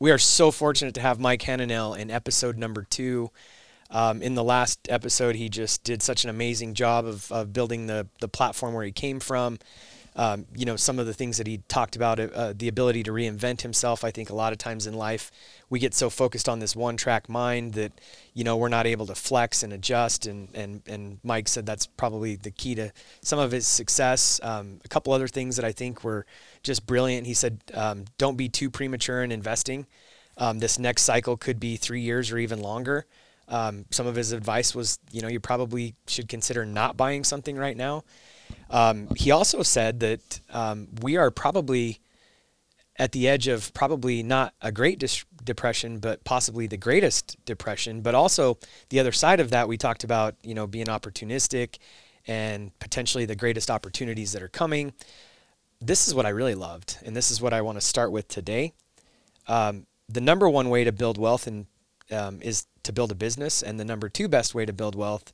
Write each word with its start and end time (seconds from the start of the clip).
We 0.00 0.10
are 0.12 0.18
so 0.18 0.50
fortunate 0.50 0.94
to 0.94 1.02
have 1.02 1.20
Mike 1.20 1.42
Hananel 1.42 1.94
in 1.94 2.10
episode 2.10 2.56
number 2.56 2.86
two. 2.88 3.30
Um, 3.90 4.22
in 4.22 4.34
the 4.34 4.42
last 4.42 4.88
episode, 4.88 5.36
he 5.36 5.50
just 5.50 5.84
did 5.84 6.02
such 6.02 6.24
an 6.24 6.30
amazing 6.30 6.72
job 6.72 7.04
of, 7.04 7.30
of 7.30 7.52
building 7.52 7.86
the, 7.86 8.06
the 8.18 8.26
platform 8.26 8.72
where 8.72 8.84
he 8.84 8.92
came 8.92 9.20
from. 9.20 9.58
Um, 10.16 10.46
you 10.56 10.64
know, 10.64 10.76
some 10.76 10.98
of 10.98 11.04
the 11.04 11.12
things 11.12 11.36
that 11.36 11.46
he 11.46 11.58
talked 11.68 11.96
about, 11.96 12.18
uh, 12.18 12.54
the 12.56 12.68
ability 12.68 13.02
to 13.02 13.12
reinvent 13.12 13.60
himself. 13.60 14.02
I 14.02 14.10
think 14.10 14.30
a 14.30 14.34
lot 14.34 14.52
of 14.52 14.58
times 14.58 14.86
in 14.86 14.94
life, 14.94 15.30
we 15.70 15.78
get 15.78 15.94
so 15.94 16.10
focused 16.10 16.48
on 16.48 16.58
this 16.58 16.74
one 16.74 16.96
track 16.96 17.28
mind 17.28 17.74
that, 17.74 17.92
you 18.34 18.42
know, 18.42 18.56
we're 18.56 18.68
not 18.68 18.86
able 18.86 19.06
to 19.06 19.14
flex 19.14 19.62
and 19.62 19.72
adjust. 19.72 20.26
And, 20.26 20.48
and, 20.52 20.82
and 20.86 21.20
Mike 21.22 21.46
said 21.46 21.64
that's 21.64 21.86
probably 21.86 22.34
the 22.34 22.50
key 22.50 22.74
to 22.74 22.92
some 23.22 23.38
of 23.38 23.52
his 23.52 23.68
success. 23.68 24.40
Um, 24.42 24.80
a 24.84 24.88
couple 24.88 25.12
other 25.12 25.28
things 25.28 25.54
that 25.56 25.64
I 25.64 25.70
think 25.70 26.02
were 26.02 26.26
just 26.64 26.86
brilliant. 26.86 27.26
He 27.26 27.34
said, 27.34 27.60
um, 27.72 28.04
don't 28.18 28.36
be 28.36 28.48
too 28.48 28.68
premature 28.68 29.22
in 29.22 29.30
investing. 29.30 29.86
Um, 30.36 30.58
this 30.58 30.78
next 30.78 31.02
cycle 31.02 31.36
could 31.36 31.60
be 31.60 31.76
three 31.76 32.00
years 32.00 32.32
or 32.32 32.38
even 32.38 32.60
longer. 32.60 33.06
Um, 33.46 33.84
some 33.90 34.06
of 34.06 34.16
his 34.16 34.32
advice 34.32 34.74
was, 34.74 34.98
you 35.12 35.22
know, 35.22 35.28
you 35.28 35.38
probably 35.38 35.94
should 36.08 36.28
consider 36.28 36.66
not 36.66 36.96
buying 36.96 37.22
something 37.22 37.56
right 37.56 37.76
now. 37.76 38.02
Um, 38.70 39.08
he 39.16 39.30
also 39.30 39.62
said 39.62 40.00
that 40.00 40.40
um, 40.50 40.88
we 41.00 41.16
are 41.16 41.30
probably 41.30 42.00
at 43.00 43.12
the 43.12 43.26
edge 43.26 43.48
of 43.48 43.72
probably 43.72 44.22
not 44.22 44.52
a 44.60 44.70
great 44.70 44.98
dis- 44.98 45.24
depression, 45.42 45.98
but 46.00 46.22
possibly 46.22 46.66
the 46.66 46.76
greatest 46.76 47.42
depression. 47.46 48.02
But 48.02 48.14
also 48.14 48.58
the 48.90 49.00
other 49.00 49.10
side 49.10 49.40
of 49.40 49.50
that, 49.50 49.66
we 49.66 49.78
talked 49.78 50.04
about, 50.04 50.34
you 50.42 50.54
know, 50.54 50.66
being 50.66 50.84
opportunistic 50.84 51.78
and 52.26 52.78
potentially 52.78 53.24
the 53.24 53.34
greatest 53.34 53.70
opportunities 53.70 54.32
that 54.32 54.42
are 54.42 54.48
coming. 54.48 54.92
This 55.80 56.08
is 56.08 56.14
what 56.14 56.26
I 56.26 56.28
really 56.28 56.54
loved, 56.54 56.98
and 57.02 57.16
this 57.16 57.30
is 57.30 57.40
what 57.40 57.54
I 57.54 57.62
want 57.62 57.80
to 57.80 57.80
start 57.80 58.12
with 58.12 58.28
today. 58.28 58.74
Um, 59.48 59.86
the 60.06 60.20
number 60.20 60.46
one 60.46 60.68
way 60.68 60.84
to 60.84 60.92
build 60.92 61.16
wealth 61.16 61.48
um, 61.48 62.38
is 62.42 62.66
to 62.82 62.92
build 62.92 63.10
a 63.12 63.14
business, 63.14 63.62
and 63.62 63.80
the 63.80 63.84
number 63.86 64.10
two 64.10 64.28
best 64.28 64.54
way 64.54 64.66
to 64.66 64.74
build 64.74 64.94
wealth 64.94 65.32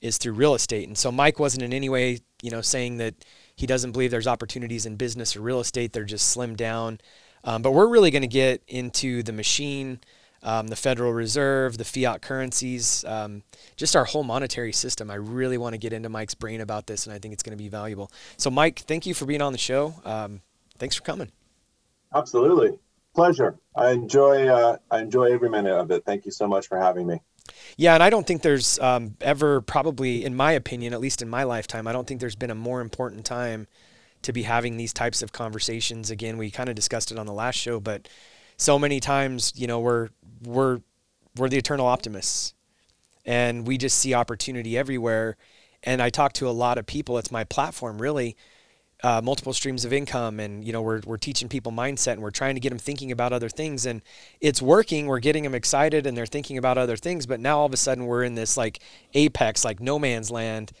is 0.00 0.18
through 0.18 0.32
real 0.32 0.56
estate. 0.56 0.88
And 0.88 0.98
so 0.98 1.12
Mike 1.12 1.38
wasn't 1.38 1.62
in 1.62 1.72
any 1.72 1.88
way, 1.88 2.18
you 2.42 2.50
know, 2.50 2.62
saying 2.62 2.96
that 2.96 3.14
he 3.56 3.66
doesn't 3.66 3.92
believe 3.92 4.10
there's 4.10 4.26
opportunities 4.26 4.86
in 4.86 4.96
business 4.96 5.34
or 5.34 5.40
real 5.40 5.60
estate. 5.60 5.92
They're 5.92 6.04
just 6.04 6.36
slimmed 6.36 6.56
down. 6.56 7.00
Um, 7.42 7.62
but 7.62 7.72
we're 7.72 7.86
really 7.86 8.10
going 8.10 8.22
to 8.22 8.28
get 8.28 8.62
into 8.68 9.22
the 9.22 9.32
machine, 9.32 10.00
um, 10.42 10.66
the 10.66 10.76
Federal 10.76 11.12
Reserve, 11.12 11.78
the 11.78 11.84
fiat 11.84 12.20
currencies, 12.20 13.04
um, 13.06 13.42
just 13.76 13.96
our 13.96 14.04
whole 14.04 14.24
monetary 14.24 14.72
system. 14.72 15.10
I 15.10 15.14
really 15.14 15.56
want 15.56 15.72
to 15.72 15.78
get 15.78 15.92
into 15.92 16.08
Mike's 16.08 16.34
brain 16.34 16.60
about 16.60 16.86
this, 16.86 17.06
and 17.06 17.14
I 17.14 17.18
think 17.18 17.32
it's 17.32 17.42
going 17.42 17.56
to 17.56 17.62
be 17.62 17.68
valuable. 17.68 18.10
So, 18.36 18.50
Mike, 18.50 18.80
thank 18.80 19.06
you 19.06 19.14
for 19.14 19.26
being 19.26 19.42
on 19.42 19.52
the 19.52 19.58
show. 19.58 19.94
Um, 20.04 20.40
thanks 20.78 20.96
for 20.96 21.02
coming. 21.02 21.30
Absolutely, 22.14 22.78
pleasure. 23.14 23.58
I 23.74 23.90
enjoy 23.90 24.48
uh, 24.48 24.76
I 24.90 25.00
enjoy 25.00 25.32
every 25.32 25.48
minute 25.48 25.72
of 25.72 25.90
it. 25.90 26.04
Thank 26.04 26.26
you 26.26 26.32
so 26.32 26.46
much 26.46 26.66
for 26.66 26.78
having 26.78 27.06
me. 27.06 27.20
Yeah, 27.76 27.94
and 27.94 28.02
I 28.02 28.10
don't 28.10 28.26
think 28.26 28.42
there's 28.42 28.78
um, 28.78 29.16
ever, 29.20 29.60
probably 29.60 30.24
in 30.24 30.34
my 30.34 30.52
opinion, 30.52 30.92
at 30.92 31.00
least 31.00 31.22
in 31.22 31.28
my 31.28 31.42
lifetime, 31.42 31.86
I 31.86 31.92
don't 31.92 32.06
think 32.06 32.20
there's 32.20 32.36
been 32.36 32.50
a 32.50 32.54
more 32.54 32.80
important 32.80 33.24
time 33.24 33.66
to 34.22 34.32
be 34.32 34.42
having 34.42 34.76
these 34.76 34.92
types 34.92 35.22
of 35.22 35.32
conversations. 35.32 36.10
Again, 36.10 36.38
we 36.38 36.50
kind 36.50 36.68
of 36.68 36.74
discussed 36.74 37.12
it 37.12 37.18
on 37.18 37.26
the 37.26 37.32
last 37.32 37.56
show, 37.56 37.80
but 37.80 38.08
so 38.56 38.78
many 38.78 39.00
times, 39.00 39.52
you 39.54 39.66
know, 39.66 39.80
we're 39.80 40.08
we're 40.42 40.80
we're 41.36 41.48
the 41.48 41.58
eternal 41.58 41.86
optimists, 41.86 42.54
and 43.24 43.66
we 43.66 43.78
just 43.78 43.98
see 43.98 44.14
opportunity 44.14 44.76
everywhere. 44.76 45.36
And 45.82 46.02
I 46.02 46.10
talk 46.10 46.32
to 46.34 46.48
a 46.48 46.50
lot 46.50 46.78
of 46.78 46.86
people. 46.86 47.18
It's 47.18 47.30
my 47.30 47.44
platform, 47.44 48.00
really 48.00 48.36
uh, 49.06 49.20
multiple 49.22 49.52
streams 49.52 49.84
of 49.84 49.92
income 49.92 50.40
and 50.40 50.64
you 50.64 50.72
know 50.72 50.82
we're, 50.82 51.00
we're 51.06 51.16
teaching 51.16 51.48
people 51.48 51.70
mindset 51.70 52.14
and 52.14 52.22
we're 52.22 52.32
trying 52.32 52.56
to 52.56 52.60
get 52.60 52.70
them 52.70 52.78
thinking 52.78 53.12
about 53.12 53.32
other 53.32 53.48
things 53.48 53.86
and 53.86 54.02
it's 54.40 54.60
working. 54.60 55.06
We're 55.06 55.20
getting 55.20 55.44
them 55.44 55.54
excited 55.54 56.08
and 56.08 56.16
they're 56.16 56.26
thinking 56.26 56.58
about 56.58 56.76
other 56.76 56.96
things 56.96 57.24
but 57.24 57.38
now 57.38 57.58
all 57.60 57.66
of 57.66 57.72
a 57.72 57.76
sudden 57.76 58.06
we're 58.06 58.24
in 58.24 58.34
this 58.34 58.56
like 58.56 58.80
apex 59.14 59.64
like 59.64 59.78
no 59.78 60.00
man's 60.00 60.32
land. 60.32 60.72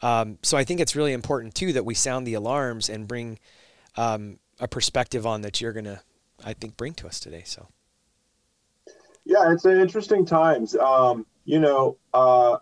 Um, 0.00 0.38
so 0.42 0.56
i 0.56 0.62
think 0.62 0.78
it's 0.78 0.94
really 0.94 1.12
important 1.12 1.56
too 1.56 1.72
that 1.72 1.84
we 1.84 1.94
sound 1.94 2.24
the 2.24 2.34
alarms 2.34 2.88
and 2.88 3.08
bring 3.08 3.40
um, 3.96 4.38
a 4.60 4.68
perspective 4.68 5.26
on 5.26 5.42
that 5.42 5.60
you're 5.60 5.72
gonna 5.72 6.02
i 6.44 6.52
think 6.52 6.76
bring 6.76 6.94
to 6.94 7.08
us 7.08 7.18
today 7.18 7.42
so. 7.44 7.66
Yeah 9.24 9.52
it's 9.52 9.64
an 9.64 9.80
interesting 9.80 10.24
times. 10.24 10.76
Um, 10.76 11.26
you 11.44 11.58
know 11.58 11.96
uh, 12.14 12.58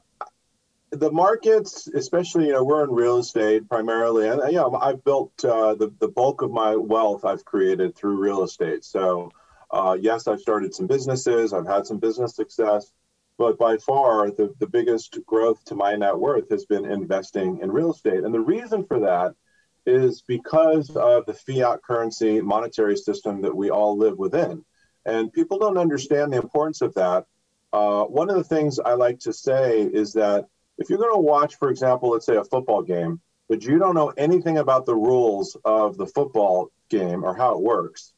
the 0.91 1.11
markets, 1.11 1.87
especially, 1.87 2.47
you 2.47 2.53
know, 2.53 2.65
we're 2.65 2.85
in 2.85 2.91
real 2.91 3.19
estate 3.19 3.69
primarily, 3.69 4.29
and 4.29 4.41
you 4.51 4.59
know, 4.59 4.75
I've 4.75 5.05
built 5.05 5.33
uh, 5.45 5.75
the 5.75 5.93
the 6.01 6.09
bulk 6.09 6.43
of 6.43 6.51
my 6.51 6.75
wealth 6.75 7.25
I've 7.25 7.45
created 7.45 7.95
through 7.95 8.21
real 8.21 8.43
estate. 8.43 8.85
So, 8.85 9.31
uh, 9.71 9.97
yes, 10.01 10.27
I've 10.27 10.41
started 10.41 10.75
some 10.75 10.89
businesses, 10.89 11.53
I've 11.53 11.67
had 11.67 11.87
some 11.87 11.99
business 11.99 12.35
success, 12.35 12.93
but 13.39 13.57
by 13.57 13.77
far 13.77 14.31
the 14.31 14.53
the 14.59 14.67
biggest 14.67 15.19
growth 15.27 15.65
to 15.67 15.77
my 15.77 15.95
net 15.95 16.19
worth 16.19 16.51
has 16.51 16.67
been 16.67 16.85
investing 16.85 17.61
in 17.63 17.71
real 17.71 17.93
estate, 17.93 18.25
and 18.25 18.35
the 18.35 18.41
reason 18.41 18.85
for 18.85 19.01
that 19.01 19.35
is 19.87 20.23
because 20.23 20.91
of 20.97 21.25
the 21.27 21.35
fiat 21.35 21.83
currency 21.83 22.41
monetary 22.41 22.97
system 22.97 23.43
that 23.43 23.57
we 23.57 23.71
all 23.71 23.97
live 23.97 24.19
within, 24.19 24.65
and 25.07 25.33
people 25.33 25.59
don't 25.59 25.79
understand 25.79 26.33
the 26.33 26.37
importance 26.39 26.81
of 26.81 26.95
that. 26.95 27.27
Uh, 27.73 28.03
one 28.03 28.29
of 28.29 28.35
the 28.35 28.43
things 28.43 28.81
I 28.81 28.95
like 28.95 29.21
to 29.21 29.33
say 29.33 29.83
is 29.83 30.15
that 30.15 30.47
if 30.81 30.89
you're 30.89 30.99
going 30.99 31.15
to 31.15 31.21
watch, 31.21 31.57
for 31.57 31.71
example, 31.71 32.11
let's 32.11 32.27
say 32.27 32.37
a 32.37 32.45
football 32.45 32.83
game, 32.83 33.21
but 33.49 33.63
you 33.63 33.79
don't 33.79 33.95
know 33.95 34.13
anything 34.17 34.59
about 34.59 34.87
the 34.87 34.95
rules 34.95 35.57
of 35.65 35.97
the 35.97 36.07
football 36.07 36.73
game 36.89 37.23
or 37.23 37.37
how 37.37 37.55
it 37.55 37.61
works, 37.61 38.13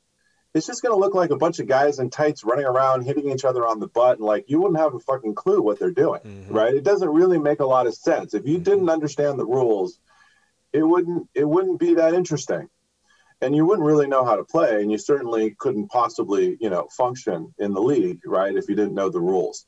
it's 0.54 0.66
just 0.66 0.82
going 0.82 0.94
to 0.94 1.00
look 1.00 1.14
like 1.14 1.30
a 1.30 1.36
bunch 1.36 1.58
of 1.58 1.66
guys 1.66 1.98
in 1.98 2.10
tights 2.10 2.44
running 2.44 2.66
around, 2.66 3.02
hitting 3.04 3.30
each 3.30 3.44
other 3.44 3.66
on 3.66 3.80
the 3.80 3.88
butt, 3.88 4.18
and 4.18 4.26
like 4.26 4.44
you 4.48 4.60
wouldn't 4.60 4.78
have 4.78 4.94
a 4.94 5.00
fucking 5.00 5.34
clue 5.34 5.60
what 5.60 5.78
they're 5.78 5.90
doing, 5.90 6.20
mm-hmm. 6.20 6.54
right? 6.54 6.74
It 6.74 6.84
doesn't 6.84 7.08
really 7.08 7.38
make 7.38 7.60
a 7.60 7.66
lot 7.66 7.86
of 7.86 7.94
sense. 7.94 8.34
If 8.34 8.46
you 8.46 8.56
mm-hmm. 8.56 8.62
didn't 8.62 8.90
understand 8.90 9.38
the 9.38 9.46
rules, 9.46 9.98
it 10.72 10.82
wouldn't 10.82 11.28
it 11.34 11.48
wouldn't 11.48 11.80
be 11.80 11.94
that 11.94 12.14
interesting, 12.14 12.68
and 13.40 13.56
you 13.56 13.64
wouldn't 13.64 13.86
really 13.86 14.06
know 14.06 14.24
how 14.24 14.36
to 14.36 14.44
play, 14.44 14.82
and 14.82 14.92
you 14.92 14.98
certainly 14.98 15.56
couldn't 15.58 15.88
possibly 15.88 16.58
you 16.60 16.68
know 16.68 16.86
function 16.94 17.54
in 17.58 17.72
the 17.72 17.82
league, 17.82 18.20
right? 18.26 18.54
If 18.54 18.68
you 18.68 18.76
didn't 18.76 18.94
know 18.94 19.08
the 19.08 19.20
rules. 19.20 19.66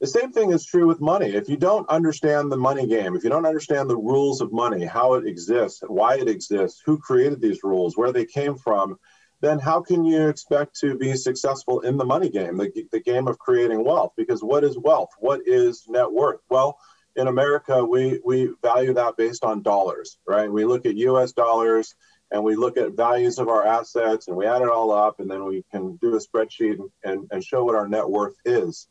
The 0.00 0.06
same 0.06 0.32
thing 0.32 0.50
is 0.50 0.64
true 0.64 0.86
with 0.86 1.02
money. 1.02 1.26
If 1.26 1.50
you 1.50 1.58
don't 1.58 1.86
understand 1.90 2.50
the 2.50 2.56
money 2.56 2.86
game, 2.86 3.14
if 3.14 3.22
you 3.22 3.28
don't 3.28 3.44
understand 3.44 3.90
the 3.90 3.98
rules 3.98 4.40
of 4.40 4.50
money, 4.50 4.86
how 4.86 5.12
it 5.14 5.26
exists, 5.26 5.82
why 5.86 6.14
it 6.16 6.26
exists, 6.26 6.80
who 6.86 6.98
created 6.98 7.42
these 7.42 7.62
rules, 7.62 7.98
where 7.98 8.10
they 8.10 8.24
came 8.24 8.56
from, 8.56 8.98
then 9.42 9.58
how 9.58 9.82
can 9.82 10.06
you 10.06 10.28
expect 10.28 10.80
to 10.80 10.96
be 10.96 11.14
successful 11.16 11.80
in 11.80 11.98
the 11.98 12.04
money 12.06 12.30
game, 12.30 12.56
the, 12.56 12.72
the 12.90 13.00
game 13.00 13.28
of 13.28 13.38
creating 13.38 13.84
wealth? 13.84 14.12
Because 14.16 14.42
what 14.42 14.64
is 14.64 14.78
wealth? 14.78 15.10
What 15.18 15.42
is 15.46 15.84
net 15.86 16.10
worth? 16.10 16.40
Well, 16.48 16.78
in 17.14 17.26
America, 17.26 17.84
we, 17.84 18.22
we 18.24 18.54
value 18.62 18.94
that 18.94 19.18
based 19.18 19.44
on 19.44 19.60
dollars, 19.62 20.18
right? 20.26 20.50
We 20.50 20.64
look 20.64 20.86
at 20.86 20.96
US 20.96 21.32
dollars 21.32 21.94
and 22.30 22.42
we 22.42 22.56
look 22.56 22.78
at 22.78 22.96
values 22.96 23.38
of 23.38 23.48
our 23.48 23.66
assets 23.66 24.28
and 24.28 24.36
we 24.36 24.46
add 24.46 24.62
it 24.62 24.68
all 24.70 24.92
up 24.92 25.20
and 25.20 25.30
then 25.30 25.44
we 25.44 25.62
can 25.70 25.96
do 25.96 26.14
a 26.16 26.20
spreadsheet 26.20 26.78
and, 26.78 26.90
and, 27.04 27.28
and 27.30 27.44
show 27.44 27.64
what 27.64 27.74
our 27.74 27.88
net 27.88 28.08
worth 28.08 28.36
is. 28.46 28.88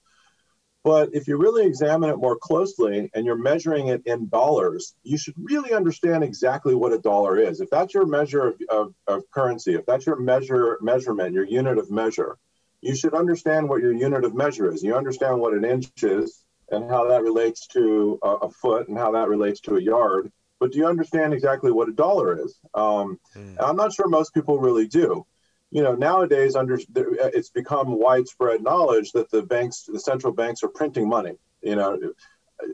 But 0.84 1.14
if 1.14 1.28
you 1.28 1.38
really 1.38 1.66
examine 1.66 2.10
it 2.10 2.18
more 2.18 2.38
closely 2.38 3.12
and 3.14 3.26
you're 3.26 3.36
measuring 3.36 3.88
it 3.88 4.02
in 4.06 4.30
dollars, 4.30 4.96
you 5.04 5.18
should 5.18 5.34
really 5.38 5.74
understand 5.74 6.24
exactly 6.24 6.74
what 6.74 6.94
a 6.94 7.00
dollar 7.00 7.38
is. 7.38 7.60
If 7.60 7.70
that's 7.70 7.94
your 7.94 8.06
measure 8.06 8.48
of, 8.48 8.62
of, 8.70 8.94
of, 9.08 9.24
currency, 9.32 9.76
if 9.76 9.86
that's 9.86 10.06
your 10.06 10.20
measure 10.20 10.78
measurement, 10.82 11.34
your 11.34 11.44
unit 11.44 11.78
of 11.78 11.92
measure, 11.92 12.38
you 12.82 12.96
should 12.96 13.14
understand 13.14 13.68
what 13.68 13.82
your 13.82 13.94
unit 13.94 14.24
of 14.24 14.34
measure 14.34 14.72
is. 14.72 14.82
You 14.82 14.96
understand 14.96 15.40
what 15.40 15.54
an 15.54 15.66
inch 15.66 15.92
is 16.02 16.46
and 16.72 16.90
how 16.90 17.08
that 17.10 17.24
relates 17.24 17.68
to 17.68 18.18
a, 18.24 18.30
a 18.30 18.50
foot 18.50 18.88
and 18.88 18.98
how 18.98 19.12
that 19.12 19.28
relates 19.28 19.60
to 19.62 19.76
a 19.76 19.82
yard. 19.82 20.32
But 20.62 20.72
do 20.72 20.78
you 20.78 20.88
understand 20.88 21.34
exactly 21.34 21.72
what 21.72 21.90
a 21.90 21.94
dollar 21.94 22.42
is? 22.42 22.58
Um, 22.74 23.20
mm. 23.36 23.56
I'm 23.60 23.76
not 23.76 23.94
sure 23.94 24.08
most 24.08 24.34
people 24.34 24.60
really 24.60 24.88
do 24.88 25.26
you 25.72 25.84
know 25.84 25.94
nowadays 25.94 26.56
under 26.56 26.80
it's 26.96 27.50
become 27.50 27.98
widespread 27.98 28.64
knowledge 28.64 29.12
that 29.12 29.30
the 29.32 29.44
banks 29.44 29.84
the 29.84 30.00
central 30.00 30.34
banks 30.34 30.64
are 30.64 30.70
printing 30.70 31.08
money 31.08 31.34
you 31.62 31.76
know 31.76 32.00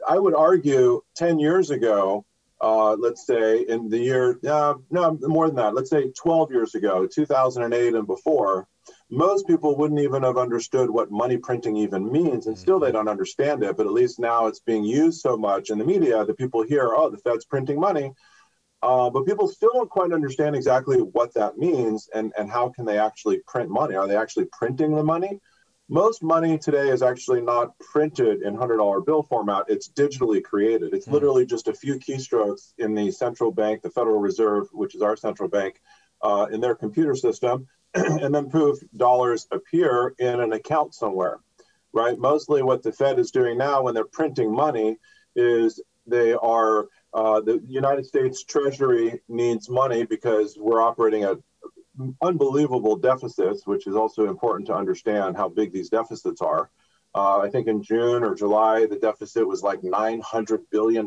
i 0.08 0.18
would 0.18 0.36
argue 0.36 1.02
10 1.16 1.40
years 1.40 1.72
ago 1.72 2.26
uh, 2.62 2.96
let's 2.96 3.26
say 3.26 3.60
in 3.68 3.90
the 3.90 3.98
year, 3.98 4.40
uh, 4.48 4.76
no, 4.90 5.18
more 5.22 5.48
than 5.48 5.58
that, 5.58 5.76
let's 5.76 5.90
say 5.90 6.10
12 6.12 6.52
years 6.52 6.74
ago, 6.74 7.06
2008 7.06 7.94
and 7.94 8.08
before, 8.08 8.68
most 9.10 9.46
people 9.46 9.76
wouldn't 9.76 10.00
even 10.00 10.24
have 10.24 10.38
understood 10.38 10.90
what 10.90 11.12
money 11.12 11.38
printing 11.38 11.76
even 11.78 12.12
means. 12.12 12.48
And 12.48 12.58
still 12.58 12.80
they 12.80 12.92
don't 12.92 13.08
understand 13.08 13.64
it, 13.64 13.78
but 13.78 13.86
at 13.86 13.94
least 13.94 14.20
now 14.20 14.48
it's 14.48 14.60
being 14.60 14.84
used 14.84 15.22
so 15.22 15.38
much 15.38 15.70
in 15.70 15.78
the 15.78 15.86
media 15.86 16.24
that 16.24 16.38
people 16.38 16.64
hear, 16.64 16.94
oh, 16.96 17.10
the 17.10 17.18
Fed's 17.18 17.46
printing 17.46 17.80
money. 17.80 18.14
Uh, 18.86 19.10
but 19.10 19.26
people 19.26 19.48
still 19.48 19.72
don't 19.74 19.90
quite 19.90 20.14
understand 20.14 20.56
exactly 20.56 20.98
what 20.98 21.34
that 21.34 21.58
means 21.58 22.08
and, 22.14 22.32
and 22.38 22.52
how 22.52 22.70
can 22.70 22.86
they 22.86 23.00
actually 23.00 23.40
print 23.48 23.70
money. 23.70 23.96
Are 23.96 24.08
they 24.08 24.16
actually 24.16 24.46
printing 24.52 24.96
the 24.96 25.04
money? 25.04 25.40
most 25.88 26.24
money 26.24 26.58
today 26.58 26.90
is 26.90 27.04
actually 27.04 27.42
not 27.42 27.78
printed 27.78 28.42
in 28.42 28.58
$100 28.58 29.06
bill 29.06 29.22
format 29.22 29.66
it's 29.68 29.90
digitally 29.90 30.44
created 30.44 30.94
it's 30.94 31.08
mm. 31.08 31.12
literally 31.12 31.46
just 31.46 31.68
a 31.68 31.74
few 31.74 32.00
keystrokes 32.00 32.74
in 32.80 32.96
the 32.96 33.12
central 33.12 33.52
bank 33.52 33.82
the 33.82 33.90
federal 33.90 34.20
reserve 34.20 34.68
which 34.72 34.96
is 34.96 35.02
our 35.02 35.16
central 35.16 35.48
bank 35.48 35.82
uh, 36.24 36.48
in 36.52 36.60
their 36.60 36.76
computer 36.76 37.16
system 37.16 37.68
and 37.94 38.34
then 38.34 38.50
poof 38.50 38.80
dollars 38.98 39.48
appear 39.52 40.16
in 40.18 40.40
an 40.40 40.54
account 40.54 40.96
somewhere 40.96 41.40
right 41.94 42.18
mostly 42.18 42.64
what 42.64 42.82
the 42.82 42.92
fed 42.92 43.20
is 43.20 43.30
doing 43.30 43.58
now 43.58 43.84
when 43.84 43.94
they're 43.94 44.06
printing 44.06 44.52
money 44.52 44.98
is 45.36 45.80
they 46.08 46.34
are 46.34 46.88
uh, 47.16 47.42
the 47.42 47.60
united 47.68 48.06
states 48.06 48.44
treasury 48.44 49.22
needs 49.28 49.70
money 49.70 50.06
because 50.06 50.58
we're 50.60 50.82
operating 50.82 51.24
at 51.24 51.38
unbelievable 52.22 52.96
deficits, 52.96 53.66
which 53.66 53.88
is 53.88 53.96
also 53.96 54.28
important 54.28 54.68
to 54.68 54.76
understand 54.76 55.36
how 55.38 55.50
big 55.50 55.72
these 55.72 55.90
deficits 55.90 56.42
are. 56.42 56.70
Uh, 57.14 57.40
I 57.40 57.50
think 57.50 57.68
in 57.68 57.82
June 57.82 58.24
or 58.24 58.36
July, 58.36 58.88
the 58.88 58.98
deficit 58.98 59.48
was 59.48 59.64
like 59.64 59.82
$900 59.82 60.60
billion 60.70 61.06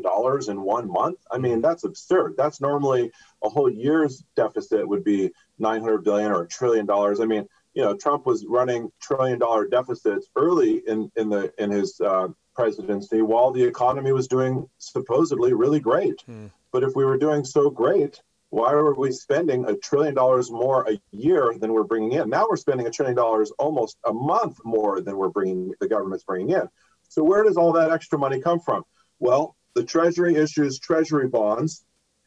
in 0.49 0.63
one 0.63 0.91
month. 0.91 1.19
I 1.31 1.37
mean, 1.37 1.61
that's 1.61 1.85
absurd. 1.85 2.35
That's 2.39 2.63
normally 2.63 3.11
a 3.45 3.51
whole 3.51 3.69
year's 3.69 4.25
deficit 4.35 4.89
would 4.89 5.05
be 5.05 5.31
900 5.59 6.05
billion 6.05 6.33
or 6.33 6.45
a 6.45 6.49
trillion 6.49 6.87
dollars. 6.87 7.21
I 7.21 7.27
mean, 7.27 7.47
you 7.75 7.83
know, 7.83 7.95
Trump 7.95 8.25
was 8.25 8.47
running 8.49 8.91
trillion 9.03 9.39
dollar 9.39 9.69
deficits 9.69 10.29
early 10.35 10.83
in, 10.87 11.13
in 11.17 11.29
the 11.29 11.53
in 11.63 11.71
his 11.71 12.01
uh, 12.01 12.29
presidency 12.59 13.23
while 13.23 13.53
the 13.53 13.63
economy 13.63 14.11
was 14.11 14.27
doing 14.27 14.69
supposedly 14.79 15.53
really 15.53 15.79
great. 15.79 16.21
Hmm. 16.23 16.47
But 16.73 16.83
if 16.83 16.97
we 16.97 17.05
were 17.05 17.17
doing 17.17 17.45
so 17.45 17.71
great, 17.71 18.21
why 18.51 18.73
are 18.73 18.95
we 18.95 19.13
spending 19.13 19.65
a 19.67 19.77
trillion 19.77 20.15
dollars 20.15 20.51
more 20.51 20.85
a 20.91 21.01
year 21.13 21.55
than 21.57 21.73
we're 21.73 21.85
bringing 21.85 22.13
in? 22.15 22.29
Now 22.29 22.47
we're 22.51 22.57
spending 22.57 22.89
a 22.89 22.91
trillion 22.91 23.15
dollars 23.15 23.53
almost 23.61 23.97
a 24.05 24.13
month 24.13 24.59
more 24.65 25.01
than 25.01 25.17
we're 25.17 25.29
bringing 25.29 25.73
the 25.79 25.89
government's 25.89 26.25
bringing 26.25 26.51
in. 26.51 26.69
So 27.09 27.23
where 27.23 27.45
does 27.45 27.57
all 27.57 27.73
that 27.75 27.93
extra 27.93 28.19
money 28.19 28.41
come 28.41 28.59
from? 28.59 28.83
Well, 29.21 29.55
the 29.75 29.85
Treasury 29.85 30.35
issues 30.35 30.81
Treasury 30.81 31.29
bonds, 31.29 31.85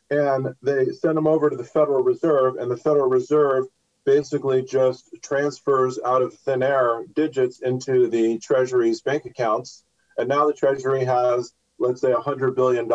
and 0.10 0.56
they 0.63 0.86
send 0.92 1.18
them 1.18 1.28
over 1.28 1.50
to 1.50 1.57
the 1.57 1.66
Federal 1.66 2.04
Reserve, 2.04 2.56
and 2.56 2.72
the 2.72 2.78
Federal 2.78 3.10
Reserve 3.10 3.66
basically 4.06 4.63
just 4.63 5.10
transfers 5.22 6.00
out 6.06 6.22
of 6.22 6.33
thin 6.36 6.63
air 6.63 7.04
digits 7.13 7.60
into 7.60 8.07
the 8.07 8.39
Treasury's 8.39 9.01
bank 9.01 9.25
accounts. 9.25 9.83
And 10.17 10.29
now 10.29 10.47
the 10.47 10.53
Treasury 10.53 11.03
has, 11.05 11.53
let's 11.79 12.01
say, 12.01 12.11
$100 12.11 12.55
billion 12.55 12.89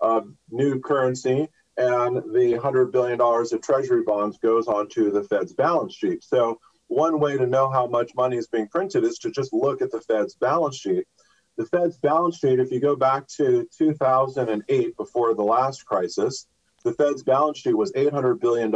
of 0.00 0.28
new 0.50 0.80
currency 0.80 1.48
and 1.80 2.16
the 2.16 2.58
$100 2.62 2.92
billion 2.92 3.20
of 3.20 3.62
treasury 3.62 4.02
bonds 4.02 4.38
goes 4.38 4.66
onto 4.66 5.10
the 5.10 5.24
Fed's 5.24 5.54
balance 5.54 5.94
sheet. 5.94 6.22
So, 6.22 6.60
one 6.88 7.20
way 7.20 7.38
to 7.38 7.46
know 7.46 7.70
how 7.70 7.86
much 7.86 8.16
money 8.16 8.36
is 8.36 8.48
being 8.48 8.66
printed 8.66 9.04
is 9.04 9.18
to 9.18 9.30
just 9.30 9.52
look 9.52 9.80
at 9.80 9.92
the 9.92 10.00
Fed's 10.00 10.34
balance 10.34 10.76
sheet. 10.76 11.04
The 11.56 11.64
Fed's 11.66 11.96
balance 11.98 12.38
sheet, 12.38 12.58
if 12.58 12.72
you 12.72 12.80
go 12.80 12.96
back 12.96 13.28
to 13.36 13.68
2008, 13.78 14.96
before 14.96 15.34
the 15.34 15.42
last 15.42 15.86
crisis, 15.86 16.48
the 16.84 16.92
Fed's 16.92 17.22
balance 17.22 17.58
sheet 17.58 17.76
was 17.76 17.92
$800 17.92 18.40
billion. 18.40 18.72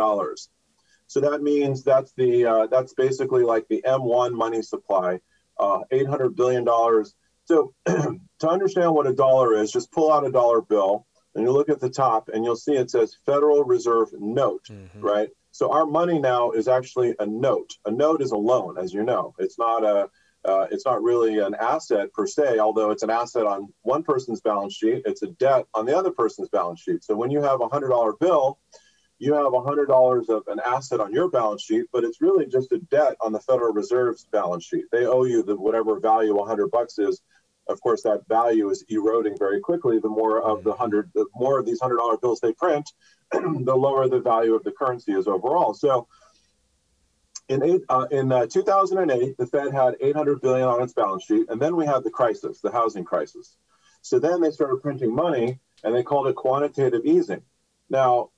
So 1.09 1.21
that 1.21 1.43
means 1.43 1.83
that's 1.83 2.13
the 2.13 2.47
uh, 2.47 2.67
that's 2.69 2.95
basically 2.95 3.43
like 3.43 3.67
the 3.69 3.83
M1 3.85 4.33
money 4.33 4.63
supply, 4.63 5.21
uh, 5.59 5.81
$800 5.93 6.37
billion. 6.37 6.65
So 7.47 7.75
to 7.87 8.49
understand 8.49 8.95
what 8.95 9.07
a 9.07 9.15
dollar 9.15 9.55
is, 9.55 9.71
just 9.71 9.93
pull 9.93 10.13
out 10.13 10.27
a 10.27 10.33
dollar 10.33 10.61
bill 10.63 11.07
and 11.35 11.45
you 11.45 11.51
look 11.51 11.69
at 11.69 11.81
the 11.81 11.91
top 11.91 12.29
and 12.33 12.45
you'll 12.45 12.57
see 12.57 12.75
it 12.75 12.91
says 12.91 13.17
Federal 13.27 13.65
Reserve 13.65 14.09
note, 14.19 14.65
mm-hmm. 14.71 15.01
right? 15.01 15.29
So 15.51 15.71
our 15.71 15.87
money 15.87 16.19
now 16.19 16.53
is 16.53 16.69
actually 16.69 17.15
a 17.19 17.27
note. 17.27 17.77
A 17.87 17.91
note 17.91 18.23
is 18.23 18.33
a 18.33 18.37
loan, 18.37 18.79
as 18.79 18.93
you 18.93 19.03
know. 19.05 19.35
It's 19.39 19.59
not 19.59 19.85
a 19.85 20.09
uh, 20.45 20.67
it's 20.71 20.85
not 20.85 21.03
really 21.03 21.39
an 21.39 21.55
asset 21.55 22.13
per 22.13 22.27
se, 22.27 22.59
although 22.59 22.91
it's 22.91 23.03
an 23.03 23.09
asset 23.09 23.47
on 23.47 23.73
one 23.81 24.03
person's 24.03 24.43
balance 24.43 24.75
sheet. 24.75 25.03
It's 25.07 25.23
a 25.23 25.29
debt 25.29 25.65
on 25.73 25.87
the 25.87 25.97
other 25.97 26.11
person's 26.11 26.51
balance 26.51 26.81
sheet. 26.81 27.03
So 27.03 27.17
when 27.17 27.31
you 27.31 27.41
have 27.41 27.63
a 27.63 27.69
hundred 27.69 27.89
dollar 27.89 28.13
bill, 28.21 28.59
you 29.19 29.33
have 29.33 29.55
a 29.55 29.63
hundred 29.63 29.87
dollars 29.87 30.29
of 30.29 30.43
an 30.49 30.61
asset 30.65 31.01
on 31.01 31.15
your 31.15 31.31
balance 31.31 31.63
sheet, 31.63 31.87
but 31.93 32.05
it's 32.05 32.21
really 32.21 32.47
just 32.47 32.73
a 32.73 32.79
debt 32.79 33.17
on 33.23 33.33
the 33.33 33.41
Federal 33.41 33.73
Reserve's 33.73 34.27
balance 34.31 34.65
sheet. 34.65 34.85
They 34.93 35.07
owe 35.07 35.25
you 35.25 35.43
the 35.43 35.57
whatever 35.57 35.99
value 35.99 36.39
a 36.39 36.47
hundred 36.47 36.71
bucks 36.71 36.99
is 36.99 37.23
of 37.69 37.81
course, 37.81 38.03
that 38.03 38.27
value 38.29 38.71
is 38.71 38.85
eroding 38.89 39.37
very 39.39 39.61
quickly. 39.61 39.99
The 39.99 40.09
more 40.09 40.43
of 40.43 40.65
the 40.65 40.75
hundred, 40.75 41.11
the 41.15 41.27
more 41.35 41.59
of 41.59 41.67
these 41.67 41.81
hundred 41.81 41.97
dollar 41.97 42.17
bills 42.19 42.41
they 42.41 42.53
print, 42.53 42.91
the 43.33 43.75
lower 43.75 44.09
the 44.09 44.21
value 44.21 44.55
of 44.55 44.65
the 44.65 44.73
currency 44.73 45.13
is 45.13 45.27
overall. 45.27 45.75
So, 45.75 46.07
in 47.49 47.63
eight, 47.63 47.83
uh, 47.89 48.07
in 48.11 48.33
uh, 48.33 48.47
2008, 48.47 49.37
the 49.37 49.47
Fed 49.47 49.73
had 49.73 49.97
800 50.01 50.41
billion 50.41 50.69
on 50.69 50.83
its 50.83 50.95
balance 50.95 51.25
sheet, 51.25 51.47
and 51.49 51.61
then 51.61 51.77
we 51.77 51.85
had 51.85 52.03
the 52.03 52.11
crisis, 52.11 52.61
the 52.61 52.73
housing 52.73 53.05
crisis. 53.05 53.57
So 54.01 54.19
then 54.19 54.41
they 54.41 54.51
started 54.51 54.83
printing 54.83 55.15
money, 55.15 55.59
and 55.83 55.95
they 55.95 56.03
called 56.03 56.27
it 56.27 56.37
quantitative 56.37 57.03
easing. 57.05 57.43
Now, 57.91 58.31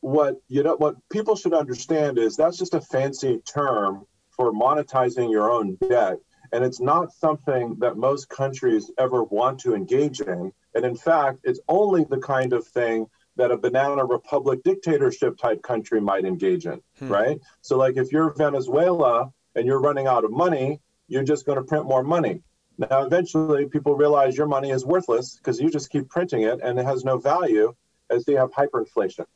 what 0.00 0.40
you 0.48 0.62
know, 0.62 0.76
what 0.76 0.96
people 1.10 1.34
should 1.34 1.54
understand 1.54 2.18
is 2.18 2.36
that's 2.36 2.58
just 2.58 2.74
a 2.74 2.80
fancy 2.80 3.38
term 3.38 4.04
for 4.30 4.52
monetizing 4.52 5.30
your 5.30 5.50
own 5.50 5.76
debt 5.88 6.18
and 6.54 6.64
it's 6.64 6.80
not 6.80 7.12
something 7.12 7.74
that 7.80 7.96
most 7.96 8.28
countries 8.28 8.88
ever 8.96 9.24
want 9.24 9.58
to 9.58 9.74
engage 9.74 10.20
in. 10.20 10.52
And 10.76 10.84
in 10.84 10.94
fact, 10.94 11.40
it's 11.42 11.58
only 11.66 12.04
the 12.04 12.20
kind 12.20 12.52
of 12.52 12.64
thing 12.64 13.08
that 13.34 13.50
a 13.50 13.56
banana 13.56 14.04
republic 14.04 14.62
dictatorship 14.62 15.36
type 15.36 15.64
country 15.64 16.00
might 16.00 16.24
engage 16.24 16.66
in, 16.66 16.80
hmm. 17.00 17.08
right? 17.08 17.40
So, 17.60 17.76
like 17.76 17.96
if 17.96 18.12
you're 18.12 18.32
Venezuela 18.34 19.32
and 19.56 19.66
you're 19.66 19.80
running 19.80 20.06
out 20.06 20.24
of 20.24 20.30
money, 20.30 20.80
you're 21.08 21.24
just 21.24 21.44
going 21.44 21.58
to 21.58 21.64
print 21.64 21.86
more 21.86 22.04
money. 22.04 22.40
Now, 22.78 23.02
eventually, 23.02 23.66
people 23.66 23.96
realize 23.96 24.36
your 24.36 24.46
money 24.46 24.70
is 24.70 24.84
worthless 24.84 25.36
because 25.36 25.58
you 25.60 25.70
just 25.70 25.90
keep 25.90 26.08
printing 26.08 26.42
it 26.42 26.60
and 26.62 26.78
it 26.78 26.84
has 26.84 27.04
no 27.04 27.18
value 27.18 27.74
as 28.10 28.24
they 28.26 28.34
have 28.34 28.52
hyperinflation. 28.52 29.26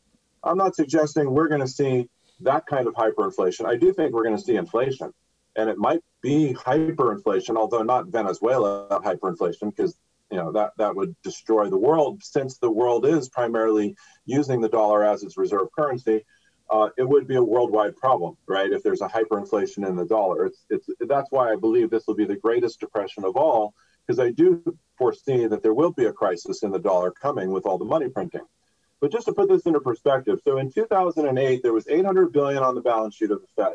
I'm 0.44 0.56
not 0.56 0.76
suggesting 0.76 1.32
we're 1.32 1.48
going 1.48 1.62
to 1.62 1.68
see 1.68 2.08
that 2.42 2.66
kind 2.66 2.86
of 2.86 2.94
hyperinflation. 2.94 3.66
I 3.66 3.74
do 3.74 3.92
think 3.92 4.12
we're 4.12 4.22
going 4.22 4.36
to 4.36 4.42
see 4.42 4.54
inflation 4.54 5.12
and 5.58 5.68
it 5.68 5.76
might 5.76 6.00
be 6.22 6.54
hyperinflation, 6.54 7.56
although 7.56 7.82
not 7.82 8.06
Venezuela 8.06 9.00
hyperinflation, 9.04 9.74
because 9.74 9.98
you 10.30 10.38
know 10.38 10.52
that 10.52 10.72
that 10.78 10.94
would 10.94 11.14
destroy 11.22 11.68
the 11.68 11.76
world. 11.76 12.22
Since 12.22 12.58
the 12.58 12.70
world 12.70 13.04
is 13.04 13.28
primarily 13.28 13.96
using 14.24 14.60
the 14.60 14.68
dollar 14.68 15.04
as 15.04 15.24
its 15.24 15.36
reserve 15.36 15.68
currency, 15.76 16.24
uh, 16.70 16.90
it 16.96 17.08
would 17.08 17.26
be 17.26 17.34
a 17.34 17.42
worldwide 17.42 17.96
problem, 17.96 18.36
right? 18.46 18.70
If 18.70 18.84
there's 18.84 19.00
a 19.00 19.08
hyperinflation 19.08 19.86
in 19.86 19.96
the 19.96 20.06
dollar, 20.06 20.46
it's 20.46 20.64
it's 20.70 20.88
that's 21.00 21.30
why 21.30 21.52
I 21.52 21.56
believe 21.56 21.90
this 21.90 22.06
will 22.06 22.14
be 22.14 22.24
the 22.24 22.36
greatest 22.36 22.78
depression 22.78 23.24
of 23.24 23.36
all, 23.36 23.74
because 24.06 24.20
I 24.20 24.30
do 24.30 24.62
foresee 24.96 25.46
that 25.46 25.62
there 25.64 25.74
will 25.74 25.92
be 25.92 26.06
a 26.06 26.12
crisis 26.12 26.62
in 26.62 26.70
the 26.70 26.78
dollar 26.78 27.10
coming 27.10 27.50
with 27.50 27.66
all 27.66 27.78
the 27.78 27.84
money 27.84 28.08
printing. 28.08 28.46
But 29.00 29.10
just 29.10 29.26
to 29.26 29.32
put 29.32 29.48
this 29.48 29.66
into 29.66 29.80
perspective, 29.80 30.40
so 30.44 30.58
in 30.58 30.70
2008 30.70 31.62
there 31.64 31.72
was 31.72 31.88
800 31.88 32.32
billion 32.32 32.62
on 32.62 32.76
the 32.76 32.80
balance 32.80 33.16
sheet 33.16 33.32
of 33.32 33.40
the 33.40 33.46
Fed. 33.56 33.74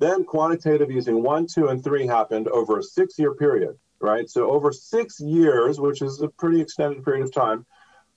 Then 0.00 0.24
quantitative 0.24 0.90
easing 0.90 1.22
one, 1.22 1.46
two, 1.46 1.68
and 1.68 1.84
three 1.84 2.06
happened 2.06 2.48
over 2.48 2.78
a 2.78 2.82
six 2.82 3.18
year 3.18 3.34
period, 3.34 3.78
right? 4.00 4.28
So 4.28 4.50
over 4.50 4.72
six 4.72 5.20
years, 5.20 5.78
which 5.78 6.00
is 6.00 6.22
a 6.22 6.28
pretty 6.28 6.60
extended 6.60 7.04
period 7.04 7.22
of 7.22 7.32
time, 7.32 7.66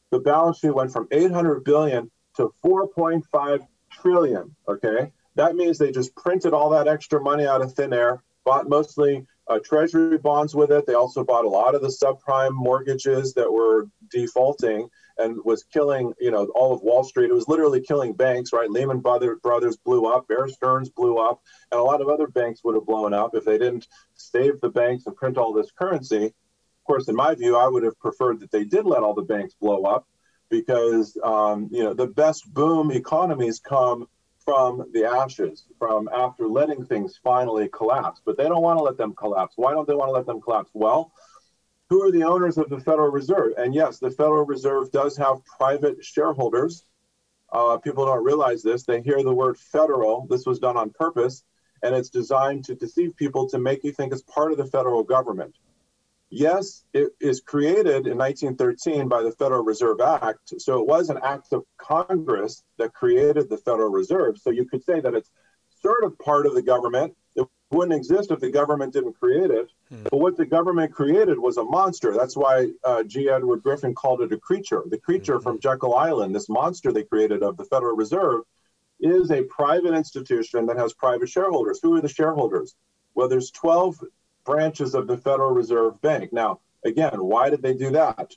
the 0.10 0.20
balance 0.20 0.60
sheet 0.60 0.74
went 0.74 0.94
from 0.94 1.10
800 1.12 1.66
billion 1.66 2.10
to 2.38 2.54
4.5 2.64 3.68
trillion. 3.92 4.56
Okay. 4.68 5.12
That 5.36 5.56
means 5.56 5.78
they 5.78 5.92
just 5.92 6.16
printed 6.16 6.54
all 6.54 6.70
that 6.70 6.88
extra 6.88 7.20
money 7.20 7.46
out 7.46 7.62
of 7.62 7.74
thin 7.74 7.92
air, 7.92 8.24
bought 8.46 8.70
mostly 8.70 9.26
uh, 9.48 9.60
treasury 9.64 10.18
bonds 10.18 10.56
with 10.56 10.72
it. 10.72 10.86
They 10.86 10.94
also 10.94 11.24
bought 11.24 11.46
a 11.46 11.50
lot 11.50 11.76
of 11.76 11.82
the 11.82 11.88
subprime 11.88 12.54
mortgages 12.54 13.34
that 13.34 13.52
were 13.52 13.90
defaulting 14.10 14.90
and 15.18 15.38
was 15.44 15.64
killing, 15.64 16.14
you 16.20 16.32
know, 16.32 16.46
all 16.56 16.74
of 16.74 16.82
Wall 16.82 17.04
Street. 17.04 17.30
It 17.30 17.34
was 17.34 17.48
literally 17.48 17.82
killing 17.82 18.14
banks, 18.14 18.52
right? 18.54 18.70
Lehman 18.70 19.00
Brothers 19.00 19.78
blew 19.78 20.06
up, 20.06 20.28
Bear 20.28 20.48
Stearns 20.48 20.90
blew 20.90 21.18
up, 21.18 21.42
and 21.72 21.80
a 21.80 21.84
lot 21.84 22.02
of 22.02 22.10
other 22.10 22.28
banks 22.28 22.62
would 22.64 22.76
have 22.76 22.86
blown 22.86 23.14
up 23.14 23.32
if 23.36 23.46
they 23.46 23.58
didn't 23.58 23.88
save 24.16 24.60
the 24.62 24.70
banks 24.70 25.06
and 25.06 25.16
print 25.16 25.38
all 25.38 25.54
this 25.54 25.72
currency. 25.72 26.26
Of 26.26 26.88
course, 26.88 27.08
in 27.08 27.16
my 27.16 27.36
view, 27.36 27.56
I 27.56 27.68
would 27.68 27.84
have 27.84 28.00
preferred 28.00 28.40
that 28.40 28.52
they 28.52 28.64
did 28.64 28.86
let 28.86 29.04
all 29.04 29.14
the 29.14 29.22
banks 29.22 29.54
blow 29.60 29.84
up 29.84 30.08
because, 30.50 31.18
um, 31.24 31.70
you 31.72 31.84
know, 31.84 31.94
the 31.94 32.08
best 32.08 32.52
boom 32.54 32.92
economies 32.92 33.60
come 33.60 34.08
from 34.46 34.90
the 34.94 35.06
ashes, 35.06 35.66
from 35.80 36.10
after 36.14 36.48
letting 36.48 36.86
things 36.86 37.20
finally 37.24 37.70
collapse. 37.70 38.22
But 38.26 38.38
they 38.38 38.44
don't 38.44 38.62
want 38.62 38.78
to 38.80 38.84
let 38.84 38.98
them 38.98 39.14
collapse. 39.14 39.54
Why 39.56 39.72
don't 39.72 39.88
they 39.88 39.96
want 39.96 40.10
to 40.10 40.14
let 40.14 40.26
them 40.26 40.42
collapse? 40.42 40.70
Well, 40.74 41.12
who 41.90 42.04
are 42.04 42.12
the 42.12 42.24
owners 42.24 42.58
of 42.58 42.70
the 42.70 42.80
Federal 42.80 43.12
Reserve? 43.12 43.54
And 43.58 43.76
yes, 43.76 44.00
the 44.00 44.12
Federal 44.12 44.46
Reserve 44.46 44.92
does 44.92 45.18
have 45.18 45.44
private 45.46 46.04
shareholders. 46.04 46.86
Uh, 47.52 47.78
people 47.78 48.06
don't 48.06 48.24
realize 48.24 48.64
this. 48.64 48.84
They 48.84 49.02
hear 49.02 49.22
the 49.22 49.34
word 49.34 49.58
federal. 49.58 50.26
This 50.28 50.46
was 50.46 50.58
done 50.58 50.76
on 50.76 50.90
purpose, 50.90 51.44
and 51.84 51.94
it's 51.94 52.10
designed 52.10 52.66
to 52.66 52.76
deceive 52.76 53.16
people 53.16 53.48
to 53.50 53.60
make 53.60 53.84
you 53.84 53.92
think 53.92 54.12
it's 54.12 54.24
part 54.24 54.52
of 54.52 54.58
the 54.58 54.66
federal 54.66 55.04
government. 55.04 55.56
Yes, 56.36 56.84
it 56.94 57.12
is 57.22 57.42
created 57.42 58.08
in 58.08 58.18
1913 58.18 59.08
by 59.08 59.22
the 59.22 59.32
Federal 59.34 59.64
Reserve 59.64 60.02
Act. 60.02 60.60
So 60.60 60.80
it 60.80 60.88
was 60.88 61.12
an 61.12 61.20
act 61.24 61.54
of 61.54 61.64
Congress 61.78 62.64
that 62.80 62.92
created 62.92 63.52
the 63.52 63.58
Federal 63.58 63.92
Reserve. 63.92 64.40
So 64.40 64.50
you 64.50 64.66
could 64.66 64.84
say 64.84 65.00
that 65.00 65.14
it's 65.14 65.30
sort 65.80 66.04
of 66.04 66.18
part 66.18 66.48
of 66.48 66.56
the 66.56 66.64
government. 66.64 67.16
It 67.36 67.48
wouldn't 67.70 67.96
exist 67.96 68.32
if 68.32 68.40
the 68.40 68.50
government 68.50 68.94
didn't 68.94 69.14
create 69.14 69.52
it. 69.52 69.70
Hmm. 69.90 70.04
But 70.10 70.18
what 70.18 70.36
the 70.36 70.48
government 70.48 70.92
created 70.92 71.38
was 71.38 71.58
a 71.58 71.64
monster. 71.64 72.14
That's 72.14 72.36
why 72.36 72.72
uh, 72.84 73.04
G. 73.04 73.30
Edward 73.30 73.62
Griffin 73.62 73.94
called 73.94 74.22
it 74.22 74.34
a 74.34 74.38
creature. 74.38 74.82
The 74.88 74.98
creature 74.98 75.36
mm-hmm. 75.36 75.44
from 75.44 75.60
Jekyll 75.60 75.94
Island, 75.94 76.34
this 76.34 76.50
monster 76.50 76.92
they 76.92 77.04
created 77.04 77.44
of 77.44 77.58
the 77.58 77.66
Federal 77.66 77.96
Reserve, 77.96 78.42
is 79.00 79.30
a 79.30 79.44
private 79.44 79.94
institution 79.94 80.66
that 80.66 80.78
has 80.78 80.94
private 80.94 81.30
shareholders. 81.30 81.80
Who 81.84 81.96
are 81.96 82.02
the 82.02 82.10
shareholders? 82.10 82.74
Well, 83.14 83.28
there's 83.28 83.52
12 83.52 84.00
branches 84.46 84.96
of 84.96 85.08
the 85.08 85.18
Federal 85.18 85.52
Reserve 85.52 86.02
Bank. 86.02 86.34
Now, 86.34 86.60
again, 86.84 87.24
why 87.24 87.50
did 87.50 87.62
they 87.62 87.74
do 87.74 87.92
that? 87.92 88.34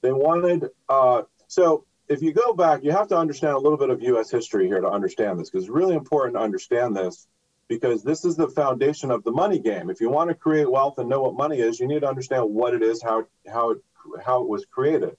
They 0.00 0.12
wanted, 0.12 0.68
uh, 0.88 1.22
so 1.46 1.84
if 2.08 2.22
you 2.22 2.32
go 2.32 2.54
back, 2.54 2.82
you 2.82 2.92
have 2.92 3.08
to 3.08 3.18
understand 3.18 3.54
a 3.54 3.58
little 3.58 3.78
bit 3.78 3.90
of 3.90 4.02
US 4.02 4.30
history 4.30 4.66
here 4.66 4.80
to 4.80 4.88
understand 4.88 5.38
this, 5.38 5.50
because 5.50 5.64
it's 5.64 5.72
really 5.72 5.94
important 5.94 6.36
to 6.36 6.42
understand 6.42 6.96
this, 6.96 7.26
because 7.68 8.02
this 8.02 8.24
is 8.24 8.36
the 8.36 8.48
foundation 8.48 9.10
of 9.10 9.24
the 9.24 9.32
money 9.32 9.58
game. 9.58 9.90
If 9.90 10.00
you 10.00 10.10
want 10.10 10.30
to 10.30 10.34
create 10.34 10.70
wealth 10.70 10.98
and 10.98 11.08
know 11.08 11.22
what 11.22 11.34
money 11.34 11.60
is, 11.60 11.78
you 11.78 11.86
need 11.86 12.00
to 12.00 12.08
understand 12.08 12.44
what 12.46 12.74
it 12.74 12.82
is, 12.82 13.02
how, 13.02 13.26
how, 13.46 13.70
it, 13.70 13.78
how 14.24 14.42
it 14.42 14.48
was 14.48 14.64
created. 14.66 15.16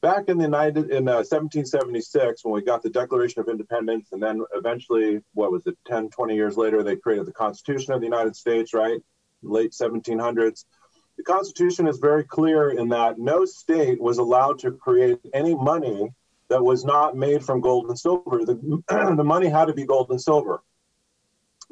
Back 0.00 0.28
in 0.28 0.36
the 0.36 0.44
United 0.44 0.90
in 0.90 1.08
uh, 1.08 1.24
1776, 1.24 2.44
when 2.44 2.54
we 2.54 2.62
got 2.62 2.82
the 2.82 2.90
Declaration 2.90 3.40
of 3.40 3.48
Independence, 3.48 4.10
and 4.12 4.22
then 4.22 4.44
eventually, 4.52 5.20
what 5.32 5.50
was 5.50 5.66
it, 5.66 5.78
10, 5.86 6.10
20 6.10 6.34
years 6.34 6.58
later, 6.58 6.82
they 6.82 6.94
created 6.94 7.26
the 7.26 7.32
Constitution 7.32 7.94
of 7.94 8.00
the 8.00 8.06
United 8.06 8.36
States, 8.36 8.74
right? 8.74 9.00
Late 9.44 9.72
1700s. 9.72 10.64
The 11.16 11.22
Constitution 11.22 11.86
is 11.86 11.98
very 11.98 12.24
clear 12.24 12.70
in 12.70 12.88
that 12.88 13.18
no 13.18 13.44
state 13.44 14.00
was 14.00 14.18
allowed 14.18 14.58
to 14.60 14.72
create 14.72 15.20
any 15.32 15.54
money 15.54 16.10
that 16.48 16.62
was 16.62 16.84
not 16.84 17.16
made 17.16 17.44
from 17.44 17.60
gold 17.60 17.88
and 17.88 17.98
silver. 17.98 18.44
The, 18.44 18.82
the 19.16 19.24
money 19.24 19.48
had 19.48 19.66
to 19.66 19.74
be 19.74 19.86
gold 19.86 20.10
and 20.10 20.20
silver. 20.20 20.62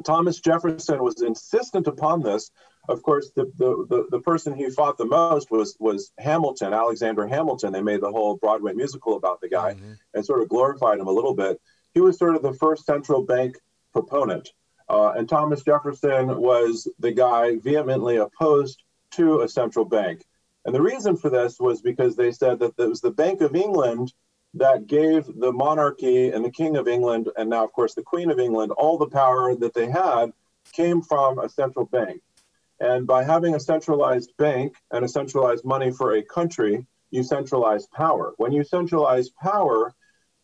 Thomas 0.04 0.40
Jefferson 0.40 1.02
was 1.02 1.22
insistent 1.22 1.86
upon 1.86 2.22
this. 2.22 2.50
Of 2.88 3.02
course, 3.02 3.30
the, 3.36 3.44
the, 3.58 3.86
the, 3.88 4.06
the, 4.10 4.20
person 4.20 4.54
he 4.54 4.68
fought 4.70 4.98
the 4.98 5.04
most 5.04 5.50
was, 5.50 5.76
was 5.78 6.12
Hamilton, 6.18 6.72
Alexander 6.72 7.26
Hamilton. 7.26 7.72
They 7.72 7.82
made 7.82 8.00
the 8.00 8.10
whole 8.10 8.36
Broadway 8.36 8.72
musical 8.72 9.16
about 9.16 9.40
the 9.40 9.48
guy 9.48 9.74
mm-hmm. 9.74 9.92
and 10.14 10.26
sort 10.26 10.42
of 10.42 10.48
glorified 10.48 10.98
him 10.98 11.06
a 11.06 11.12
little 11.12 11.34
bit. 11.34 11.60
He 11.94 12.00
was 12.00 12.18
sort 12.18 12.34
of 12.34 12.42
the 12.42 12.54
first 12.54 12.84
central 12.84 13.22
bank 13.22 13.56
proponent. 13.92 14.50
Uh, 14.92 15.12
and 15.16 15.26
Thomas 15.26 15.62
Jefferson 15.62 16.36
was 16.38 16.86
the 16.98 17.12
guy 17.12 17.56
vehemently 17.56 18.18
opposed 18.18 18.82
to 19.12 19.40
a 19.40 19.48
central 19.48 19.86
bank. 19.86 20.22
And 20.66 20.74
the 20.74 20.82
reason 20.82 21.16
for 21.16 21.30
this 21.30 21.58
was 21.58 21.80
because 21.80 22.14
they 22.14 22.30
said 22.30 22.58
that 22.58 22.74
it 22.78 22.88
was 22.88 23.00
the 23.00 23.10
Bank 23.10 23.40
of 23.40 23.56
England 23.56 24.12
that 24.54 24.86
gave 24.86 25.24
the 25.26 25.50
monarchy 25.50 26.30
and 26.30 26.44
the 26.44 26.50
King 26.50 26.76
of 26.76 26.86
England, 26.86 27.30
and 27.38 27.48
now, 27.48 27.64
of 27.64 27.72
course, 27.72 27.94
the 27.94 28.02
Queen 28.02 28.30
of 28.30 28.38
England, 28.38 28.70
all 28.72 28.98
the 28.98 29.08
power 29.08 29.56
that 29.56 29.72
they 29.72 29.88
had 29.88 30.30
came 30.72 31.00
from 31.00 31.38
a 31.38 31.48
central 31.48 31.86
bank. 31.86 32.20
And 32.78 33.06
by 33.06 33.24
having 33.24 33.54
a 33.54 33.60
centralized 33.60 34.36
bank 34.36 34.76
and 34.90 35.06
a 35.06 35.08
centralized 35.08 35.64
money 35.64 35.90
for 35.90 36.14
a 36.14 36.22
country, 36.22 36.86
you 37.10 37.22
centralize 37.22 37.86
power. 37.86 38.34
When 38.36 38.52
you 38.52 38.62
centralize 38.62 39.30
power, 39.30 39.94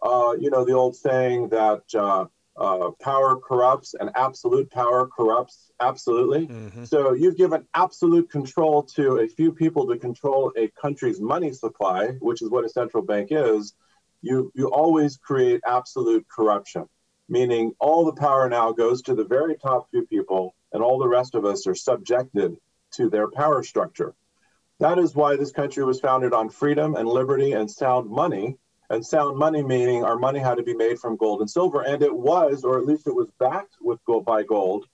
uh, 0.02 0.36
you 0.38 0.48
know, 0.50 0.64
the 0.64 0.72
old 0.72 0.96
saying 0.96 1.50
that 1.50 1.82
uh, 1.94 2.26
uh, 2.58 2.90
power 3.00 3.36
corrupts 3.36 3.94
and 3.98 4.10
absolute 4.16 4.70
power 4.70 5.06
corrupts 5.06 5.70
absolutely. 5.80 6.48
Mm-hmm. 6.48 6.84
So 6.84 7.12
you've 7.12 7.36
given 7.36 7.64
absolute 7.72 8.30
control 8.30 8.82
to 8.94 9.18
a 9.18 9.28
few 9.28 9.52
people 9.52 9.86
to 9.86 9.98
control 9.98 10.52
a 10.56 10.68
country's 10.68 11.20
money 11.20 11.52
supply, 11.52 12.08
which 12.20 12.42
is 12.42 12.50
what 12.50 12.64
a 12.64 12.68
central 12.68 13.04
bank 13.04 13.28
is. 13.30 13.74
You 14.22 14.50
you 14.56 14.68
always 14.68 15.16
create 15.16 15.60
absolute 15.64 16.26
corruption, 16.28 16.86
meaning 17.28 17.74
all 17.78 18.04
the 18.04 18.20
power 18.20 18.48
now 18.48 18.72
goes 18.72 19.02
to 19.02 19.14
the 19.14 19.24
very 19.24 19.56
top 19.56 19.88
few 19.90 20.04
people, 20.06 20.54
and 20.72 20.82
all 20.82 20.98
the 20.98 21.08
rest 21.08 21.36
of 21.36 21.44
us 21.44 21.68
are 21.68 21.76
subjected 21.76 22.56
to 22.94 23.08
their 23.08 23.30
power 23.30 23.62
structure. 23.62 24.14
That 24.80 24.98
is 24.98 25.14
why 25.14 25.36
this 25.36 25.52
country 25.52 25.84
was 25.84 26.00
founded 26.00 26.32
on 26.32 26.50
freedom 26.50 26.96
and 26.96 27.08
liberty 27.08 27.52
and 27.52 27.70
sound 27.70 28.10
money 28.10 28.56
and 28.90 29.04
sound 29.04 29.36
money 29.38 29.62
meaning 29.62 30.04
our 30.04 30.18
money 30.18 30.38
had 30.38 30.56
to 30.56 30.62
be 30.62 30.74
made 30.74 30.98
from 30.98 31.16
gold 31.16 31.40
and 31.40 31.50
silver. 31.50 31.82
And 31.82 32.02
it 32.02 32.14
was 32.14 32.64
or 32.64 32.78
at 32.78 32.86
least 32.86 33.06
it 33.06 33.14
was 33.14 33.30
backed 33.38 33.76
with 33.80 34.02
gold 34.04 34.24
by 34.24 34.42
gold 34.42 34.86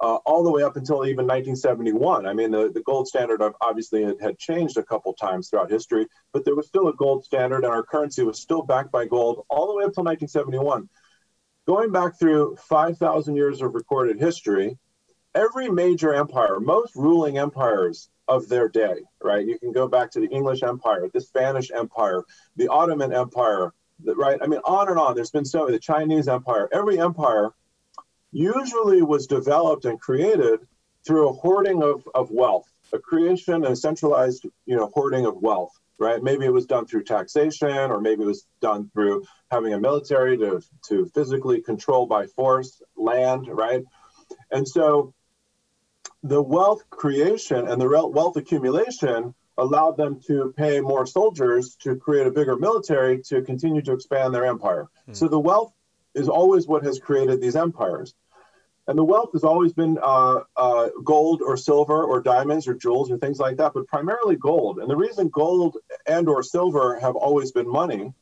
uh, 0.00 0.16
all 0.26 0.42
the 0.42 0.50
way 0.50 0.62
up 0.62 0.76
until 0.76 1.06
even 1.06 1.26
1971 1.26 2.26
i 2.26 2.32
mean 2.32 2.50
the, 2.50 2.70
the 2.72 2.82
gold 2.82 3.06
standard 3.06 3.40
obviously 3.60 4.02
had, 4.02 4.20
had 4.20 4.38
changed 4.38 4.76
a 4.76 4.82
couple 4.82 5.12
times 5.14 5.48
throughout 5.48 5.70
history 5.70 6.06
but 6.32 6.44
there 6.44 6.54
was 6.54 6.66
still 6.66 6.88
a 6.88 6.94
gold 6.94 7.24
standard 7.24 7.64
and 7.64 7.72
our 7.72 7.82
currency 7.82 8.22
was 8.22 8.38
still 8.38 8.62
backed 8.62 8.90
by 8.90 9.06
gold 9.06 9.44
all 9.48 9.66
the 9.66 9.74
way 9.74 9.84
up 9.84 9.88
until 9.88 10.04
1971 10.04 10.88
going 11.66 11.92
back 11.92 12.18
through 12.18 12.56
5000 12.56 13.36
years 13.36 13.62
of 13.62 13.74
recorded 13.74 14.18
history 14.18 14.76
every 15.34 15.68
major 15.68 16.14
empire 16.14 16.60
most 16.60 16.94
ruling 16.96 17.38
empires 17.38 18.08
of 18.28 18.48
their 18.48 18.68
day, 18.68 19.02
right? 19.22 19.46
You 19.46 19.58
can 19.58 19.72
go 19.72 19.86
back 19.86 20.10
to 20.12 20.20
the 20.20 20.28
English 20.28 20.62
Empire, 20.62 21.08
the 21.12 21.20
Spanish 21.20 21.70
Empire, 21.70 22.24
the 22.56 22.68
Ottoman 22.68 23.12
Empire, 23.12 23.72
right? 24.02 24.38
I 24.42 24.46
mean, 24.46 24.60
on 24.64 24.88
and 24.88 24.98
on. 24.98 25.14
There's 25.14 25.30
been 25.30 25.44
so 25.44 25.66
the 25.66 25.78
Chinese 25.78 26.28
Empire. 26.28 26.68
Every 26.72 26.98
empire 26.98 27.50
usually 28.32 29.02
was 29.02 29.26
developed 29.26 29.84
and 29.84 30.00
created 30.00 30.60
through 31.06 31.28
a 31.28 31.32
hoarding 31.32 31.82
of, 31.82 32.08
of 32.14 32.30
wealth, 32.30 32.66
a 32.92 32.98
creation 32.98 33.64
and 33.64 33.78
centralized, 33.78 34.46
you 34.64 34.76
know, 34.76 34.90
hoarding 34.94 35.26
of 35.26 35.36
wealth, 35.36 35.72
right? 35.98 36.22
Maybe 36.22 36.46
it 36.46 36.52
was 36.52 36.66
done 36.66 36.86
through 36.86 37.04
taxation, 37.04 37.68
or 37.68 38.00
maybe 38.00 38.22
it 38.22 38.26
was 38.26 38.46
done 38.60 38.90
through 38.94 39.24
having 39.50 39.74
a 39.74 39.80
military 39.80 40.38
to 40.38 40.62
to 40.88 41.06
physically 41.14 41.60
control 41.60 42.06
by 42.06 42.26
force 42.26 42.82
land, 42.96 43.48
right? 43.48 43.84
And 44.50 44.66
so 44.66 45.12
the 46.24 46.42
wealth 46.42 46.88
creation 46.88 47.68
and 47.68 47.80
the 47.80 48.08
wealth 48.08 48.36
accumulation 48.36 49.34
allowed 49.58 49.96
them 49.98 50.20
to 50.26 50.52
pay 50.56 50.80
more 50.80 51.06
soldiers 51.06 51.76
to 51.82 51.96
create 51.96 52.26
a 52.26 52.30
bigger 52.30 52.56
military 52.56 53.20
to 53.22 53.42
continue 53.42 53.82
to 53.82 53.92
expand 53.92 54.34
their 54.34 54.46
empire. 54.46 54.88
Hmm. 55.06 55.12
So 55.12 55.28
the 55.28 55.38
wealth 55.38 55.72
is 56.14 56.28
always 56.28 56.66
what 56.66 56.82
has 56.84 56.98
created 56.98 57.40
these 57.40 57.54
empires. 57.54 58.14
And 58.86 58.98
the 58.98 59.04
wealth 59.04 59.30
has 59.32 59.44
always 59.44 59.74
been 59.74 59.98
uh, 60.02 60.40
uh, 60.56 60.88
gold 61.04 61.42
or 61.42 61.56
silver 61.56 62.02
or 62.04 62.20
diamonds 62.20 62.66
or 62.68 62.74
jewels 62.74 63.10
or 63.10 63.18
things 63.18 63.38
like 63.38 63.58
that, 63.58 63.72
but 63.74 63.86
primarily 63.86 64.36
gold. 64.36 64.78
And 64.78 64.90
the 64.90 64.96
reason 64.96 65.28
gold 65.28 65.76
and 66.06 66.28
or 66.28 66.42
silver 66.42 66.98
have 67.00 67.16
always 67.16 67.52
been 67.52 67.68
money 67.70 68.12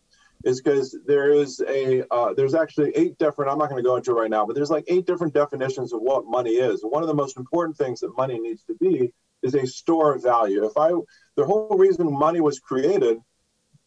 is 0.44 0.60
because 0.60 0.98
there 1.06 1.32
is 1.32 1.60
a 1.68 2.04
uh, 2.10 2.34
there's 2.34 2.54
actually 2.54 2.90
eight 2.96 3.16
different 3.18 3.50
i'm 3.50 3.58
not 3.58 3.68
going 3.68 3.82
to 3.82 3.88
go 3.88 3.96
into 3.96 4.12
right 4.12 4.30
now 4.30 4.44
but 4.46 4.54
there's 4.54 4.70
like 4.70 4.84
eight 4.88 5.06
different 5.06 5.34
definitions 5.34 5.92
of 5.92 6.00
what 6.00 6.26
money 6.26 6.52
is. 6.52 6.80
One 6.82 7.02
of 7.02 7.08
the 7.08 7.14
most 7.14 7.36
important 7.36 7.76
things 7.76 8.00
that 8.00 8.16
money 8.16 8.38
needs 8.38 8.64
to 8.64 8.74
be 8.74 9.12
is 9.42 9.54
a 9.54 9.66
store 9.66 10.14
of 10.14 10.22
value. 10.22 10.64
If 10.64 10.76
i 10.76 10.90
the 11.36 11.44
whole 11.44 11.76
reason 11.78 12.12
money 12.12 12.40
was 12.40 12.58
created 12.58 13.18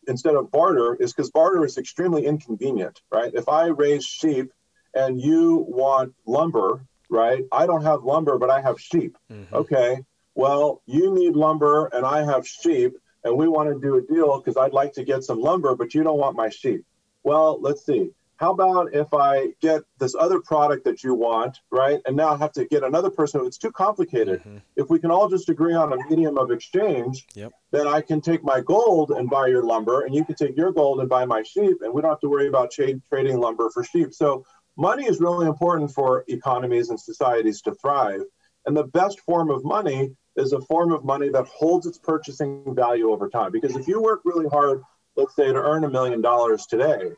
instead 0.08 0.36
of 0.36 0.52
barter 0.52 0.96
is 0.96 1.14
because 1.14 1.32
barter 1.32 1.66
is 1.66 1.78
extremely 1.78 2.26
inconvenient 2.26 3.02
right? 3.12 3.32
If 3.34 3.50
i 3.50 3.68
raise 3.68 4.06
sheep 4.06 4.52
and 4.94 5.20
you 5.20 5.66
want 5.68 6.14
lumber 6.26 6.86
right 7.10 7.44
i 7.52 7.68
don't 7.68 7.84
have 7.84 8.04
lumber 8.04 8.38
but 8.40 8.50
i 8.50 8.62
have 8.62 8.80
sheep. 8.80 9.16
Mm-hmm. 9.32 9.56
okay 9.56 9.98
well 10.34 10.82
you 10.88 11.14
need 11.14 11.36
lumber 11.36 11.88
and 11.88 12.06
i 12.06 12.24
have 12.24 12.48
sheep 12.48 12.94
and 13.26 13.36
we 13.36 13.48
want 13.50 13.74
to 13.74 13.80
do 13.82 13.98
a 13.98 14.02
deal 14.02 14.40
because 14.40 14.56
I'd 14.56 14.72
like 14.72 14.94
to 14.94 15.04
get 15.04 15.24
some 15.24 15.42
lumber, 15.42 15.76
but 15.76 15.94
you 15.94 16.04
don't 16.04 16.20
want 16.20 16.38
my 16.38 16.50
sheep. 16.50 16.86
Well, 17.24 17.60
let's 17.60 17.86
see. 17.86 18.12
How 18.38 18.52
about 18.52 18.94
if 18.94 19.08
I 19.14 19.54
get 19.62 19.82
this 19.98 20.14
other 20.14 20.42
product 20.42 20.84
that 20.86 21.04
you 21.04 21.16
want, 21.16 21.58
right? 21.72 22.02
And 22.06 22.18
now 22.18 22.34
I 22.34 22.38
have 22.38 22.52
to 22.54 22.66
get 22.66 22.84
another 22.84 23.10
person. 23.10 23.46
It's 23.46 23.58
too 23.58 23.72
complicated. 23.72 24.42
Mm-hmm. 24.42 24.58
If 24.76 24.90
we 24.90 25.00
can 25.00 25.10
all 25.10 25.30
just 25.30 25.50
agree 25.50 25.74
on 25.74 25.94
a 25.94 25.98
medium 26.10 26.38
of 26.38 26.52
exchange, 26.52 27.26
yep. 27.34 27.54
then 27.72 27.88
I 27.88 28.02
can 28.02 28.20
take 28.22 28.44
my 28.44 28.60
gold 28.60 29.12
and 29.12 29.30
buy 29.30 29.48
your 29.48 29.64
lumber, 29.64 30.02
and 30.02 30.14
you 30.14 30.26
can 30.26 30.36
take 30.36 30.56
your 30.58 30.74
gold 30.74 31.00
and 31.00 31.10
buy 31.10 31.26
my 31.26 31.44
sheep, 31.44 31.78
and 31.82 31.94
we 31.94 32.02
don't 32.02 32.12
have 32.12 32.20
to 32.20 32.30
worry 32.30 32.48
about 32.48 32.72
trade, 32.72 33.02
trading 33.10 33.40
lumber 33.40 33.70
for 33.74 33.84
sheep. 33.86 34.14
So 34.14 34.46
money 34.78 35.06
is 35.06 35.22
really 35.22 35.48
important 35.48 35.92
for 35.92 36.26
economies 36.28 36.90
and 36.90 37.00
societies 37.00 37.62
to 37.62 37.74
thrive. 37.74 38.22
And 38.66 38.76
the 38.76 38.84
best 38.84 39.22
form 39.22 39.50
of 39.50 39.64
money 39.64 40.12
is 40.36 40.54
a 40.54 40.62
form 40.62 40.92
of 40.92 41.04
money 41.04 41.30
that 41.30 41.46
holds 41.48 41.86
its 41.86 41.98
purchasing 41.98 42.64
value 42.76 43.12
over 43.12 43.30
time. 43.30 43.52
Because 43.52 43.76
if 43.76 43.88
you 43.88 44.02
work 44.02 44.22
really 44.26 44.48
hard, 44.48 44.82
let's 45.16 45.36
say 45.36 45.48
to 45.48 45.56
earn 45.56 45.84
a 45.84 45.90
million 45.90 46.22
dollars 46.22 46.66
today, 46.66 47.12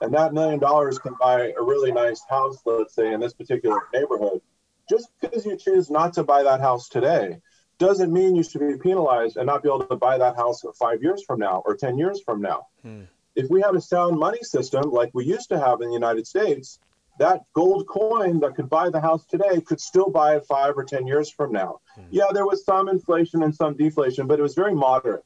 and 0.00 0.14
that 0.14 0.34
million 0.34 0.58
dollars 0.58 0.98
can 0.98 1.14
buy 1.18 1.52
a 1.58 1.62
really 1.62 1.92
nice 1.92 2.22
house, 2.28 2.58
let's 2.66 2.94
say 2.94 3.12
in 3.12 3.20
this 3.20 3.32
particular 3.32 3.78
neighborhood, 3.92 4.40
just 4.88 5.08
because 5.20 5.46
you 5.46 5.56
choose 5.56 5.90
not 5.90 6.14
to 6.14 6.24
buy 6.24 6.42
that 6.42 6.60
house 6.60 6.88
today 6.88 7.40
doesn't 7.78 8.12
mean 8.12 8.36
you 8.36 8.42
should 8.42 8.60
be 8.60 8.76
penalized 8.78 9.36
and 9.36 9.46
not 9.46 9.62
be 9.62 9.68
able 9.68 9.84
to 9.84 9.96
buy 9.96 10.18
that 10.18 10.36
house 10.36 10.62
five 10.78 11.02
years 11.02 11.24
from 11.24 11.40
now 11.40 11.62
or 11.64 11.76
10 11.76 11.98
years 11.98 12.20
from 12.24 12.40
now. 12.40 12.66
Hmm. 12.82 13.02
If 13.34 13.50
we 13.50 13.62
had 13.62 13.74
a 13.74 13.80
sound 13.80 14.18
money 14.18 14.38
system 14.42 14.90
like 14.90 15.10
we 15.12 15.24
used 15.24 15.48
to 15.48 15.58
have 15.58 15.80
in 15.80 15.88
the 15.88 15.94
United 15.94 16.26
States, 16.26 16.78
that 17.18 17.42
gold 17.52 17.86
coin 17.86 18.40
that 18.40 18.54
could 18.56 18.68
buy 18.68 18.90
the 18.90 19.00
house 19.00 19.24
today 19.26 19.60
could 19.60 19.80
still 19.80 20.10
buy 20.10 20.36
it 20.36 20.46
five 20.46 20.74
or 20.76 20.84
10 20.84 21.06
years 21.06 21.30
from 21.30 21.52
now. 21.52 21.80
Hmm. 21.94 22.02
Yeah, 22.10 22.26
there 22.32 22.46
was 22.46 22.64
some 22.64 22.88
inflation 22.88 23.42
and 23.42 23.54
some 23.54 23.76
deflation, 23.76 24.26
but 24.26 24.38
it 24.38 24.42
was 24.42 24.54
very 24.54 24.74
moderate. 24.74 25.24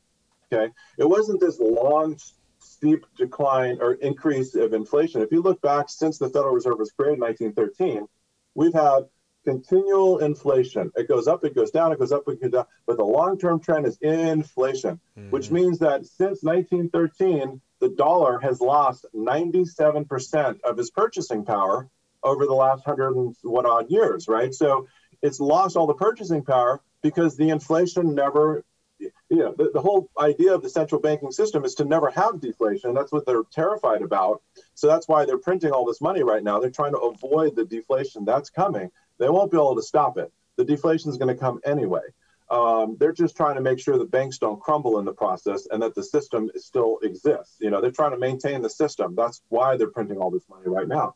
Okay. 0.52 0.72
It 0.98 1.08
wasn't 1.08 1.40
this 1.40 1.58
long, 1.60 2.18
steep 2.58 3.04
decline 3.16 3.78
or 3.80 3.94
increase 3.94 4.54
of 4.54 4.72
inflation. 4.72 5.22
If 5.22 5.32
you 5.32 5.42
look 5.42 5.60
back 5.60 5.88
since 5.88 6.18
the 6.18 6.28
Federal 6.28 6.54
Reserve 6.54 6.78
was 6.78 6.92
created 6.92 7.14
in 7.14 7.20
1913, 7.20 8.06
we've 8.54 8.72
had 8.72 9.04
continual 9.44 10.18
inflation. 10.18 10.90
It 10.96 11.08
goes 11.08 11.26
up, 11.26 11.44
it 11.44 11.54
goes 11.54 11.70
down, 11.70 11.92
it 11.92 11.98
goes 11.98 12.12
up, 12.12 12.22
it 12.28 12.40
goes 12.40 12.50
down. 12.50 12.66
But 12.86 12.98
the 12.98 13.04
long 13.04 13.38
term 13.38 13.60
trend 13.60 13.86
is 13.86 13.98
inflation, 13.98 15.00
mm-hmm. 15.18 15.30
which 15.30 15.50
means 15.50 15.78
that 15.78 16.06
since 16.06 16.42
1913, 16.42 17.60
the 17.80 17.88
dollar 17.88 18.38
has 18.40 18.60
lost 18.60 19.06
97% 19.14 20.60
of 20.62 20.78
its 20.78 20.90
purchasing 20.90 21.44
power 21.44 21.88
over 22.22 22.46
the 22.46 22.54
last 22.54 22.84
hundred 22.84 23.14
and 23.16 23.34
what 23.42 23.66
odd 23.66 23.90
years, 23.90 24.26
right? 24.28 24.52
So 24.52 24.88
it's 25.22 25.40
lost 25.40 25.76
all 25.76 25.86
the 25.86 25.94
purchasing 25.94 26.44
power 26.44 26.80
because 27.02 27.36
the 27.36 27.50
inflation 27.50 28.14
never, 28.14 28.64
you 28.98 29.12
know, 29.30 29.54
the, 29.56 29.70
the 29.72 29.80
whole 29.80 30.10
idea 30.18 30.54
of 30.54 30.62
the 30.62 30.70
central 30.70 31.00
banking 31.00 31.30
system 31.30 31.64
is 31.64 31.74
to 31.76 31.84
never 31.84 32.10
have 32.10 32.40
deflation. 32.40 32.94
That's 32.94 33.12
what 33.12 33.26
they're 33.26 33.44
terrified 33.52 34.02
about. 34.02 34.42
So 34.74 34.88
that's 34.88 35.06
why 35.06 35.24
they're 35.24 35.38
printing 35.38 35.70
all 35.70 35.84
this 35.84 36.00
money 36.00 36.22
right 36.22 36.42
now. 36.42 36.58
They're 36.58 36.70
trying 36.70 36.92
to 36.92 36.98
avoid 36.98 37.54
the 37.54 37.64
deflation 37.64 38.24
that's 38.24 38.50
coming. 38.50 38.90
They 39.18 39.28
won't 39.28 39.50
be 39.50 39.56
able 39.56 39.76
to 39.76 39.82
stop 39.82 40.18
it. 40.18 40.32
The 40.56 40.64
deflation 40.64 41.10
is 41.10 41.18
going 41.18 41.34
to 41.34 41.40
come 41.40 41.60
anyway. 41.64 42.02
Um, 42.50 42.96
they're 42.98 43.12
just 43.12 43.36
trying 43.36 43.56
to 43.56 43.60
make 43.60 43.78
sure 43.78 43.98
the 43.98 44.04
banks 44.06 44.38
don't 44.38 44.60
crumble 44.60 44.98
in 44.98 45.04
the 45.04 45.12
process 45.12 45.66
and 45.70 45.82
that 45.82 45.94
the 45.94 46.02
system 46.02 46.50
still 46.56 46.98
exists. 47.02 47.56
You 47.60 47.70
know, 47.70 47.80
they're 47.80 47.90
trying 47.90 48.12
to 48.12 48.18
maintain 48.18 48.62
the 48.62 48.70
system. 48.70 49.14
That's 49.14 49.42
why 49.48 49.76
they're 49.76 49.90
printing 49.90 50.18
all 50.18 50.30
this 50.30 50.48
money 50.48 50.66
right 50.66 50.88
now. 50.88 51.14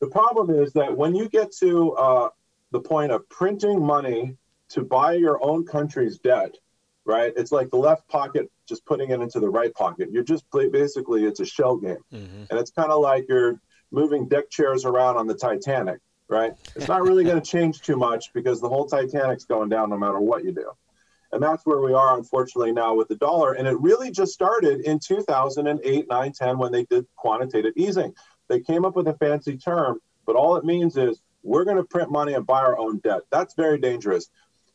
The 0.00 0.08
problem 0.08 0.50
is 0.50 0.72
that 0.72 0.96
when 0.96 1.14
you 1.14 1.28
get 1.28 1.52
to 1.58 1.92
uh, 1.92 2.28
the 2.72 2.80
point 2.80 3.12
of 3.12 3.28
printing 3.28 3.84
money 3.84 4.36
to 4.70 4.82
buy 4.82 5.14
your 5.14 5.42
own 5.42 5.64
country's 5.64 6.18
debt, 6.18 6.54
right? 7.04 7.32
It's 7.36 7.52
like 7.52 7.70
the 7.70 7.78
left 7.78 8.06
pocket 8.08 8.50
just 8.68 8.84
putting 8.84 9.10
it 9.10 9.20
into 9.20 9.40
the 9.40 9.48
right 9.48 9.72
pocket. 9.74 10.10
You're 10.12 10.24
just 10.24 10.44
basically 10.50 11.24
it's 11.24 11.40
a 11.40 11.46
shell 11.46 11.76
game, 11.76 11.96
mm-hmm. 12.12 12.44
and 12.50 12.58
it's 12.58 12.70
kind 12.70 12.92
of 12.92 13.00
like 13.00 13.26
you're 13.28 13.60
moving 13.90 14.28
deck 14.28 14.50
chairs 14.50 14.84
around 14.84 15.16
on 15.16 15.26
the 15.26 15.34
Titanic 15.34 16.00
right? 16.28 16.52
It's 16.76 16.88
not 16.88 17.02
really 17.02 17.24
going 17.24 17.40
to 17.40 17.50
change 17.50 17.80
too 17.80 17.96
much 17.96 18.32
because 18.32 18.60
the 18.60 18.68
whole 18.68 18.86
Titanic's 18.86 19.44
going 19.44 19.68
down 19.68 19.90
no 19.90 19.98
matter 19.98 20.20
what 20.20 20.44
you 20.44 20.52
do. 20.52 20.70
And 21.32 21.42
that's 21.42 21.66
where 21.66 21.80
we 21.80 21.92
are, 21.92 22.16
unfortunately, 22.16 22.72
now 22.72 22.94
with 22.94 23.08
the 23.08 23.16
dollar. 23.16 23.54
And 23.54 23.68
it 23.68 23.78
really 23.80 24.10
just 24.10 24.32
started 24.32 24.80
in 24.80 24.98
2008, 24.98 26.08
9, 26.08 26.32
10 26.32 26.58
when 26.58 26.72
they 26.72 26.84
did 26.84 27.06
quantitative 27.16 27.72
easing. 27.76 28.14
They 28.48 28.60
came 28.60 28.84
up 28.84 28.96
with 28.96 29.08
a 29.08 29.14
fancy 29.14 29.56
term, 29.58 30.00
but 30.26 30.36
all 30.36 30.56
it 30.56 30.64
means 30.64 30.96
is 30.96 31.20
we're 31.42 31.64
going 31.64 31.76
to 31.76 31.84
print 31.84 32.10
money 32.10 32.32
and 32.34 32.46
buy 32.46 32.60
our 32.60 32.78
own 32.78 32.98
debt. 32.98 33.22
That's 33.30 33.54
very 33.54 33.78
dangerous. 33.78 34.30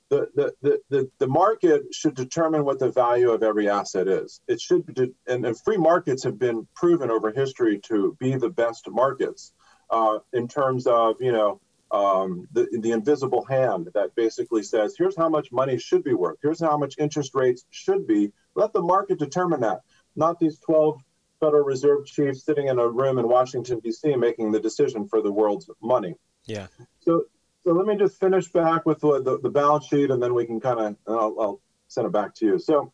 The, 0.09 0.29
the, 0.35 0.53
the, 0.61 0.79
the, 0.89 1.11
the 1.17 1.27
market 1.27 1.91
should 1.91 2.13
determine 2.13 2.65
what 2.65 2.77
the 2.77 2.91
value 2.91 3.31
of 3.31 3.41
every 3.41 3.67
asset 3.67 4.07
is. 4.07 4.41
It 4.47 4.61
should 4.61 4.85
be, 4.85 5.11
and, 5.25 5.43
and 5.43 5.59
free 5.59 5.77
markets 5.77 6.23
have 6.23 6.37
been 6.37 6.67
proven 6.75 7.09
over 7.09 7.31
history 7.31 7.79
to 7.85 8.15
be 8.19 8.35
the 8.35 8.49
best 8.49 8.87
markets 8.91 9.53
uh, 9.93 10.19
in 10.33 10.47
terms 10.47 10.87
of 10.87 11.21
you 11.21 11.31
know 11.31 11.61
um, 11.91 12.47
the 12.51 12.67
the 12.81 12.91
invisible 12.91 13.45
hand 13.45 13.89
that 13.93 14.15
basically 14.15 14.63
says 14.63 14.95
here's 14.97 15.15
how 15.15 15.29
much 15.29 15.51
money 15.51 15.77
should 15.77 16.03
be 16.03 16.13
worth, 16.13 16.37
here's 16.41 16.59
how 16.59 16.77
much 16.77 16.95
interest 16.97 17.35
rates 17.35 17.65
should 17.69 18.07
be. 18.07 18.31
Let 18.55 18.73
the 18.73 18.81
market 18.81 19.19
determine 19.19 19.61
that, 19.61 19.81
not 20.15 20.39
these 20.39 20.59
12 20.59 21.01
Federal 21.39 21.63
Reserve 21.63 22.05
chiefs 22.05 22.43
sitting 22.43 22.67
in 22.67 22.79
a 22.79 22.87
room 22.87 23.17
in 23.19 23.27
Washington 23.27 23.79
D.C. 23.79 24.15
making 24.15 24.51
the 24.51 24.59
decision 24.59 25.07
for 25.07 25.21
the 25.21 25.31
world's 25.31 25.69
money. 25.81 26.15
Yeah. 26.45 26.67
So 27.01 27.25
so 27.63 27.71
let 27.71 27.85
me 27.85 27.95
just 27.95 28.19
finish 28.19 28.49
back 28.49 28.85
with 28.85 28.99
the, 28.99 29.21
the, 29.21 29.39
the 29.39 29.49
balance 29.49 29.85
sheet, 29.85 30.09
and 30.09 30.21
then 30.21 30.33
we 30.33 30.45
can 30.45 30.59
kind 30.59 30.79
of 30.79 30.95
I'll, 31.07 31.35
I'll 31.39 31.61
send 31.87 32.07
it 32.07 32.13
back 32.13 32.33
to 32.35 32.45
you. 32.45 32.59
So 32.59 32.91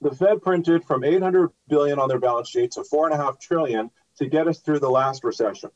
the 0.00 0.10
Fed 0.10 0.42
printed 0.42 0.84
from 0.84 1.04
800 1.04 1.50
billion 1.68 1.98
on 1.98 2.08
their 2.08 2.18
balance 2.18 2.48
sheet 2.48 2.72
to 2.72 2.84
four 2.84 3.06
and 3.06 3.14
a 3.14 3.22
half 3.22 3.38
trillion 3.38 3.90
to 4.16 4.26
get 4.26 4.48
us 4.48 4.58
through 4.58 4.80
the 4.80 4.90
last 4.90 5.24
recession. 5.24 5.70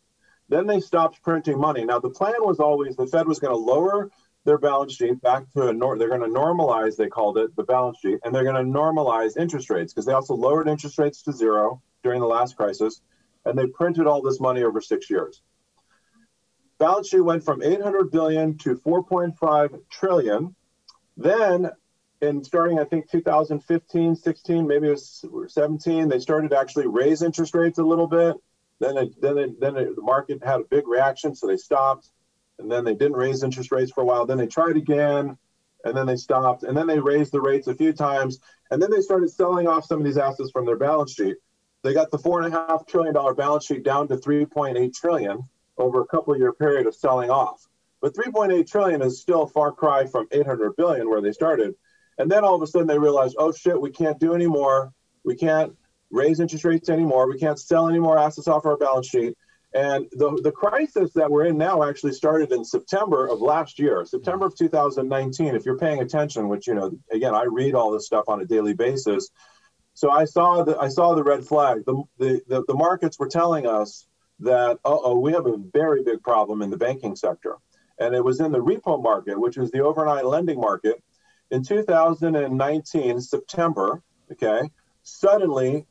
Then 0.49 0.67
they 0.67 0.81
stopped 0.81 1.23
printing 1.23 1.59
money. 1.59 1.85
Now 1.85 1.99
the 1.99 2.11
plan 2.11 2.35
was 2.39 2.61
always 2.61 2.97
the 2.97 3.07
Fed 3.07 3.27
was 3.27 3.39
going 3.39 3.53
to 3.53 3.59
lower 3.59 4.11
their 4.45 4.59
balance 4.59 4.95
sheet 4.95 5.21
back 5.21 5.51
to 5.53 5.69
a 5.69 5.73
nor- 5.73 5.99
they're 5.99 6.09
going 6.09 6.21
to 6.21 6.27
normalize 6.27 6.97
they 6.97 7.09
called 7.09 7.39
it 7.39 7.55
the 7.57 7.63
balance 7.63 7.99
sheet 8.01 8.19
and 8.25 8.35
they're 8.35 8.45
going 8.45 8.57
to 8.57 8.79
normalize 8.79 9.37
interest 9.37 9.71
rates 9.71 9.93
because 9.93 10.05
they 10.05 10.13
also 10.13 10.35
lowered 10.35 10.69
interest 10.69 10.99
rates 10.99 11.23
to 11.23 11.33
zero 11.33 11.81
during 12.03 12.21
the 12.21 12.27
last 12.27 12.57
crisis 12.57 13.01
and 13.45 13.59
they 13.59 13.67
printed 13.67 14.07
all 14.07 14.23
this 14.23 14.41
money 14.41 14.63
over 14.63 14.81
6 14.81 15.11
years. 15.11 15.43
Balance 16.79 17.09
sheet 17.09 17.21
went 17.21 17.45
from 17.45 17.63
800 17.63 18.11
billion 18.11 18.59
to 18.59 18.75
4.5 18.77 19.81
trillion. 19.91 20.55
Then 21.17 21.71
in 22.21 22.43
starting 22.43 22.79
I 22.79 22.85
think 22.85 23.11
2015, 23.11 24.17
16, 24.17 24.67
maybe 24.67 24.89
it 24.89 24.91
was 24.91 25.55
17, 25.55 26.09
they 26.09 26.19
started 26.19 26.51
to 26.51 26.59
actually 26.59 26.89
raise 26.89 27.23
interest 27.23 27.55
rates 27.55 27.79
a 27.79 27.85
little 27.85 28.09
bit 28.09 28.37
then 28.83 28.97
it, 28.97 29.21
then 29.21 29.38
it, 29.38 29.61
then 29.61 29.77
it, 29.77 29.95
the 29.95 30.03
market 30.03 30.42
had 30.45 30.61
a 30.61 30.64
big 30.64 30.88
reaction, 30.88 31.35
so 31.35 31.47
they 31.47 31.57
stopped, 31.57 32.11
and 32.59 32.71
then 32.71 32.85
they 32.85 32.95
didn't 32.95 33.16
raise 33.16 33.42
interest 33.42 33.71
rates 33.71 33.92
for 33.92 34.03
a 34.03 34.05
while. 34.05 34.27
Then 34.27 34.38
they 34.38 34.47
tried 34.47 34.77
again, 34.77 35.37
and 35.85 35.97
then 35.97 36.07
they 36.07 36.16
stopped, 36.16 36.64
and 36.64 36.77
then 36.77 36.87
they 36.87 36.99
raised 36.99 37.33
the 37.33 37.40
rates 37.40 37.68
a 37.68 37.75
few 37.75 37.92
times, 37.92 38.40
and 38.71 38.83
then 38.83 38.90
they 38.90 39.01
started 39.01 39.31
selling 39.31 39.68
off 39.68 39.87
some 39.87 39.99
of 39.99 40.05
these 40.05 40.18
assets 40.18 40.51
from 40.51 40.66
their 40.66 40.77
balance 40.77 41.14
sheet. 41.14 41.37
They 41.83 41.95
got 41.95 42.11
the 42.11 42.18
four 42.18 42.42
and 42.42 42.53
a 42.53 42.57
half 42.57 42.87
trillion 42.87 43.14
dollar 43.14 43.35
balance 43.35 43.66
sheet 43.66 43.83
down 43.85 44.09
to 44.09 44.16
3.8 44.16 44.95
trillion 44.95 45.49
over 45.79 46.01
a 46.01 46.07
couple 46.07 46.37
year 46.37 46.53
period 46.53 46.87
of 46.87 46.95
selling 46.95 47.31
off. 47.31 47.66
But 48.01 48.14
3.8 48.14 48.68
trillion 48.68 49.03
is 49.03 49.21
still 49.21 49.42
a 49.42 49.49
far 49.49 49.73
cry 49.73 50.07
from 50.07 50.29
800 50.31 50.77
billion 50.77 51.09
where 51.09 51.21
they 51.21 51.33
started. 51.33 51.75
And 52.18 52.31
then 52.31 52.45
all 52.45 52.55
of 52.55 52.62
a 52.62 52.66
sudden 52.66 52.87
they 52.87 52.99
realized, 52.99 53.37
oh 53.38 53.53
shit, 53.53 53.81
we 53.81 53.90
can't 53.90 54.18
do 54.18 54.35
anymore. 54.35 54.92
We 55.25 55.37
can't 55.37 55.77
raise 56.12 56.38
interest 56.38 56.64
rates 56.64 56.88
anymore. 56.88 57.29
We 57.29 57.38
can't 57.38 57.59
sell 57.59 57.88
any 57.88 57.98
more 57.98 58.18
assets 58.18 58.46
off 58.46 58.66
our 58.66 58.77
balance 58.77 59.09
sheet. 59.09 59.35
And 59.75 60.07
the, 60.12 60.38
the 60.42 60.53
crisis 60.53 61.12
that 61.14 61.31
we're 61.31 61.46
in 61.46 61.57
now 61.57 61.83
actually 61.83 62.12
started 62.12 62.53
in 62.53 62.62
September 62.62 63.27
of 63.27 63.40
last 63.40 63.79
year, 63.79 64.05
September 64.05 64.46
of 64.46 64.55
2019. 64.55 65.55
If 65.55 65.64
you're 65.64 65.79
paying 65.79 66.01
attention, 66.01 66.48
which 66.48 66.66
you 66.66 66.75
know, 66.75 66.92
again, 67.11 67.35
I 67.35 67.44
read 67.44 67.75
all 67.75 67.90
this 67.90 68.05
stuff 68.05 68.25
on 68.29 68.42
a 68.42 68.44
daily 68.44 68.75
basis. 68.75 69.31
So 69.94 70.11
I 70.11 70.27
saw 70.27 70.62
the 70.64 70.79
I 70.79 70.88
saw 70.88 71.14
the 71.14 71.25
red 71.25 71.44
flag. 71.44 71.85
The 71.87 72.03
the, 72.18 72.40
the, 72.46 72.64
the 72.68 72.75
markets 72.75 73.18
were 73.18 73.29
telling 73.29 73.66
us 73.66 74.07
that 74.40 74.79
oh 74.85 75.18
we 75.18 75.33
have 75.33 75.46
a 75.46 75.57
very 75.72 76.03
big 76.03 76.22
problem 76.22 76.61
in 76.61 76.70
the 76.70 76.77
banking 76.77 77.16
sector, 77.16 77.57
and 77.98 78.14
it 78.14 78.25
was 78.25 78.40
in 78.40 78.53
the 78.53 78.59
repo 78.59 79.03
market, 79.03 79.40
which 79.40 79.57
is 79.57 79.70
the 79.70 79.81
overnight 79.81 80.27
lending 80.27 80.61
market, 80.61 81.03
in 81.51 81.62
2019 81.62 83.20
September. 83.20 84.03
Okay, 84.31 84.70
suddenly 85.03 85.87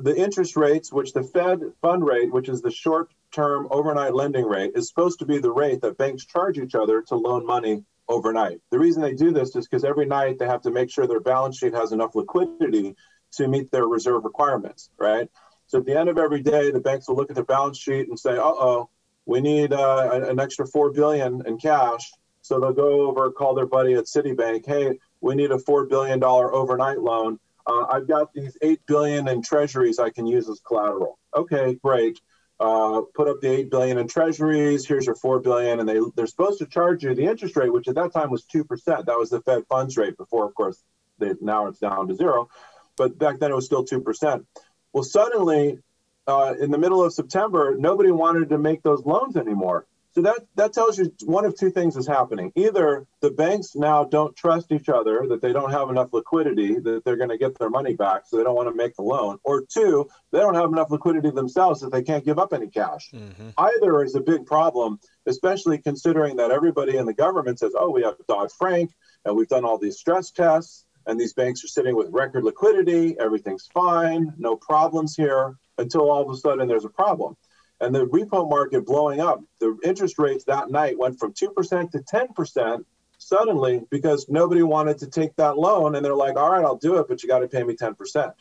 the 0.00 0.16
interest 0.16 0.56
rates, 0.56 0.92
which 0.92 1.12
the 1.12 1.22
Fed 1.22 1.60
fund 1.80 2.04
rate, 2.04 2.32
which 2.32 2.48
is 2.48 2.62
the 2.62 2.70
short 2.70 3.10
term 3.32 3.68
overnight 3.70 4.14
lending 4.14 4.46
rate, 4.46 4.72
is 4.74 4.88
supposed 4.88 5.18
to 5.18 5.26
be 5.26 5.38
the 5.38 5.52
rate 5.52 5.80
that 5.82 5.98
banks 5.98 6.24
charge 6.24 6.58
each 6.58 6.74
other 6.74 7.02
to 7.02 7.14
loan 7.14 7.46
money 7.46 7.84
overnight. 8.08 8.60
The 8.70 8.78
reason 8.78 9.02
they 9.02 9.14
do 9.14 9.32
this 9.32 9.54
is 9.56 9.66
because 9.66 9.84
every 9.84 10.06
night 10.06 10.38
they 10.38 10.46
have 10.46 10.62
to 10.62 10.70
make 10.70 10.90
sure 10.90 11.06
their 11.06 11.20
balance 11.20 11.58
sheet 11.58 11.74
has 11.74 11.92
enough 11.92 12.14
liquidity 12.14 12.96
to 13.32 13.48
meet 13.48 13.70
their 13.70 13.86
reserve 13.86 14.24
requirements, 14.24 14.90
right? 14.98 15.28
So 15.66 15.78
at 15.78 15.86
the 15.86 15.98
end 15.98 16.08
of 16.08 16.18
every 16.18 16.42
day, 16.42 16.70
the 16.70 16.80
banks 16.80 17.08
will 17.08 17.16
look 17.16 17.30
at 17.30 17.34
their 17.34 17.44
balance 17.44 17.78
sheet 17.78 18.08
and 18.08 18.18
say, 18.18 18.36
"Uh 18.36 18.42
oh, 18.42 18.90
we 19.24 19.40
need 19.40 19.72
uh, 19.72 20.20
an 20.28 20.38
extra 20.38 20.66
four 20.66 20.90
billion 20.90 21.42
in 21.46 21.58
cash." 21.58 22.12
So 22.42 22.58
they'll 22.58 22.72
go 22.72 23.08
over, 23.08 23.30
call 23.30 23.54
their 23.54 23.66
buddy 23.66 23.94
at 23.94 24.04
Citibank, 24.04 24.66
"Hey, 24.66 24.98
we 25.20 25.34
need 25.34 25.50
a 25.50 25.58
four 25.58 25.86
billion 25.86 26.18
dollar 26.18 26.52
overnight 26.52 27.00
loan." 27.00 27.38
Uh, 27.66 27.84
I've 27.90 28.08
got 28.08 28.32
these 28.32 28.56
eight 28.62 28.80
billion 28.86 29.28
in 29.28 29.42
treasuries 29.42 29.98
I 29.98 30.10
can 30.10 30.26
use 30.26 30.48
as 30.48 30.60
collateral. 30.60 31.18
Okay, 31.34 31.74
great. 31.74 32.20
Uh, 32.60 33.02
put 33.14 33.28
up 33.28 33.40
the 33.40 33.50
eight 33.50 33.70
billion 33.70 33.98
in 33.98 34.06
treasuries. 34.06 34.86
Here's 34.86 35.06
your 35.06 35.16
four 35.16 35.40
billion, 35.40 35.80
and 35.80 35.88
they 35.88 35.98
they're 36.14 36.26
supposed 36.26 36.60
to 36.60 36.66
charge 36.66 37.02
you 37.02 37.14
the 37.14 37.26
interest 37.26 37.56
rate, 37.56 37.72
which 37.72 37.88
at 37.88 37.96
that 37.96 38.12
time 38.12 38.30
was 38.30 38.44
two 38.44 38.64
percent. 38.64 39.06
That 39.06 39.18
was 39.18 39.30
the 39.30 39.40
Fed 39.40 39.64
funds 39.68 39.96
rate 39.96 40.16
before, 40.16 40.46
of 40.46 40.54
course, 40.54 40.80
they, 41.18 41.32
now 41.40 41.66
it's 41.66 41.80
down 41.80 42.08
to 42.08 42.14
zero, 42.14 42.48
but 42.96 43.18
back 43.18 43.40
then 43.40 43.50
it 43.50 43.54
was 43.54 43.66
still 43.66 43.84
two 43.84 44.00
percent. 44.00 44.46
Well, 44.92 45.02
suddenly, 45.02 45.78
uh, 46.26 46.54
in 46.60 46.70
the 46.70 46.78
middle 46.78 47.02
of 47.02 47.12
September, 47.12 47.74
nobody 47.76 48.12
wanted 48.12 48.50
to 48.50 48.58
make 48.58 48.82
those 48.82 49.04
loans 49.04 49.36
anymore. 49.36 49.86
So 50.14 50.20
that 50.22 50.40
that 50.56 50.74
tells 50.74 50.98
you 50.98 51.10
one 51.24 51.46
of 51.46 51.56
two 51.56 51.70
things 51.70 51.96
is 51.96 52.06
happening. 52.06 52.52
Either 52.54 53.06
the 53.20 53.30
banks 53.30 53.74
now 53.74 54.04
don't 54.04 54.36
trust 54.36 54.70
each 54.70 54.90
other, 54.90 55.26
that 55.28 55.40
they 55.40 55.54
don't 55.54 55.70
have 55.70 55.88
enough 55.88 56.12
liquidity, 56.12 56.78
that 56.80 57.02
they're 57.04 57.16
going 57.16 57.30
to 57.30 57.38
get 57.38 57.58
their 57.58 57.70
money 57.70 57.94
back, 57.94 58.22
so 58.26 58.36
they 58.36 58.42
don't 58.42 58.54
want 58.54 58.68
to 58.68 58.74
make 58.74 58.94
the 58.96 59.02
loan, 59.02 59.38
or 59.42 59.64
two, 59.64 60.06
they 60.30 60.38
don't 60.38 60.54
have 60.54 60.70
enough 60.70 60.90
liquidity 60.90 61.30
themselves 61.30 61.80
that 61.80 61.92
they 61.92 62.02
can't 62.02 62.26
give 62.26 62.38
up 62.38 62.52
any 62.52 62.68
cash. 62.68 63.10
Mm-hmm. 63.14 63.50
Either 63.56 64.04
is 64.04 64.14
a 64.14 64.20
big 64.20 64.44
problem, 64.44 65.00
especially 65.26 65.78
considering 65.78 66.36
that 66.36 66.50
everybody 66.50 66.98
in 66.98 67.06
the 67.06 67.14
government 67.14 67.58
says, 67.58 67.72
"Oh, 67.74 67.90
we 67.90 68.02
have 68.02 68.16
Dodd 68.28 68.52
Frank, 68.52 68.92
and 69.24 69.34
we've 69.34 69.48
done 69.48 69.64
all 69.64 69.78
these 69.78 69.96
stress 69.96 70.30
tests, 70.30 70.84
and 71.06 71.18
these 71.18 71.32
banks 71.32 71.64
are 71.64 71.68
sitting 71.68 71.96
with 71.96 72.10
record 72.10 72.44
liquidity. 72.44 73.16
Everything's 73.18 73.66
fine, 73.72 74.34
no 74.36 74.56
problems 74.56 75.16
here, 75.16 75.56
until 75.78 76.10
all 76.10 76.22
of 76.22 76.30
a 76.30 76.36
sudden 76.36 76.68
there's 76.68 76.84
a 76.84 76.90
problem. 76.90 77.36
And 77.82 77.92
the 77.92 78.06
repo 78.06 78.48
market 78.48 78.86
blowing 78.86 79.20
up, 79.20 79.42
the 79.58 79.76
interest 79.82 80.16
rates 80.16 80.44
that 80.44 80.70
night 80.70 80.96
went 80.96 81.18
from 81.18 81.32
2% 81.32 81.90
to 81.90 81.98
10% 81.98 82.84
suddenly 83.18 83.82
because 83.90 84.28
nobody 84.28 84.62
wanted 84.62 84.98
to 84.98 85.08
take 85.08 85.34
that 85.36 85.58
loan. 85.58 85.96
And 85.96 86.04
they're 86.04 86.14
like, 86.14 86.36
all 86.36 86.52
right, 86.52 86.64
I'll 86.64 86.76
do 86.76 86.98
it, 86.98 87.08
but 87.08 87.22
you 87.22 87.28
got 87.28 87.40
to 87.40 87.48
pay 87.48 87.64
me 87.64 87.74
10%. 87.74 88.32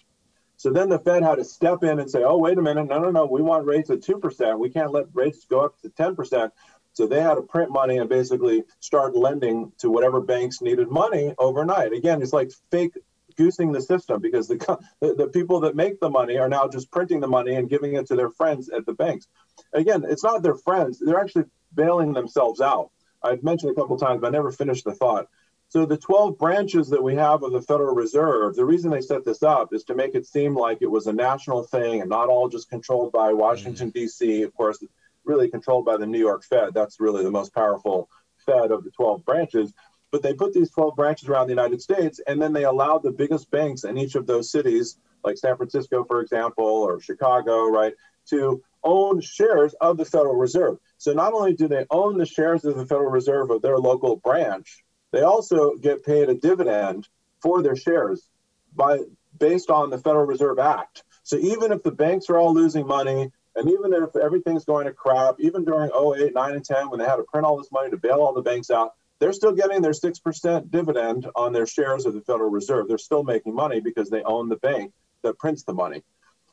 So 0.58 0.70
then 0.70 0.90
the 0.90 1.00
Fed 1.00 1.24
had 1.24 1.36
to 1.36 1.44
step 1.44 1.84
in 1.84 2.00
and 2.00 2.10
say, 2.10 2.24
oh, 2.24 2.38
wait 2.38 2.60
a 2.60 2.62
minute, 2.62 2.88
no, 2.88 3.00
no, 3.00 3.10
no, 3.10 3.26
we 3.26 3.42
want 3.42 3.66
rates 3.66 3.90
at 3.90 4.02
2%. 4.02 4.60
We 4.60 4.70
can't 4.70 4.92
let 4.92 5.08
rates 5.12 5.44
go 5.46 5.62
up 5.62 5.82
to 5.82 5.90
10%. 5.90 6.52
So 6.94 7.08
they 7.08 7.22
had 7.22 7.36
to 7.36 7.42
print 7.42 7.72
money 7.72 7.98
and 7.98 8.08
basically 8.08 8.64
start 8.80 9.16
lending 9.16 9.72
to 9.80 9.90
whatever 9.90 10.22
banks 10.22 10.62
needed 10.62 10.90
money 10.90 11.34
overnight. 11.40 11.94
Again, 11.94 12.22
it's 12.22 12.34
like 12.34 12.52
fake 12.70 12.94
goosing 13.36 13.72
the 13.72 13.82
system 13.82 14.22
because 14.22 14.48
the, 14.48 14.80
the, 15.00 15.14
the 15.14 15.28
people 15.28 15.62
that 15.62 15.76
make 15.76 16.00
the 16.00 16.10
money 16.10 16.38
are 16.38 16.50
now 16.50 16.68
just 16.68 16.92
printing 16.92 17.20
the 17.20 17.28
money 17.28 17.56
and 17.56 17.70
giving 17.70 17.96
it 17.96 18.08
to 18.08 18.16
their 18.16 18.30
friends 18.30 18.70
at 18.70 18.86
the 18.86 18.94
banks. 18.94 19.28
Again, 19.74 20.04
it's 20.08 20.24
not 20.24 20.44
their 20.44 20.56
friends; 20.56 21.00
they're 21.00 21.20
actually 21.20 21.46
bailing 21.74 22.14
themselves 22.14 22.62
out. 22.62 22.92
I've 23.24 23.44
mentioned 23.44 23.72
a 23.72 23.76
couple 23.76 23.98
times, 23.98 24.22
but 24.22 24.28
I 24.28 24.32
never 24.32 24.52
finished 24.52 24.86
the 24.86 24.94
thought. 24.94 25.28
So 25.70 25.86
the 25.86 25.98
12 25.98 26.38
branches 26.38 26.90
that 26.90 27.02
we 27.02 27.16
have 27.16 27.44
of 27.44 27.54
the 27.54 27.62
Federal 27.62 27.96
Reserve, 27.96 28.56
the 28.56 28.66
reason 28.66 28.92
they 28.92 29.00
set 29.00 29.24
this 29.24 29.42
up 29.42 29.74
is 29.74 29.86
to 29.86 29.96
make 29.96 30.16
it 30.16 30.26
seem 30.26 30.54
like 30.54 30.80
it 30.82 30.92
was 30.92 31.08
a 31.08 31.14
national 31.14 31.64
thing 31.64 32.02
and 32.02 32.10
not 32.10 32.28
all 32.28 32.50
just 32.50 32.70
controlled 32.70 33.14
by 33.14 33.32
Washington, 33.32 33.88
mm-hmm. 33.88 34.00
D.C. 34.00 34.42
Of 34.42 34.54
course, 34.54 34.84
really 35.24 35.50
controlled 35.50 35.86
by 35.86 35.96
the 35.96 36.06
New 36.06 36.20
York 36.20 36.44
Fed. 36.44 36.74
That's 36.74 37.00
really 37.00 37.24
the 37.24 37.32
most 37.32 37.54
powerful 37.54 38.10
Fed 38.46 38.72
of 38.72 38.84
the 38.84 38.92
12 38.92 39.24
branches. 39.24 39.74
But 40.12 40.22
they 40.22 40.34
put 40.34 40.54
these 40.54 40.70
12 40.72 40.96
branches 40.96 41.30
around 41.30 41.48
the 41.48 41.54
United 41.54 41.82
States, 41.82 42.20
and 42.28 42.42
then 42.42 42.54
they 42.54 42.66
allowed 42.66 43.04
the 43.04 43.12
biggest 43.12 43.50
banks 43.50 43.86
in 43.86 43.98
each 43.98 44.16
of 44.16 44.28
those 44.28 44.52
cities, 44.52 44.98
like 45.24 45.38
San 45.38 45.56
Francisco, 45.56 46.04
for 46.04 46.22
example, 46.22 46.66
or 46.66 47.00
Chicago, 47.00 47.66
right, 47.68 47.94
to 48.28 48.62
own 48.84 49.22
shares 49.22 49.74
of 49.80 49.98
the 49.98 50.06
Federal 50.06 50.36
Reserve. 50.36 50.78
So 50.98 51.14
not 51.14 51.34
only 51.34 51.54
do 51.54 51.68
they 51.68 51.86
own 51.90 52.18
the 52.18 52.26
shares 52.26 52.66
of 52.66 52.76
the 52.76 52.86
Federal 52.86 53.12
Reserve 53.12 53.52
of 53.52 53.62
their 53.62 53.78
local 53.78 54.18
branch, 54.18 54.84
they 55.12 55.22
also 55.22 55.76
get 55.76 56.06
paid 56.06 56.30
a 56.30 56.36
dividend 56.36 57.08
for 57.42 57.62
their 57.62 57.76
shares 57.76 58.28
by 58.76 59.00
based 59.38 59.70
on 59.70 59.90
the 59.90 59.98
Federal 59.98 60.26
Reserve 60.26 60.60
Act. 60.60 61.04
So 61.24 61.38
even 61.38 61.72
if 61.72 61.84
the 61.84 61.92
banks 61.92 62.30
are 62.30 62.38
all 62.38 62.54
losing 62.54 62.86
money, 62.88 63.32
and 63.56 63.70
even 63.70 63.94
if 63.94 64.16
everything's 64.16 64.66
going 64.66 64.86
to 64.86 64.94
crap, 64.94 65.36
even 65.40 65.66
during 65.66 65.92
08, 65.92 66.34
9, 66.34 66.54
and 66.54 66.64
10, 66.64 66.90
when 66.90 67.00
they 67.00 67.06
had 67.06 67.18
to 67.18 67.24
print 67.24 67.46
all 67.46 67.58
this 67.58 67.72
money 67.72 67.90
to 67.90 67.98
bail 67.98 68.20
all 68.22 68.34
the 68.34 68.42
banks 68.42 68.72
out, 68.72 68.94
they're 69.22 69.32
still 69.32 69.54
getting 69.54 69.84
their 69.84 69.92
6% 69.92 70.72
dividend 70.72 71.28
on 71.36 71.54
their 71.54 71.68
shares 71.68 72.08
of 72.08 72.16
the 72.16 72.22
Federal 72.22 72.50
Reserve. 72.50 72.88
They're 72.88 72.98
still 72.98 73.24
making 73.24 73.54
money 73.54 73.80
because 73.80 74.10
they 74.10 74.24
own 74.24 74.50
the 74.50 74.56
bank 74.58 74.92
that 75.22 75.38
prints 75.38 75.62
the 75.64 75.76
money. 75.76 76.02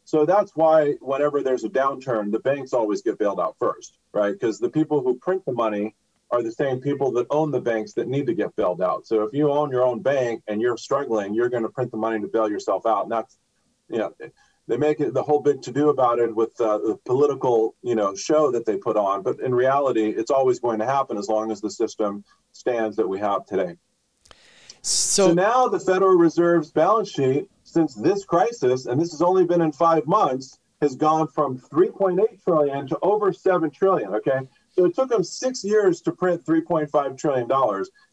So 0.05 0.27
that's 0.27 0.53
why 0.55 0.93
whenever 1.01 1.43
there's 1.43 1.65
a 1.65 1.71
downturn, 1.71 2.31
the 2.31 2.41
banks 2.41 2.75
always 2.75 3.01
get 3.01 3.19
bailed 3.19 3.41
out 3.41 3.57
first, 3.59 3.99
right? 4.13 4.33
Because 4.33 4.59
the 4.59 4.69
people 4.69 5.03
who 5.03 5.19
print 5.19 5.47
the 5.47 5.53
money 5.53 5.97
are 6.31 6.43
the 6.43 6.53
same 6.53 6.79
people 6.79 7.11
that 7.13 7.27
own 7.31 7.51
the 7.51 7.61
banks 7.61 7.95
that 7.95 8.07
need 8.07 8.27
to 8.27 8.35
get 8.35 8.55
bailed 8.55 8.83
out. 8.83 9.07
So 9.07 9.23
if 9.23 9.33
you 9.33 9.51
own 9.51 9.71
your 9.71 9.83
own 9.83 10.03
bank 10.03 10.43
and 10.47 10.61
you're 10.61 10.77
struggling, 10.77 11.33
you're 11.33 11.49
going 11.49 11.63
to 11.63 11.71
print 11.71 11.91
the 11.91 11.97
money 11.97 12.21
to 12.21 12.29
bail 12.29 12.51
yourself 12.51 12.85
out. 12.85 13.05
And 13.05 13.13
that's, 13.13 13.39
you 13.89 13.97
know, 13.97 14.13
they 14.69 14.77
make 14.77 15.01
it 15.01 15.15
the 15.15 15.23
whole 15.23 15.41
big 15.41 15.63
to 15.63 15.73
do 15.73 15.89
about 15.89 16.19
it 16.19 16.35
with 16.35 16.61
uh, 16.61 16.79
the 16.79 16.99
political, 17.07 17.75
you 17.83 17.95
know, 17.95 18.15
show 18.15 18.51
that 18.53 18.67
they 18.67 18.77
put 18.77 18.97
on. 18.97 19.23
But 19.23 19.41
in 19.41 19.55
reality, 19.55 20.11
it's 20.11 20.31
always 20.31 20.61
going 20.61 20.79
to 20.79 20.85
happen 20.85 21.17
as 21.17 21.29
long 21.29 21.51
as 21.51 21.61
the 21.61 21.71
system 21.71 22.23
stands 22.53 22.95
that 22.97 23.09
we 23.09 23.19
have 23.19 23.47
today. 23.47 23.77
So, 24.83 25.29
so 25.29 25.35
now 25.35 25.69
the 25.69 25.81
Federal 25.81 26.17
Reserve's 26.17 26.71
balance 26.71 27.11
sheet, 27.11 27.49
since 27.65 27.95
this 27.95 28.25
crisis, 28.25 28.87
and 28.87 29.01
this 29.01 29.11
has 29.11 29.23
only 29.23 29.45
been 29.45 29.63
in 29.63 29.73
five 29.73 30.07
months, 30.07 30.59
has 30.83 30.95
gone 30.95 31.27
from 31.29 31.59
3.8 31.59 32.45
trillion 32.45 32.87
to 32.89 32.99
over 33.03 33.33
7 33.33 33.71
trillion. 33.71 34.15
Okay. 34.15 34.41
So 34.71 34.85
it 34.85 34.95
took 34.95 35.09
them 35.09 35.25
six 35.25 35.65
years 35.65 36.03
to 36.03 36.13
print 36.13 36.45
$3.5 36.45 37.19
trillion, 37.19 37.51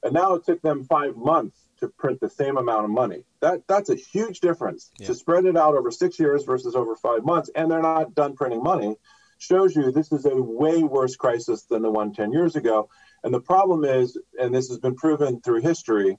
and 0.03 0.13
now 0.13 0.33
it 0.33 0.45
took 0.45 0.61
them 0.61 0.83
five 0.85 1.15
months 1.15 1.64
to 1.85 1.93
print 1.97 2.19
the 2.19 2.29
same 2.29 2.57
amount 2.57 2.85
of 2.85 2.91
money. 2.91 3.23
That 3.41 3.61
That's 3.67 3.89
a 3.89 3.95
huge 3.95 4.39
difference. 4.39 4.91
Yeah. 4.97 5.07
To 5.07 5.15
spread 5.15 5.45
it 5.45 5.57
out 5.57 5.75
over 5.75 5.91
six 5.91 6.19
years 6.19 6.43
versus 6.43 6.75
over 6.75 6.95
five 6.95 7.23
months, 7.23 7.49
and 7.55 7.69
they're 7.69 7.81
not 7.81 8.15
done 8.15 8.35
printing 8.35 8.63
money, 8.63 8.95
shows 9.37 9.75
you 9.75 9.91
this 9.91 10.11
is 10.11 10.25
a 10.25 10.35
way 10.35 10.83
worse 10.83 11.15
crisis 11.15 11.63
than 11.63 11.81
the 11.81 11.91
one 11.91 12.13
10 12.13 12.31
years 12.31 12.55
ago. 12.55 12.89
And 13.23 13.33
the 13.33 13.41
problem 13.41 13.83
is, 13.83 14.17
and 14.39 14.53
this 14.53 14.69
has 14.69 14.79
been 14.79 14.95
proven 14.95 15.41
through 15.41 15.61
history, 15.61 16.17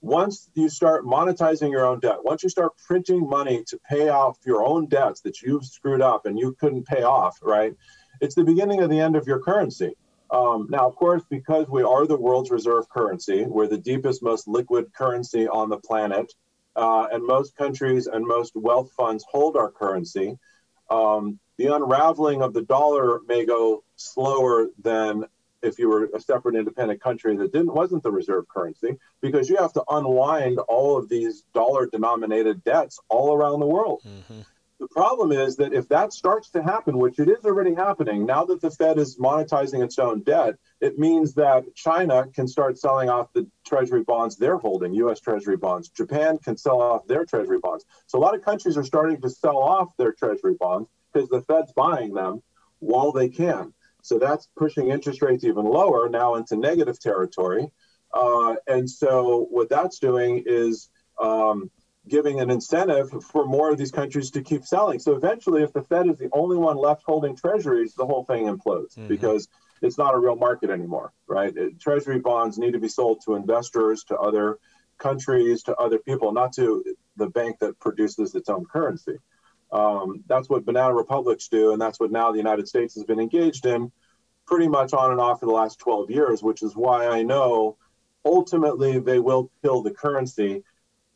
once 0.00 0.48
you 0.54 0.68
start 0.68 1.04
monetizing 1.04 1.70
your 1.70 1.86
own 1.86 2.00
debt, 2.00 2.22
once 2.22 2.42
you 2.42 2.48
start 2.48 2.72
printing 2.86 3.28
money 3.28 3.64
to 3.68 3.78
pay 3.88 4.08
off 4.08 4.38
your 4.44 4.64
own 4.64 4.86
debts 4.86 5.22
that 5.22 5.40
you've 5.42 5.64
screwed 5.64 6.02
up 6.02 6.26
and 6.26 6.38
you 6.38 6.54
couldn't 6.60 6.86
pay 6.86 7.02
off, 7.02 7.38
right? 7.42 7.74
it's 8.20 8.34
the 8.34 8.44
beginning 8.44 8.82
of 8.82 8.90
the 8.90 9.00
end 9.00 9.16
of 9.16 9.26
your 9.26 9.40
currency. 9.40 9.94
Um, 10.30 10.66
now, 10.70 10.88
of 10.88 10.96
course, 10.96 11.22
because 11.28 11.68
we 11.68 11.82
are 11.82 12.06
the 12.06 12.16
world's 12.16 12.50
reserve 12.50 12.88
currency, 12.88 13.44
we're 13.44 13.68
the 13.68 13.78
deepest, 13.78 14.22
most 14.22 14.48
liquid 14.48 14.92
currency 14.92 15.46
on 15.46 15.68
the 15.68 15.78
planet, 15.78 16.32
uh, 16.74 17.06
and 17.12 17.24
most 17.24 17.56
countries 17.56 18.06
and 18.06 18.26
most 18.26 18.54
wealth 18.54 18.90
funds 18.96 19.24
hold 19.30 19.56
our 19.56 19.70
currency. 19.70 20.38
Um, 20.90 21.38
the 21.56 21.74
unraveling 21.74 22.42
of 22.42 22.52
the 22.52 22.62
dollar 22.62 23.20
may 23.26 23.46
go 23.46 23.82
slower 23.96 24.68
than 24.82 25.24
if 25.62 25.78
you 25.78 25.88
were 25.88 26.10
a 26.14 26.20
separate 26.20 26.54
independent 26.54 27.00
country 27.00 27.36
that 27.36 27.52
didn't 27.52 27.72
wasn't 27.72 28.02
the 28.02 28.10
reserve 28.10 28.46
currency 28.48 28.96
because 29.20 29.48
you 29.48 29.56
have 29.56 29.72
to 29.72 29.82
unwind 29.88 30.58
all 30.58 30.96
of 30.98 31.08
these 31.08 31.42
dollar 31.54 31.86
denominated 31.86 32.62
debts 32.64 33.00
all 33.08 33.34
around 33.34 33.60
the 33.60 33.66
world. 33.66 34.02
Mm-hmm. 34.06 34.40
The 34.78 34.88
problem 34.88 35.32
is 35.32 35.56
that 35.56 35.72
if 35.72 35.88
that 35.88 36.12
starts 36.12 36.50
to 36.50 36.62
happen, 36.62 36.98
which 36.98 37.18
it 37.18 37.28
is 37.28 37.44
already 37.46 37.74
happening, 37.74 38.26
now 38.26 38.44
that 38.44 38.60
the 38.60 38.70
Fed 38.70 38.98
is 38.98 39.18
monetizing 39.18 39.82
its 39.82 39.98
own 39.98 40.22
debt, 40.22 40.56
it 40.82 40.98
means 40.98 41.32
that 41.34 41.74
China 41.74 42.26
can 42.34 42.46
start 42.46 42.78
selling 42.78 43.08
off 43.08 43.32
the 43.32 43.46
treasury 43.66 44.02
bonds 44.02 44.36
they're 44.36 44.58
holding, 44.58 44.92
US 44.94 45.20
treasury 45.20 45.56
bonds. 45.56 45.88
Japan 45.88 46.36
can 46.38 46.58
sell 46.58 46.82
off 46.82 47.06
their 47.06 47.24
treasury 47.24 47.58
bonds. 47.58 47.86
So 48.06 48.18
a 48.18 48.20
lot 48.20 48.34
of 48.34 48.42
countries 48.42 48.76
are 48.76 48.84
starting 48.84 49.20
to 49.22 49.30
sell 49.30 49.56
off 49.56 49.96
their 49.96 50.12
treasury 50.12 50.56
bonds 50.60 50.90
because 51.10 51.30
the 51.30 51.40
Fed's 51.40 51.72
buying 51.72 52.12
them 52.12 52.42
while 52.80 53.12
they 53.12 53.30
can. 53.30 53.72
So 54.02 54.18
that's 54.18 54.46
pushing 54.56 54.90
interest 54.90 55.22
rates 55.22 55.44
even 55.44 55.64
lower 55.64 56.10
now 56.10 56.34
into 56.34 56.54
negative 56.54 57.00
territory. 57.00 57.66
Uh, 58.12 58.56
and 58.66 58.88
so 58.88 59.46
what 59.50 59.70
that's 59.70 59.98
doing 59.98 60.44
is 60.46 60.90
um, 61.20 61.70
giving 62.08 62.40
an 62.40 62.50
incentive 62.50 63.10
for 63.24 63.44
more 63.44 63.70
of 63.70 63.78
these 63.78 63.90
countries 63.90 64.30
to 64.32 64.42
keep 64.42 64.64
selling. 64.64 64.98
So 64.98 65.14
eventually, 65.14 65.62
if 65.62 65.72
the 65.72 65.82
Fed 65.82 66.08
is 66.08 66.18
the 66.18 66.28
only 66.32 66.56
one 66.56 66.76
left 66.76 67.02
holding 67.04 67.36
treasuries, 67.36 67.94
the 67.94 68.06
whole 68.06 68.24
thing 68.24 68.46
implodes 68.46 68.96
mm-hmm. 68.96 69.08
because 69.08 69.48
it's 69.82 69.98
not 69.98 70.14
a 70.14 70.18
real 70.18 70.36
market 70.36 70.70
anymore, 70.70 71.12
right? 71.26 71.54
It, 71.56 71.80
treasury 71.80 72.20
bonds 72.20 72.58
need 72.58 72.72
to 72.72 72.78
be 72.78 72.88
sold 72.88 73.22
to 73.24 73.34
investors, 73.34 74.04
to 74.04 74.16
other 74.16 74.58
countries, 74.98 75.64
to 75.64 75.76
other 75.76 75.98
people, 75.98 76.32
not 76.32 76.52
to 76.54 76.84
the 77.16 77.28
bank 77.28 77.58
that 77.60 77.78
produces 77.80 78.34
its 78.34 78.48
own 78.48 78.64
currency. 78.64 79.18
Um, 79.72 80.22
that's 80.26 80.48
what 80.48 80.64
banana 80.64 80.94
republics 80.94 81.48
do, 81.48 81.72
and 81.72 81.82
that's 81.82 81.98
what 81.98 82.12
now 82.12 82.30
the 82.30 82.38
United 82.38 82.68
States 82.68 82.94
has 82.94 83.04
been 83.04 83.20
engaged 83.20 83.66
in 83.66 83.90
pretty 84.46 84.68
much 84.68 84.92
on 84.92 85.10
and 85.10 85.20
off 85.20 85.40
for 85.40 85.46
the 85.46 85.52
last 85.52 85.80
12 85.80 86.10
years, 86.10 86.42
which 86.42 86.62
is 86.62 86.76
why 86.76 87.08
I 87.08 87.22
know 87.22 87.76
ultimately 88.24 88.98
they 88.98 89.18
will 89.18 89.50
kill 89.62 89.82
the 89.82 89.90
currency 89.90 90.62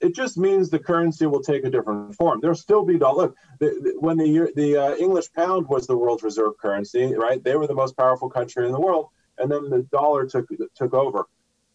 it 0.01 0.15
just 0.15 0.39
means 0.39 0.71
the 0.71 0.79
currency 0.79 1.27
will 1.27 1.43
take 1.43 1.65
a 1.65 1.71
different 1.71 2.15
form. 2.15 2.41
There'll 2.41 2.57
still 2.57 2.85
be 2.85 2.99
dollar. 2.99 3.23
Look, 3.25 3.37
the, 3.59 3.67
the, 3.67 3.95
when 4.01 4.17
the 4.17 4.53
the 4.57 4.77
uh, 4.77 4.97
English 4.97 5.33
pound 5.33 5.69
was 5.69 5.87
the 5.87 5.97
world's 5.97 6.23
reserve 6.23 6.57
currency, 6.59 7.15
right? 7.15 7.43
They 7.43 7.57
were 7.57 7.67
the 7.67 7.75
most 7.75 7.97
powerful 7.97 8.31
country 8.31 8.67
in 8.67 8.73
the 8.73 8.81
world, 8.81 9.09
and 9.39 9.51
then 9.51 9.69
the 9.69 9.83
dollar 9.83 10.27
took 10.27 10.47
took 10.75 10.95
over. 10.95 11.27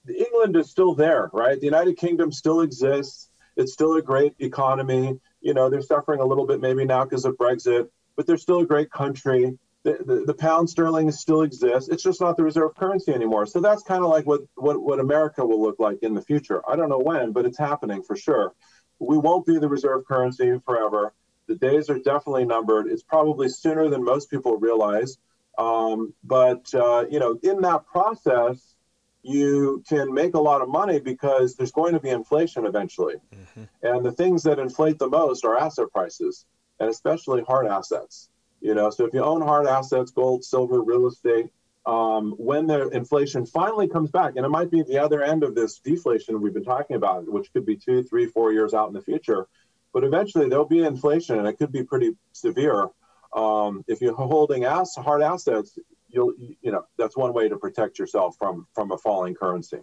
England 0.07 0.55
is 0.55 0.69
still 0.69 0.93
there, 0.95 1.29
right? 1.33 1.59
The 1.59 1.65
United 1.65 1.97
Kingdom 1.97 2.31
still 2.31 2.61
exists. 2.61 3.29
It's 3.55 3.73
still 3.73 3.95
a 3.95 4.01
great 4.01 4.35
economy. 4.39 5.19
You 5.41 5.53
know, 5.53 5.69
they're 5.69 5.81
suffering 5.81 6.19
a 6.19 6.25
little 6.25 6.45
bit 6.45 6.59
maybe 6.59 6.85
now 6.85 7.05
because 7.05 7.25
of 7.25 7.38
Brexit, 7.38 7.89
but 8.15 8.27
they're 8.27 8.38
still 8.38 8.59
a 8.59 8.65
great 8.65 8.91
country 8.91 9.57
the, 9.85 10.23
the, 10.25 10.33
pound 10.33 10.67
sterling 10.67 11.11
still 11.11 11.43
exists. 11.43 11.89
It's 11.89 12.01
just 12.01 12.19
not 12.19 12.37
the 12.37 12.43
reserve 12.43 12.75
currency 12.75 13.13
anymore. 13.13 13.45
So 13.45 13.61
that's 13.61 13.83
kind 13.83 14.03
of 14.03 14.09
like 14.09 14.25
what, 14.25 14.41
what, 14.55 14.81
what 14.81 14.99
America 14.99 15.45
will 15.45 15.61
look 15.61 15.79
like 15.79 15.99
in 16.01 16.15
the 16.15 16.23
future. 16.23 16.61
I 16.67 16.75
don't 16.75 16.89
know 16.89 16.99
when, 16.99 17.31
but 17.31 17.45
it's 17.45 17.57
happening 17.57 18.01
for 18.01 18.15
sure. 18.15 18.53
We 18.99 19.17
won't 19.17 19.45
be 19.45 19.59
the 19.59 19.69
reserve 19.69 20.05
currency 20.07 20.59
forever. 20.65 21.13
The 21.47 21.55
days 21.55 21.89
are 21.91 21.99
definitely 21.99 22.45
numbered. 22.45 22.87
It's 22.87 23.03
probably 23.03 23.47
sooner 23.47 23.87
than 23.87 24.03
most 24.03 24.31
people 24.31 24.57
realize. 24.57 25.17
Um, 25.57 26.13
but, 26.23 26.73
uh, 26.73 27.05
you 27.09 27.19
know, 27.19 27.37
in 27.43 27.61
that 27.61 27.85
process, 27.85 28.75
you 29.21 29.83
can 29.87 30.13
make 30.13 30.33
a 30.33 30.39
lot 30.39 30.61
of 30.61 30.69
money 30.69 30.99
because 30.99 31.55
there's 31.55 31.71
going 31.71 31.93
to 31.93 31.99
be 31.99 32.09
inflation 32.09 32.65
eventually. 32.65 33.15
Mm-hmm. 33.33 33.63
And 33.83 34.05
the 34.05 34.11
things 34.11 34.43
that 34.43 34.57
inflate 34.57 34.97
the 34.97 35.09
most 35.09 35.45
are 35.45 35.57
asset 35.57 35.91
prices, 35.93 36.45
and 36.79 36.89
especially 36.89 37.43
hard 37.43 37.67
assets. 37.67 38.29
You 38.65 38.73
know, 38.73 38.89
so 38.89 39.06
if 39.06 39.13
you 39.13 39.23
own 39.23 39.43
hard 39.43 39.67
assets, 39.67 40.10
gold, 40.10 40.43
silver, 40.43 40.82
real 40.82 41.06
estate, 41.06 41.51
um, 41.86 42.32
when 42.39 42.65
the 42.65 42.88
inflation 42.89 43.45
finally 43.45 43.88
comes 43.88 44.10
back, 44.10 44.34
and 44.38 44.43
it 44.43 44.49
might 44.49 44.71
be 44.71 44.82
the 44.82 44.97
other 44.97 45.21
end 45.21 45.43
of 45.43 45.54
this 45.54 45.78
deflation 45.78 46.41
we've 46.41 46.56
been 46.56 46.63
talking 46.63 46.95
about, 46.95 47.32
which 47.32 47.54
could 47.54 47.63
be 47.63 47.75
two, 47.75 48.01
three, 48.01 48.25
four 48.25 48.51
years 48.51 48.73
out 48.73 48.88
in 48.88 48.95
the 48.95 49.04
future, 49.04 49.45
but 49.93 50.04
eventually 50.04 50.49
there'll 50.49 50.65
be 50.65 50.84
inflation, 50.84 51.38
and 51.38 51.47
it 51.47 51.60
could 51.60 51.71
be 51.71 51.84
pretty 51.84 52.17
severe. 52.32 52.88
Um, 53.36 53.86
if 53.88 54.01
you're 54.01 54.15
holding 54.15 54.65
ass, 54.65 54.95
hard 54.95 55.21
assets, 55.21 55.78
you'll 56.10 56.34
you 56.39 56.71
know 56.71 56.88
that's 56.97 57.15
one 57.15 57.34
way 57.34 57.47
to 57.47 57.58
protect 57.58 57.99
yourself 57.99 58.36
from 58.39 58.65
from 58.73 58.91
a 58.91 58.97
falling 58.97 59.36
currency. 59.36 59.78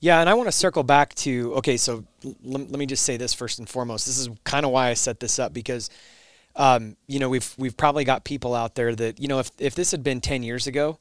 Yeah, 0.00 0.20
and 0.20 0.28
I 0.28 0.34
want 0.34 0.48
to 0.48 0.52
circle 0.52 0.82
back 0.82 1.14
to 1.14 1.54
okay. 1.54 1.78
So 1.78 2.04
l- 2.22 2.34
let 2.44 2.70
me 2.70 2.84
just 2.84 3.04
say 3.04 3.16
this 3.16 3.32
first 3.32 3.58
and 3.60 3.66
foremost. 3.66 4.04
This 4.04 4.18
is 4.18 4.28
kind 4.44 4.66
of 4.66 4.72
why 4.72 4.88
I 4.88 4.94
set 4.94 5.20
this 5.20 5.38
up 5.38 5.54
because. 5.54 5.88
Um, 6.56 6.96
you 7.06 7.18
know, 7.18 7.28
we've 7.28 7.54
we've 7.58 7.76
probably 7.76 8.04
got 8.04 8.24
people 8.24 8.54
out 8.54 8.74
there 8.74 8.94
that 8.94 9.20
you 9.20 9.28
know, 9.28 9.38
if 9.38 9.50
if 9.58 9.74
this 9.74 9.90
had 9.90 10.02
been 10.02 10.20
ten 10.20 10.42
years 10.42 10.66
ago, 10.66 10.98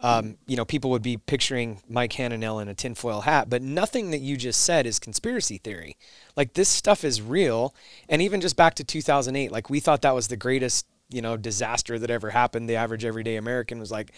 um, 0.00 0.36
you 0.46 0.56
know, 0.56 0.64
people 0.64 0.90
would 0.90 1.02
be 1.02 1.16
picturing 1.16 1.80
Mike 1.88 2.12
Hananel 2.12 2.62
in 2.62 2.68
a 2.68 2.74
tinfoil 2.74 3.22
hat, 3.22 3.50
but 3.50 3.62
nothing 3.62 4.10
that 4.12 4.20
you 4.20 4.36
just 4.36 4.62
said 4.62 4.86
is 4.86 4.98
conspiracy 4.98 5.58
theory. 5.58 5.96
Like 6.36 6.54
this 6.54 6.68
stuff 6.68 7.04
is 7.04 7.20
real, 7.20 7.74
and 8.08 8.22
even 8.22 8.40
just 8.40 8.56
back 8.56 8.74
to 8.74 8.84
2008, 8.84 9.50
like 9.50 9.68
we 9.68 9.80
thought 9.80 10.02
that 10.02 10.14
was 10.14 10.28
the 10.28 10.36
greatest 10.36 10.86
you 11.08 11.22
know 11.22 11.36
disaster 11.36 11.98
that 11.98 12.10
ever 12.10 12.30
happened. 12.30 12.68
The 12.68 12.76
average 12.76 13.04
everyday 13.04 13.36
American 13.36 13.80
was 13.80 13.90
like, 13.90 14.12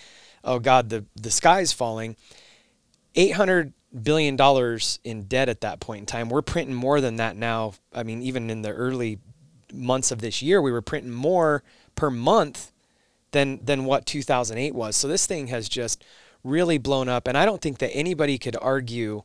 "Oh 0.45 0.59
God, 0.59 0.91
the 0.91 1.05
the 1.17 1.31
sky's 1.31 1.73
falling." 1.73 2.17
Eight 3.15 3.33
hundred 3.33 3.73
billion 4.03 4.37
dollars 4.37 4.99
in 5.03 5.25
debt 5.25 5.49
at 5.49 5.63
that 5.63 5.81
point 5.81 6.01
in 6.01 6.07
time. 6.07 6.29
We're 6.29 6.43
printing 6.43 6.75
more 6.75 7.01
than 7.01 7.17
that 7.17 7.37
now. 7.37 7.75
I 7.93 8.03
mean, 8.03 8.23
even 8.23 8.51
in 8.51 8.63
the 8.63 8.71
early 8.71 9.19
months 9.73 10.11
of 10.11 10.21
this 10.21 10.43
year, 10.43 10.61
we 10.61 10.73
were 10.73 10.83
printing 10.83 11.13
more 11.13 11.63
per 11.95 12.11
month 12.11 12.73
than 13.33 13.65
than 13.65 13.85
what 13.85 14.07
2008 14.07 14.75
was. 14.75 14.97
So 14.97 15.09
this 15.09 15.27
thing 15.27 15.49
has 15.49 15.69
just 15.69 16.05
really 16.43 16.79
blown 16.79 17.09
up, 17.09 17.29
and 17.29 17.37
I 17.37 17.45
don't 17.45 17.61
think 17.61 17.79
that 17.79 17.91
anybody 17.91 18.39
could 18.39 18.57
argue 18.61 19.23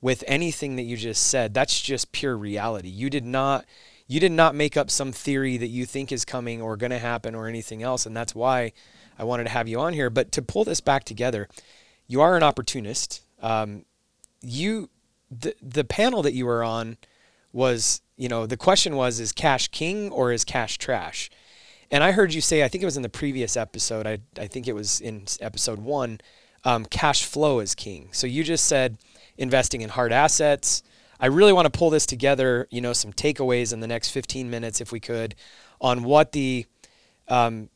with 0.00 0.22
anything 0.26 0.76
that 0.76 0.82
you 0.82 0.96
just 0.96 1.26
said. 1.26 1.54
That's 1.54 1.80
just 1.80 2.12
pure 2.12 2.36
reality. 2.36 2.88
You 2.88 3.08
did 3.10 3.24
not 3.24 3.64
you 4.08 4.20
did 4.20 4.32
not 4.32 4.54
make 4.54 4.76
up 4.76 4.90
some 4.90 5.12
theory 5.12 5.56
that 5.56 5.66
you 5.66 5.84
think 5.84 6.12
is 6.12 6.24
coming 6.24 6.62
or 6.62 6.76
going 6.76 6.90
to 6.90 6.98
happen 6.98 7.34
or 7.34 7.48
anything 7.48 7.82
else. 7.82 8.06
And 8.06 8.16
that's 8.16 8.34
why 8.34 8.72
I 9.18 9.24
wanted 9.24 9.44
to 9.44 9.50
have 9.50 9.68
you 9.68 9.80
on 9.80 9.94
here. 9.94 10.10
But 10.10 10.30
to 10.32 10.42
pull 10.42 10.64
this 10.64 10.80
back 10.80 11.04
together, 11.04 11.48
you 12.06 12.20
are 12.20 12.36
an 12.36 12.42
opportunist. 12.42 13.22
Um, 13.42 13.84
you, 14.40 14.90
the, 15.30 15.54
the 15.60 15.84
panel 15.84 16.22
that 16.22 16.34
you 16.34 16.46
were 16.46 16.62
on 16.62 16.98
was, 17.52 18.00
you 18.16 18.28
know, 18.28 18.46
the 18.46 18.56
question 18.56 18.96
was, 18.96 19.20
is 19.20 19.32
cash 19.32 19.68
king 19.68 20.10
or 20.10 20.32
is 20.32 20.44
cash 20.44 20.78
trash? 20.78 21.30
And 21.90 22.02
I 22.02 22.12
heard 22.12 22.34
you 22.34 22.40
say, 22.40 22.64
I 22.64 22.68
think 22.68 22.82
it 22.82 22.86
was 22.86 22.96
in 22.96 23.02
the 23.02 23.08
previous 23.08 23.56
episode, 23.56 24.06
I, 24.06 24.18
I 24.38 24.46
think 24.46 24.66
it 24.66 24.74
was 24.74 25.00
in 25.00 25.26
episode 25.40 25.78
one, 25.78 26.20
um, 26.64 26.84
cash 26.84 27.24
flow 27.24 27.60
is 27.60 27.74
king. 27.74 28.08
So 28.12 28.26
you 28.26 28.42
just 28.42 28.66
said 28.66 28.98
investing 29.38 29.82
in 29.82 29.90
hard 29.90 30.12
assets, 30.12 30.82
I 31.20 31.26
really 31.26 31.52
want 31.52 31.72
to 31.72 31.78
pull 31.78 31.90
this 31.90 32.06
together, 32.06 32.66
you 32.70 32.80
know, 32.80 32.92
some 32.92 33.12
takeaways 33.12 33.72
in 33.72 33.80
the 33.80 33.86
next 33.86 34.10
15 34.10 34.50
minutes, 34.50 34.80
if 34.80 34.92
we 34.92 35.00
could, 35.00 35.34
on 35.80 36.02
what 36.02 36.32
the 36.32 36.66
um, 37.28 37.70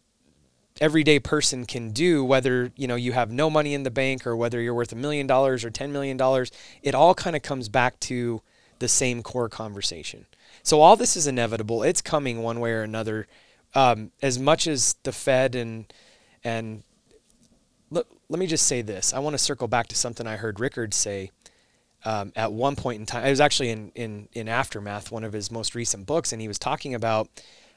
everyday 0.80 1.18
person 1.18 1.64
can 1.64 1.90
do, 1.90 2.24
whether, 2.24 2.72
you 2.76 2.86
know, 2.86 2.96
you 2.96 3.12
have 3.12 3.30
no 3.30 3.48
money 3.48 3.74
in 3.74 3.82
the 3.82 3.90
bank 3.90 4.26
or 4.26 4.36
whether 4.36 4.60
you're 4.60 4.74
worth 4.74 4.92
a 4.92 4.96
million 4.96 5.26
dollars 5.26 5.64
or 5.64 5.70
$10 5.70 5.90
million. 5.90 6.18
It 6.82 6.94
all 6.94 7.14
kind 7.14 7.36
of 7.36 7.42
comes 7.42 7.68
back 7.68 7.98
to 8.00 8.42
the 8.78 8.88
same 8.88 9.22
core 9.22 9.48
conversation. 9.48 10.26
So 10.62 10.80
all 10.80 10.96
this 10.96 11.16
is 11.16 11.26
inevitable. 11.26 11.82
It's 11.82 12.02
coming 12.02 12.42
one 12.42 12.60
way 12.60 12.72
or 12.72 12.82
another. 12.82 13.26
Um, 13.74 14.10
as 14.22 14.38
much 14.38 14.66
as 14.66 14.96
the 15.04 15.12
Fed 15.12 15.54
and, 15.54 15.92
and 16.42 16.82
let, 17.90 18.06
let 18.28 18.38
me 18.38 18.46
just 18.46 18.66
say 18.66 18.82
this. 18.82 19.12
I 19.12 19.18
want 19.20 19.34
to 19.34 19.38
circle 19.38 19.68
back 19.68 19.88
to 19.88 19.96
something 19.96 20.26
I 20.26 20.36
heard 20.36 20.60
Rickards 20.60 20.96
say 20.96 21.30
um, 22.04 22.32
at 22.34 22.52
one 22.52 22.76
point 22.76 23.00
in 23.00 23.06
time. 23.06 23.24
It 23.24 23.30
was 23.30 23.40
actually 23.40 23.70
in, 23.70 23.92
in, 23.94 24.28
in 24.32 24.48
Aftermath, 24.48 25.12
one 25.12 25.24
of 25.24 25.32
his 25.32 25.50
most 25.50 25.74
recent 25.74 26.06
books, 26.06 26.32
and 26.32 26.40
he 26.40 26.48
was 26.48 26.58
talking 26.58 26.94
about 26.94 27.28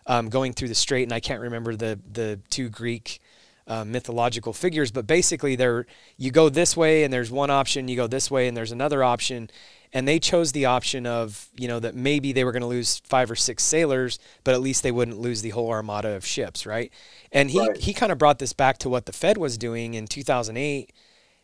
um, 0.08 0.30
going 0.30 0.54
through 0.54 0.68
the 0.70 0.76
strait, 0.76 1.04
and 1.04 1.14
I 1.14 1.20
can't 1.20 1.42
remember 1.42 1.76
the, 1.76 2.00
the 2.12 2.40
two 2.50 2.70
Greek 2.70 3.22
uh, 3.68 3.86
mythological 3.86 4.54
figures, 4.54 4.92
but 4.92 5.08
basically 5.08 5.56
there 5.56 5.86
you 6.18 6.32
go 6.32 6.50
this 6.50 6.76
way 6.76 7.04
and 7.04 7.14
there's 7.14 7.32
one 7.32 7.50
option, 7.50 7.88
you 7.88 7.96
go 7.96 8.08
this 8.08 8.30
way 8.30 8.48
and 8.48 8.58
there's 8.58 8.72
another 8.72 9.04
option, 9.04 9.50
and 9.94 10.08
they 10.08 10.20
chose 10.20 10.52
the 10.52 10.66
option 10.66 11.06
of 11.06 11.50
you 11.56 11.68
know 11.68 11.80
that 11.80 11.96
maybe 11.96 12.34
they 12.34 12.44
were 12.44 12.52
going 12.52 12.62
to 12.62 12.68
lose 12.68 13.00
five 13.06 13.30
or 13.30 13.36
six 13.36 13.64
sailors, 13.64 14.20
but 14.44 14.54
at 14.54 14.62
least 14.62 14.84
they 14.84 14.92
wouldn't 14.92 15.20
lose 15.20 15.42
the 15.42 15.52
whole 15.52 15.70
armada 15.70 16.10
of 16.10 16.26
ships, 16.26 16.66
right? 16.66 16.92
And 17.32 17.52
he 17.52 17.60
right. 17.60 17.78
he 17.78 17.94
kind 17.94 18.12
of 18.12 18.18
brought 18.18 18.40
this 18.40 18.54
back 18.54 18.80
to 18.80 18.90
what 18.90 19.06
the 19.06 19.14
Fed 19.14 19.38
was 19.38 19.58
doing 19.58 19.94
in 19.94 20.08
2008 20.08 20.92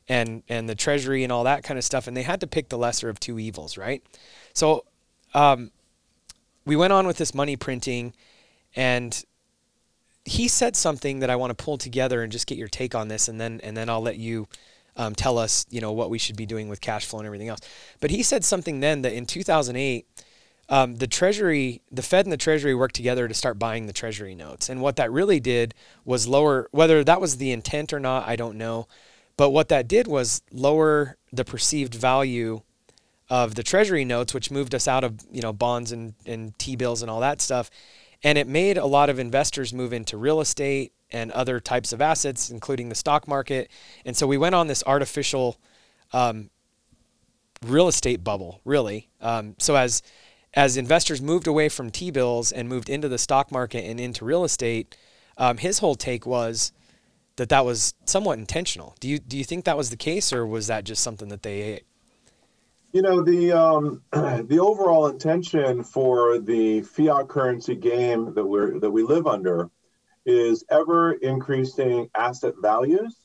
and 0.10 0.42
and 0.50 0.68
the 0.68 0.76
treasury 0.76 1.24
and 1.24 1.32
all 1.32 1.44
that 1.44 1.64
kind 1.64 1.78
of 1.78 1.86
stuff 1.86 2.08
and 2.08 2.18
they 2.18 2.24
had 2.24 2.42
to 2.42 2.48
pick 2.48 2.70
the 2.70 2.78
lesser 2.78 3.08
of 3.08 3.20
two 3.20 3.40
evils 3.40 3.78
right 3.78 4.04
so 4.54 4.84
um, 5.36 5.72
we 6.66 6.76
went 6.76 6.92
on 6.92 7.06
with 7.06 7.18
this 7.18 7.34
money 7.36 7.56
printing 7.56 8.14
and 8.76 9.24
he 10.26 10.48
said 10.48 10.76
something 10.76 11.20
that 11.20 11.30
i 11.30 11.36
want 11.36 11.56
to 11.56 11.64
pull 11.64 11.78
together 11.78 12.24
and 12.24 12.32
just 12.32 12.48
get 12.48 12.58
your 12.58 12.68
take 12.68 12.96
on 12.96 13.08
this 13.08 13.28
and 13.28 13.40
then 13.40 13.62
and 13.64 13.78
then 13.78 13.88
i'll 13.88 14.02
let 14.02 14.18
you 14.18 14.48
um, 15.00 15.16
tell 15.16 15.40
us 15.40 15.66
you 15.72 15.82
know 15.82 15.92
what 15.92 16.12
we 16.12 16.20
should 16.20 16.36
be 16.36 16.46
doing 16.46 16.70
with 16.70 16.82
cash 16.82 17.06
flow 17.06 17.20
and 17.20 17.26
everything 17.26 17.48
else 17.48 17.62
but 18.00 18.12
he 18.12 18.22
said 18.22 18.46
something 18.46 18.80
then 18.80 19.02
that 19.02 19.14
in 19.14 19.26
2008 19.26 20.06
um, 20.72 20.98
the 20.98 21.08
Treasury, 21.08 21.82
the 21.92 22.04
Fed 22.04 22.28
and 22.28 22.32
the 22.32 22.38
Treasury 22.38 22.76
worked 22.76 22.94
together 22.94 23.28
to 23.28 23.34
start 23.34 23.58
buying 23.58 23.88
the 23.88 23.94
Treasury 23.94 24.36
notes. 24.36 24.70
And 24.70 24.82
what 24.82 24.98
that 24.98 25.12
really 25.12 25.40
did 25.40 25.74
was 26.06 26.28
lower, 26.28 26.70
whether 26.70 27.04
that 27.04 27.20
was 27.20 27.38
the 27.38 27.52
intent 27.52 27.92
or 27.92 28.00
not, 28.00 28.28
I 28.28 28.36
don't 28.36 28.56
know. 28.56 28.88
But 29.36 29.50
what 29.50 29.70
that 29.70 29.88
did 29.88 30.06
was 30.06 30.44
lower 30.52 31.18
the 31.34 31.44
perceived 31.46 31.96
value 31.96 32.62
of 33.30 33.56
the 33.56 33.64
treasury 33.64 34.04
notes, 34.04 34.34
which 34.34 34.52
moved 34.52 34.76
us 34.76 34.88
out 34.88 35.04
of 35.04 35.20
you 35.32 35.42
know 35.42 35.54
bonds 35.54 35.92
and, 35.92 36.14
and 36.26 36.58
T-bills 36.60 37.02
and 37.02 37.10
all 37.10 37.22
that 37.22 37.42
stuff. 37.42 37.70
And 38.22 38.38
it 38.38 38.48
made 38.48 38.78
a 38.78 38.86
lot 38.86 39.10
of 39.10 39.18
investors 39.18 39.74
move 39.74 39.94
into 39.94 40.18
real 40.18 40.42
estate 40.42 40.92
and 41.12 41.32
other 41.32 41.60
types 41.60 41.92
of 41.94 42.02
assets, 42.02 42.50
including 42.50 42.90
the 42.90 42.96
stock 42.96 43.28
market. 43.28 43.70
And 44.06 44.16
so 44.16 44.28
we 44.28 44.38
went 44.38 44.56
on 44.56 44.68
this 44.68 44.84
artificial 44.86 45.58
um, 46.14 46.50
real 47.66 47.88
estate 47.88 48.24
bubble, 48.24 48.62
really. 48.66 49.10
Um, 49.22 49.56
so 49.58 49.76
as 49.76 50.02
as 50.56 50.78
investors 50.78 51.22
moved 51.22 51.46
away 51.46 51.70
from 51.70 51.92
T-bills 51.92 52.52
and 52.52 52.68
moved 52.68 52.90
into 52.90 53.08
the 53.08 53.20
stock 53.20 53.52
market 53.52 53.86
and 53.86 54.00
into 54.00 54.26
real 54.26 54.44
estate, 54.44 54.96
um, 55.38 55.58
his 55.58 55.78
whole 55.78 55.94
take 55.94 56.26
was 56.26 56.72
that 57.36 57.50
that 57.50 57.66
was 57.66 57.94
somewhat 58.06 58.40
intentional. 58.40 58.96
Do 59.00 59.08
you 59.08 59.20
do 59.20 59.38
you 59.38 59.44
think 59.44 59.66
that 59.66 59.78
was 59.78 59.90
the 59.90 59.98
case, 59.98 60.34
or 60.34 60.46
was 60.46 60.68
that 60.68 60.84
just 60.84 61.04
something 61.04 61.30
that 61.30 61.44
they 61.44 61.62
ate? 61.62 61.84
You 62.92 63.02
know 63.02 63.22
the 63.22 63.52
um, 63.52 64.02
the 64.12 64.60
overall 64.60 65.08
intention 65.08 65.84
for 65.84 66.40
the 66.40 66.82
fiat 66.82 67.28
currency 67.28 67.76
game 67.76 68.34
that 68.34 68.46
we're 68.46 68.80
that 68.80 68.92
we 68.92 69.04
live 69.04 69.28
under 69.28 69.70
is 70.30 70.64
ever 70.70 71.14
increasing 71.14 72.10
asset 72.16 72.54
values 72.62 73.16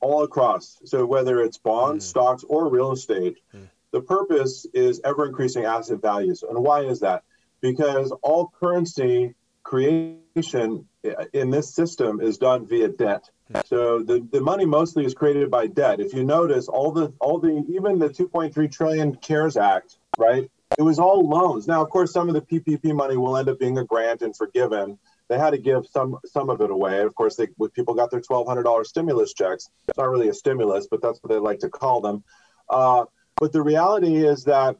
all 0.00 0.22
across. 0.22 0.78
So 0.84 1.06
whether 1.06 1.40
it's 1.40 1.58
bonds, 1.58 2.04
mm. 2.04 2.08
stocks, 2.08 2.44
or 2.44 2.68
real 2.68 2.92
estate, 2.92 3.38
mm. 3.54 3.68
the 3.92 4.02
purpose 4.02 4.66
is 4.74 5.00
ever 5.04 5.26
increasing 5.26 5.64
asset 5.64 6.02
values. 6.02 6.42
And 6.42 6.58
why 6.62 6.82
is 6.82 7.00
that? 7.00 7.22
Because 7.60 8.12
all 8.22 8.52
currency 8.60 9.34
creation 9.62 10.86
in 11.32 11.50
this 11.50 11.74
system 11.74 12.20
is 12.20 12.38
done 12.38 12.66
via 12.66 12.88
debt. 12.88 13.30
So 13.66 14.02
the, 14.02 14.26
the 14.30 14.40
money 14.40 14.64
mostly 14.64 15.04
is 15.04 15.14
created 15.14 15.50
by 15.50 15.66
debt. 15.66 15.98
If 15.98 16.14
you 16.14 16.24
notice, 16.24 16.68
all 16.68 16.92
the 16.92 17.12
all 17.20 17.40
the 17.40 17.64
even 17.68 17.98
the 17.98 18.08
2.3 18.08 18.72
trillion 18.72 19.16
CARES 19.16 19.56
Act, 19.56 19.98
right? 20.16 20.48
It 20.78 20.82
was 20.82 21.00
all 21.00 21.28
loans. 21.28 21.66
Now, 21.66 21.82
of 21.82 21.90
course, 21.90 22.12
some 22.12 22.28
of 22.28 22.34
the 22.34 22.42
PPP 22.42 22.94
money 22.94 23.16
will 23.16 23.36
end 23.36 23.48
up 23.48 23.58
being 23.58 23.76
a 23.78 23.84
grant 23.84 24.22
and 24.22 24.36
forgiven. 24.36 24.98
They 25.30 25.38
had 25.38 25.50
to 25.50 25.58
give 25.58 25.86
some 25.86 26.18
some 26.26 26.50
of 26.50 26.60
it 26.60 26.72
away. 26.72 27.02
Of 27.02 27.14
course, 27.14 27.36
they 27.36 27.46
people 27.72 27.94
got 27.94 28.10
their 28.10 28.20
$1,200 28.20 28.84
stimulus 28.84 29.32
checks. 29.32 29.70
It's 29.86 29.96
not 29.96 30.10
really 30.10 30.28
a 30.28 30.34
stimulus, 30.34 30.88
but 30.90 31.00
that's 31.00 31.22
what 31.22 31.32
they 31.32 31.38
like 31.38 31.60
to 31.60 31.70
call 31.70 32.00
them. 32.00 32.24
Uh, 32.68 33.04
but 33.36 33.52
the 33.52 33.62
reality 33.62 34.26
is 34.26 34.44
that 34.44 34.76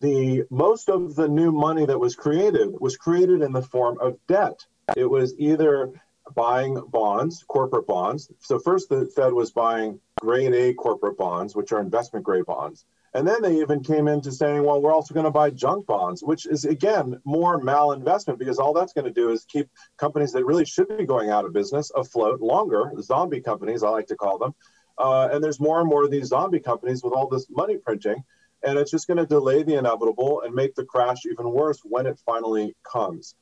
the 0.00 0.44
most 0.50 0.88
of 0.88 1.14
the 1.14 1.28
new 1.28 1.52
money 1.52 1.84
that 1.84 2.00
was 2.00 2.16
created 2.16 2.70
was 2.80 2.96
created 2.96 3.42
in 3.42 3.52
the 3.52 3.60
form 3.60 3.98
of 4.00 4.16
debt. 4.28 4.64
It 4.96 5.10
was 5.10 5.34
either 5.38 5.92
buying 6.34 6.80
bonds, 6.88 7.44
corporate 7.46 7.86
bonds. 7.86 8.32
So 8.40 8.58
first 8.58 8.88
the 8.88 9.12
Fed 9.14 9.34
was 9.34 9.50
buying 9.50 10.00
grade 10.20 10.54
A 10.54 10.72
corporate 10.72 11.18
bonds, 11.18 11.54
which 11.54 11.70
are 11.72 11.80
investment 11.80 12.24
grade 12.24 12.46
bonds. 12.46 12.86
And 13.14 13.26
then 13.26 13.42
they 13.42 13.60
even 13.60 13.84
came 13.84 14.08
into 14.08 14.32
saying, 14.32 14.64
well, 14.64 14.82
we're 14.82 14.92
also 14.92 15.14
going 15.14 15.24
to 15.24 15.30
buy 15.30 15.50
junk 15.50 15.86
bonds, 15.86 16.20
which 16.22 16.46
is 16.46 16.64
again 16.64 17.20
more 17.24 17.60
malinvestment 17.60 18.38
because 18.38 18.58
all 18.58 18.74
that's 18.74 18.92
going 18.92 19.04
to 19.04 19.12
do 19.12 19.30
is 19.30 19.44
keep 19.44 19.70
companies 19.96 20.32
that 20.32 20.44
really 20.44 20.64
should 20.64 20.88
be 20.98 21.06
going 21.06 21.30
out 21.30 21.44
of 21.44 21.52
business 21.52 21.92
afloat 21.94 22.40
longer, 22.40 22.90
zombie 23.00 23.40
companies, 23.40 23.84
I 23.84 23.90
like 23.90 24.08
to 24.08 24.16
call 24.16 24.38
them. 24.38 24.54
Uh, 24.98 25.28
and 25.32 25.42
there's 25.42 25.60
more 25.60 25.78
and 25.80 25.88
more 25.88 26.04
of 26.04 26.10
these 26.10 26.26
zombie 26.26 26.58
companies 26.58 27.04
with 27.04 27.12
all 27.12 27.28
this 27.28 27.46
money 27.48 27.76
printing. 27.76 28.24
And 28.64 28.78
it's 28.78 28.90
just 28.90 29.06
going 29.06 29.18
to 29.18 29.26
delay 29.26 29.62
the 29.62 29.76
inevitable 29.76 30.42
and 30.42 30.54
make 30.54 30.74
the 30.74 30.84
crash 30.84 31.26
even 31.26 31.50
worse 31.52 31.80
when 31.84 32.06
it 32.06 32.18
finally 32.26 32.74
comes. 32.82 33.36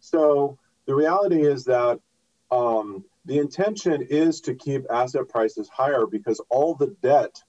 So 0.00 0.58
the 0.86 0.94
reality 0.94 1.44
is 1.44 1.64
that 1.64 2.00
um, 2.50 3.04
the 3.26 3.38
intention 3.38 4.02
is 4.02 4.40
to 4.42 4.54
keep 4.54 4.86
asset 4.90 5.28
prices 5.28 5.68
higher 5.68 6.06
because 6.06 6.40
all 6.48 6.74
the 6.74 6.96
debt 7.02 7.42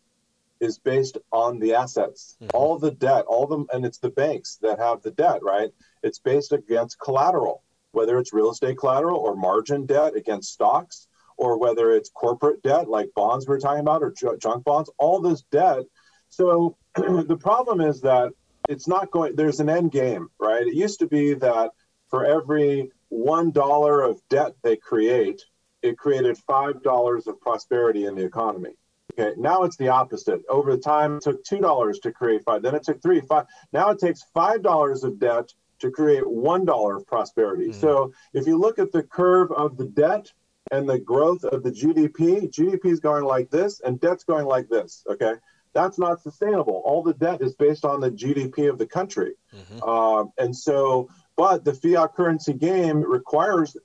is 0.60 0.78
based 0.78 1.18
on 1.32 1.60
the 1.60 1.74
assets. 1.74 2.38
Mm-hmm. 2.42 2.50
All 2.54 2.78
the 2.78 2.92
debt, 2.92 3.26
all 3.28 3.48
the 3.48 3.66
and 3.74 3.86
it's 3.86 4.00
the 4.00 4.10
banks 4.10 4.58
that 4.62 4.80
have 4.80 5.02
the 5.02 5.12
debt, 5.12 5.42
right? 5.44 5.70
It's 6.04 6.20
based 6.20 6.52
against 6.52 7.00
collateral, 7.00 7.64
whether 7.92 8.18
it's 8.18 8.34
real 8.34 8.52
estate 8.52 8.78
collateral 8.78 9.20
or 9.20 9.36
margin 9.36 9.86
debt 9.86 10.16
against 10.16 10.54
stocks, 10.54 11.08
or 11.38 11.58
whether 11.58 11.92
it's 11.92 12.10
corporate 12.10 12.62
debt 12.62 12.90
like 12.90 13.10
bonds 13.16 13.48
we're 13.48 13.60
talking 13.60 13.82
about 13.82 14.04
or 14.04 14.14
junk 14.38 14.64
bonds. 14.64 14.92
All 14.98 15.22
this 15.22 15.44
debt. 15.52 15.84
So 16.30 16.78
the 16.96 17.38
problem 17.40 17.82
is 17.82 18.02
that 18.02 18.32
it's 18.68 18.88
not 18.88 19.12
going. 19.12 19.36
There's 19.36 19.60
an 19.60 19.70
end 19.70 19.92
game, 19.92 20.30
right? 20.40 20.68
It 20.68 20.76
used 20.76 21.00
to 21.00 21.08
be 21.08 21.34
that 21.36 21.72
for 22.10 22.26
every 22.26 22.92
one 23.08 23.52
dollar 23.52 24.02
of 24.02 24.22
debt 24.30 24.54
they 24.62 24.76
create, 24.76 25.42
it 25.82 25.98
created 25.98 26.38
five 26.38 26.84
dollars 26.84 27.28
of 27.28 27.40
prosperity 27.40 28.06
in 28.06 28.16
the 28.16 28.26
economy. 28.26 28.72
Okay, 29.14 29.34
now 29.38 29.64
it's 29.64 29.78
the 29.78 29.90
opposite. 29.90 30.42
Over 30.50 30.76
the 30.76 30.82
time, 30.82 31.18
it 31.18 31.24
took 31.24 31.44
two 31.44 31.60
dollars 31.60 32.00
to 32.00 32.12
create 32.12 32.44
five. 32.44 32.62
Then 32.62 32.76
it 32.76 32.84
took 32.84 33.02
three, 33.02 33.22
five. 33.22 33.46
Now 33.74 33.90
it 33.92 34.00
takes 34.00 34.24
five 34.34 34.62
dollars 34.62 35.04
of 35.04 35.20
debt 35.20 35.54
to 35.80 35.92
create 35.92 36.28
one 36.30 36.66
dollar 36.66 36.98
of 36.98 37.08
prosperity. 37.08 37.70
Mm. 37.70 37.76
So 37.76 38.14
if 38.34 38.48
you 38.48 38.58
look 38.58 38.80
at 38.80 38.92
the 38.92 39.04
curve 39.04 39.52
of 39.52 39.78
the 39.78 39.86
debt 39.86 40.32
and 40.72 40.88
the 40.88 41.00
growth 41.00 41.44
of 41.44 41.64
the 41.64 41.72
GDP, 41.72 42.50
GDP 42.52 42.86
is 42.86 43.00
going 43.00 43.24
like 43.24 43.50
this, 43.50 43.82
and 43.82 44.00
debt's 44.00 44.24
going 44.24 44.46
like 44.46 44.70
this. 44.70 45.04
Okay, 45.10 45.34
that's 45.74 45.98
not 45.98 46.22
sustainable. 46.22 46.82
All 46.86 47.04
the 47.04 47.14
debt 47.14 47.42
is 47.42 47.56
based 47.56 47.86
on 47.86 48.02
the 48.02 48.12
GDP 48.12 48.70
of 48.70 48.78
the 48.78 48.88
country, 48.88 49.34
mm-hmm. 49.54 49.80
uh, 49.84 50.26
and 50.38 50.56
so. 50.56 51.10
But 51.36 51.64
the 51.64 51.74
fiat 51.74 52.16
currency 52.16 52.52
game 52.52 53.02
requires 53.02 53.78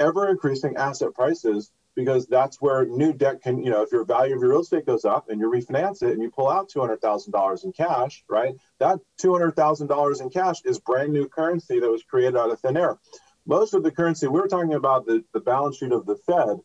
ever 0.00 0.30
increasing 0.30 0.76
asset 0.76 1.12
prices 1.14 1.70
because 1.94 2.26
that's 2.26 2.60
where 2.60 2.84
new 2.84 3.12
debt 3.12 3.42
can, 3.42 3.62
you 3.62 3.70
know, 3.70 3.82
if 3.82 3.92
your 3.92 4.04
value 4.04 4.34
of 4.34 4.40
your 4.40 4.50
real 4.50 4.60
estate 4.60 4.86
goes 4.86 5.04
up 5.04 5.28
and 5.28 5.40
you 5.40 5.50
refinance 5.50 6.02
it 6.02 6.12
and 6.12 6.22
you 6.22 6.30
pull 6.30 6.50
out 6.50 6.70
$200,000 6.70 7.64
in 7.64 7.72
cash, 7.72 8.24
right? 8.28 8.54
That 8.78 8.98
$200,000 9.22 10.20
in 10.20 10.30
cash 10.30 10.56
is 10.64 10.80
brand 10.80 11.12
new 11.12 11.28
currency 11.28 11.80
that 11.80 11.90
was 11.90 12.02
created 12.02 12.36
out 12.36 12.50
of 12.50 12.60
thin 12.60 12.76
air. 12.76 12.98
Most 13.46 13.74
of 13.74 13.82
the 13.82 13.90
currency, 13.90 14.26
we 14.26 14.40
are 14.40 14.48
talking 14.48 14.74
about 14.74 15.06
the, 15.06 15.24
the 15.32 15.40
balance 15.40 15.76
sheet 15.76 15.92
of 15.92 16.06
the 16.06 16.16
Fed, 16.16 16.60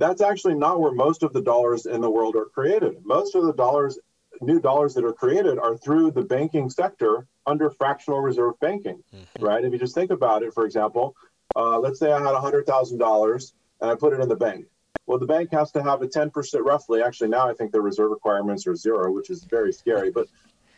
that's 0.00 0.22
actually 0.22 0.54
not 0.54 0.80
where 0.80 0.92
most 0.92 1.22
of 1.22 1.32
the 1.34 1.42
dollars 1.42 1.84
in 1.84 2.00
the 2.00 2.10
world 2.10 2.34
are 2.34 2.46
created. 2.46 3.04
Most 3.04 3.34
of 3.34 3.44
the 3.44 3.52
dollars, 3.52 3.98
new 4.40 4.58
dollars 4.58 4.94
that 4.94 5.04
are 5.04 5.12
created 5.12 5.58
are 5.58 5.76
through 5.76 6.12
the 6.12 6.22
banking 6.22 6.70
sector 6.70 7.26
under 7.46 7.70
fractional 7.70 8.20
reserve 8.20 8.58
banking, 8.60 9.02
mm-hmm. 9.14 9.44
right? 9.44 9.62
If 9.62 9.72
you 9.72 9.78
just 9.78 9.94
think 9.94 10.10
about 10.10 10.42
it, 10.42 10.54
for 10.54 10.64
example, 10.64 11.14
uh, 11.54 11.78
let's 11.78 11.98
say 11.98 12.10
I 12.10 12.18
had 12.18 12.34
$100,000 12.34 13.52
and 13.80 13.90
I 13.90 13.94
put 13.94 14.12
it 14.12 14.20
in 14.20 14.28
the 14.28 14.36
bank. 14.36 14.66
Well, 15.06 15.18
the 15.18 15.26
bank 15.26 15.50
has 15.52 15.72
to 15.72 15.82
have 15.82 16.02
a 16.02 16.06
10% 16.06 16.32
roughly. 16.64 17.02
Actually, 17.02 17.30
now 17.30 17.48
I 17.48 17.54
think 17.54 17.72
the 17.72 17.80
reserve 17.80 18.10
requirements 18.10 18.66
are 18.66 18.76
zero, 18.76 19.10
which 19.10 19.30
is 19.30 19.44
very 19.44 19.72
scary, 19.72 20.10
but 20.10 20.28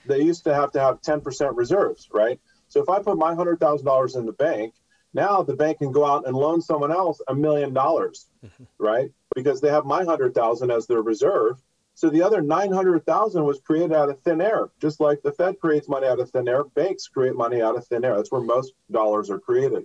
they 0.07 0.23
used 0.23 0.45
to 0.45 0.55
have 0.55 0.73
to 0.73 0.81
have 0.81 1.01
10% 1.03 1.57
reserves, 1.57 2.09
right? 2.13 2.41
So 2.69 2.83
if 2.83 2.89
I 2.89 3.03
put 3.03 3.19
my 3.19 3.35
$100,000 3.35 4.17
in 4.17 4.27
the 4.27 4.33
bank, 4.33 4.75
now 5.15 5.43
the 5.43 5.55
bank 5.55 5.79
can 5.79 5.93
go 5.93 6.07
out 6.07 6.27
and 6.27 6.35
loan 6.35 6.63
someone 6.63 6.91
else 6.91 7.21
a 7.29 7.35
million 7.35 7.75
dollars, 7.75 8.27
mm-hmm. 8.45 8.65
right? 8.79 9.11
Because 9.35 9.61
they 9.61 9.69
have 9.69 9.85
my 9.85 9.99
100,000 9.99 10.71
as 10.71 10.87
their 10.87 11.03
reserve. 11.03 11.61
So 11.95 12.09
the 12.09 12.23
other 12.23 12.41
900,000 12.41 13.45
was 13.45 13.61
created 13.61 13.93
out 13.93 14.09
of 14.09 14.19
thin 14.23 14.41
air. 14.41 14.71
Just 14.81 15.01
like 15.01 15.21
the 15.23 15.33
Fed 15.33 15.61
creates 15.61 15.89
money 15.89 16.07
out 16.07 16.21
of 16.21 16.31
thin 16.31 16.49
air, 16.49 16.65
banks 16.65 17.07
create 17.07 17.37
money 17.37 17.61
out 17.61 17.77
of 17.77 17.87
thin 17.87 18.05
air. 18.05 18.17
That's 18.17 18.33
where 18.33 18.41
most 18.41 18.73
dollars 18.91 19.29
are 19.29 19.39
created. 19.39 19.85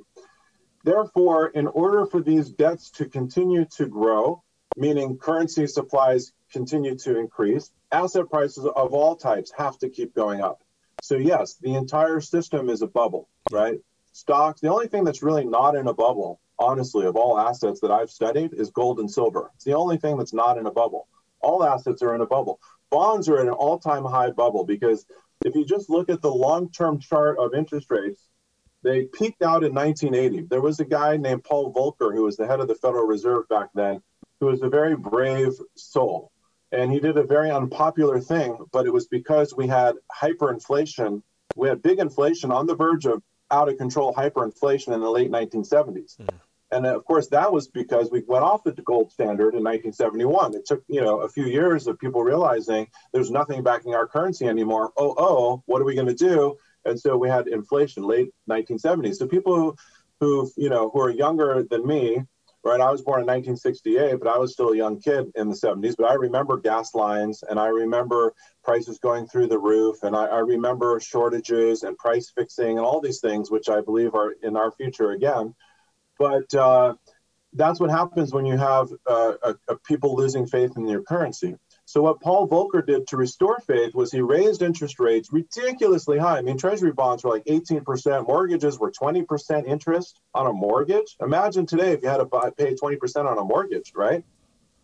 Therefore, 0.83 1.47
in 1.47 1.67
order 1.67 2.05
for 2.05 2.21
these 2.21 2.49
debts 2.49 2.91
to 2.91 3.05
continue 3.05 3.65
to 3.77 3.87
grow, 3.87 4.43
meaning 4.75 5.17
currency 5.17 5.67
supplies 5.67 6.31
continue 6.51 6.95
to 6.95 7.17
increase, 7.17 7.71
asset 7.91 8.29
prices 8.29 8.65
of 8.65 8.93
all 8.93 9.15
types 9.15 9.51
have 9.57 9.77
to 9.79 9.89
keep 9.89 10.15
going 10.15 10.41
up. 10.41 10.61
So, 10.99 11.15
yes, 11.15 11.55
the 11.55 11.75
entire 11.75 12.21
system 12.21 12.69
is 12.69 12.81
a 12.81 12.87
bubble, 12.87 13.29
right? 13.49 13.79
Stocks, 14.13 14.61
the 14.61 14.69
only 14.69 14.87
thing 14.87 15.03
that's 15.03 15.21
really 15.21 15.45
not 15.45 15.75
in 15.75 15.87
a 15.87 15.93
bubble, 15.93 16.39
honestly, 16.57 17.05
of 17.05 17.15
all 17.15 17.37
assets 17.37 17.81
that 17.81 17.91
I've 17.91 18.09
studied 18.09 18.53
is 18.53 18.71
gold 18.71 18.99
and 18.99 19.09
silver. 19.09 19.51
It's 19.55 19.65
the 19.65 19.75
only 19.75 19.97
thing 19.97 20.17
that's 20.17 20.33
not 20.33 20.57
in 20.57 20.65
a 20.65 20.71
bubble. 20.71 21.07
All 21.39 21.63
assets 21.63 22.01
are 22.01 22.15
in 22.15 22.21
a 22.21 22.25
bubble. 22.25 22.59
Bonds 22.89 23.29
are 23.29 23.39
in 23.39 23.47
an 23.47 23.53
all 23.53 23.77
time 23.77 24.05
high 24.05 24.31
bubble 24.31 24.65
because 24.65 25.05
if 25.45 25.55
you 25.55 25.65
just 25.65 25.89
look 25.89 26.09
at 26.09 26.21
the 26.21 26.33
long 26.33 26.71
term 26.71 26.99
chart 26.99 27.37
of 27.37 27.53
interest 27.53 27.87
rates, 27.91 28.27
they 28.83 29.05
peaked 29.05 29.41
out 29.41 29.63
in 29.63 29.73
1980. 29.73 30.47
There 30.47 30.61
was 30.61 30.79
a 30.79 30.85
guy 30.85 31.17
named 31.17 31.43
Paul 31.43 31.73
Volcker 31.73 32.13
who 32.13 32.23
was 32.23 32.37
the 32.37 32.47
head 32.47 32.59
of 32.59 32.67
the 32.67 32.75
Federal 32.75 33.05
Reserve 33.05 33.47
back 33.49 33.69
then, 33.73 34.01
who 34.39 34.47
was 34.47 34.61
a 34.61 34.69
very 34.69 34.95
brave 34.95 35.53
soul. 35.75 36.31
And 36.71 36.91
he 36.91 36.99
did 36.99 37.17
a 37.17 37.23
very 37.23 37.49
unpopular 37.49 38.19
thing, 38.19 38.57
but 38.71 38.85
it 38.85 38.93
was 38.93 39.07
because 39.07 39.55
we 39.55 39.67
had 39.67 39.95
hyperinflation. 40.13 41.21
We 41.55 41.69
had 41.69 41.81
big 41.81 41.99
inflation 41.99 42.51
on 42.51 42.67
the 42.67 42.75
verge 42.75 43.05
of 43.05 43.23
out 43.49 43.69
of 43.69 43.77
control 43.77 44.13
hyperinflation 44.13 44.93
in 44.93 44.99
the 44.99 45.09
late 45.09 45.31
1970s. 45.31 46.17
Mm. 46.17 46.27
And 46.71 46.85
of 46.85 47.05
course, 47.05 47.27
that 47.29 47.53
was 47.53 47.69
because 47.69 48.11
we 48.11 48.23
went 48.27 48.43
off 48.43 48.63
the 48.63 48.73
gold 48.73 49.11
standard 49.11 49.55
in 49.55 49.63
1971. 49.63 50.53
It 50.53 50.65
took, 50.65 50.83
you 50.87 51.01
know, 51.01 51.21
a 51.21 51.29
few 51.29 51.45
years 51.45 51.87
of 51.87 51.97
people 51.97 52.23
realizing 52.23 52.87
there's 53.13 53.31
nothing 53.31 53.63
backing 53.63 53.95
our 53.95 54.05
currency 54.05 54.45
anymore. 54.45 54.91
Oh, 54.97 55.15
oh, 55.17 55.63
what 55.65 55.81
are 55.81 55.85
we 55.85 55.95
going 55.95 56.07
to 56.07 56.13
do? 56.13 56.57
And 56.87 56.99
so 56.99 57.17
we 57.17 57.29
had 57.29 57.47
inflation 57.47 58.03
late 58.03 58.29
1970s. 58.49 59.15
So 59.15 59.27
people 59.27 59.55
who, 59.55 59.75
who 60.19 60.51
you 60.57 60.69
know, 60.69 60.89
who 60.89 61.01
are 61.01 61.09
younger 61.09 61.63
than 61.69 61.85
me, 61.85 62.21
right? 62.63 62.81
I 62.81 62.91
was 62.91 63.01
born 63.01 63.21
in 63.21 63.27
1968, 63.27 64.19
but 64.19 64.27
I 64.27 64.37
was 64.37 64.53
still 64.53 64.69
a 64.69 64.77
young 64.77 64.99
kid 64.99 65.31
in 65.35 65.49
the 65.49 65.55
70s. 65.55 65.95
But 65.97 66.09
I 66.09 66.15
remember 66.15 66.57
gas 66.57 66.93
lines, 66.93 67.43
and 67.47 67.59
I 67.59 67.67
remember 67.67 68.33
prices 68.63 68.99
going 68.99 69.27
through 69.27 69.47
the 69.47 69.59
roof, 69.59 70.03
and 70.03 70.15
I, 70.15 70.25
I 70.25 70.39
remember 70.39 70.99
shortages 70.99 71.83
and 71.83 71.97
price 71.97 72.31
fixing 72.35 72.77
and 72.77 72.85
all 72.85 72.99
these 72.99 73.21
things, 73.21 73.49
which 73.49 73.69
I 73.69 73.81
believe 73.81 74.15
are 74.15 74.33
in 74.43 74.57
our 74.57 74.71
future 74.71 75.11
again. 75.11 75.55
But 76.19 76.53
uh, 76.53 76.95
that's 77.53 77.79
what 77.79 77.89
happens 77.89 78.33
when 78.33 78.45
you 78.45 78.57
have 78.57 78.89
uh, 79.09 79.33
a, 79.43 79.55
a 79.69 79.75
people 79.77 80.15
losing 80.15 80.45
faith 80.45 80.75
in 80.77 80.87
your 80.87 81.03
currency. 81.03 81.55
So 81.87 82.01
what 82.01 82.19
Paul 82.19 82.49
Volcker 82.49 82.85
did 82.85 83.07
to 83.07 83.17
restore 83.17 83.59
faith 83.59 83.95
was 83.95 84.11
he 84.11 84.19
raised 84.19 84.61
interest 84.61 84.99
rates 84.99 85.31
ridiculously 85.31 86.17
high. 86.17 86.37
I 86.37 86.41
mean, 86.41 86.57
treasury 86.57 86.91
bonds 86.91 87.23
were 87.23 87.29
like 87.29 87.45
18%, 87.45 88.27
mortgages 88.27 88.77
were 88.77 88.91
20% 88.91 89.65
interest 89.65 90.19
on 90.33 90.47
a 90.47 90.51
mortgage. 90.51 91.15
Imagine 91.21 91.65
today 91.65 91.93
if 91.93 92.03
you 92.03 92.09
had 92.09 92.17
to 92.17 92.25
buy, 92.25 92.49
pay 92.49 92.75
20% 92.75 93.25
on 93.25 93.37
a 93.37 93.43
mortgage, 93.45 93.93
right? 93.95 94.21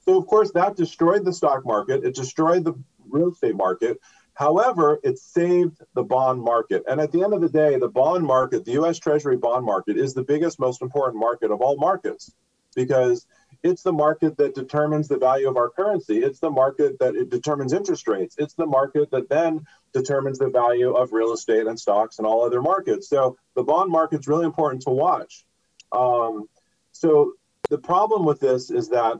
So 0.06 0.18
of 0.18 0.28
course 0.28 0.54
that 0.54 0.78
destroyed 0.78 1.26
the 1.26 1.34
stock 1.34 1.66
market, 1.66 2.06
it 2.06 2.16
destroyed 2.16 2.64
the 2.64 2.82
real 3.10 3.32
estate 3.32 3.58
market. 3.58 4.00
However, 4.34 5.02
it 5.04 5.20
saved 5.20 5.82
the 5.96 6.04
bond 6.04 6.42
market. 6.42 6.84
And 6.88 7.02
at 7.02 7.12
the 7.12 7.22
end 7.22 7.34
of 7.34 7.42
the 7.42 7.50
day, 7.50 7.78
the 7.78 7.90
bond 7.90 8.24
market, 8.24 8.64
the 8.64 8.82
US 8.82 8.98
Treasury 8.98 9.36
bond 9.36 9.66
market 9.66 9.98
is 9.98 10.14
the 10.14 10.24
biggest 10.24 10.58
most 10.58 10.82
important 10.82 11.20
market 11.20 11.52
of 11.52 11.60
all 11.60 11.76
markets 11.76 12.34
because 12.78 13.28
it's 13.64 13.82
the 13.82 13.94
market 13.94 14.38
that 14.38 14.56
determines 14.56 15.08
the 15.08 15.18
value 15.18 15.50
of 15.50 15.56
our 15.56 15.70
currency. 15.70 16.18
It's 16.18 16.40
the 16.40 16.50
market 16.50 17.00
that 17.00 17.16
it 17.16 17.30
determines 17.30 17.72
interest 17.72 18.08
rates. 18.08 18.36
It's 18.38 18.54
the 18.56 18.66
market 18.66 19.10
that 19.12 19.30
then 19.30 19.66
determines 19.94 20.38
the 20.38 20.50
value 20.50 20.94
of 20.94 21.14
real 21.14 21.32
estate 21.32 21.66
and 21.66 21.80
stocks 21.80 22.18
and 22.18 22.28
all 22.28 22.44
other 22.44 22.62
markets. 22.62 23.08
So 23.08 23.38
the 23.56 23.64
bond 23.64 23.90
market's 23.90 24.28
really 24.28 24.46
important 24.46 24.82
to 24.84 24.90
watch. 24.90 25.46
Um, 25.94 26.50
so 26.92 27.34
the 27.70 27.78
problem 27.78 28.26
with 28.26 28.42
this 28.42 28.70
is 28.70 28.90
that 28.90 29.18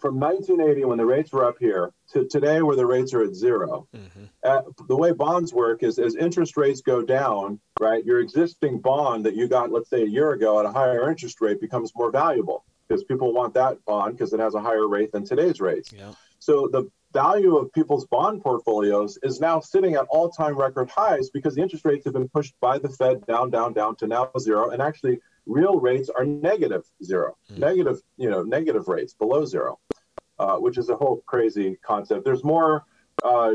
from 0.00 0.20
1980, 0.20 0.84
when 0.84 0.98
the 0.98 1.06
rates 1.06 1.32
were 1.32 1.44
up 1.44 1.56
here, 1.58 1.92
to 2.12 2.26
today, 2.26 2.60
where 2.60 2.76
the 2.76 2.84
rates 2.84 3.14
are 3.14 3.22
at 3.22 3.34
0 3.34 3.88
mm-hmm. 3.94 4.24
uh, 4.42 4.60
the 4.86 4.96
way 4.96 5.12
bonds 5.12 5.52
work 5.52 5.82
is 5.82 5.98
as 5.98 6.14
interest 6.14 6.56
rates 6.56 6.82
go 6.82 7.02
down, 7.02 7.58
right, 7.80 8.04
your 8.04 8.20
existing 8.20 8.80
bond 8.80 9.24
that 9.24 9.34
you 9.34 9.48
got, 9.48 9.70
let's 9.70 9.88
say, 9.88 10.02
a 10.02 10.06
year 10.06 10.32
ago 10.32 10.58
at 10.58 10.66
a 10.66 10.72
higher 10.72 11.08
interest 11.08 11.40
rate 11.40 11.60
becomes 11.60 11.92
more 11.94 12.10
valuable 12.10 12.64
because 12.88 13.04
people 13.04 13.32
want 13.32 13.54
that 13.54 13.84
bond 13.84 14.16
because 14.16 14.32
it 14.32 14.40
has 14.40 14.54
a 14.54 14.60
higher 14.60 14.88
rate 14.88 15.12
than 15.12 15.24
today's 15.24 15.60
rates. 15.60 15.92
Yeah. 15.92 16.12
So 16.38 16.68
the 16.70 16.90
value 17.12 17.56
of 17.56 17.72
people's 17.72 18.06
bond 18.06 18.42
portfolios 18.42 19.18
is 19.22 19.40
now 19.40 19.60
sitting 19.60 19.94
at 19.94 20.06
all-time 20.10 20.56
record 20.56 20.88
highs 20.90 21.30
because 21.30 21.54
the 21.54 21.62
interest 21.62 21.84
rates 21.84 22.04
have 22.04 22.14
been 22.14 22.28
pushed 22.28 22.54
by 22.60 22.78
the 22.78 22.88
Fed 22.88 23.26
down, 23.26 23.50
down, 23.50 23.72
down 23.72 23.96
to 23.96 24.06
now 24.06 24.30
zero, 24.38 24.70
and 24.70 24.82
actually 24.82 25.18
real 25.46 25.80
rates 25.80 26.10
are 26.10 26.24
negative 26.24 26.84
zero, 27.02 27.36
mm. 27.50 27.58
negative, 27.58 28.00
you 28.16 28.30
know, 28.30 28.42
negative 28.42 28.88
rates 28.88 29.14
below 29.14 29.44
zero, 29.44 29.78
uh, 30.38 30.56
which 30.56 30.78
is 30.78 30.88
a 30.90 30.96
whole 30.96 31.22
crazy 31.26 31.76
concept. 31.82 32.24
There's 32.24 32.44
more 32.44 32.84
uh, 33.24 33.52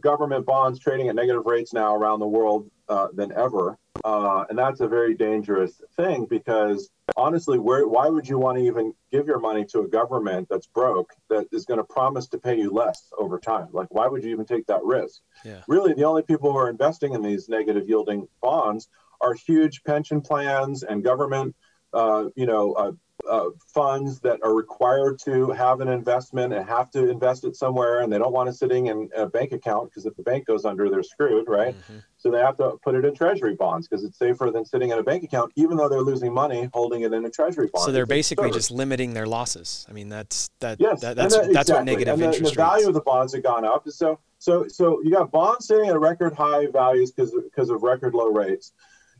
government 0.00 0.46
bonds 0.46 0.78
trading 0.78 1.08
at 1.08 1.14
negative 1.14 1.46
rates 1.46 1.72
now 1.72 1.94
around 1.94 2.20
the 2.20 2.26
world 2.28 2.70
uh, 2.88 3.08
than 3.12 3.32
ever. 3.32 3.78
Uh, 4.04 4.44
and 4.50 4.58
that's 4.58 4.80
a 4.80 4.86
very 4.86 5.14
dangerous 5.14 5.80
thing 5.96 6.26
because 6.28 6.90
honestly, 7.16 7.58
where, 7.58 7.88
why 7.88 8.06
would 8.06 8.28
you 8.28 8.38
want 8.38 8.58
to 8.58 8.64
even 8.64 8.92
give 9.10 9.26
your 9.26 9.38
money 9.38 9.64
to 9.64 9.80
a 9.80 9.88
government 9.88 10.46
that's 10.50 10.66
broke 10.66 11.14
that 11.30 11.46
is 11.52 11.64
going 11.64 11.78
to 11.78 11.84
promise 11.84 12.28
to 12.28 12.38
pay 12.38 12.54
you 12.54 12.70
less 12.70 13.10
over 13.18 13.38
time? 13.38 13.68
Like, 13.72 13.88
why 13.90 14.06
would 14.06 14.22
you 14.22 14.30
even 14.30 14.44
take 14.44 14.66
that 14.66 14.84
risk? 14.84 15.22
Yeah. 15.42 15.62
Really, 15.68 15.94
the 15.94 16.04
only 16.04 16.22
people 16.22 16.52
who 16.52 16.58
are 16.58 16.68
investing 16.68 17.14
in 17.14 17.22
these 17.22 17.48
negative 17.48 17.88
yielding 17.88 18.28
bonds 18.42 18.88
are 19.22 19.32
huge 19.32 19.82
pension 19.84 20.20
plans 20.20 20.82
and 20.82 21.02
government, 21.02 21.56
uh, 21.94 22.26
you 22.36 22.44
know, 22.44 22.72
uh, 22.74 22.92
uh, 23.28 23.50
funds 23.72 24.20
that 24.20 24.40
are 24.42 24.54
required 24.54 25.18
to 25.24 25.50
have 25.52 25.80
an 25.80 25.88
investment 25.88 26.52
and 26.52 26.68
have 26.68 26.90
to 26.92 27.08
invest 27.08 27.44
it 27.44 27.56
somewhere, 27.56 28.00
and 28.00 28.12
they 28.12 28.18
don't 28.18 28.32
want 28.32 28.48
it 28.48 28.54
sitting 28.54 28.86
in 28.86 29.08
a 29.16 29.26
bank 29.26 29.52
account 29.52 29.90
because 29.90 30.06
if 30.06 30.14
the 30.16 30.22
bank 30.22 30.46
goes 30.46 30.64
under, 30.64 30.88
they're 30.88 31.02
screwed, 31.02 31.48
right? 31.48 31.74
Mm-hmm. 31.74 31.98
So 32.16 32.30
they 32.30 32.38
have 32.38 32.56
to 32.56 32.78
put 32.82 32.94
it 32.94 33.04
in 33.04 33.14
treasury 33.14 33.54
bonds 33.54 33.86
because 33.86 34.02
it's 34.02 34.18
safer 34.18 34.50
than 34.50 34.64
sitting 34.64 34.90
in 34.90 34.98
a 34.98 35.02
bank 35.02 35.24
account, 35.24 35.52
even 35.56 35.76
though 35.76 35.88
they're 35.88 36.00
losing 36.00 36.32
money 36.32 36.70
holding 36.72 37.02
it 37.02 37.12
in 37.12 37.24
a 37.26 37.30
treasury 37.30 37.68
bond. 37.72 37.84
So 37.84 37.92
they're 37.92 38.06
basically 38.06 38.50
just 38.50 38.70
limiting 38.70 39.12
their 39.12 39.26
losses. 39.26 39.86
I 39.90 39.92
mean, 39.92 40.08
that's 40.08 40.50
that. 40.60 40.80
Yes, 40.80 41.00
that, 41.02 41.16
that's 41.16 41.34
that, 41.34 41.52
that's 41.52 41.68
exactly. 41.68 41.74
what 41.74 41.84
negative 41.84 42.14
and 42.14 42.22
the, 42.22 42.26
interest. 42.26 42.54
The 42.54 42.56
value 42.56 42.88
of 42.88 42.94
the 42.94 43.02
bonds 43.02 43.34
have 43.34 43.42
gone 43.42 43.64
up. 43.64 43.86
So 43.88 44.18
so 44.38 44.66
so 44.68 45.02
you 45.02 45.10
got 45.10 45.30
bonds 45.30 45.66
sitting 45.66 45.88
at 45.88 45.98
record 45.98 46.34
high 46.34 46.66
values 46.66 47.12
because 47.12 47.32
because 47.32 47.70
of 47.70 47.82
record 47.82 48.14
low 48.14 48.28
rates. 48.28 48.72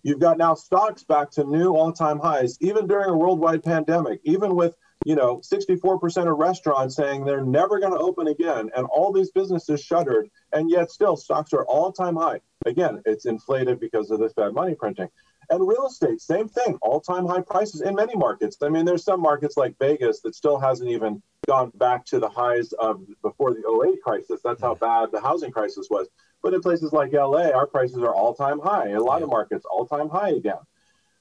You've 0.04 0.20
got 0.20 0.36
now 0.36 0.54
stocks 0.54 1.02
back 1.02 1.30
to 1.32 1.44
new 1.44 1.74
all-time 1.74 2.18
highs, 2.18 2.58
even 2.60 2.86
during 2.86 3.08
a 3.08 3.16
worldwide 3.16 3.64
pandemic, 3.64 4.20
even 4.24 4.54
with 4.54 4.76
you 5.06 5.16
know 5.16 5.38
64% 5.38 6.30
of 6.30 6.38
restaurants 6.38 6.94
saying 6.94 7.24
they're 7.24 7.44
never 7.44 7.80
going 7.80 7.94
to 7.94 7.98
open 7.98 8.28
again, 8.28 8.70
and 8.76 8.86
all 8.86 9.12
these 9.12 9.30
businesses 9.30 9.82
shuttered, 9.82 10.28
and 10.52 10.70
yet 10.70 10.90
still 10.90 11.16
stocks 11.16 11.54
are 11.54 11.64
all-time 11.64 12.16
high. 12.16 12.40
Again, 12.66 13.02
it's 13.06 13.24
inflated 13.24 13.80
because 13.80 14.10
of 14.10 14.20
the 14.20 14.28
Fed 14.28 14.52
money 14.52 14.74
printing. 14.74 15.08
And 15.50 15.66
real 15.66 15.86
estate, 15.86 16.20
same 16.20 16.48
thing, 16.48 16.78
all-time 16.82 17.26
high 17.26 17.42
prices 17.42 17.80
in 17.80 17.94
many 17.94 18.16
markets. 18.16 18.56
I 18.62 18.68
mean, 18.68 18.84
there's 18.84 19.04
some 19.04 19.20
markets 19.20 19.56
like 19.56 19.78
Vegas 19.78 20.20
that 20.20 20.34
still 20.34 20.58
hasn't 20.58 20.90
even 20.90 21.22
gone 21.46 21.70
back 21.74 22.04
to 22.06 22.18
the 22.18 22.28
highs 22.28 22.72
of 22.72 23.02
before 23.22 23.52
the 23.52 23.92
08 23.94 24.02
crisis. 24.02 24.40
That's 24.42 24.62
how 24.62 24.74
bad 24.74 25.10
the 25.12 25.20
housing 25.20 25.50
crisis 25.50 25.88
was. 25.90 26.08
But 26.42 26.54
in 26.54 26.60
places 26.60 26.92
like 26.92 27.12
LA, 27.12 27.50
our 27.50 27.66
prices 27.66 27.98
are 27.98 28.14
all 28.14 28.34
time 28.34 28.58
high. 28.58 28.88
In 28.88 28.96
a 28.96 29.02
lot 29.02 29.22
of 29.22 29.28
markets, 29.28 29.64
all 29.70 29.86
time 29.86 30.08
high 30.08 30.30
again. 30.30 30.58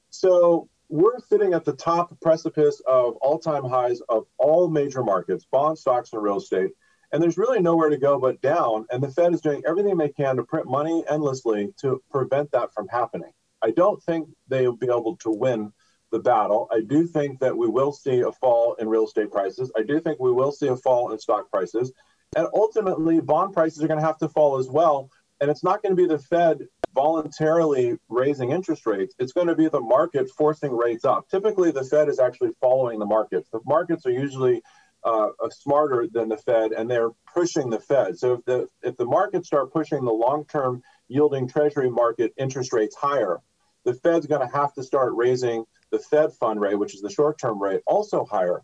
So 0.09 0.67
we're 0.89 1.19
sitting 1.19 1.53
at 1.53 1.65
the 1.65 1.73
top 1.73 2.19
precipice 2.21 2.81
of 2.87 3.15
all 3.17 3.39
time 3.39 3.63
highs 3.63 4.01
of 4.09 4.25
all 4.37 4.69
major 4.69 5.03
markets, 5.03 5.45
bond 5.49 5.77
stocks 5.77 6.13
and 6.13 6.21
real 6.21 6.37
estate. 6.37 6.71
And 7.11 7.21
there's 7.21 7.37
really 7.37 7.61
nowhere 7.61 7.89
to 7.89 7.97
go 7.97 8.19
but 8.19 8.41
down. 8.41 8.85
And 8.91 9.01
the 9.01 9.09
Fed 9.09 9.33
is 9.33 9.41
doing 9.41 9.63
everything 9.67 9.97
they 9.97 10.09
can 10.09 10.35
to 10.37 10.43
print 10.43 10.67
money 10.67 11.03
endlessly 11.09 11.73
to 11.77 12.01
prevent 12.11 12.51
that 12.51 12.73
from 12.73 12.87
happening. 12.87 13.31
I 13.63 13.71
don't 13.71 14.01
think 14.03 14.29
they 14.47 14.67
will 14.67 14.77
be 14.77 14.87
able 14.87 15.17
to 15.17 15.29
win 15.29 15.71
the 16.11 16.19
battle. 16.19 16.67
I 16.71 16.81
do 16.81 17.07
think 17.07 17.39
that 17.39 17.57
we 17.57 17.67
will 17.67 17.91
see 17.91 18.21
a 18.21 18.31
fall 18.31 18.75
in 18.75 18.87
real 18.87 19.05
estate 19.05 19.31
prices. 19.31 19.71
I 19.75 19.83
do 19.83 19.99
think 19.99 20.19
we 20.19 20.31
will 20.31 20.51
see 20.51 20.67
a 20.67 20.75
fall 20.75 21.11
in 21.11 21.19
stock 21.19 21.49
prices. 21.49 21.91
And 22.35 22.47
ultimately, 22.53 23.19
bond 23.19 23.53
prices 23.53 23.83
are 23.83 23.87
going 23.87 23.99
to 23.99 24.05
have 24.05 24.17
to 24.19 24.29
fall 24.29 24.57
as 24.57 24.69
well. 24.69 25.09
And 25.41 25.49
it's 25.49 25.63
not 25.63 25.81
going 25.81 25.95
to 25.95 26.01
be 26.01 26.07
the 26.07 26.19
Fed 26.19 26.59
voluntarily 26.93 27.97
raising 28.09 28.51
interest 28.51 28.85
rates. 28.85 29.15
It's 29.17 29.33
going 29.33 29.47
to 29.47 29.55
be 29.55 29.67
the 29.67 29.81
market 29.81 30.29
forcing 30.37 30.75
rates 30.75 31.05
up. 31.05 31.27
Typically, 31.29 31.71
the 31.71 31.83
Fed 31.83 32.07
is 32.07 32.19
actually 32.19 32.51
following 32.61 32.99
the 32.99 33.05
markets. 33.05 33.49
The 33.51 33.59
markets 33.65 34.05
are 34.05 34.11
usually 34.11 34.61
uh, 35.03 35.29
smarter 35.49 36.07
than 36.11 36.29
the 36.29 36.37
Fed, 36.37 36.71
and 36.71 36.89
they're 36.89 37.11
pushing 37.33 37.69
the 37.69 37.79
Fed. 37.79 38.17
So 38.17 38.33
if 38.33 38.45
the 38.45 38.67
if 38.83 38.95
the 38.95 39.05
markets 39.05 39.47
start 39.47 39.73
pushing 39.73 40.05
the 40.05 40.13
long-term 40.13 40.81
yielding 41.07 41.47
Treasury 41.47 41.89
market 41.89 42.33
interest 42.37 42.71
rates 42.71 42.95
higher, 42.95 43.41
the 43.85 43.93
Fed's 43.93 44.27
going 44.27 44.47
to 44.47 44.53
have 44.55 44.73
to 44.73 44.83
start 44.83 45.13
raising 45.15 45.65
the 45.91 45.99
Fed 45.99 46.33
fund 46.33 46.59
rate, 46.59 46.79
which 46.79 46.95
is 46.95 47.01
the 47.01 47.09
short-term 47.09 47.61
rate, 47.61 47.81
also 47.85 48.25
higher. 48.25 48.63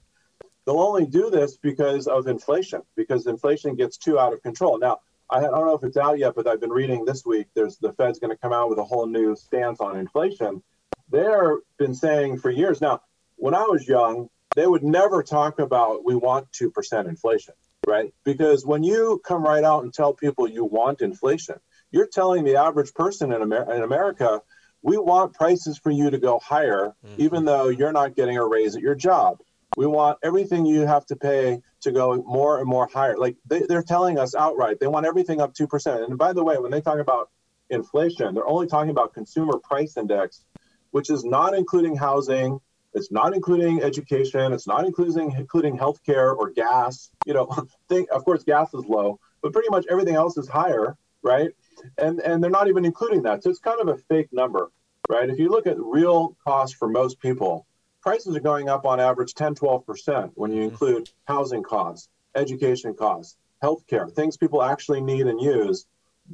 They'll 0.66 0.80
only 0.80 1.06
do 1.06 1.30
this 1.30 1.58
because 1.58 2.08
of 2.08 2.28
inflation, 2.28 2.82
because 2.96 3.28
inflation 3.28 3.76
gets 3.76 3.98
too 3.98 4.20
out 4.20 4.34
of 4.34 4.42
control. 4.42 4.78
Now, 4.80 5.00
I 5.30 5.42
don't 5.42 5.52
know 5.52 5.76
if 5.76 5.84
it's 5.84 5.98
out 5.98 6.18
yet, 6.18 6.34
but 6.36 6.48
I've 6.48 6.60
been 6.60 6.72
reading 6.72 7.06
this 7.06 7.26
week. 7.26 7.48
There's 7.54 7.78
the 7.78 7.94
Fed's 7.94 8.20
going 8.20 8.32
to 8.32 8.38
come 8.38 8.54
out 8.54 8.70
with 8.70 8.80
a 8.80 8.84
whole 8.84 9.06
new 9.06 9.36
stance 9.36 9.80
on 9.80 9.98
inflation. 9.98 10.64
They've 11.12 11.60
been 11.78 11.94
saying 11.96 12.40
for 12.40 12.50
years 12.50 12.82
now. 12.82 13.02
When 13.36 13.56
I 13.56 13.64
was 13.64 13.88
young, 13.88 14.30
they 14.56 14.68
would 14.68 14.84
never 14.84 15.24
talk 15.24 15.60
about 15.60 16.04
we 16.04 16.16
want 16.16 16.52
two 16.52 16.72
percent 16.72 17.08
inflation, 17.08 17.54
right? 17.88 18.14
Because 18.24 18.66
when 18.66 18.84
you 18.84 19.22
come 19.24 19.44
right 19.44 19.64
out 19.64 19.84
and 19.84 19.94
tell 19.94 20.14
people 20.14 20.48
you 20.48 20.66
want 20.66 21.02
inflation, 21.02 21.56
you're 21.92 22.08
telling 22.08 22.44
the 22.44 22.58
average 22.58 22.94
person 22.94 23.32
in, 23.32 23.42
Amer- 23.42 23.72
in 23.72 23.82
America, 23.82 24.42
we 24.82 24.98
want 24.98 25.34
prices 25.34 25.78
for 25.78 25.92
you 25.92 26.10
to 26.10 26.18
go 26.18 26.40
higher, 26.40 26.94
mm-hmm. 27.06 27.22
even 27.22 27.46
though 27.46 27.70
you're 27.70 27.92
not 27.92 28.16
getting 28.16 28.38
a 28.38 28.46
raise 28.46 28.76
at 28.76 28.82
your 28.82 28.96
job. 28.96 29.40
We 29.78 29.86
want 29.86 30.20
everything 30.24 30.66
you 30.66 30.82
have 30.82 31.06
to 31.08 31.16
pay 31.16 31.62
to 31.82 31.92
go 31.92 32.16
more 32.26 32.60
and 32.60 32.68
more 32.68 32.88
higher. 32.92 33.18
Like 33.18 33.38
they, 33.46 33.62
they're 33.62 33.84
telling 33.84 34.18
us 34.18 34.36
outright, 34.36 34.80
they 34.80 34.88
want 34.88 35.06
everything 35.06 35.42
up 35.42 35.54
2%. 35.54 36.06
And 36.06 36.18
by 36.18 36.34
the 36.34 36.44
way, 36.44 36.58
when 36.58 36.72
they 36.72 36.82
talk 36.82 37.00
about 37.00 37.30
inflation, 37.70 38.34
they're 38.34 38.48
only 38.48 38.68
talking 38.68 38.90
about 38.90 39.14
consumer 39.14 39.60
price 39.60 39.96
index, 39.96 40.44
which 40.92 41.10
is 41.10 41.24
not 41.24 41.54
including 41.54 41.96
housing, 41.96 42.60
it's 42.94 43.12
not 43.12 43.36
including 43.36 43.84
education, 43.84 44.52
it's 44.54 44.68
not 44.68 44.86
including 44.86 45.32
including 45.34 45.78
healthcare 45.78 46.36
or 46.36 46.50
gas. 46.50 47.12
You 47.26 47.34
know, 47.34 47.48
think 47.90 48.10
of 48.12 48.26
course 48.26 48.44
gas 48.44 48.74
is 48.74 48.86
low, 48.86 49.20
but 49.42 49.54
pretty 49.54 49.70
much 49.70 49.86
everything 49.90 50.16
else 50.16 50.38
is 50.38 50.48
higher, 50.48 50.98
right? 51.22 51.52
And 51.98 52.20
and 52.20 52.44
they're 52.44 52.52
not 52.52 52.68
even 52.68 52.86
including 52.86 53.24
that. 53.24 53.44
So 53.44 53.50
it's 53.50 53.60
kind 53.60 53.80
of 53.82 53.88
a 53.88 53.98
fake 53.98 54.30
number, 54.32 54.72
right? 55.08 55.30
If 55.30 55.40
you 55.40 55.50
look 55.50 55.68
at 55.68 55.80
real 55.80 56.36
cost 56.46 56.76
for 56.76 56.88
most 56.88 57.20
people, 57.20 57.66
prices 58.02 58.36
are 58.36 58.42
going 58.42 58.70
up 58.70 58.86
on 58.86 59.00
average 59.00 59.34
10, 59.34 59.56
12% 59.56 60.32
when 60.36 60.52
you 60.52 60.62
mm-hmm. 60.62 60.70
include 60.70 61.10
housing 61.26 61.64
costs, 61.64 62.10
education 62.36 62.94
costs, 62.94 63.38
healthcare, 63.64 64.12
things 64.12 64.38
people 64.38 64.64
actually 64.64 65.02
need 65.02 65.28
and 65.28 65.42
use. 65.42 65.86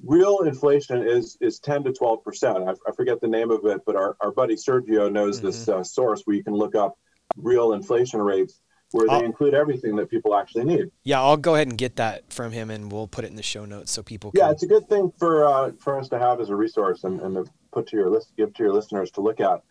Real 0.03 0.39
inflation 0.39 1.07
is 1.07 1.37
is 1.39 1.59
10 1.59 1.85
to 1.85 1.93
12 1.93 2.23
percent. 2.23 2.57
I, 2.67 2.71
I 2.71 2.91
forget 2.95 3.21
the 3.21 3.27
name 3.27 3.49
of 3.51 3.65
it, 3.65 3.81
but 3.85 3.95
our, 3.95 4.17
our 4.19 4.31
buddy 4.31 4.55
Sergio 4.55 5.11
knows 5.11 5.37
mm-hmm. 5.37 5.47
this 5.47 5.69
uh, 5.69 5.83
source 5.83 6.21
where 6.25 6.35
you 6.35 6.43
can 6.43 6.53
look 6.53 6.75
up 6.75 6.97
real 7.37 7.73
inflation 7.73 8.21
rates 8.21 8.61
where 8.95 9.11
I'll, 9.11 9.19
they 9.19 9.25
include 9.25 9.53
everything 9.53 9.95
that 9.97 10.09
people 10.09 10.35
actually 10.35 10.63
need. 10.63 10.89
Yeah, 11.03 11.21
I'll 11.21 11.37
go 11.37 11.55
ahead 11.55 11.67
and 11.67 11.77
get 11.77 11.97
that 11.97 12.31
from 12.31 12.51
him, 12.51 12.69
and 12.69 12.91
we'll 12.91 13.07
put 13.07 13.25
it 13.25 13.29
in 13.29 13.35
the 13.35 13.43
show 13.43 13.65
notes 13.65 13.91
so 13.91 14.01
people. 14.01 14.31
Can... 14.31 14.39
Yeah, 14.39 14.51
it's 14.51 14.63
a 14.63 14.67
good 14.67 14.87
thing 14.87 15.11
for 15.17 15.45
uh, 15.45 15.71
for 15.79 15.99
us 15.99 16.07
to 16.09 16.19
have 16.19 16.39
as 16.39 16.49
a 16.49 16.55
resource 16.55 17.03
and, 17.03 17.19
and 17.21 17.35
to 17.35 17.51
put 17.71 17.87
to 17.87 17.97
your 17.97 18.09
list, 18.09 18.31
give 18.37 18.53
to 18.53 18.63
your 18.63 18.73
listeners 18.73 19.11
to 19.11 19.21
look 19.21 19.39
at. 19.39 19.61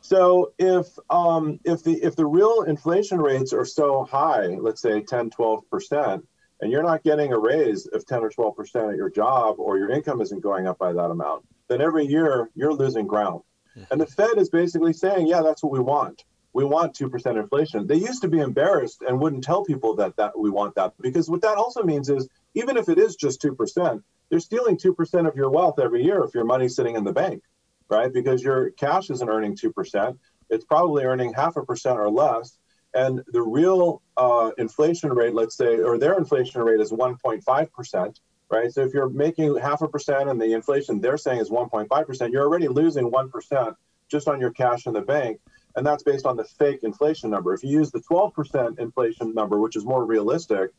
So 0.00 0.52
if 0.58 0.86
um, 1.08 1.60
if 1.64 1.84
the 1.84 1.94
if 2.02 2.16
the 2.16 2.26
real 2.26 2.62
inflation 2.62 3.20
rates 3.20 3.52
are 3.52 3.64
so 3.64 4.04
high, 4.04 4.48
let's 4.48 4.82
say 4.82 5.00
10, 5.00 5.30
12 5.30 5.70
percent, 5.70 6.26
and 6.60 6.70
you're 6.70 6.82
not 6.82 7.04
getting 7.04 7.32
a 7.32 7.38
raise 7.38 7.86
of 7.86 8.04
10 8.04 8.22
or 8.22 8.30
12 8.30 8.56
percent 8.56 8.90
at 8.90 8.96
your 8.96 9.10
job, 9.10 9.56
or 9.58 9.78
your 9.78 9.90
income 9.90 10.20
isn't 10.20 10.40
going 10.40 10.66
up 10.66 10.78
by 10.78 10.92
that 10.92 11.10
amount, 11.10 11.44
then 11.68 11.80
every 11.80 12.04
year 12.04 12.50
you're 12.54 12.74
losing 12.74 13.06
ground. 13.06 13.42
Mm-hmm. 13.76 13.92
And 13.92 14.00
the 14.00 14.06
Fed 14.06 14.36
is 14.36 14.50
basically 14.50 14.92
saying, 14.92 15.26
yeah, 15.26 15.42
that's 15.42 15.62
what 15.62 15.72
we 15.72 15.80
want. 15.80 16.24
We 16.54 16.64
want 16.64 16.94
two 16.94 17.10
percent 17.10 17.36
inflation. 17.36 17.86
They 17.86 17.96
used 17.96 18.22
to 18.22 18.28
be 18.28 18.38
embarrassed 18.38 19.02
and 19.06 19.20
wouldn't 19.20 19.44
tell 19.44 19.64
people 19.64 19.96
that 19.96 20.16
that 20.16 20.38
we 20.38 20.48
want 20.48 20.74
that 20.76 20.94
because 21.00 21.28
what 21.28 21.42
that 21.42 21.58
also 21.58 21.82
means 21.82 22.08
is 22.08 22.28
even 22.54 22.76
if 22.78 22.88
it 22.88 22.98
is 22.98 23.16
just 23.16 23.42
two 23.42 23.54
percent, 23.54 24.02
they're 24.30 24.40
stealing 24.40 24.78
two 24.78 24.94
percent 24.94 25.26
of 25.26 25.36
your 25.36 25.50
wealth 25.50 25.78
every 25.78 26.02
year 26.02 26.22
if 26.24 26.34
your 26.34 26.44
money's 26.44 26.74
sitting 26.74 26.96
in 26.96 27.04
the 27.04 27.12
bank 27.12 27.42
right? 27.88 28.12
Because 28.12 28.42
your 28.42 28.70
cash 28.72 29.10
isn't 29.10 29.28
earning 29.28 29.56
2%. 29.56 30.18
It's 30.50 30.64
probably 30.64 31.04
earning 31.04 31.32
half 31.32 31.56
a 31.56 31.64
percent 31.64 31.98
or 31.98 32.10
less. 32.10 32.58
And 32.94 33.22
the 33.28 33.42
real 33.42 34.02
uh, 34.16 34.52
inflation 34.56 35.12
rate, 35.12 35.34
let's 35.34 35.56
say, 35.56 35.78
or 35.78 35.98
their 35.98 36.16
inflation 36.16 36.60
rate 36.62 36.80
is 36.80 36.92
1.5%, 36.92 38.20
right? 38.50 38.72
So 38.72 38.82
if 38.82 38.94
you're 38.94 39.08
making 39.08 39.56
half 39.58 39.82
a 39.82 39.88
percent 39.88 40.28
and 40.28 40.40
the 40.40 40.52
inflation 40.52 41.00
they're 41.00 41.16
saying 41.16 41.40
is 41.40 41.50
1.5%, 41.50 42.32
you're 42.32 42.44
already 42.44 42.68
losing 42.68 43.10
1% 43.10 43.74
just 44.08 44.28
on 44.28 44.40
your 44.40 44.50
cash 44.50 44.86
in 44.86 44.92
the 44.92 45.00
bank. 45.00 45.40
And 45.76 45.84
that's 45.84 46.02
based 46.02 46.26
on 46.26 46.36
the 46.36 46.44
fake 46.44 46.80
inflation 46.82 47.30
number. 47.30 47.52
If 47.52 47.64
you 47.64 47.70
use 47.70 47.90
the 47.90 48.00
12% 48.00 48.78
inflation 48.78 49.34
number, 49.34 49.58
which 49.58 49.76
is 49.76 49.84
more 49.84 50.04
realistic, 50.04 50.70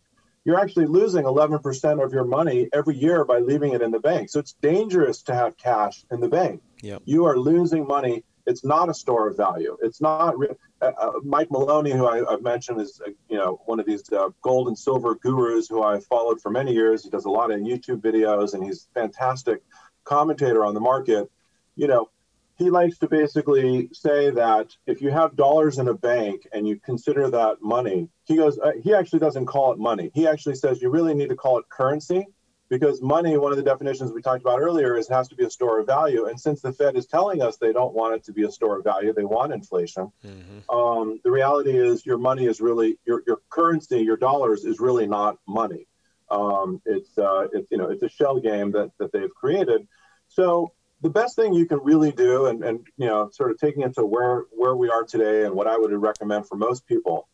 you're 0.45 0.59
actually 0.59 0.85
losing 0.85 1.25
11% 1.25 2.03
of 2.03 2.13
your 2.13 2.23
money 2.23 2.69
every 2.71 2.95
year 2.95 3.25
by 3.25 3.39
leaving 3.39 3.73
it 3.73 3.81
in 3.81 3.91
the 3.91 3.99
bank. 3.99 4.29
So 4.29 4.39
it's 4.39 4.53
dangerous 4.61 5.23
to 5.23 5.33
have 5.33 5.57
cash 5.57 6.05
in 6.11 6.21
the 6.21 6.29
bank. 6.29 6.61
Yep. 6.81 7.01
You 7.05 7.25
are 7.25 7.37
losing 7.37 7.85
money. 7.87 8.23
It's 8.45 8.63
not 8.63 8.89
a 8.89 8.93
store 8.93 9.27
of 9.27 9.35
value. 9.35 9.75
It's 9.81 9.99
not. 9.99 10.35
Uh, 10.81 10.91
uh, 10.99 11.11
Mike 11.23 11.49
Maloney, 11.49 11.91
who 11.91 12.05
I, 12.05 12.17
have 12.29 12.43
mentioned, 12.43 12.79
is 12.79 13.01
uh, 13.03 13.09
you 13.27 13.37
know 13.37 13.59
one 13.65 13.79
of 13.79 13.87
these 13.87 14.11
uh, 14.13 14.29
gold 14.43 14.67
and 14.67 14.77
silver 14.77 15.15
gurus 15.15 15.67
who 15.67 15.81
I've 15.81 16.05
followed 16.05 16.39
for 16.39 16.51
many 16.51 16.73
years. 16.73 17.03
He 17.03 17.09
does 17.09 17.25
a 17.25 17.29
lot 17.29 17.49
of 17.49 17.61
YouTube 17.61 18.01
videos, 18.01 18.53
and 18.53 18.63
he's 18.63 18.87
a 18.95 18.99
fantastic 18.99 19.63
commentator 20.03 20.63
on 20.63 20.75
the 20.75 20.79
market. 20.79 21.31
You 21.75 21.87
know, 21.87 22.09
he 22.57 22.69
likes 22.69 22.97
to 22.99 23.07
basically 23.07 23.89
say 23.91 24.29
that 24.31 24.75
if 24.87 25.01
you 25.01 25.11
have 25.11 25.35
dollars 25.35 25.77
in 25.77 25.87
a 25.89 25.93
bank 25.93 26.47
and 26.53 26.67
you 26.67 26.79
consider 26.79 27.29
that 27.29 27.61
money, 27.61 28.09
he 28.23 28.37
goes, 28.37 28.57
uh, 28.57 28.71
he 28.81 28.93
actually 28.93 29.19
doesn't 29.19 29.45
call 29.45 29.73
it 29.73 29.79
money. 29.79 30.09
He 30.13 30.27
actually 30.27 30.55
says 30.55 30.81
you 30.81 30.89
really 30.89 31.13
need 31.13 31.29
to 31.29 31.35
call 31.35 31.59
it 31.59 31.67
currency 31.69 32.25
because 32.69 33.01
money, 33.01 33.37
one 33.37 33.51
of 33.51 33.57
the 33.57 33.63
definitions 33.63 34.11
we 34.11 34.21
talked 34.21 34.41
about 34.41 34.59
earlier, 34.59 34.97
is 34.97 35.07
has 35.09 35.27
to 35.27 35.35
be 35.35 35.43
a 35.43 35.49
store 35.49 35.81
of 35.81 35.85
value. 35.85 36.25
And 36.25 36.39
since 36.39 36.61
the 36.61 36.71
Fed 36.71 36.95
is 36.95 37.05
telling 37.05 37.41
us 37.41 37.57
they 37.57 37.73
don't 37.73 37.93
want 37.93 38.15
it 38.15 38.23
to 38.25 38.33
be 38.33 38.43
a 38.43 38.51
store 38.51 38.77
of 38.77 38.83
value, 38.83 39.13
they 39.13 39.25
want 39.25 39.53
inflation. 39.53 40.11
Mm-hmm. 40.25 40.69
Um, 40.75 41.19
the 41.23 41.31
reality 41.31 41.77
is 41.77 42.05
your 42.05 42.17
money 42.17 42.45
is 42.45 42.61
really 42.61 42.97
your, 43.05 43.21
your 43.27 43.41
currency, 43.49 43.99
your 43.99 44.17
dollars 44.17 44.63
is 44.63 44.79
really 44.79 45.07
not 45.07 45.37
money. 45.45 45.87
Um, 46.31 46.81
it's 46.85 47.15
uh, 47.17 47.47
it's 47.53 47.69
you 47.69 47.77
know 47.77 47.89
it's 47.89 48.01
a 48.01 48.09
shell 48.09 48.39
game 48.39 48.71
that 48.71 48.91
that 48.97 49.11
they've 49.11 49.33
created. 49.33 49.87
So 50.29 50.71
the 51.05 51.11
best 51.11 51.35
thing 51.35 51.53
you 51.53 51.67
can 51.67 51.77
really 51.83 52.11
do, 52.11 52.47
and, 52.47 52.63
and 52.63 52.79
you 52.97 53.05
know, 53.05 53.29
sort 53.31 53.51
of 53.51 53.59
taking 53.59 53.83
it 53.83 53.93
to 53.93 54.03
where 54.03 54.45
where 54.49 54.75
we 54.75 54.89
are 54.89 55.03
today, 55.03 55.45
and 55.45 55.53
what 55.53 55.67
I 55.67 55.77
would 55.77 55.91
recommend 55.91 56.47
for 56.47 56.55
most 56.55 56.87
people. 56.87 57.27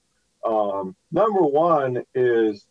Um, 0.46 0.94
number 1.10 1.42
one 1.42 2.04
is 2.14 2.66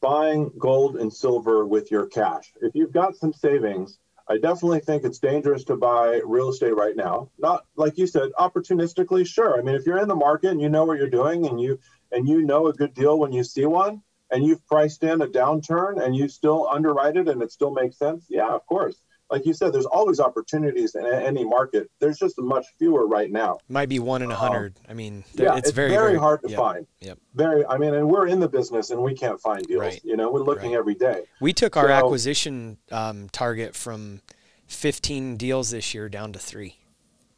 buying 0.00 0.50
gold 0.58 0.96
and 0.96 1.12
silver 1.12 1.66
with 1.66 1.90
your 1.90 2.06
cash. 2.06 2.54
If 2.62 2.74
you've 2.74 2.90
got 2.90 3.16
some 3.16 3.34
savings, 3.34 3.98
I 4.26 4.38
definitely 4.38 4.80
think 4.80 5.04
it's 5.04 5.18
dangerous 5.18 5.64
to 5.64 5.76
buy 5.76 6.22
real 6.24 6.48
estate 6.48 6.74
right 6.74 6.96
now. 6.96 7.28
Not 7.38 7.66
like 7.76 7.98
you 7.98 8.06
said, 8.06 8.30
opportunistically, 8.38 9.26
sure. 9.26 9.58
I 9.58 9.62
mean, 9.62 9.74
if 9.74 9.84
you're 9.84 10.00
in 10.00 10.08
the 10.08 10.14
market 10.14 10.52
and 10.52 10.62
you 10.62 10.70
know 10.70 10.86
what 10.86 10.96
you're 10.96 11.10
doing 11.10 11.46
and 11.48 11.60
you 11.60 11.78
and 12.12 12.26
you 12.26 12.40
know 12.40 12.68
a 12.68 12.72
good 12.72 12.94
deal 12.94 13.18
when 13.18 13.34
you 13.34 13.44
see 13.44 13.66
one, 13.66 14.00
and 14.30 14.42
you've 14.42 14.66
priced 14.66 15.04
in 15.04 15.20
a 15.20 15.26
downturn 15.26 16.02
and 16.02 16.16
you 16.16 16.28
still 16.28 16.66
underwrite 16.66 17.18
it 17.18 17.28
and 17.28 17.42
it 17.42 17.52
still 17.52 17.72
makes 17.72 17.98
sense, 17.98 18.24
yeah, 18.30 18.48
of 18.48 18.64
course. 18.64 18.96
Like 19.30 19.46
you 19.46 19.52
said, 19.54 19.72
there's 19.72 19.86
always 19.86 20.18
opportunities 20.18 20.96
in 20.96 21.06
any 21.06 21.44
market. 21.44 21.88
There's 22.00 22.18
just 22.18 22.38
much 22.40 22.66
fewer 22.78 23.06
right 23.06 23.30
now. 23.30 23.58
Might 23.68 23.88
be 23.88 24.00
one 24.00 24.22
in 24.22 24.30
a 24.30 24.34
hundred. 24.34 24.76
Um, 24.78 24.86
I 24.88 24.94
mean, 24.94 25.24
yeah, 25.34 25.56
it's, 25.56 25.68
it's 25.68 25.76
very, 25.76 25.90
very, 25.90 26.16
hard 26.16 26.42
to 26.42 26.48
find. 26.56 26.86
Yep. 27.00 27.18
Very. 27.34 27.64
I 27.66 27.78
mean, 27.78 27.94
and 27.94 28.08
we're 28.08 28.26
in 28.26 28.40
the 28.40 28.48
business 28.48 28.90
and 28.90 29.00
we 29.00 29.14
can't 29.14 29.40
find 29.40 29.62
deals. 29.64 29.80
Right. 29.80 30.00
You 30.04 30.16
know, 30.16 30.32
we're 30.32 30.42
looking 30.42 30.72
right. 30.72 30.78
every 30.78 30.94
day. 30.94 31.22
We 31.40 31.52
took 31.52 31.76
our 31.76 31.88
So- 31.88 31.92
acquisition 31.92 32.78
um, 32.90 33.28
target 33.28 33.76
from 33.76 34.20
15 34.66 35.36
deals 35.36 35.70
this 35.70 35.94
year 35.94 36.08
down 36.08 36.32
to 36.32 36.38
three. 36.38 36.76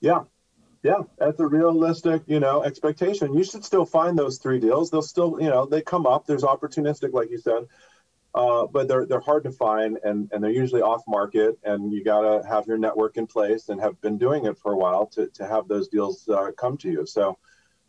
Yeah. 0.01 0.21
Yeah, 0.83 1.03
that's 1.17 1.39
a 1.39 1.47
realistic, 1.47 2.23
you 2.27 2.41
know, 2.41 2.65
expectation. 2.65 3.35
You 3.35 3.45
should 3.45 3.65
still 3.65 3.85
find 3.85 4.19
those 4.19 4.39
three 4.39 4.59
deals. 4.59 4.91
They'll 4.91 5.01
still, 5.01 5.39
you 5.41 5.49
know, 5.49 5.65
they 5.65 5.81
come 5.81 6.07
up. 6.07 6.27
There's 6.27 6.43
opportunistic, 6.43 7.13
like 7.13 7.31
you 7.31 7.39
said, 7.39 7.69
uh, 8.35 8.67
but 8.67 8.89
they're 8.89 9.07
they're 9.07 9.21
hard 9.21 9.45
to 9.45 9.51
find, 9.51 9.99
and 10.05 10.31
and 10.33 10.43
they're 10.43 10.51
usually 10.51 10.83
off 10.83 11.03
market. 11.07 11.59
And 11.65 11.93
you 11.93 12.03
gotta 12.03 12.47
have 12.47 12.67
your 12.67 12.79
network 12.79 13.17
in 13.17 13.27
place 13.27 13.69
and 13.69 13.81
have 13.81 14.01
been 14.01 14.19
doing 14.19 14.47
it 14.47 14.59
for 14.59 14.73
a 14.73 14.77
while 14.77 15.07
to 15.09 15.29
to 15.35 15.47
have 15.47 15.69
those 15.69 15.89
deals 15.89 16.29
uh, 16.29 16.51
come 16.53 16.77
to 16.79 16.91
you. 16.91 17.07
So, 17.07 17.39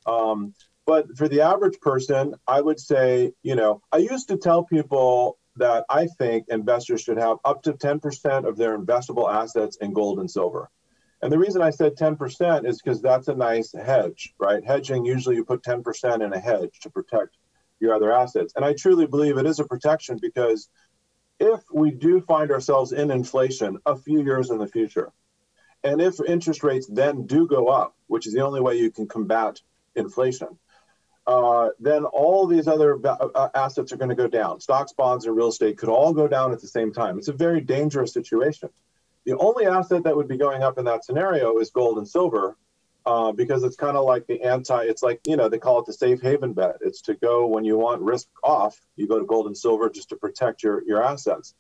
um, 0.06 0.54
but 0.86 1.18
for 1.18 1.30
the 1.30 1.42
average 1.42 1.80
person, 1.80 2.36
I 2.48 2.60
would 2.60 2.80
say, 2.80 3.34
you 3.42 3.56
know, 3.56 3.82
I 3.92 3.98
used 3.98 4.28
to 4.30 4.38
tell 4.38 4.64
people 4.64 5.38
that 5.56 5.86
I 5.90 6.08
think 6.08 6.48
investors 6.50 7.02
should 7.02 7.18
have 7.18 7.38
up 7.46 7.64
to 7.64 7.74
10% 7.74 8.48
of 8.48 8.58
their 8.58 8.78
investable 8.78 9.32
assets 9.32 9.78
in 9.78 9.94
gold 9.94 10.20
and 10.20 10.30
silver. 10.30 10.70
And 11.22 11.32
the 11.32 11.38
reason 11.38 11.62
I 11.62 11.70
said 11.70 11.96
10% 11.96 12.68
is 12.68 12.82
because 12.82 13.02
that's 13.02 13.30
a 13.30 13.36
nice 13.36 13.72
hedge, 13.72 14.34
right? 14.40 14.66
Hedging, 14.66 15.06
usually 15.06 15.38
you 15.38 15.46
put 15.46 15.64
10% 15.64 16.26
in 16.26 16.34
a 16.34 16.40
hedge 16.40 16.80
to 16.82 16.90
protect 16.90 17.38
your 17.84 17.94
other 17.94 18.12
assets. 18.12 18.54
And 18.56 18.66
I 18.66 18.74
truly 18.74 19.06
believe 19.06 19.38
it 19.38 19.46
is 19.46 19.60
a 19.60 19.66
protection 19.66 20.18
because 20.22 20.70
if 21.40 21.60
we 21.72 21.92
do 21.92 22.22
find 22.22 22.50
ourselves 22.52 22.94
in 22.94 23.12
inflation 23.12 23.78
a 23.86 23.96
few 23.96 24.24
years 24.24 24.50
in 24.50 24.58
the 24.58 24.68
future, 24.68 25.12
and 25.84 26.02
if 26.02 26.20
interest 26.26 26.64
rates 26.64 26.88
then 26.92 27.28
do 27.28 27.46
go 27.46 27.68
up, 27.68 27.96
which 28.08 28.26
is 28.26 28.34
the 28.34 28.42
only 28.42 28.62
way 28.62 28.78
you 28.78 28.90
can 28.90 29.08
combat 29.08 29.60
inflation, 29.96 30.48
uh, 31.28 31.70
then 31.80 32.06
all 32.06 32.48
these 32.48 32.68
other 32.68 32.96
va- 32.96 33.30
uh, 33.36 33.50
assets 33.54 33.92
are 33.92 33.98
going 33.98 34.10
to 34.10 34.16
go 34.16 34.28
down. 34.28 34.60
Stocks, 34.60 34.94
bonds, 34.94 35.26
and 35.26 35.36
real 35.36 35.50
estate 35.50 35.78
could 35.78 35.90
all 35.90 36.14
go 36.14 36.28
down 36.28 36.52
at 36.52 36.62
the 36.62 36.68
same 36.68 36.92
time. 36.92 37.18
It's 37.18 37.30
a 37.30 37.34
very 37.34 37.62
dangerous 37.62 38.14
situation. 38.14 38.70
The 39.26 39.38
only 39.38 39.66
asset 39.66 40.04
that 40.04 40.16
would 40.16 40.28
be 40.28 40.38
going 40.38 40.64
up 40.64 40.78
in 40.78 40.86
that 40.86 41.06
scenario 41.06 41.58
is 41.60 41.70
gold 41.70 41.98
and 41.98 42.08
silver, 42.08 42.58
uh, 43.06 43.32
because 43.32 43.64
it's 43.64 43.76
kind 43.76 43.98
of 43.98 44.06
like 44.06 44.28
the 44.28 44.42
anti. 44.42 44.84
It's 44.84 45.04
like 45.04 45.22
you 45.28 45.36
know 45.36 45.50
they 45.50 45.60
call 45.60 45.80
it 45.80 45.86
the 45.86 45.94
safe 45.94 46.22
haven 46.22 46.54
bet. 46.54 46.78
It's 46.82 47.02
to 47.04 47.16
go 47.16 47.48
when 47.48 47.66
you 47.66 47.78
want 47.78 48.02
risk 48.02 48.28
off, 48.44 48.80
you 48.96 49.08
go 49.08 49.20
to 49.20 49.26
gold 49.26 49.48
and 49.48 49.58
silver 49.58 49.90
just 49.90 50.10
to 50.10 50.16
protect 50.16 50.64
your 50.64 50.84
your 50.86 51.04
assets. 51.04 51.54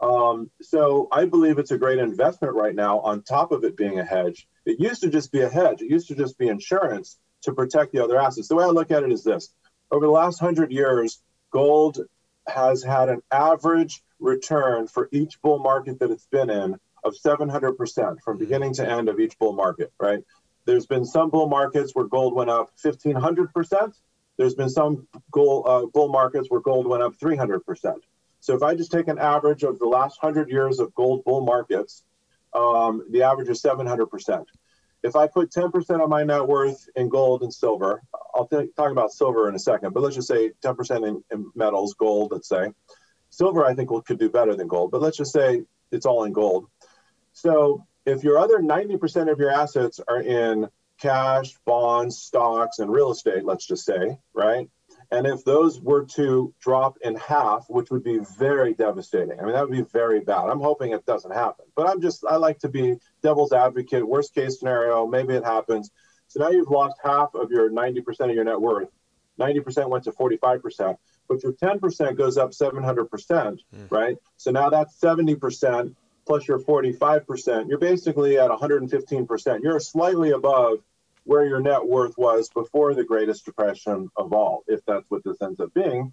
Um, 0.00 0.50
so 0.60 1.08
I 1.10 1.24
believe 1.24 1.58
it's 1.58 1.70
a 1.70 1.78
great 1.78 1.98
investment 1.98 2.54
right 2.54 2.74
now. 2.74 3.00
On 3.00 3.22
top 3.22 3.52
of 3.52 3.64
it 3.64 3.76
being 3.76 3.98
a 3.98 4.04
hedge, 4.04 4.46
it 4.66 4.78
used 4.78 5.02
to 5.02 5.08
just 5.08 5.32
be 5.32 5.40
a 5.40 5.48
hedge. 5.48 5.80
It 5.80 5.90
used 5.90 6.08
to 6.08 6.14
just 6.14 6.36
be 6.36 6.48
insurance 6.48 7.18
to 7.42 7.52
protect 7.52 7.92
the 7.92 8.04
other 8.04 8.18
assets. 8.18 8.48
The 8.48 8.56
way 8.56 8.64
I 8.64 8.68
look 8.68 8.90
at 8.90 9.02
it 9.02 9.12
is 9.12 9.24
this: 9.24 9.54
over 9.90 10.04
the 10.04 10.12
last 10.12 10.38
hundred 10.38 10.72
years, 10.72 11.22
gold 11.50 12.00
has 12.46 12.82
had 12.82 13.08
an 13.08 13.22
average 13.30 14.02
return 14.20 14.86
for 14.86 15.08
each 15.12 15.40
bull 15.40 15.58
market 15.58 15.98
that 16.00 16.10
it's 16.10 16.26
been 16.26 16.50
in 16.50 16.78
of 17.04 17.14
700% 17.14 18.20
from 18.22 18.38
beginning 18.38 18.72
to 18.74 18.90
end 18.90 19.08
of 19.08 19.20
each 19.20 19.38
bull 19.38 19.52
market, 19.52 19.92
right? 20.00 20.20
There's 20.64 20.86
been 20.86 21.04
some 21.04 21.30
bull 21.30 21.48
markets 21.48 21.92
where 21.94 22.06
gold 22.06 22.34
went 22.34 22.50
up 22.50 22.70
1500%. 22.82 23.94
There's 24.36 24.54
been 24.54 24.70
some 24.70 25.06
gold, 25.30 25.64
uh, 25.66 25.86
bull 25.86 26.08
markets 26.08 26.48
where 26.50 26.60
gold 26.60 26.86
went 26.86 27.02
up 27.02 27.16
300%. 27.16 27.94
So 28.40 28.54
if 28.54 28.62
I 28.62 28.74
just 28.74 28.90
take 28.90 29.08
an 29.08 29.18
average 29.18 29.62
of 29.62 29.78
the 29.78 29.86
last 29.86 30.22
100 30.22 30.50
years 30.50 30.80
of 30.80 30.94
gold 30.94 31.24
bull 31.24 31.44
markets, 31.44 32.04
um, 32.52 33.04
the 33.10 33.22
average 33.22 33.48
is 33.48 33.62
700%. 33.62 34.44
If 35.02 35.16
I 35.16 35.26
put 35.26 35.50
10% 35.50 36.02
of 36.02 36.08
my 36.08 36.24
net 36.24 36.46
worth 36.46 36.88
in 36.96 37.08
gold 37.08 37.42
and 37.42 37.52
silver, 37.52 38.02
I'll 38.34 38.46
t- 38.46 38.68
talk 38.76 38.90
about 38.90 39.12
silver 39.12 39.48
in 39.48 39.54
a 39.54 39.58
second, 39.58 39.92
but 39.92 40.02
let's 40.02 40.14
just 40.14 40.28
say 40.28 40.50
10% 40.64 41.06
in, 41.06 41.22
in 41.30 41.50
metals, 41.54 41.94
gold, 41.94 42.32
let's 42.32 42.48
say. 42.48 42.72
Silver, 43.28 43.66
I 43.66 43.74
think, 43.74 43.90
will, 43.90 44.00
could 44.00 44.18
do 44.18 44.30
better 44.30 44.54
than 44.54 44.66
gold, 44.66 44.90
but 44.90 45.02
let's 45.02 45.16
just 45.16 45.32
say 45.32 45.62
it's 45.92 46.06
all 46.06 46.24
in 46.24 46.32
gold. 46.32 46.68
So 47.32 47.86
if 48.06 48.22
your 48.22 48.38
other 48.38 48.58
90% 48.58 49.30
of 49.30 49.38
your 49.38 49.50
assets 49.50 50.00
are 50.06 50.20
in 50.20 50.68
cash, 50.98 51.54
bonds, 51.64 52.18
stocks, 52.18 52.78
and 52.78 52.90
real 52.90 53.10
estate, 53.10 53.44
let's 53.44 53.66
just 53.66 53.84
say, 53.84 54.18
right? 54.32 54.68
And 55.10 55.26
if 55.26 55.44
those 55.44 55.80
were 55.80 56.06
to 56.16 56.54
drop 56.60 56.98
in 57.02 57.16
half, 57.16 57.66
which 57.68 57.90
would 57.90 58.04
be 58.04 58.20
very 58.38 58.74
devastating, 58.74 59.38
I 59.38 59.44
mean, 59.44 59.52
that 59.52 59.68
would 59.68 59.76
be 59.76 59.84
very 59.92 60.20
bad. 60.20 60.48
I'm 60.48 60.60
hoping 60.60 60.92
it 60.92 61.06
doesn't 61.06 61.32
happen, 61.32 61.66
but 61.76 61.88
I'm 61.88 62.00
just, 62.00 62.24
I 62.24 62.36
like 62.36 62.58
to 62.60 62.68
be 62.68 62.96
devil's 63.22 63.52
advocate. 63.52 64.06
Worst 64.06 64.34
case 64.34 64.58
scenario, 64.58 65.06
maybe 65.06 65.34
it 65.34 65.44
happens. 65.44 65.90
So 66.28 66.40
now 66.40 66.50
you've 66.50 66.70
lost 66.70 66.96
half 67.02 67.34
of 67.34 67.50
your 67.50 67.70
90% 67.70 68.20
of 68.20 68.34
your 68.34 68.44
net 68.44 68.60
worth. 68.60 68.88
90% 69.38 69.88
went 69.88 70.04
to 70.04 70.12
45%, 70.12 70.96
but 71.28 71.42
your 71.42 71.52
10% 71.52 72.16
goes 72.16 72.38
up 72.38 72.50
700%, 72.52 73.58
hmm. 73.72 73.84
right? 73.90 74.16
So 74.36 74.50
now 74.52 74.70
that's 74.70 74.98
70% 75.00 75.94
plus 76.26 76.46
your 76.46 76.58
45%. 76.58 77.68
You're 77.68 77.78
basically 77.78 78.38
at 78.38 78.50
115%. 78.50 79.62
You're 79.62 79.80
slightly 79.80 80.30
above 80.30 80.78
where 81.24 81.46
your 81.46 81.60
net 81.60 81.84
worth 81.84 82.16
was 82.18 82.48
before 82.50 82.94
the 82.94 83.04
Greatest 83.04 83.44
Depression 83.44 84.10
of 84.16 84.32
all, 84.32 84.62
if 84.66 84.84
that's 84.86 85.10
what 85.10 85.24
this 85.24 85.40
ends 85.42 85.60
up 85.60 85.72
being. 85.74 86.12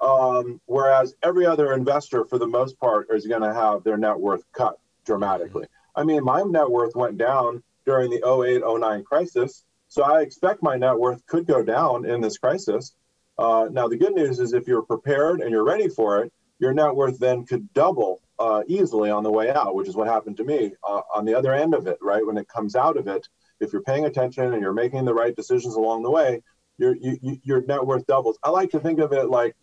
Um, 0.00 0.60
whereas 0.66 1.14
every 1.22 1.46
other 1.46 1.72
investor, 1.72 2.24
for 2.24 2.38
the 2.38 2.46
most 2.46 2.78
part, 2.78 3.08
is 3.10 3.26
going 3.26 3.42
to 3.42 3.54
have 3.54 3.84
their 3.84 3.96
net 3.96 4.18
worth 4.18 4.42
cut 4.52 4.78
dramatically. 5.04 5.66
I 5.94 6.04
mean, 6.04 6.24
my 6.24 6.42
net 6.42 6.70
worth 6.70 6.94
went 6.96 7.18
down 7.18 7.62
during 7.84 8.10
the 8.10 8.26
08 8.26 8.62
09 8.64 9.04
crisis. 9.04 9.64
So 9.88 10.02
I 10.02 10.22
expect 10.22 10.62
my 10.62 10.76
net 10.76 10.96
worth 10.96 11.26
could 11.26 11.46
go 11.46 11.62
down 11.62 12.06
in 12.06 12.20
this 12.20 12.38
crisis. 12.38 12.94
Uh, 13.38 13.68
now, 13.70 13.88
the 13.88 13.96
good 13.96 14.14
news 14.14 14.38
is 14.38 14.52
if 14.52 14.68
you're 14.68 14.82
prepared 14.82 15.40
and 15.40 15.50
you're 15.50 15.64
ready 15.64 15.88
for 15.88 16.22
it, 16.22 16.32
your 16.60 16.72
net 16.72 16.94
worth 16.94 17.18
then 17.18 17.44
could 17.44 17.72
double 17.72 18.20
uh, 18.38 18.62
easily 18.68 19.10
on 19.10 19.22
the 19.22 19.30
way 19.30 19.50
out, 19.50 19.74
which 19.74 19.88
is 19.88 19.96
what 19.96 20.06
happened 20.06 20.36
to 20.36 20.44
me 20.44 20.72
uh, 20.88 21.00
on 21.14 21.24
the 21.24 21.34
other 21.34 21.54
end 21.54 21.74
of 21.74 21.86
it, 21.86 21.98
right? 22.00 22.24
When 22.24 22.36
it 22.36 22.48
comes 22.48 22.76
out 22.76 22.96
of 22.96 23.08
it, 23.08 23.26
if 23.60 23.72
you're 23.72 23.82
paying 23.82 24.04
attention 24.04 24.52
and 24.52 24.62
you're 24.62 24.72
making 24.72 25.04
the 25.04 25.14
right 25.14 25.34
decisions 25.34 25.74
along 25.74 26.02
the 26.02 26.10
way, 26.10 26.42
your, 26.78 26.96
you, 26.96 27.38
your 27.42 27.62
net 27.62 27.84
worth 27.84 28.06
doubles. 28.06 28.38
I 28.42 28.50
like 28.50 28.70
to 28.70 28.80
think 28.80 29.00
of 29.00 29.12
it 29.12 29.28
like 29.28 29.54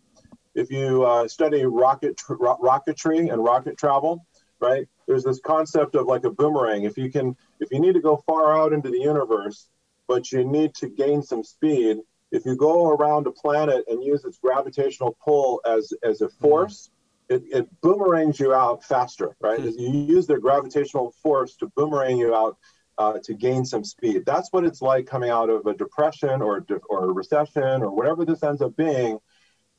if 0.54 0.70
you 0.70 1.04
uh, 1.04 1.26
study 1.28 1.64
rocket 1.64 2.16
tr- 2.16 2.34
ro- 2.34 2.58
rocketry 2.62 3.32
and 3.32 3.42
rocket 3.42 3.78
travel, 3.78 4.24
right? 4.60 4.86
There's 5.06 5.24
this 5.24 5.40
concept 5.40 5.94
of 5.94 6.06
like 6.06 6.24
a 6.24 6.30
boomerang. 6.30 6.84
If 6.84 6.98
you 6.98 7.10
can, 7.10 7.36
if 7.60 7.70
you 7.70 7.80
need 7.80 7.94
to 7.94 8.00
go 8.00 8.22
far 8.26 8.56
out 8.56 8.72
into 8.72 8.90
the 8.90 9.00
universe, 9.00 9.68
but 10.06 10.30
you 10.32 10.44
need 10.44 10.74
to 10.76 10.88
gain 10.88 11.22
some 11.22 11.44
speed, 11.44 11.98
if 12.30 12.44
you 12.44 12.56
go 12.56 12.90
around 12.90 13.26
a 13.26 13.32
planet 13.32 13.84
and 13.88 14.02
use 14.02 14.24
its 14.24 14.38
gravitational 14.38 15.16
pull 15.24 15.60
as 15.66 15.92
as 16.02 16.20
a 16.20 16.28
force, 16.28 16.90
it, 17.28 17.42
it 17.50 17.80
boomerangs 17.80 18.38
you 18.40 18.52
out 18.52 18.84
faster, 18.84 19.36
right? 19.40 19.60
You 19.60 19.90
use 19.90 20.26
their 20.26 20.40
gravitational 20.40 21.14
force 21.22 21.56
to 21.56 21.66
boomerang 21.68 22.18
you 22.18 22.34
out 22.34 22.56
uh, 22.98 23.18
to 23.24 23.34
gain 23.34 23.64
some 23.64 23.84
speed. 23.84 24.24
That's 24.26 24.52
what 24.52 24.64
it's 24.64 24.82
like 24.82 25.06
coming 25.06 25.30
out 25.30 25.50
of 25.50 25.66
a 25.66 25.74
depression 25.74 26.42
or 26.42 26.64
or 26.88 27.04
a 27.04 27.12
recession 27.12 27.82
or 27.82 27.90
whatever 27.90 28.24
this 28.24 28.42
ends 28.42 28.62
up 28.62 28.76
being. 28.76 29.18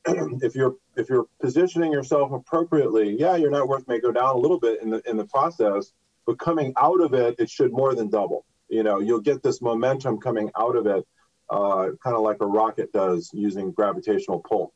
if 0.06 0.54
you're 0.54 0.76
if 0.96 1.08
you're 1.08 1.26
positioning 1.40 1.92
yourself 1.92 2.32
appropriately, 2.32 3.16
yeah, 3.18 3.36
your 3.36 3.50
net 3.50 3.66
worth 3.66 3.86
may 3.86 4.00
go 4.00 4.10
down 4.10 4.34
a 4.34 4.38
little 4.38 4.58
bit 4.58 4.82
in 4.82 4.90
the 4.90 5.02
in 5.08 5.16
the 5.16 5.26
process, 5.26 5.92
but 6.26 6.38
coming 6.38 6.72
out 6.76 7.00
of 7.00 7.12
it, 7.14 7.36
it 7.38 7.50
should 7.50 7.72
more 7.72 7.94
than 7.94 8.08
double. 8.08 8.44
You 8.68 8.82
know, 8.82 9.00
you'll 9.00 9.20
get 9.20 9.42
this 9.42 9.60
momentum 9.60 10.18
coming 10.18 10.50
out 10.56 10.76
of 10.76 10.86
it, 10.86 11.06
uh, 11.50 11.90
kind 12.02 12.16
of 12.16 12.22
like 12.22 12.38
a 12.40 12.46
rocket 12.46 12.92
does 12.92 13.30
using 13.32 13.72
gravitational 13.72 14.40
pull. 14.40 14.72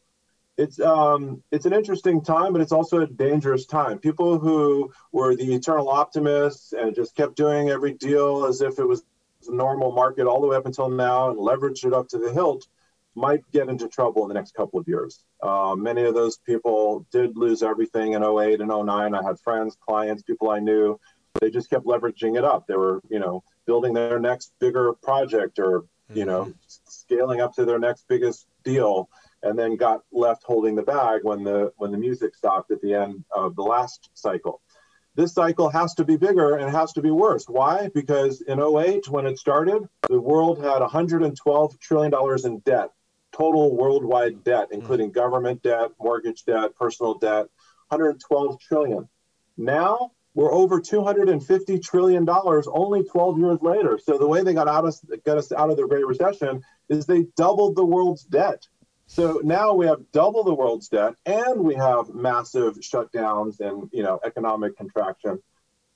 It's 0.57 0.79
um, 0.79 1.43
it's 1.51 1.67
an 1.67 1.73
interesting 1.73 2.23
time, 2.23 2.53
but 2.53 2.63
it's 2.63 2.73
also 2.73 3.01
a 3.01 3.07
dangerous 3.07 3.67
time. 3.67 3.99
People 3.99 4.39
who 4.39 4.93
were 5.13 5.35
the 5.35 5.53
eternal 5.55 5.89
optimists 5.89 6.73
and 6.73 6.95
just 6.95 7.17
kept 7.17 7.37
doing 7.37 7.71
every 7.71 7.95
deal 7.95 8.47
as 8.47 8.61
if 8.61 8.79
it 8.79 8.87
was 8.87 9.03
a 9.49 9.55
normal 9.55 9.93
market 9.93 10.27
all 10.27 10.41
the 10.41 10.47
way 10.47 10.57
up 10.57 10.67
until 10.67 10.89
now 10.89 11.31
and 11.31 11.39
leveraged 11.39 11.85
it 11.85 11.93
up 11.93 12.09
to 12.09 12.19
the 12.19 12.33
hilt 12.33 12.67
might 13.17 13.49
get 13.53 13.69
into 13.69 13.89
trouble 13.89 14.23
in 14.23 14.29
the 14.29 14.35
next 14.35 14.55
couple 14.55 14.79
of 14.79 14.89
years. 14.89 15.23
Uh, 15.43 15.75
many 15.77 16.03
of 16.03 16.15
those 16.15 16.39
people 16.39 17.07
did 17.13 17.37
lose 17.37 17.63
everything 17.63 18.13
in 18.13 18.25
08 18.25 18.61
and 18.61 18.69
09. 18.69 19.15
I 19.15 19.23
had 19.23 19.39
friends, 19.41 19.77
clients, 19.81 20.23
people 20.23 20.51
I 20.51 20.59
knew 20.59 20.99
they 21.41 21.51
just 21.51 21.71
kept 21.71 21.85
leveraging 21.85 22.37
it 22.37 22.45
up. 22.45 22.67
They 22.67 22.77
were, 22.77 23.01
you 23.09 23.19
know, 23.19 23.45
building 23.67 23.93
their 23.95 24.19
next 24.19 24.53
bigger 24.61 24.93
project 24.95 25.59
or, 25.59 25.85
you 26.13 26.25
know, 26.25 26.53
scaling 26.67 27.41
up 27.41 27.55
to 27.55 27.65
their 27.65 27.79
next 27.79 28.07
biggest 28.09 28.47
deal 28.63 29.09
and 29.43 29.59
then 29.59 29.77
got 29.77 30.03
left 30.13 30.43
holding 30.43 30.75
the 30.75 30.83
bag 30.83 31.21
when 31.23 31.45
the 31.45 31.73
when 31.77 31.93
the 31.93 31.99
music 31.99 32.35
stopped 32.35 32.71
at 32.71 32.81
the 32.81 32.95
end 32.95 33.25
of 33.35 33.55
the 33.57 33.63
last 33.63 34.11
cycle. 34.15 34.61
This 35.17 35.33
cycle 35.33 35.69
has 35.69 35.95
to 35.95 36.05
be 36.05 36.17
bigger 36.17 36.57
and 36.57 36.71
has 36.71 36.93
to 36.95 37.03
be 37.03 37.11
worse. 37.11 37.49
Why? 37.49 37.89
Because 37.95 38.41
in 38.41 38.59
08 38.59 39.09
when 39.09 39.27
it 39.27 39.39
started, 39.39 39.89
the 40.09 40.21
world 40.21 40.59
had 40.59 40.81
112 40.81 41.79
trillion 41.79 42.11
dollars 42.11 42.45
in 42.45 42.59
debt, 42.61 42.91
total 43.33 43.77
worldwide 43.77 44.43
debt, 44.43 44.69
including 44.73 45.11
mm. 45.11 45.15
government 45.15 45.63
debt, 45.63 45.91
mortgage 46.01 46.45
debt, 46.45 46.75
personal 46.77 47.15
debt, 47.15 47.47
112 47.89 48.59
trillion. 48.61 49.09
Now 49.57 50.11
we're 50.35 50.53
over 50.53 50.81
250 50.81 51.79
trillion 51.79 52.25
dollars 52.25 52.67
only 52.71 53.05
12 53.05 53.39
years 53.39 53.59
later. 53.63 53.99
So 54.03 54.19
the 54.19 54.27
way 54.27 54.43
they 54.43 54.53
got 54.53 54.69
out 54.69 54.85
of 54.85 55.25
got 55.25 55.39
us 55.39 55.53
out 55.53 55.71
of 55.71 55.77
the 55.77 55.87
Great 55.87 56.07
Recession 56.07 56.63
is 56.89 57.07
they 57.07 57.27
doubled 57.37 57.77
the 57.77 57.85
world's 57.85 58.25
debt. 58.25 58.67
So 59.07 59.41
now 59.45 59.75
we 59.75 59.87
have 59.87 60.11
double 60.13 60.45
the 60.45 60.55
world's 60.55 60.89
debt, 60.89 61.15
and 61.25 61.61
we 61.61 61.75
have 61.75 62.09
massive 62.15 62.77
shutdowns 62.81 63.61
and 63.61 63.89
you 63.93 64.03
know 64.03 64.19
economic 64.25 64.77
contraction. 64.77 65.41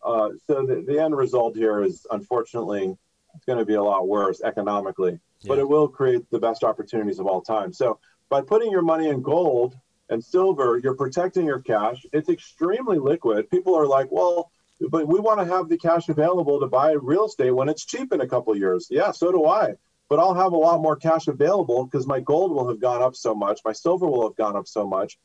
Uh, 0.05 0.31
so 0.47 0.65
the, 0.65 0.85
the 0.87 1.03
end 1.03 1.17
result 1.17 1.57
here 1.57 1.83
is 1.83 2.07
unfortunately 2.11 2.97
it's 3.35 3.45
going 3.45 3.59
to 3.59 3.65
be 3.65 3.75
a 3.75 3.83
lot 3.83 4.07
worse 4.07 4.41
economically, 4.41 5.19
yeah. 5.41 5.49
but 5.49 5.59
it 5.59 5.69
will 5.69 5.89
create 5.89 6.31
the 6.31 6.39
best 6.39 6.63
opportunities 6.63 7.19
of 7.19 7.27
all 7.27 7.41
time. 7.41 7.73
So 7.73 7.99
by 8.29 8.43
putting 8.43 8.71
your 8.71 8.83
money 8.83 9.09
in 9.09 9.23
gold 9.23 9.77
and 10.09 10.25
silver, 10.25 10.81
you're 10.83 10.95
protecting 10.95 11.47
your 11.47 11.61
cash. 11.61 12.05
It's 12.13 12.29
extremely 12.29 12.99
liquid. 12.99 13.51
People 13.51 13.75
are 13.75 13.87
like, 13.87 14.09
well, 14.11 14.51
but 14.91 15.09
we 15.09 15.19
want 15.19 15.41
to 15.41 15.47
have 15.47 15.69
the 15.69 15.79
cash 15.79 16.09
available 16.09 16.61
to 16.61 16.67
buy 16.67 16.93
real 16.93 17.27
estate 17.27 17.51
when 17.51 17.69
it's 17.69 17.85
cheap 17.85 18.13
in 18.13 18.21
a 18.21 18.29
couple 18.29 18.57
years. 18.57 18.87
Yeah, 18.91 19.11
so 19.11 19.33
do 19.33 19.47
I. 19.47 19.75
But 20.09 20.21
I'll 20.21 20.35
have 20.35 20.53
a 20.53 20.57
lot 20.57 20.81
more 20.81 20.97
cash 20.97 21.29
available 21.29 21.85
because 21.85 22.07
my 22.07 22.21
gold 22.21 22.53
will 22.53 22.69
have 22.69 22.81
gone 22.81 23.03
up 23.03 23.15
so 23.15 23.35
much, 23.35 23.61
my 23.65 23.73
silver 23.73 24.07
will 24.07 24.27
have 24.29 24.37
gone 24.37 24.57
up 24.57 24.67
so 24.67 24.87
much. 24.87 25.19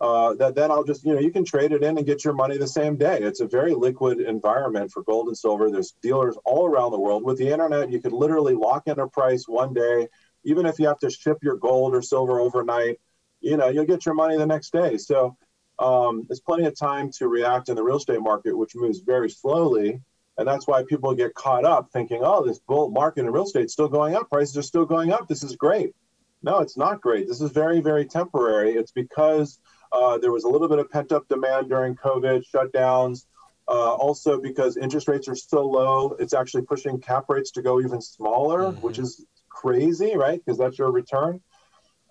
Uh, 0.00 0.32
that 0.36 0.54
then 0.54 0.70
I'll 0.70 0.84
just, 0.84 1.04
you 1.04 1.12
know, 1.12 1.20
you 1.20 1.30
can 1.30 1.44
trade 1.44 1.72
it 1.72 1.82
in 1.82 1.98
and 1.98 2.06
get 2.06 2.24
your 2.24 2.32
money 2.32 2.56
the 2.56 2.66
same 2.66 2.96
day. 2.96 3.18
It's 3.20 3.40
a 3.40 3.46
very 3.46 3.74
liquid 3.74 4.18
environment 4.18 4.90
for 4.90 5.02
gold 5.02 5.28
and 5.28 5.36
silver. 5.36 5.70
There's 5.70 5.92
dealers 6.00 6.38
all 6.46 6.64
around 6.64 6.92
the 6.92 6.98
world. 6.98 7.22
With 7.22 7.36
the 7.36 7.50
internet, 7.50 7.90
you 7.90 8.00
could 8.00 8.14
literally 8.14 8.54
lock 8.54 8.84
in 8.86 8.98
a 8.98 9.06
price 9.06 9.44
one 9.46 9.74
day, 9.74 10.08
even 10.42 10.64
if 10.64 10.78
you 10.78 10.86
have 10.86 11.00
to 11.00 11.10
ship 11.10 11.36
your 11.42 11.56
gold 11.56 11.94
or 11.94 12.00
silver 12.00 12.40
overnight 12.40 12.98
you 13.40 13.56
know, 13.56 13.68
you'll 13.68 13.86
get 13.86 14.06
your 14.06 14.14
money 14.14 14.36
the 14.36 14.46
next 14.46 14.72
day. 14.72 14.96
So 14.96 15.36
um, 15.78 16.24
there's 16.28 16.40
plenty 16.40 16.66
of 16.66 16.78
time 16.78 17.10
to 17.12 17.28
react 17.28 17.68
in 17.68 17.76
the 17.76 17.82
real 17.82 17.96
estate 17.96 18.20
market, 18.20 18.56
which 18.56 18.76
moves 18.76 19.00
very 19.00 19.30
slowly. 19.30 20.00
And 20.38 20.46
that's 20.48 20.66
why 20.66 20.84
people 20.84 21.14
get 21.14 21.34
caught 21.34 21.64
up 21.64 21.90
thinking, 21.92 22.20
oh, 22.22 22.46
this 22.46 22.58
bull 22.58 22.90
market 22.90 23.20
in 23.20 23.30
real 23.30 23.44
estate 23.44 23.66
is 23.66 23.72
still 23.72 23.88
going 23.88 24.14
up. 24.14 24.30
Prices 24.30 24.56
are 24.56 24.62
still 24.62 24.86
going 24.86 25.12
up. 25.12 25.28
This 25.28 25.42
is 25.42 25.56
great. 25.56 25.94
No, 26.42 26.60
it's 26.60 26.76
not 26.76 27.00
great. 27.00 27.28
This 27.28 27.40
is 27.40 27.50
very, 27.50 27.80
very 27.80 28.06
temporary. 28.06 28.72
It's 28.72 28.92
because 28.92 29.58
uh, 29.92 30.16
there 30.18 30.32
was 30.32 30.44
a 30.44 30.48
little 30.48 30.68
bit 30.68 30.78
of 30.78 30.90
pent 30.90 31.12
up 31.12 31.28
demand 31.28 31.68
during 31.68 31.94
COVID, 31.96 32.44
shutdowns. 32.54 33.26
Uh, 33.68 33.94
also, 33.94 34.40
because 34.40 34.76
interest 34.76 35.06
rates 35.06 35.28
are 35.28 35.36
so 35.36 35.64
low, 35.64 36.16
it's 36.18 36.32
actually 36.32 36.62
pushing 36.62 37.00
cap 37.00 37.26
rates 37.28 37.52
to 37.52 37.62
go 37.62 37.80
even 37.80 38.00
smaller, 38.00 38.60
mm-hmm. 38.60 38.80
which 38.80 38.98
is 38.98 39.24
crazy, 39.48 40.16
right? 40.16 40.40
Because 40.44 40.58
that's 40.58 40.78
your 40.78 40.90
return. 40.90 41.40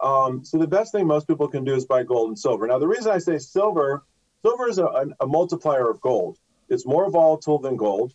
Um, 0.01 0.45
so 0.45 0.57
the 0.57 0.67
best 0.67 0.91
thing 0.91 1.07
most 1.07 1.27
people 1.27 1.47
can 1.47 1.63
do 1.65 1.75
is 1.75 1.85
buy 1.85 2.03
gold 2.03 2.29
and 2.29 2.39
silver. 2.39 2.67
Now, 2.67 2.79
the 2.79 2.87
reason 2.87 3.11
I 3.11 3.17
say 3.17 3.37
silver, 3.37 4.03
silver 4.41 4.69
is 4.69 4.77
a, 4.77 5.07
a, 5.19 5.27
multiplier 5.27 5.89
of 5.89 5.99
gold. 5.99 6.37
It's 6.69 6.85
more 6.85 7.09
volatile 7.09 7.59
than 7.59 7.75
gold, 7.75 8.13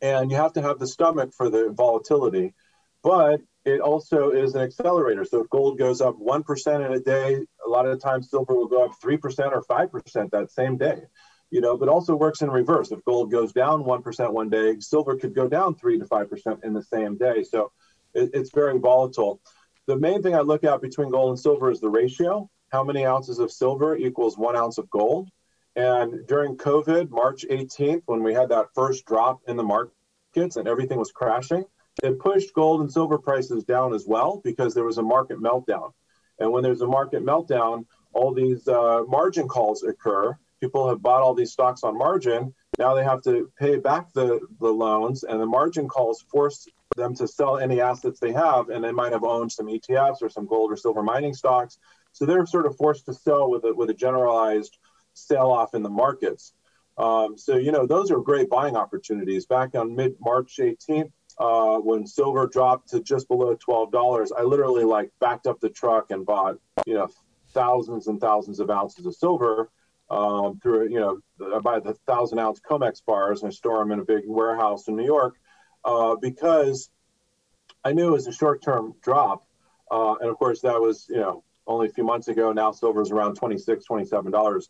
and 0.00 0.30
you 0.30 0.36
have 0.36 0.52
to 0.52 0.62
have 0.62 0.78
the 0.78 0.86
stomach 0.86 1.32
for 1.34 1.50
the 1.50 1.70
volatility. 1.70 2.54
But 3.02 3.40
it 3.64 3.80
also 3.80 4.30
is 4.30 4.54
an 4.54 4.62
accelerator. 4.62 5.24
So 5.24 5.42
if 5.42 5.50
gold 5.50 5.78
goes 5.78 6.00
up 6.00 6.16
1% 6.18 6.86
in 6.86 6.92
a 6.92 7.00
day, 7.00 7.44
a 7.64 7.68
lot 7.68 7.86
of 7.86 7.92
the 7.92 8.02
time 8.02 8.22
silver 8.22 8.54
will 8.54 8.68
go 8.68 8.84
up 8.84 8.92
3% 9.02 9.52
or 9.52 9.62
5% 9.62 10.30
that 10.30 10.50
same 10.50 10.76
day. 10.76 11.02
You 11.50 11.60
know, 11.60 11.76
but 11.76 11.88
also 11.88 12.14
works 12.14 12.42
in 12.42 12.50
reverse. 12.50 12.92
If 12.92 13.04
gold 13.04 13.30
goes 13.30 13.52
down 13.52 13.82
1% 13.82 14.32
one 14.32 14.50
day, 14.50 14.76
silver 14.80 15.16
could 15.16 15.34
go 15.34 15.48
down 15.48 15.74
3 15.74 15.98
to 15.98 16.04
5% 16.04 16.64
in 16.64 16.74
the 16.74 16.82
same 16.82 17.16
day. 17.16 17.42
So 17.42 17.72
it, 18.14 18.30
it's 18.34 18.50
very 18.52 18.78
volatile 18.78 19.40
the 19.88 19.96
main 19.96 20.22
thing 20.22 20.34
I 20.34 20.40
look 20.40 20.64
at 20.64 20.82
between 20.82 21.10
gold 21.10 21.30
and 21.30 21.38
silver 21.38 21.70
is 21.70 21.80
the 21.80 21.88
ratio. 21.88 22.48
How 22.70 22.84
many 22.84 23.06
ounces 23.06 23.38
of 23.38 23.50
silver 23.50 23.96
equals 23.96 24.36
one 24.36 24.54
ounce 24.54 24.76
of 24.76 24.88
gold? 24.90 25.30
And 25.76 26.26
during 26.26 26.58
COVID, 26.58 27.08
March 27.08 27.46
18th, 27.50 28.02
when 28.04 28.22
we 28.22 28.34
had 28.34 28.50
that 28.50 28.66
first 28.74 29.06
drop 29.06 29.40
in 29.48 29.56
the 29.56 29.62
markets 29.62 30.56
and 30.56 30.68
everything 30.68 30.98
was 30.98 31.10
crashing, 31.10 31.64
it 32.02 32.18
pushed 32.18 32.52
gold 32.52 32.82
and 32.82 32.92
silver 32.92 33.16
prices 33.16 33.64
down 33.64 33.94
as 33.94 34.04
well 34.06 34.42
because 34.44 34.74
there 34.74 34.84
was 34.84 34.98
a 34.98 35.02
market 35.02 35.38
meltdown. 35.38 35.92
And 36.38 36.52
when 36.52 36.62
there's 36.62 36.82
a 36.82 36.86
market 36.86 37.24
meltdown, 37.24 37.86
all 38.12 38.34
these 38.34 38.68
uh, 38.68 39.04
margin 39.08 39.48
calls 39.48 39.82
occur. 39.84 40.36
People 40.60 40.86
have 40.90 41.00
bought 41.00 41.22
all 41.22 41.34
these 41.34 41.52
stocks 41.52 41.82
on 41.82 41.96
margin. 41.96 42.54
Now 42.78 42.94
they 42.94 43.04
have 43.04 43.22
to 43.22 43.50
pay 43.58 43.76
back 43.76 44.12
the, 44.12 44.40
the 44.60 44.68
loans, 44.68 45.24
and 45.24 45.40
the 45.40 45.46
margin 45.46 45.88
calls 45.88 46.20
force 46.30 46.68
them 46.98 47.14
to 47.14 47.26
sell 47.26 47.58
any 47.58 47.80
assets 47.80 48.20
they 48.20 48.32
have, 48.32 48.68
and 48.68 48.84
they 48.84 48.92
might 48.92 49.12
have 49.12 49.24
owned 49.24 49.50
some 49.50 49.66
ETFs 49.66 50.20
or 50.20 50.28
some 50.28 50.46
gold 50.46 50.70
or 50.70 50.76
silver 50.76 51.02
mining 51.02 51.32
stocks. 51.32 51.78
So 52.12 52.26
they're 52.26 52.46
sort 52.46 52.66
of 52.66 52.76
forced 52.76 53.06
to 53.06 53.14
sell 53.14 53.48
with 53.48 53.64
a, 53.64 53.72
with 53.72 53.88
a 53.90 53.94
generalized 53.94 54.76
sell 55.14 55.50
off 55.50 55.74
in 55.74 55.82
the 55.82 55.90
markets. 55.90 56.52
Um, 56.98 57.38
so, 57.38 57.56
you 57.56 57.72
know, 57.72 57.86
those 57.86 58.10
are 58.10 58.18
great 58.18 58.50
buying 58.50 58.76
opportunities. 58.76 59.46
Back 59.46 59.74
on 59.74 59.94
mid 59.94 60.16
March 60.20 60.56
18th, 60.58 61.12
uh, 61.38 61.78
when 61.78 62.06
silver 62.06 62.46
dropped 62.46 62.88
to 62.90 63.00
just 63.00 63.28
below 63.28 63.56
$12, 63.56 64.30
I 64.36 64.42
literally 64.42 64.84
like 64.84 65.10
backed 65.20 65.46
up 65.46 65.60
the 65.60 65.68
truck 65.68 66.10
and 66.10 66.26
bought, 66.26 66.56
you 66.86 66.94
know, 66.94 67.08
thousands 67.54 68.08
and 68.08 68.20
thousands 68.20 68.58
of 68.58 68.70
ounces 68.70 69.06
of 69.06 69.14
silver 69.14 69.70
um, 70.10 70.58
through, 70.60 70.88
you 70.88 70.98
know, 70.98 71.20
I 71.54 71.60
buy 71.60 71.78
the 71.78 71.94
thousand 72.06 72.40
ounce 72.40 72.60
COMEX 72.60 73.04
bars 73.06 73.42
and 73.42 73.52
I 73.52 73.54
store 73.54 73.78
them 73.78 73.92
in 73.92 74.00
a 74.00 74.04
big 74.04 74.24
warehouse 74.26 74.88
in 74.88 74.96
New 74.96 75.04
York 75.04 75.36
uh, 75.88 76.16
because 76.16 76.90
I 77.82 77.92
knew 77.92 78.08
it 78.08 78.12
was 78.12 78.26
a 78.26 78.32
short 78.32 78.62
term 78.62 78.94
drop. 79.02 79.44
Uh, 79.90 80.16
and 80.20 80.28
of 80.28 80.36
course, 80.36 80.60
that 80.60 80.80
was, 80.80 81.06
you 81.08 81.16
know, 81.16 81.42
only 81.66 81.88
a 81.88 81.90
few 81.90 82.04
months 82.04 82.28
ago. 82.28 82.52
Now 82.52 82.72
silver 82.72 83.00
is 83.00 83.10
around 83.10 83.36
26 83.36 83.84
$27. 83.90 84.68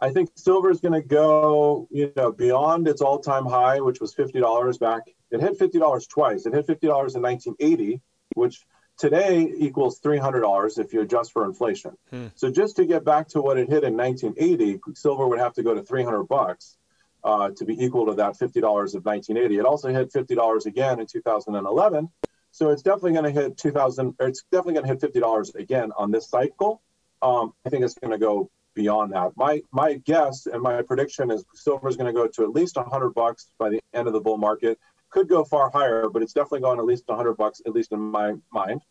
I 0.00 0.10
think 0.10 0.30
silver 0.34 0.70
is 0.70 0.80
going 0.80 1.00
to 1.00 1.06
go, 1.06 1.86
you 1.90 2.12
know, 2.16 2.32
beyond 2.32 2.88
its 2.88 3.00
all-time 3.00 3.46
high, 3.46 3.80
which 3.80 4.00
was 4.00 4.14
$50 4.14 4.78
back. 4.80 5.02
It 5.30 5.40
hit 5.40 5.58
$50 5.58 6.08
twice. 6.08 6.46
It 6.46 6.54
hit 6.54 6.66
$50 6.66 6.82
in 7.14 7.22
1980, 7.22 8.00
which 8.34 8.66
today 8.98 9.52
equals 9.56 10.00
$300 10.00 10.78
if 10.78 10.92
you 10.92 11.02
adjust 11.02 11.32
for 11.32 11.44
inflation. 11.44 11.92
Hmm. 12.10 12.26
So 12.34 12.50
just 12.50 12.76
to 12.76 12.86
get 12.86 13.04
back 13.04 13.28
to 13.28 13.40
what 13.40 13.58
it 13.58 13.68
hit 13.68 13.84
in 13.84 13.96
1980, 13.96 14.80
silver 14.94 15.28
would 15.28 15.38
have 15.38 15.54
to 15.54 15.62
go 15.62 15.74
to 15.74 15.82
300 15.82 16.24
bucks 16.24 16.76
uh, 17.24 17.50
to 17.56 17.64
be 17.64 17.82
equal 17.82 18.06
to 18.06 18.14
that 18.14 18.34
$50 18.34 18.56
of 18.94 19.04
1980. 19.04 19.58
It 19.58 19.64
also 19.64 19.88
hit 19.88 20.12
$50 20.12 20.66
again 20.66 21.00
in 21.00 21.06
2011. 21.06 22.08
So 22.50 22.70
it's 22.70 22.82
definitely 22.82 23.12
going 23.12 23.34
to 23.34 23.40
hit 23.40 23.56
2000, 23.56 24.14
or 24.20 24.28
it's 24.28 24.44
definitely 24.52 24.74
going 24.74 24.98
to 24.98 25.06
hit 25.06 25.14
$50 25.14 25.54
again 25.56 25.90
on 25.96 26.10
this 26.10 26.28
cycle. 26.28 26.82
Um, 27.22 27.54
I 27.66 27.70
think 27.70 27.84
it's 27.84 27.94
going 27.94 28.12
to 28.12 28.18
go 28.18 28.50
beyond 28.74 29.12
that. 29.12 29.32
My 29.36 29.62
my 29.72 29.94
guess 29.94 30.46
and 30.46 30.62
my 30.62 30.82
prediction 30.82 31.30
is 31.30 31.44
silver 31.54 31.88
is 31.88 31.96
going 31.96 32.12
to 32.12 32.12
go 32.12 32.26
to 32.26 32.42
at 32.42 32.50
least 32.50 32.76
100 32.76 33.10
bucks 33.10 33.48
by 33.58 33.70
the 33.70 33.80
end 33.92 34.06
of 34.06 34.12
the 34.12 34.20
bull 34.20 34.36
market. 34.36 34.78
Could 35.10 35.28
go 35.28 35.44
far 35.44 35.70
higher, 35.70 36.08
but 36.08 36.22
it's 36.22 36.32
definitely 36.32 36.60
going 36.60 36.78
at 36.78 36.84
least 36.84 37.04
100 37.06 37.34
bucks, 37.34 37.62
at 37.66 37.72
least 37.72 37.92
in 37.92 38.00
my 38.00 38.34
mind. 38.52 38.82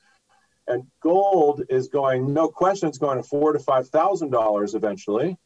And 0.67 0.84
gold 1.01 1.63
is 1.69 1.89
going, 1.89 2.34
no 2.34 2.47
question, 2.47 2.88
it's 2.88 2.97
going 2.97 3.17
to 3.17 3.23
four 3.23 3.51
to 3.51 3.59
five 3.59 3.89
thousand 3.89 4.31
dollars 4.31 4.73
eventually 4.73 5.38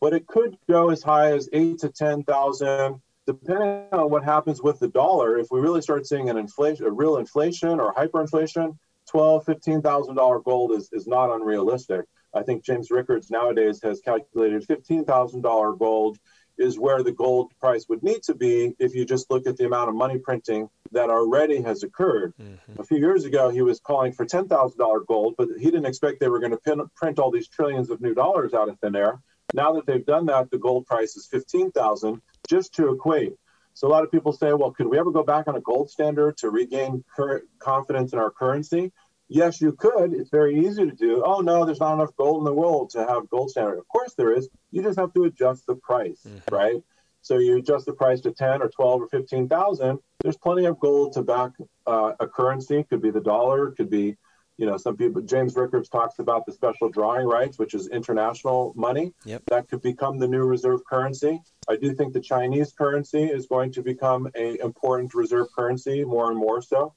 but 0.00 0.12
it 0.12 0.26
could 0.26 0.56
go 0.68 0.90
as 0.90 1.02
high 1.02 1.32
as 1.32 1.48
eight 1.52 1.78
to 1.78 1.88
ten 1.88 2.22
thousand, 2.24 3.00
depending 3.26 3.88
on 3.92 4.10
what 4.10 4.24
happens 4.24 4.62
with 4.62 4.78
the 4.78 4.88
dollar. 4.88 5.38
If 5.38 5.48
we 5.50 5.60
really 5.60 5.82
start 5.82 6.06
seeing 6.06 6.28
an 6.30 6.36
inflation, 6.36 6.86
a 6.86 6.90
real 6.90 7.16
inflation 7.16 7.80
or 7.80 7.94
hyperinflation, 7.94 8.76
twelve, 9.08 9.44
fifteen 9.44 9.82
thousand 9.82 10.16
dollar 10.16 10.40
gold 10.40 10.72
is 10.72 10.90
is 10.92 11.06
not 11.06 11.34
unrealistic. 11.34 12.04
I 12.34 12.42
think 12.42 12.64
James 12.64 12.90
Rickards 12.90 13.30
nowadays 13.30 13.80
has 13.82 14.00
calculated 14.00 14.64
fifteen 14.64 15.04
thousand 15.04 15.42
dollar 15.42 15.72
gold 15.72 16.18
is 16.58 16.78
where 16.78 17.02
the 17.02 17.12
gold 17.12 17.52
price 17.60 17.86
would 17.88 18.02
need 18.02 18.22
to 18.22 18.34
be 18.34 18.74
if 18.78 18.94
you 18.94 19.04
just 19.04 19.30
look 19.30 19.46
at 19.46 19.56
the 19.56 19.66
amount 19.66 19.88
of 19.88 19.94
money 19.94 20.18
printing 20.18 20.68
that 20.92 21.10
already 21.10 21.60
has 21.60 21.82
occurred. 21.82 22.32
Mm-hmm. 22.40 22.80
A 22.80 22.84
few 22.84 22.98
years 22.98 23.24
ago, 23.24 23.50
he 23.50 23.62
was 23.62 23.80
calling 23.80 24.12
for 24.12 24.24
$10,000 24.24 25.06
gold, 25.06 25.34
but 25.36 25.48
he 25.58 25.66
didn't 25.66 25.86
expect 25.86 26.20
they 26.20 26.28
were 26.28 26.40
going 26.40 26.56
to 26.56 26.86
print 26.94 27.18
all 27.18 27.30
these 27.30 27.48
trillions 27.48 27.90
of 27.90 28.00
new 28.00 28.14
dollars 28.14 28.54
out 28.54 28.68
of 28.68 28.78
thin 28.80 28.96
air. 28.96 29.20
Now 29.54 29.72
that 29.74 29.86
they've 29.86 30.04
done 30.04 30.26
that, 30.26 30.50
the 30.50 30.58
gold 30.58 30.86
price 30.86 31.16
is 31.16 31.26
15,000 31.26 32.20
just 32.48 32.74
to 32.74 32.92
equate. 32.92 33.34
So 33.74 33.88
a 33.88 33.90
lot 33.90 34.04
of 34.04 34.10
people 34.10 34.32
say, 34.32 34.52
well, 34.54 34.70
could 34.70 34.86
we 34.86 34.98
ever 34.98 35.10
go 35.10 35.22
back 35.22 35.48
on 35.48 35.56
a 35.56 35.60
gold 35.60 35.90
standard 35.90 36.38
to 36.38 36.50
regain 36.50 37.04
current 37.14 37.44
confidence 37.58 38.12
in 38.12 38.18
our 38.18 38.30
currency? 38.30 38.92
Yes, 39.28 39.60
you 39.60 39.72
could. 39.72 40.14
It's 40.14 40.30
very 40.30 40.66
easy 40.66 40.86
to 40.86 40.92
do. 40.92 41.22
Oh 41.24 41.40
no, 41.40 41.64
there's 41.64 41.80
not 41.80 41.94
enough 41.94 42.16
gold 42.16 42.38
in 42.38 42.44
the 42.44 42.54
world 42.54 42.90
to 42.90 43.06
have 43.06 43.28
gold 43.28 43.50
standard. 43.50 43.78
Of 43.78 43.88
course 43.88 44.14
there 44.16 44.32
is. 44.32 44.48
You 44.70 44.82
just 44.82 44.98
have 44.98 45.12
to 45.14 45.24
adjust 45.24 45.66
the 45.66 45.74
price, 45.74 46.20
mm-hmm. 46.26 46.54
right? 46.54 46.82
So 47.22 47.38
you 47.38 47.58
adjust 47.58 47.86
the 47.86 47.92
price 47.92 48.20
to 48.20 48.30
10 48.30 48.62
or 48.62 48.68
12 48.68 49.02
or 49.02 49.08
15,000. 49.08 49.98
There's 50.22 50.36
plenty 50.36 50.64
of 50.66 50.78
gold 50.78 51.14
to 51.14 51.22
back 51.22 51.50
uh, 51.86 52.12
a 52.20 52.28
currency. 52.28 52.84
Could 52.84 53.02
be 53.02 53.10
the 53.10 53.20
dollar, 53.20 53.72
could 53.72 53.90
be, 53.90 54.16
you 54.58 54.66
know, 54.66 54.76
some 54.76 54.96
people. 54.96 55.22
James 55.22 55.54
Rickards 55.54 55.88
talks 55.88 56.18
about 56.18 56.46
the 56.46 56.52
special 56.52 56.88
drawing 56.88 57.26
rights, 57.26 57.58
which 57.58 57.74
is 57.74 57.88
international 57.88 58.72
money. 58.76 59.12
Yep. 59.24 59.42
That 59.48 59.68
could 59.68 59.82
become 59.82 60.18
the 60.18 60.28
new 60.28 60.44
reserve 60.44 60.80
currency. 60.88 61.42
I 61.68 61.76
do 61.76 61.94
think 61.94 62.12
the 62.12 62.20
Chinese 62.20 62.72
currency 62.72 63.24
is 63.24 63.46
going 63.46 63.72
to 63.72 63.82
become 63.82 64.28
a 64.34 64.58
important 64.62 65.14
reserve 65.14 65.48
currency 65.54 66.04
more 66.04 66.30
and 66.30 66.38
more 66.38 66.62
so. 66.62 66.94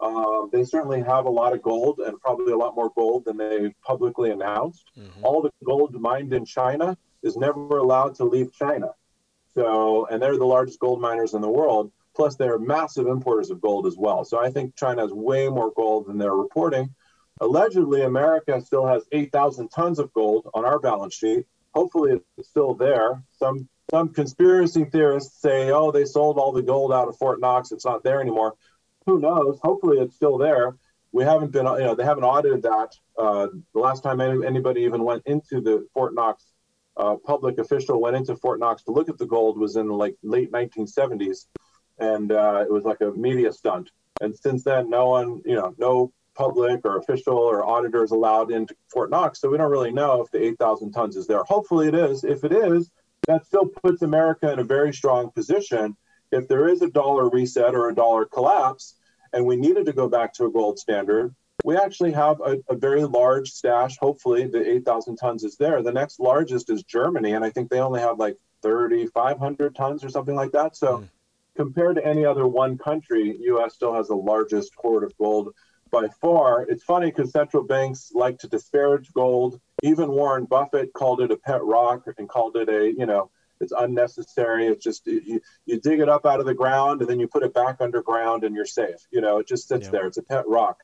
Um, 0.00 0.48
they 0.52 0.64
certainly 0.64 1.00
have 1.02 1.26
a 1.26 1.30
lot 1.30 1.52
of 1.52 1.62
gold 1.62 2.00
and 2.00 2.20
probably 2.20 2.52
a 2.52 2.56
lot 2.56 2.74
more 2.74 2.90
gold 2.96 3.24
than 3.24 3.36
they 3.36 3.72
publicly 3.84 4.30
announced. 4.30 4.90
Mm-hmm. 4.98 5.24
All 5.24 5.42
the 5.42 5.50
gold 5.64 5.94
mined 6.00 6.32
in 6.32 6.44
China 6.44 6.96
is 7.22 7.36
never 7.36 7.78
allowed 7.78 8.16
to 8.16 8.24
leave 8.24 8.52
China. 8.52 8.90
So, 9.54 10.06
and 10.06 10.20
they're 10.20 10.38
the 10.38 10.44
largest 10.44 10.80
gold 10.80 11.00
miners 11.00 11.34
in 11.34 11.40
the 11.40 11.48
world. 11.48 11.92
Plus, 12.16 12.36
they're 12.36 12.58
massive 12.58 13.06
importers 13.06 13.50
of 13.50 13.60
gold 13.60 13.86
as 13.86 13.96
well. 13.96 14.24
So, 14.24 14.38
I 14.38 14.50
think 14.50 14.74
China 14.76 15.02
has 15.02 15.12
way 15.12 15.48
more 15.48 15.72
gold 15.74 16.06
than 16.06 16.18
they're 16.18 16.34
reporting. 16.34 16.94
Allegedly, 17.42 18.02
America 18.02 18.60
still 18.60 18.86
has 18.86 19.02
8,000 19.10 19.68
tons 19.68 19.98
of 19.98 20.12
gold 20.12 20.48
on 20.54 20.64
our 20.64 20.78
balance 20.78 21.12
sheet. 21.12 21.44
Hopefully, 21.74 22.20
it's 22.38 22.48
still 22.48 22.74
there. 22.74 23.20
Some 23.32 23.68
some 23.90 24.10
conspiracy 24.10 24.84
theorists 24.84 25.42
say, 25.42 25.72
"Oh, 25.72 25.90
they 25.90 26.04
sold 26.04 26.38
all 26.38 26.52
the 26.52 26.62
gold 26.62 26.92
out 26.92 27.08
of 27.08 27.16
Fort 27.16 27.40
Knox. 27.40 27.72
It's 27.72 27.84
not 27.84 28.04
there 28.04 28.20
anymore." 28.20 28.54
Who 29.06 29.18
knows? 29.18 29.58
Hopefully, 29.60 29.98
it's 29.98 30.14
still 30.14 30.38
there. 30.38 30.76
We 31.10 31.24
haven't 31.24 31.50
been, 31.50 31.66
you 31.66 31.86
know, 31.86 31.96
they 31.96 32.04
haven't 32.04 32.22
audited 32.22 32.62
that. 32.62 32.94
Uh, 33.18 33.48
the 33.74 33.80
last 33.80 34.04
time 34.04 34.20
anybody 34.20 34.82
even 34.82 35.02
went 35.02 35.24
into 35.26 35.60
the 35.60 35.88
Fort 35.94 36.14
Knox 36.14 36.44
uh, 36.96 37.16
public 37.16 37.58
official 37.58 38.00
went 38.00 38.14
into 38.14 38.36
Fort 38.36 38.60
Knox 38.60 38.84
to 38.84 38.92
look 38.92 39.08
at 39.08 39.18
the 39.18 39.26
gold 39.26 39.58
was 39.58 39.74
in 39.74 39.88
like 39.88 40.14
late 40.22 40.52
1970s, 40.52 41.46
and 41.98 42.30
uh, 42.30 42.64
it 42.64 42.70
was 42.70 42.84
like 42.84 43.00
a 43.00 43.10
media 43.10 43.52
stunt. 43.52 43.90
And 44.20 44.38
since 44.38 44.62
then, 44.62 44.90
no 44.90 45.08
one, 45.08 45.42
you 45.44 45.56
know, 45.56 45.74
no 45.76 46.12
public 46.34 46.80
or 46.84 46.98
official 46.98 47.36
or 47.36 47.64
auditors 47.64 48.10
allowed 48.10 48.50
into 48.50 48.74
Fort 48.88 49.10
Knox, 49.10 49.40
so 49.40 49.50
we 49.50 49.58
don't 49.58 49.70
really 49.70 49.92
know 49.92 50.22
if 50.22 50.30
the 50.30 50.42
8,000 50.42 50.92
tons 50.92 51.16
is 51.16 51.26
there. 51.26 51.42
Hopefully, 51.44 51.88
it 51.88 51.94
is. 51.94 52.24
If 52.24 52.44
it 52.44 52.52
is, 52.52 52.90
that 53.26 53.46
still 53.46 53.66
puts 53.66 54.02
America 54.02 54.52
in 54.52 54.58
a 54.58 54.64
very 54.64 54.92
strong 54.92 55.30
position. 55.30 55.96
If 56.30 56.48
there 56.48 56.68
is 56.68 56.82
a 56.82 56.90
dollar 56.90 57.28
reset 57.28 57.74
or 57.74 57.88
a 57.88 57.94
dollar 57.94 58.24
collapse, 58.24 58.94
and 59.32 59.46
we 59.46 59.56
needed 59.56 59.86
to 59.86 59.92
go 59.92 60.08
back 60.08 60.34
to 60.34 60.46
a 60.46 60.50
gold 60.50 60.78
standard, 60.78 61.34
we 61.64 61.76
actually 61.76 62.12
have 62.12 62.40
a, 62.40 62.58
a 62.68 62.74
very 62.74 63.04
large 63.04 63.50
stash. 63.50 63.96
Hopefully, 63.98 64.46
the 64.46 64.68
8,000 64.76 65.16
tons 65.16 65.44
is 65.44 65.56
there. 65.56 65.82
The 65.82 65.92
next 65.92 66.18
largest 66.18 66.70
is 66.70 66.82
Germany, 66.82 67.32
and 67.32 67.44
I 67.44 67.50
think 67.50 67.70
they 67.70 67.80
only 67.80 68.00
have 68.00 68.18
like 68.18 68.36
3,500 68.62 69.74
tons 69.74 70.04
or 70.04 70.08
something 70.08 70.34
like 70.34 70.52
that. 70.52 70.76
So, 70.76 70.98
mm. 70.98 71.08
compared 71.56 71.96
to 71.96 72.06
any 72.06 72.24
other 72.24 72.46
one 72.46 72.78
country, 72.78 73.36
U.S. 73.40 73.74
still 73.74 73.94
has 73.94 74.08
the 74.08 74.16
largest 74.16 74.72
hoard 74.76 75.04
of 75.04 75.16
gold 75.18 75.54
by 75.92 76.08
far. 76.20 76.62
It's 76.62 76.82
funny 76.82 77.06
because 77.06 77.30
central 77.30 77.62
banks 77.62 78.10
like 78.12 78.38
to 78.38 78.48
disparage 78.48 79.12
gold. 79.12 79.60
Even 79.82 80.10
Warren 80.10 80.46
Buffett 80.46 80.92
called 80.92 81.20
it 81.20 81.30
a 81.30 81.36
pet 81.36 81.62
rock 81.62 82.04
and 82.18 82.28
called 82.28 82.56
it 82.56 82.68
a, 82.68 82.92
you 82.92 83.06
know, 83.06 83.30
it's 83.60 83.72
unnecessary. 83.76 84.66
It's 84.66 84.82
just 84.82 85.06
you, 85.06 85.40
you 85.66 85.80
dig 85.80 86.00
it 86.00 86.08
up 86.08 86.26
out 86.26 86.40
of 86.40 86.46
the 86.46 86.54
ground 86.54 87.00
and 87.00 87.08
then 87.08 87.20
you 87.20 87.28
put 87.28 87.44
it 87.44 87.54
back 87.54 87.76
underground 87.80 88.42
and 88.42 88.56
you're 88.56 88.66
safe. 88.66 89.06
You 89.12 89.20
know, 89.20 89.38
it 89.38 89.46
just 89.46 89.68
sits 89.68 89.84
yeah. 89.84 89.90
there. 89.92 90.06
It's 90.06 90.18
a 90.18 90.22
pet 90.22 90.48
rock. 90.48 90.78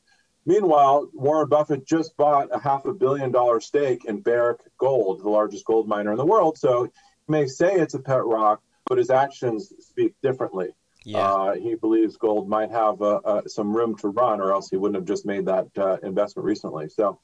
Meanwhile, 0.45 1.09
Warren 1.13 1.49
Buffett 1.49 1.85
just 1.85 2.15
bought 2.15 2.55
a 2.55 2.59
half 2.59 2.85
a 2.85 2.93
billion 2.93 3.31
dollar 3.31 3.59
stake 3.59 4.05
in 4.05 4.21
Barrick 4.21 4.61
Gold, 4.77 5.21
the 5.21 5.29
largest 5.29 5.65
gold 5.65 5.87
miner 5.87 6.11
in 6.11 6.17
the 6.17 6.25
world. 6.25 6.57
So 6.57 6.85
he 6.85 6.91
may 7.27 7.47
say 7.47 7.73
it's 7.73 7.95
a 7.95 7.99
pet 7.99 8.23
rock, 8.23 8.61
but 8.85 8.97
his 8.97 9.09
actions 9.09 9.73
speak 9.79 10.13
differently. 10.23 10.69
Yeah. 11.03 11.19
Uh, 11.19 11.53
he 11.55 11.75
believes 11.75 12.17
gold 12.17 12.49
might 12.49 12.71
have 12.71 13.01
uh, 13.01 13.21
uh, 13.23 13.41
some 13.47 13.75
room 13.75 13.95
to 13.97 14.09
run, 14.09 14.41
or 14.41 14.51
else 14.51 14.69
he 14.69 14.77
wouldn't 14.77 14.97
have 14.97 15.07
just 15.07 15.25
made 15.25 15.45
that 15.45 15.67
uh, 15.77 15.97
investment 16.03 16.45
recently. 16.45 16.89
So, 16.89 17.19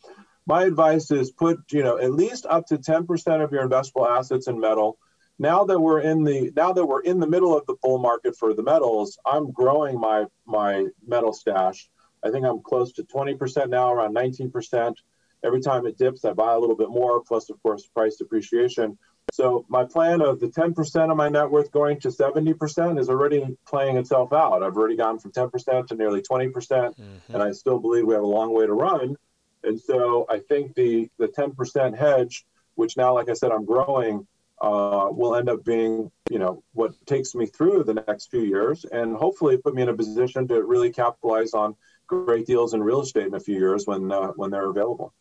my 0.48 0.64
advice 0.64 1.12
is 1.12 1.32
put 1.32 1.60
you 1.72 1.84
know 1.84 1.98
at 1.98 2.12
least 2.12 2.46
up 2.46 2.68
to 2.68 2.78
10% 2.78 3.44
of 3.44 3.52
your 3.52 3.68
investable 3.68 4.08
assets 4.08 4.48
in 4.48 4.60
metal. 4.60 4.98
Now 5.38 5.66
that 5.66 5.80
we're 5.80 6.00
in 6.00 6.24
the 6.24 6.52
now 6.56 6.72
that 6.72 6.86
we're 6.86 7.02
in 7.02 7.20
the 7.20 7.28
middle 7.28 7.58
of 7.58 7.66
the 7.66 7.76
bull 7.82 8.00
market 8.00 8.38
for 8.38 8.54
the 8.54 8.64
metals, 8.64 9.18
I'm 9.26 9.52
growing 9.52 10.00
my 10.00 10.26
my 10.46 10.88
metal 11.06 11.34
stash 11.34 11.90
I 12.26 12.32
think 12.32 12.46
I'm 12.46 12.62
close 12.62 12.92
to 12.94 13.04
20% 13.04 13.70
now, 13.70 13.94
around 13.94 14.16
19%. 14.16 14.96
Every 15.44 15.62
time 15.62 15.86
it 15.86 15.98
dips, 15.98 16.26
I 16.26 16.34
buy 16.34 16.54
a 16.54 16.60
little 16.60 16.76
bit 16.76 16.90
more, 16.90 17.22
plus, 17.22 17.52
of 17.52 17.62
course, 17.62 17.86
price 17.86 18.16
depreciation. 18.16 18.98
So 19.32 19.66
my 19.68 19.84
plan 19.84 20.22
of 20.22 20.40
the 20.40 20.48
10% 20.48 21.12
of 21.12 21.18
my 21.18 21.30
net 21.30 21.50
worth 21.50 21.72
going 21.72 22.00
to 22.02 22.10
70% 22.10 23.00
is 23.00 23.10
already 23.10 23.58
playing 23.68 23.98
itself 23.98 24.32
out. 24.34 24.64
I've 24.64 24.78
already 24.78 24.96
gone 24.96 25.20
from 25.20 25.32
10% 25.32 25.88
to 25.88 25.96
nearly 25.96 26.22
20%, 26.22 26.54
percent 26.54 26.98
mm 26.98 27.04
hmm 27.04 27.34
and 27.34 27.42
I 27.44 27.52
still 27.52 27.80
believe 27.80 28.06
we 28.06 28.14
have 28.14 28.24
a 28.24 28.28
long 28.28 28.54
way 28.54 28.66
to 28.66 28.74
run. 28.74 29.18
And 29.64 29.82
so 29.82 30.26
I 30.30 30.40
think 30.40 30.76
the 30.76 31.10
the 31.18 31.28
10% 31.28 31.98
hedge, 31.98 32.46
which 32.76 32.96
now, 32.96 33.14
like 33.16 33.30
I 33.30 33.34
said, 33.34 33.52
I'm 33.52 33.66
growing, 33.66 34.28
uh, 34.62 35.08
will 35.12 35.36
end 35.36 35.50
up 35.50 35.66
being, 35.66 36.12
you 36.30 36.40
know, 36.40 36.64
what 36.74 36.94
takes 37.06 37.36
me 37.36 37.46
through 37.46 37.84
the 37.84 37.96
next 37.96 38.32
few 38.32 38.42
years, 38.42 38.86
and 38.86 39.18
hopefully 39.18 39.58
put 39.58 39.76
me 39.76 39.82
in 39.82 39.90
a 39.90 39.94
position 39.94 40.48
to 40.48 40.64
really 40.64 40.92
capitalize 40.92 41.54
on 41.54 41.76
great 42.08 42.46
deals 42.46 42.74
in 42.74 42.82
real 42.82 43.02
estate 43.02 43.26
in 43.26 43.34
a 43.34 43.40
few 43.40 43.58
years 43.58 43.86
when 43.86 44.12
uh, 44.12 44.28
when 44.36 44.52
they're 44.52 44.70
available. 44.70 45.14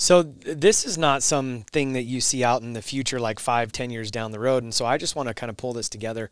So 0.00 0.22
this 0.22 0.86
is 0.86 0.96
not 0.96 1.24
something 1.24 1.92
that 1.94 2.04
you 2.04 2.20
see 2.20 2.44
out 2.44 2.62
in 2.62 2.72
the 2.72 2.80
future, 2.80 3.18
like 3.18 3.40
five, 3.40 3.72
ten 3.72 3.90
years 3.90 4.12
down 4.12 4.30
the 4.30 4.38
road. 4.38 4.62
And 4.62 4.72
so 4.72 4.86
I 4.86 4.96
just 4.96 5.16
want 5.16 5.28
to 5.28 5.34
kind 5.34 5.50
of 5.50 5.56
pull 5.56 5.72
this 5.72 5.88
together 5.88 6.30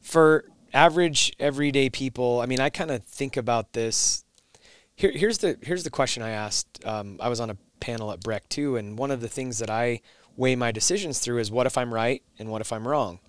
for 0.00 0.46
average 0.72 1.30
everyday 1.38 1.90
people. 1.90 2.40
I 2.40 2.46
mean, 2.46 2.58
I 2.58 2.70
kind 2.70 2.90
of 2.90 3.04
think 3.04 3.36
about 3.36 3.74
this. 3.74 4.24
Here, 4.96 5.12
here's 5.12 5.38
the 5.38 5.58
here's 5.60 5.84
the 5.84 5.90
question 5.90 6.22
I 6.22 6.30
asked. 6.30 6.82
Um, 6.86 7.18
I 7.20 7.28
was 7.28 7.38
on 7.38 7.50
a 7.50 7.56
panel 7.80 8.12
at 8.12 8.20
Breck 8.20 8.48
too, 8.48 8.76
and 8.76 8.98
one 8.98 9.10
of 9.10 9.20
the 9.20 9.28
things 9.28 9.58
that 9.58 9.68
I 9.68 10.00
weigh 10.34 10.56
my 10.56 10.72
decisions 10.72 11.18
through 11.18 11.38
is 11.38 11.50
what 11.50 11.66
if 11.66 11.76
I'm 11.76 11.92
right 11.92 12.22
and 12.38 12.48
what 12.48 12.62
if 12.62 12.72
I'm 12.72 12.88
wrong. 12.88 13.20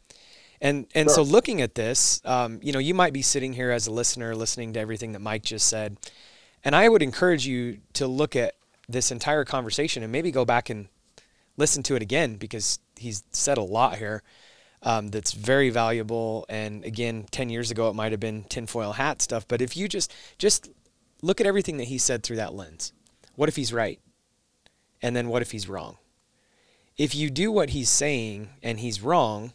And 0.62 0.88
and 0.96 1.10
sure. 1.10 1.16
so 1.16 1.24
looking 1.24 1.62
at 1.62 1.76
this, 1.76 2.22
um, 2.24 2.62
you 2.64 2.72
know, 2.72 2.80
you 2.80 2.94
might 2.94 3.12
be 3.12 3.22
sitting 3.22 3.52
here 3.52 3.70
as 3.70 3.88
a 3.88 3.92
listener, 3.92 4.34
listening 4.34 4.72
to 4.74 4.80
everything 4.80 5.12
that 5.12 5.20
Mike 5.20 5.44
just 5.44 5.68
said, 5.68 5.98
and 6.64 6.74
I 6.74 6.88
would 6.88 7.02
encourage 7.02 7.46
you 7.46 7.80
to 7.96 8.08
look 8.08 8.38
at 8.38 8.56
this 8.88 9.12
entire 9.12 9.46
conversation 9.46 10.04
and 10.04 10.12
maybe 10.12 10.32
go 10.32 10.46
back 10.46 10.70
and 10.70 10.88
listen 11.58 11.84
to 11.84 11.96
it 11.96 12.02
again 12.02 12.36
because 12.36 12.80
he's 12.98 13.24
said 13.32 13.58
a 13.58 13.64
lot 13.64 13.98
here 13.98 14.24
um, 14.82 15.10
that's 15.10 15.32
very 15.32 15.70
valuable. 15.70 16.46
And 16.50 16.84
again, 16.84 17.26
ten 17.32 17.50
years 17.50 17.72
ago 17.72 17.90
it 17.90 17.96
might 17.96 18.12
have 18.12 18.20
been 18.20 18.44
tinfoil 18.44 18.94
hat 18.94 19.22
stuff, 19.22 19.48
but 19.48 19.62
if 19.62 19.76
you 19.78 19.88
just 19.88 20.14
just 20.38 20.70
look 21.22 21.40
at 21.40 21.48
everything 21.48 21.78
that 21.78 21.86
he 21.86 21.98
said 21.98 22.24
through 22.24 22.36
that 22.36 22.54
lens, 22.54 22.94
what 23.36 23.50
if 23.50 23.56
he's 23.56 23.74
right, 23.74 24.00
and 25.02 25.16
then 25.16 25.30
what 25.30 25.42
if 25.42 25.52
he's 25.52 25.70
wrong? 25.70 25.98
If 26.98 27.16
you 27.16 27.30
do 27.30 27.52
what 27.52 27.72
he's 27.72 27.90
saying 27.90 28.50
and 28.62 28.80
he's 28.80 29.02
wrong, 29.02 29.54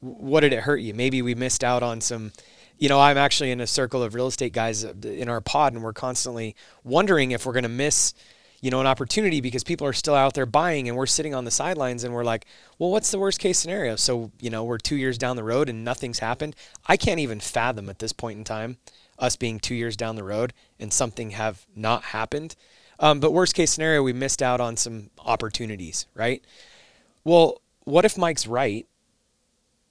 what 0.00 0.40
did 0.40 0.52
it 0.52 0.60
hurt 0.60 0.80
you? 0.80 0.94
Maybe 0.94 1.22
we 1.22 1.34
missed 1.34 1.62
out 1.62 1.82
on 1.82 2.00
some. 2.00 2.32
You 2.80 2.88
know, 2.88 2.98
I'm 2.98 3.18
actually 3.18 3.50
in 3.50 3.60
a 3.60 3.66
circle 3.66 4.02
of 4.02 4.14
real 4.14 4.26
estate 4.26 4.54
guys 4.54 4.84
in 4.84 5.28
our 5.28 5.42
pod, 5.42 5.74
and 5.74 5.82
we're 5.84 5.92
constantly 5.92 6.56
wondering 6.82 7.30
if 7.30 7.44
we're 7.44 7.52
going 7.52 7.62
to 7.64 7.68
miss, 7.68 8.14
you 8.62 8.70
know, 8.70 8.80
an 8.80 8.86
opportunity 8.86 9.42
because 9.42 9.62
people 9.62 9.86
are 9.86 9.92
still 9.92 10.14
out 10.14 10.32
there 10.32 10.46
buying, 10.46 10.88
and 10.88 10.96
we're 10.96 11.04
sitting 11.04 11.34
on 11.34 11.44
the 11.44 11.50
sidelines, 11.50 12.04
and 12.04 12.14
we're 12.14 12.24
like, 12.24 12.46
well, 12.78 12.90
what's 12.90 13.10
the 13.10 13.18
worst 13.18 13.38
case 13.38 13.58
scenario? 13.58 13.96
So, 13.96 14.32
you 14.40 14.48
know, 14.48 14.64
we're 14.64 14.78
two 14.78 14.96
years 14.96 15.18
down 15.18 15.36
the 15.36 15.44
road 15.44 15.68
and 15.68 15.84
nothing's 15.84 16.20
happened. 16.20 16.56
I 16.86 16.96
can't 16.96 17.20
even 17.20 17.38
fathom 17.38 17.90
at 17.90 17.98
this 17.98 18.14
point 18.14 18.38
in 18.38 18.44
time 18.44 18.78
us 19.18 19.36
being 19.36 19.60
two 19.60 19.74
years 19.74 19.96
down 19.96 20.16
the 20.16 20.24
road 20.24 20.54
and 20.78 20.90
something 20.90 21.32
have 21.32 21.66
not 21.76 22.02
happened. 22.04 22.56
Um, 22.98 23.20
but 23.20 23.32
worst 23.32 23.54
case 23.54 23.70
scenario, 23.70 24.02
we 24.02 24.14
missed 24.14 24.42
out 24.42 24.60
on 24.60 24.78
some 24.78 25.10
opportunities, 25.18 26.06
right? 26.14 26.42
Well, 27.24 27.60
what 27.84 28.06
if 28.06 28.16
Mike's 28.16 28.46
right 28.46 28.86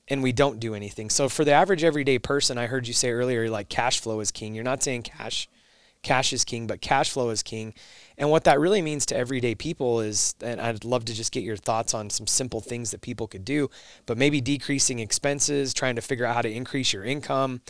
and 0.09 0.23
we 0.23 0.31
don't 0.31 0.59
do 0.59 0.73
anything. 0.73 1.09
So 1.09 1.29
for 1.29 1.45
the 1.45 1.51
average 1.51 1.83
everyday 1.83 2.17
person, 2.19 2.57
I 2.57 2.65
heard 2.65 2.87
you 2.87 2.93
say 2.93 3.11
earlier, 3.11 3.49
like 3.49 3.69
cash 3.69 3.99
flow 3.99 4.19
is 4.19 4.31
king. 4.31 4.55
You're 4.55 4.63
not 4.63 4.81
saying 4.81 5.03
cash, 5.03 5.47
cash 6.01 6.33
is 6.33 6.43
king, 6.43 6.65
but 6.65 6.81
cash 6.81 7.11
flow 7.11 7.29
is 7.29 7.43
king. 7.43 7.73
And 8.17 8.31
what 8.31 8.43
that 8.45 8.59
really 8.59 8.81
means 8.81 9.05
to 9.07 9.15
everyday 9.15 9.53
people 9.53 10.01
is, 10.01 10.35
and 10.41 10.59
I'd 10.59 10.83
love 10.83 11.05
to 11.05 11.13
just 11.13 11.31
get 11.31 11.43
your 11.43 11.57
thoughts 11.57 11.93
on 11.93 12.09
some 12.09 12.25
simple 12.25 12.59
things 12.59 12.91
that 12.91 13.01
people 13.01 13.27
could 13.27 13.45
do, 13.45 13.69
but 14.07 14.17
maybe 14.17 14.41
decreasing 14.41 14.99
expenses, 14.99 15.73
trying 15.73 15.95
to 15.95 16.01
figure 16.01 16.25
out 16.25 16.35
how 16.35 16.41
to 16.41 16.51
increase 16.51 16.91
your 16.91 17.03
income. 17.03 17.61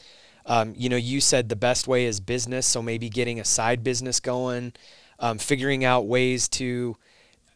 Um, 0.45 0.73
you 0.75 0.89
know, 0.89 0.95
you 0.95 1.21
said 1.21 1.49
the 1.49 1.55
best 1.55 1.87
way 1.87 2.05
is 2.05 2.19
business, 2.19 2.65
so 2.65 2.81
maybe 2.81 3.09
getting 3.09 3.39
a 3.39 3.45
side 3.45 3.83
business 3.83 4.19
going, 4.19 4.73
um, 5.19 5.37
figuring 5.37 5.83
out 5.83 6.07
ways 6.07 6.47
to. 6.49 6.95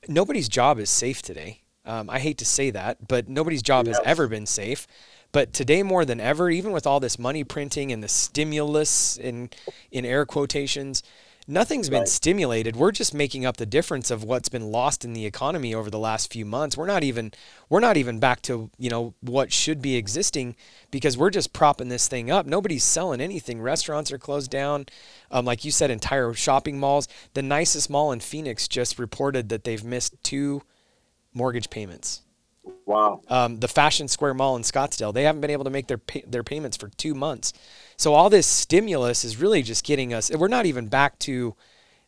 Nobody's 0.07 0.49
job 0.49 0.79
is 0.79 0.89
safe 0.89 1.21
today. 1.21 1.62
Um, 1.85 2.09
I 2.09 2.19
hate 2.19 2.37
to 2.39 2.45
say 2.45 2.69
that, 2.71 3.07
but 3.07 3.27
nobody's 3.27 3.61
job 3.61 3.87
has 3.87 3.99
ever 4.03 4.27
been 4.27 4.45
safe. 4.45 4.87
But 5.31 5.51
today 5.51 5.83
more 5.83 6.05
than 6.05 6.19
ever, 6.19 6.49
even 6.49 6.71
with 6.71 6.85
all 6.85 6.99
this 6.99 7.17
money 7.17 7.43
printing 7.43 7.91
and 7.91 8.03
the 8.03 8.07
stimulus 8.07 9.17
in 9.17 9.49
in 9.91 10.05
air 10.05 10.25
quotations, 10.25 11.01
nothing's 11.47 11.89
been 11.89 12.01
Right. 12.01 12.07
stimulated. 12.07 12.75
We're 12.75 12.91
just 12.91 13.13
making 13.15 13.43
up 13.45 13.57
the 13.57 13.65
difference 13.65 14.11
of 14.11 14.23
what's 14.23 14.47
been 14.47 14.71
lost 14.71 15.03
in 15.03 15.13
the 15.13 15.25
economy 15.25 15.73
over 15.73 15.89
the 15.89 15.99
last 15.99 16.31
few 16.31 16.45
months. 16.45 16.77
We're 16.77 16.85
not 16.85 17.03
even 17.03 17.31
we're 17.67 17.79
not 17.79 17.97
even 17.97 18.19
back 18.19 18.41
to, 18.43 18.69
you 18.77 18.89
know, 18.91 19.15
what 19.21 19.51
should 19.51 19.81
be 19.81 19.95
existing 19.95 20.55
because 20.91 21.17
we're 21.17 21.31
just 21.31 21.51
propping 21.51 21.89
this 21.89 22.07
thing 22.07 22.29
up. 22.29 22.45
Nobody's 22.45 22.83
selling 22.83 23.19
anything. 23.19 23.59
Restaurants 23.59 24.11
are 24.11 24.19
closed 24.19 24.51
down. 24.51 24.85
Um, 25.31 25.45
like 25.45 25.65
you 25.65 25.71
said, 25.71 25.89
entire 25.89 26.33
shopping 26.33 26.79
malls. 26.79 27.07
The 27.33 27.41
nicest 27.41 27.89
mall 27.89 28.11
in 28.11 28.19
Phoenix 28.19 28.67
just 28.67 28.99
reported 28.99 29.49
that 29.49 29.63
they've 29.63 29.83
missed 29.83 30.13
two 30.23 30.61
mortgage 31.33 31.69
payments. 31.69 32.21
Wow. 32.85 33.21
Um, 33.27 33.59
the 33.59 33.67
Fashion 33.67 34.07
Square 34.07 34.35
Mall 34.35 34.55
in 34.55 34.61
Scottsdale, 34.61 35.13
they 35.13 35.23
haven't 35.23 35.41
been 35.41 35.49
able 35.49 35.65
to 35.65 35.69
make 35.69 35.87
their 35.87 35.97
pay- 35.97 36.23
their 36.25 36.43
payments 36.43 36.77
for 36.77 36.89
two 36.89 37.13
months. 37.13 37.53
So 37.97 38.13
all 38.13 38.29
this 38.29 38.47
stimulus 38.47 39.25
is 39.25 39.37
really 39.37 39.63
just 39.63 39.83
getting 39.85 40.13
us. 40.13 40.31
We're 40.31 40.47
not 40.47 40.65
even 40.65 40.87
back 40.87 41.19
to 41.19 41.55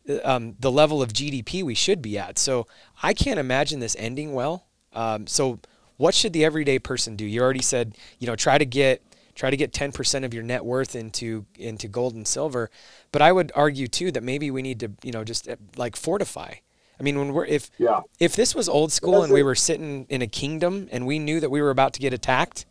uh, 0.10 0.20
um, 0.24 0.56
the 0.60 0.72
level 0.72 1.02
of 1.02 1.14
GDP 1.14 1.64
we 1.64 1.76
should 1.76 2.02
be 2.02 2.18
at. 2.18 2.38
So 2.38 2.68
I 3.04 3.14
can't 3.14 3.40
imagine 3.40 3.80
this 3.80 3.96
ending 4.00 4.34
well. 4.34 4.66
Um, 4.94 5.28
so 5.28 5.60
what 5.98 6.14
should 6.14 6.34
the 6.34 6.46
everyday 6.46 6.80
person 6.80 7.16
do? 7.16 7.26
You 7.26 7.42
already 7.42 7.62
said, 7.62 7.98
you 8.20 8.28
know, 8.28 8.36
try 8.36 8.58
to 8.58 8.66
get 8.66 9.02
try 9.36 9.50
to 9.50 9.58
get 9.58 9.74
10% 9.74 10.24
of 10.24 10.34
your 10.34 10.44
net 10.44 10.64
worth 10.64 10.96
into 10.96 11.46
into 11.58 11.88
gold 11.88 12.16
and 12.16 12.28
silver. 12.28 12.70
But 13.12 13.22
I 13.22 13.32
would 13.32 13.52
argue 13.56 13.88
too 13.88 14.12
that 14.12 14.24
maybe 14.24 14.52
we 14.52 14.62
need 14.62 14.80
to, 14.80 14.92
you 15.04 15.12
know, 15.12 15.24
just 15.24 15.50
uh, 15.50 15.58
like 15.76 15.96
fortify. 15.96 16.56
I 17.00 17.04
mean, 17.04 17.18
when 17.18 17.34
we're 17.34 17.46
if 17.46 17.70
Yeah. 17.78 18.02
if 18.20 18.36
this 18.36 18.56
was 18.56 18.70
old 18.70 18.92
school 18.92 19.24
and 19.24 19.32
we 19.34 19.44
were 19.44 19.56
sitting 19.56 20.06
in 20.10 20.22
a 20.22 20.28
kingdom 20.28 20.88
and 20.92 21.06
we 21.06 21.20
knew 21.20 21.40
that 21.40 21.50
we 21.50 21.62
were 21.62 21.70
about 21.70 21.94
to 21.94 22.00
get 22.00 22.14
attacked, 22.14 22.66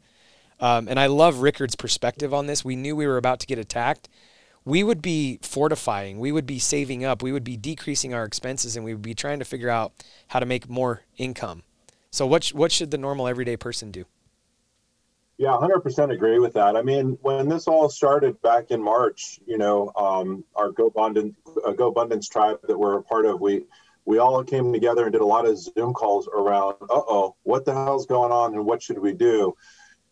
um, 0.61 0.89
and 0.89 0.99
I 0.99 1.07
love 1.07 1.39
Rickards' 1.39 1.75
perspective 1.77 2.33
on 2.33 2.47
this. 2.47 2.65
We 2.65 2.77
knew 2.77 2.97
we 2.97 3.07
were 3.07 3.19
about 3.19 3.41
to 3.41 3.47
get 3.47 3.59
attacked. 3.59 4.09
We 4.65 4.83
would 4.83 5.03
be 5.03 5.39
fortifying. 5.43 6.19
We 6.19 6.33
would 6.33 6.47
be 6.47 6.59
saving 6.59 7.05
up. 7.05 7.23
We 7.23 7.33
would 7.33 7.45
be 7.45 7.57
decreasing 7.59 8.15
our 8.15 8.25
expenses, 8.25 8.77
and 8.77 8.85
we 8.85 8.95
would 8.95 9.03
be 9.03 9.15
trying 9.15 9.39
to 9.41 9.45
figure 9.45 9.69
out 9.69 9.93
how 10.29 10.41
to 10.41 10.47
make 10.47 10.71
more 10.71 11.03
income. 11.19 11.65
So, 12.11 12.27
what 12.27 12.45
sh- 12.45 12.55
what 12.55 12.73
should 12.73 12.91
the 12.91 12.99
normal 12.99 13.29
everyday 13.29 13.57
person 13.57 13.91
do? 13.91 14.07
Yeah, 15.37 15.51
100% 15.51 16.13
agree 16.13 16.39
with 16.39 16.53
that. 16.53 16.77
I 16.77 16.83
mean, 16.83 17.19
when 17.21 17.49
this 17.49 17.67
all 17.67 17.89
started 17.89 18.41
back 18.41 18.71
in 18.71 18.81
March, 18.81 19.41
you 19.47 19.59
know, 19.59 19.91
um, 19.97 20.45
our 20.55 20.71
Go 20.71 20.87
Abundance, 20.87 21.35
uh, 21.67 21.73
Go 21.73 21.89
Abundance 21.89 22.29
tribe 22.29 22.61
that 22.69 22.79
we're 22.79 22.99
a 22.99 23.03
part 23.03 23.27
of, 23.27 23.41
we 23.41 23.65
we 24.05 24.19
all 24.19 24.45
came 24.45 24.73
together 24.73 25.05
and 25.05 25.13
did 25.13 25.23
a 25.23 25.27
lot 25.27 25.47
of 25.47 25.59
Zoom 25.59 25.93
calls 25.93 26.29
around, 26.29 26.75
uh-oh, 26.83 27.37
what 27.43 27.65
the 27.65 27.73
hell's 27.73 28.07
going 28.07 28.33
on 28.33 28.55
and 28.55 28.65
what 28.67 28.83
should 28.83 28.99
we 28.99 29.13
do? 29.13 29.55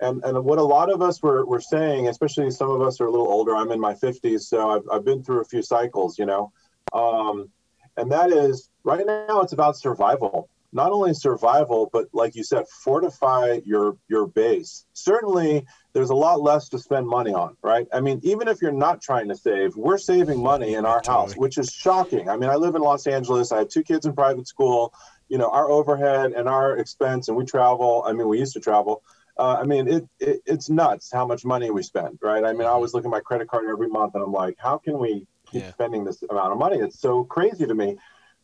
And 0.00 0.22
and 0.24 0.44
what 0.44 0.58
a 0.58 0.62
lot 0.62 0.90
of 0.90 1.00
us 1.00 1.22
were, 1.22 1.44
were 1.46 1.60
saying, 1.60 2.08
especially 2.08 2.50
some 2.50 2.70
of 2.70 2.80
us 2.80 3.00
are 3.00 3.06
a 3.06 3.10
little 3.10 3.28
older, 3.28 3.54
I'm 3.54 3.70
in 3.70 3.78
my 3.78 3.94
50s, 3.94 4.40
so 4.40 4.70
I've, 4.70 4.82
I've 4.90 5.04
been 5.04 5.22
through 5.22 5.42
a 5.42 5.44
few 5.44 5.62
cycles, 5.62 6.18
you 6.18 6.26
know, 6.26 6.52
um, 6.92 7.50
and 7.96 8.10
that 8.10 8.32
is 8.32 8.70
right 8.82 9.06
now 9.06 9.42
it's 9.42 9.52
about 9.52 9.76
survival 9.76 10.48
not 10.72 10.90
only 10.92 11.14
survival 11.14 11.88
but 11.92 12.06
like 12.12 12.34
you 12.34 12.42
said 12.44 12.66
fortify 12.68 13.60
your 13.64 13.96
your 14.08 14.26
base. 14.26 14.84
Certainly 14.92 15.66
there's 15.92 16.10
a 16.10 16.14
lot 16.14 16.40
less 16.40 16.68
to 16.70 16.78
spend 16.78 17.06
money 17.06 17.32
on 17.32 17.56
right? 17.62 17.86
I 17.92 18.00
mean 18.00 18.20
even 18.22 18.48
if 18.48 18.62
you're 18.62 18.72
not 18.72 19.02
trying 19.02 19.28
to 19.28 19.36
save 19.36 19.76
we're 19.76 19.98
saving 19.98 20.42
money 20.42 20.74
in 20.74 20.84
our 20.86 21.02
house 21.06 21.34
which 21.34 21.58
is 21.58 21.70
shocking. 21.70 22.28
I 22.28 22.36
mean 22.36 22.50
i 22.50 22.56
live 22.56 22.74
in 22.74 22.82
los 22.82 23.06
angeles. 23.06 23.52
I 23.52 23.58
have 23.58 23.68
two 23.68 23.82
kids 23.82 24.06
in 24.06 24.14
private 24.14 24.48
school. 24.48 24.92
You 25.28 25.38
know 25.38 25.48
our 25.50 25.70
overhead 25.70 26.32
and 26.32 26.48
our 26.48 26.76
expense 26.78 27.28
and 27.28 27.36
we 27.36 27.44
travel. 27.44 28.04
I 28.06 28.12
mean 28.12 28.28
we 28.28 28.38
used 28.38 28.54
to 28.54 28.60
travel. 28.60 29.02
Uh, 29.38 29.56
I 29.60 29.64
mean, 29.64 29.88
it, 29.88 30.04
it 30.20 30.42
it's 30.44 30.68
nuts 30.68 31.10
how 31.10 31.26
much 31.26 31.42
money 31.42 31.70
we 31.70 31.82
spend, 31.82 32.18
right? 32.22 32.44
I 32.44 32.52
mean, 32.52 32.66
I 32.66 32.70
always 32.70 32.92
look 32.92 33.06
at 33.06 33.10
my 33.10 33.20
credit 33.20 33.48
card 33.48 33.64
every 33.66 33.88
month, 33.88 34.14
and 34.14 34.22
I'm 34.22 34.30
like, 34.30 34.56
how 34.58 34.76
can 34.76 34.98
we 34.98 35.26
keep 35.46 35.62
Yeah. 35.62 35.72
spending 35.72 36.04
this 36.04 36.22
amount 36.28 36.52
of 36.52 36.58
money? 36.58 36.76
It's 36.76 37.00
so 37.00 37.24
crazy 37.24 37.66
to 37.66 37.74
me. 37.74 37.96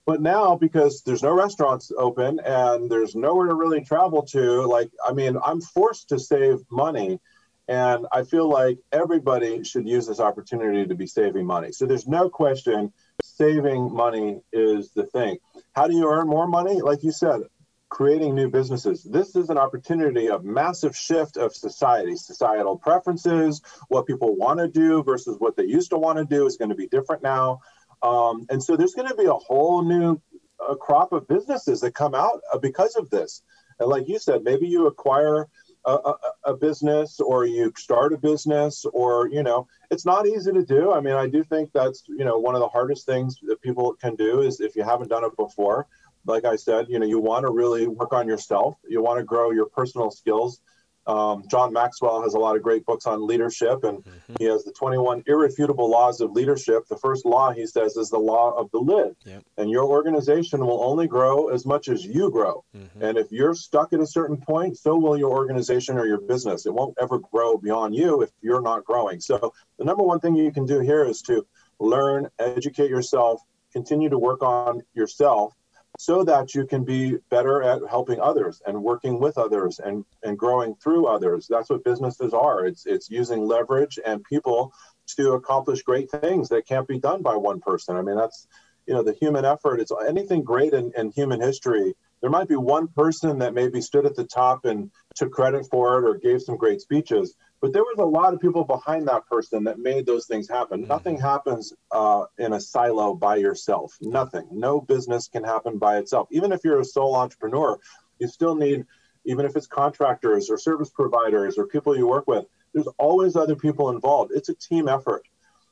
But 0.08 0.22
now, 0.22 0.56
because 0.56 1.02
there's 1.02 1.22
no 1.22 1.34
restaurants 1.34 1.92
open 1.94 2.40
and 2.40 2.90
there's 2.90 3.14
nowhere 3.14 3.48
to 3.48 3.54
really 3.54 3.84
travel 3.84 4.22
to, 4.28 4.62
like, 4.62 4.90
I 5.06 5.12
mean, 5.12 5.36
I'm 5.44 5.60
forced 5.60 6.08
to 6.08 6.18
save 6.18 6.60
money. 6.70 7.20
And 7.68 8.06
I 8.10 8.22
feel 8.22 8.48
like 8.48 8.78
everybody 8.90 9.64
should 9.64 9.86
use 9.86 10.06
this 10.06 10.18
opportunity 10.18 10.86
to 10.86 10.94
be 10.94 11.06
saving 11.06 11.44
money. 11.44 11.72
So 11.72 11.84
there's 11.84 12.08
no 12.08 12.30
question 12.30 12.94
saving 13.22 13.92
money 13.92 14.40
is 14.50 14.92
the 14.92 15.04
thing. 15.04 15.40
How 15.74 15.88
do 15.88 15.94
you 15.94 16.10
earn 16.10 16.26
more 16.26 16.46
money? 16.46 16.80
Like 16.80 17.04
you 17.04 17.12
said, 17.12 17.42
creating 17.90 18.34
new 18.34 18.48
businesses. 18.48 19.04
This 19.04 19.36
is 19.36 19.50
an 19.50 19.58
opportunity 19.58 20.30
of 20.30 20.42
massive 20.42 20.96
shift 20.96 21.36
of 21.36 21.54
society, 21.54 22.16
societal 22.16 22.78
preferences, 22.78 23.60
what 23.88 24.06
people 24.06 24.34
want 24.36 24.58
to 24.60 24.68
do 24.68 25.02
versus 25.02 25.36
what 25.38 25.56
they 25.56 25.64
used 25.64 25.90
to 25.90 25.98
want 25.98 26.16
to 26.16 26.24
do 26.24 26.46
is 26.46 26.56
going 26.56 26.70
to 26.70 26.74
be 26.74 26.88
different 26.88 27.22
now. 27.22 27.60
Um, 28.02 28.46
and 28.50 28.62
so 28.62 28.76
there's 28.76 28.94
going 28.94 29.08
to 29.08 29.14
be 29.14 29.24
a 29.26 29.32
whole 29.32 29.82
new 29.82 30.20
uh, 30.66 30.74
crop 30.74 31.12
of 31.12 31.26
businesses 31.28 31.80
that 31.80 31.94
come 31.94 32.14
out 32.14 32.40
uh, 32.52 32.58
because 32.58 32.96
of 32.96 33.10
this. 33.10 33.42
And 33.80 33.88
like 33.88 34.08
you 34.08 34.18
said, 34.18 34.42
maybe 34.42 34.66
you 34.66 34.86
acquire 34.86 35.48
a, 35.84 35.92
a, 35.92 36.18
a 36.44 36.54
business 36.54 37.20
or 37.20 37.46
you 37.46 37.72
start 37.76 38.12
a 38.12 38.18
business 38.18 38.84
or, 38.92 39.28
you 39.28 39.42
know, 39.42 39.66
it's 39.90 40.04
not 40.04 40.26
easy 40.26 40.52
to 40.52 40.64
do. 40.64 40.92
I 40.92 41.00
mean, 41.00 41.14
I 41.14 41.28
do 41.28 41.42
think 41.44 41.70
that's, 41.72 42.04
you 42.08 42.24
know, 42.24 42.38
one 42.38 42.54
of 42.54 42.60
the 42.60 42.68
hardest 42.68 43.06
things 43.06 43.38
that 43.42 43.60
people 43.62 43.94
can 43.94 44.14
do 44.16 44.42
is 44.42 44.60
if 44.60 44.76
you 44.76 44.82
haven't 44.82 45.08
done 45.08 45.24
it 45.24 45.36
before, 45.36 45.86
like 46.26 46.44
I 46.44 46.56
said, 46.56 46.86
you 46.88 46.98
know, 46.98 47.06
you 47.06 47.20
want 47.20 47.46
to 47.46 47.52
really 47.52 47.86
work 47.86 48.12
on 48.12 48.26
yourself. 48.26 48.76
You 48.86 49.02
want 49.02 49.18
to 49.18 49.24
grow 49.24 49.50
your 49.50 49.66
personal 49.66 50.10
skills. 50.10 50.60
Um, 51.08 51.42
John 51.50 51.72
Maxwell 51.72 52.22
has 52.22 52.34
a 52.34 52.38
lot 52.38 52.54
of 52.54 52.62
great 52.62 52.84
books 52.84 53.06
on 53.06 53.26
leadership, 53.26 53.82
and 53.82 54.04
he 54.38 54.44
has 54.44 54.62
the 54.64 54.72
21 54.72 55.24
irrefutable 55.26 55.90
laws 55.90 56.20
of 56.20 56.32
leadership. 56.32 56.86
The 56.86 56.98
first 56.98 57.24
law, 57.24 57.50
he 57.50 57.66
says, 57.66 57.96
is 57.96 58.10
the 58.10 58.18
law 58.18 58.52
of 58.52 58.70
the 58.72 58.78
lid. 58.78 59.16
Yep. 59.24 59.42
And 59.56 59.70
your 59.70 59.84
organization 59.84 60.60
will 60.60 60.84
only 60.84 61.06
grow 61.06 61.48
as 61.48 61.64
much 61.64 61.88
as 61.88 62.04
you 62.04 62.30
grow. 62.30 62.62
Mhm. 62.76 63.00
And 63.00 63.16
if 63.16 63.32
you're 63.32 63.54
stuck 63.54 63.94
at 63.94 64.00
a 64.00 64.06
certain 64.06 64.36
point, 64.36 64.76
so 64.76 64.96
will 64.96 65.16
your 65.16 65.30
organization 65.30 65.96
or 65.96 66.06
your 66.06 66.20
business. 66.20 66.66
It 66.66 66.74
won't 66.74 66.94
ever 67.00 67.18
grow 67.18 67.56
beyond 67.56 67.94
you 67.94 68.20
if 68.20 68.30
you're 68.42 68.60
not 68.60 68.84
growing. 68.84 69.20
So, 69.20 69.54
the 69.78 69.84
number 69.84 70.02
one 70.02 70.20
thing 70.20 70.34
you 70.34 70.52
can 70.52 70.66
do 70.66 70.80
here 70.80 71.04
is 71.04 71.22
to 71.22 71.46
learn, 71.80 72.28
educate 72.38 72.90
yourself, 72.90 73.40
continue 73.72 74.10
to 74.10 74.18
work 74.18 74.42
on 74.42 74.82
yourself 74.92 75.54
so 76.00 76.22
that 76.22 76.54
you 76.54 76.64
can 76.64 76.84
be 76.84 77.16
better 77.28 77.60
at 77.60 77.82
helping 77.90 78.20
others 78.20 78.62
and 78.64 78.84
working 78.84 79.18
with 79.18 79.36
others 79.36 79.80
and, 79.80 80.04
and 80.22 80.38
growing 80.38 80.76
through 80.76 81.08
others. 81.08 81.48
That's 81.50 81.68
what 81.68 81.82
businesses 81.82 82.32
are. 82.32 82.64
It's 82.64 82.86
it's 82.86 83.10
using 83.10 83.44
leverage 83.44 83.98
and 84.06 84.22
people 84.22 84.72
to 85.16 85.32
accomplish 85.32 85.82
great 85.82 86.08
things 86.08 86.50
that 86.50 86.68
can't 86.68 86.86
be 86.86 87.00
done 87.00 87.22
by 87.22 87.34
one 87.34 87.58
person. 87.58 87.96
I 87.96 88.02
mean, 88.02 88.16
that's 88.16 88.46
you 88.86 88.94
know 88.94 89.02
the 89.02 89.12
human 89.12 89.44
effort. 89.44 89.80
It's 89.80 89.90
anything 90.08 90.44
great 90.44 90.72
in, 90.72 90.92
in 90.96 91.10
human 91.10 91.40
history. 91.40 91.94
There 92.20 92.30
might 92.30 92.48
be 92.48 92.56
one 92.56 92.86
person 92.86 93.40
that 93.40 93.52
maybe 93.52 93.80
stood 93.80 94.06
at 94.06 94.14
the 94.14 94.24
top 94.24 94.66
and 94.66 94.92
took 95.16 95.32
credit 95.32 95.66
for 95.68 95.98
it 95.98 96.08
or 96.08 96.16
gave 96.16 96.42
some 96.42 96.56
great 96.56 96.80
speeches, 96.80 97.34
but 97.60 97.72
there 97.72 97.82
was 97.82 97.98
a 97.98 98.04
lot 98.04 98.34
of 98.34 98.40
people 98.40 98.64
behind 98.64 99.08
that 99.08 99.26
person 99.26 99.64
that 99.64 99.78
made 99.78 100.06
those 100.06 100.26
things 100.26 100.48
happen. 100.48 100.84
Mhm. 100.84 100.88
Nothing 100.88 101.18
happens 101.18 101.72
uh, 101.90 102.24
in 102.38 102.52
a 102.52 102.60
silo 102.60 103.14
by 103.14 103.36
yourself. 103.36 103.96
Nothing. 104.00 104.46
No 104.50 104.80
business 104.80 105.28
can 105.28 105.44
happen 105.44 105.78
by 105.78 105.98
itself. 105.98 106.28
Even 106.30 106.52
if 106.52 106.60
you're 106.64 106.80
a 106.80 106.84
sole 106.84 107.14
entrepreneur, 107.16 107.78
you 108.18 108.28
still 108.28 108.54
need, 108.54 108.86
even 109.24 109.44
if 109.44 109.56
it's 109.56 109.66
contractors 109.66 110.50
or 110.50 110.58
service 110.58 110.90
providers 110.90 111.58
or 111.58 111.66
people 111.66 111.96
you 111.96 112.06
work 112.06 112.26
with, 112.28 112.46
there's 112.72 112.88
always 112.98 113.34
other 113.34 113.56
people 113.56 113.90
involved. 113.90 114.30
It's 114.34 114.48
a 114.48 114.54
team 114.54 114.88
effort. 114.88 115.26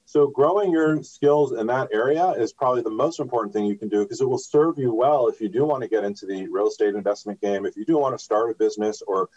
So 0.08 0.28
growing 0.28 0.70
your 0.70 1.02
skills 1.02 1.52
in 1.52 1.66
that 1.66 1.88
area 1.92 2.30
is 2.30 2.52
probably 2.52 2.82
the 2.82 2.90
most 2.90 3.18
important 3.18 3.52
thing 3.52 3.64
you 3.64 3.76
can 3.76 3.88
do 3.88 4.04
because 4.04 4.20
it 4.20 4.28
will 4.28 4.38
serve 4.38 4.78
you 4.78 4.94
well 4.94 5.26
if 5.26 5.40
you 5.40 5.48
do 5.48 5.64
want 5.64 5.82
to 5.82 5.88
get 5.88 6.04
into 6.04 6.26
the 6.26 6.46
real 6.48 6.68
estate 6.68 6.94
investment 6.94 7.40
game, 7.40 7.66
if 7.66 7.76
you 7.76 7.84
do 7.84 7.98
want 7.98 8.16
to 8.16 8.24
start 8.24 8.50
a 8.50 8.54
business 8.54 9.02
or 9.06 9.28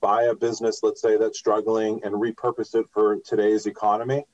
buy 0.00 0.24
a 0.24 0.34
business, 0.34 0.80
let's 0.82 1.00
say 1.00 1.16
that's 1.16 1.38
struggling 1.38 2.00
and 2.04 2.14
repurpose 2.14 2.74
it 2.74 2.86
for 2.92 3.18
today's 3.24 3.66
economy. 3.66 4.24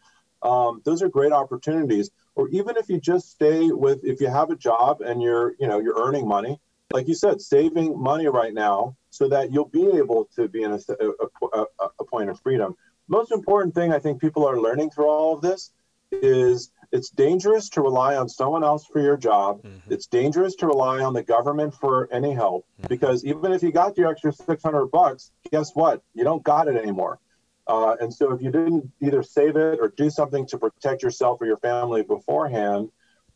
Um, 0.42 0.82
those 0.84 1.02
are 1.02 1.08
great 1.08 1.32
opportunities. 1.32 2.10
Or 2.34 2.48
even 2.50 2.76
if 2.76 2.88
you 2.88 3.00
just 3.00 3.30
stay 3.30 3.70
with, 3.70 4.04
if 4.04 4.20
you 4.20 4.28
have 4.28 4.50
a 4.50 4.56
job 4.56 5.00
and 5.00 5.20
you're, 5.20 5.54
you 5.58 5.66
know, 5.66 5.80
you're 5.80 6.00
earning 6.00 6.26
money, 6.26 6.60
like 6.92 7.08
you 7.08 7.14
said, 7.14 7.40
saving 7.40 8.00
money 8.00 8.28
right 8.28 8.54
now 8.54 8.96
so 9.10 9.28
that 9.28 9.52
you'll 9.52 9.68
be 9.68 9.86
able 9.88 10.28
to 10.36 10.48
be 10.48 10.62
in 10.62 10.72
a, 10.72 10.78
a, 10.88 11.58
a, 11.58 11.66
a 11.98 12.04
point 12.04 12.30
of 12.30 12.40
freedom. 12.40 12.76
Most 13.08 13.32
important 13.32 13.74
thing 13.74 13.92
I 13.92 13.98
think 13.98 14.20
people 14.20 14.46
are 14.46 14.60
learning 14.60 14.90
through 14.90 15.08
all 15.08 15.34
of 15.34 15.42
this 15.42 15.72
is 16.12 16.70
it's 16.90 17.10
dangerous 17.10 17.68
to 17.70 17.82
rely 17.82 18.16
on 18.16 18.28
someone 18.28 18.64
else 18.64 18.86
for 18.86 19.00
your 19.00 19.16
job. 19.16 19.62
Mhm. 19.62 19.90
It's 19.90 20.06
dangerous 20.06 20.54
to 20.56 20.66
rely 20.66 21.02
on 21.02 21.12
the 21.12 21.22
government 21.22 21.74
for 21.74 22.08
any 22.10 22.32
help 22.32 22.64
because 22.88 23.24
even 23.24 23.52
if 23.52 23.62
you 23.62 23.72
got 23.72 23.98
your 23.98 24.10
extra 24.10 24.32
600 24.32 24.86
bucks, 24.86 25.30
guess 25.50 25.74
what? 25.74 26.02
You 26.14 26.24
don't 26.24 26.42
got 26.42 26.68
it 26.68 26.76
anymore. 26.76 27.18
Uh, 27.66 27.96
and 28.00 28.12
so 28.12 28.32
if 28.32 28.40
you 28.40 28.50
didn't 28.50 28.90
either 29.02 29.22
save 29.22 29.56
it 29.56 29.78
or 29.80 29.88
do 29.88 30.08
something 30.08 30.46
to 30.46 30.58
protect 30.58 31.02
yourself 31.02 31.40
or 31.40 31.46
your 31.46 31.58
family 31.58 32.02
beforehand, 32.02 32.90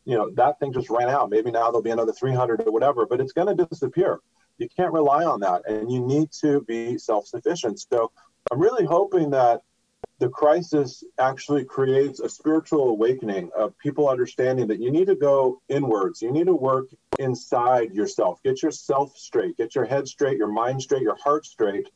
you 0.05 0.17
know, 0.17 0.31
that 0.31 0.59
thing 0.59 0.73
just 0.73 0.89
ran 0.89 1.07
out. 1.07 1.29
Maybe 1.29 1.51
now 1.51 1.65
there'll 1.65 1.83
be 1.83 1.91
another 1.91 2.11
300 2.11 2.61
or 2.65 2.71
whatever, 2.71 3.05
but 3.05 3.21
it's 3.21 3.31
going 3.31 3.55
to 3.55 3.65
disappear. 3.65 4.19
You 4.57 4.67
can't 4.75 4.91
rely 4.91 5.23
on 5.23 5.39
that. 5.41 5.67
And 5.67 5.91
you 5.91 6.01
need 6.01 6.31
to 6.41 6.61
be 6.61 6.97
self 6.97 7.27
sufficient. 7.27 7.79
So 7.79 8.11
I'm 8.51 8.59
really 8.59 8.85
hoping 8.85 9.29
that 9.31 9.61
the 10.23 10.29
crisis 10.29 11.03
actually 11.19 11.65
creates 11.65 12.21
a 12.21 12.29
spiritual 12.29 12.87
awakening 12.87 13.49
of 13.57 13.77
people 13.77 14.07
understanding 14.07 14.67
that 14.67 14.79
you 14.79 14.89
need 14.89 15.07
to 15.07 15.15
go 15.15 15.61
inwards. 15.67 16.21
You 16.21 16.31
need 16.31 16.45
to 16.45 16.55
work 16.55 16.85
inside 17.17 17.93
yourself. 17.93 18.41
Get 18.41 18.63
yourself 18.63 19.17
straight, 19.17 19.57
get 19.57 19.75
your 19.75 19.83
head 19.83 20.07
straight, 20.07 20.37
your 20.37 20.47
mind 20.47 20.81
straight, 20.81 21.01
your 21.01 21.17
heart 21.17 21.45
straight. 21.45 21.89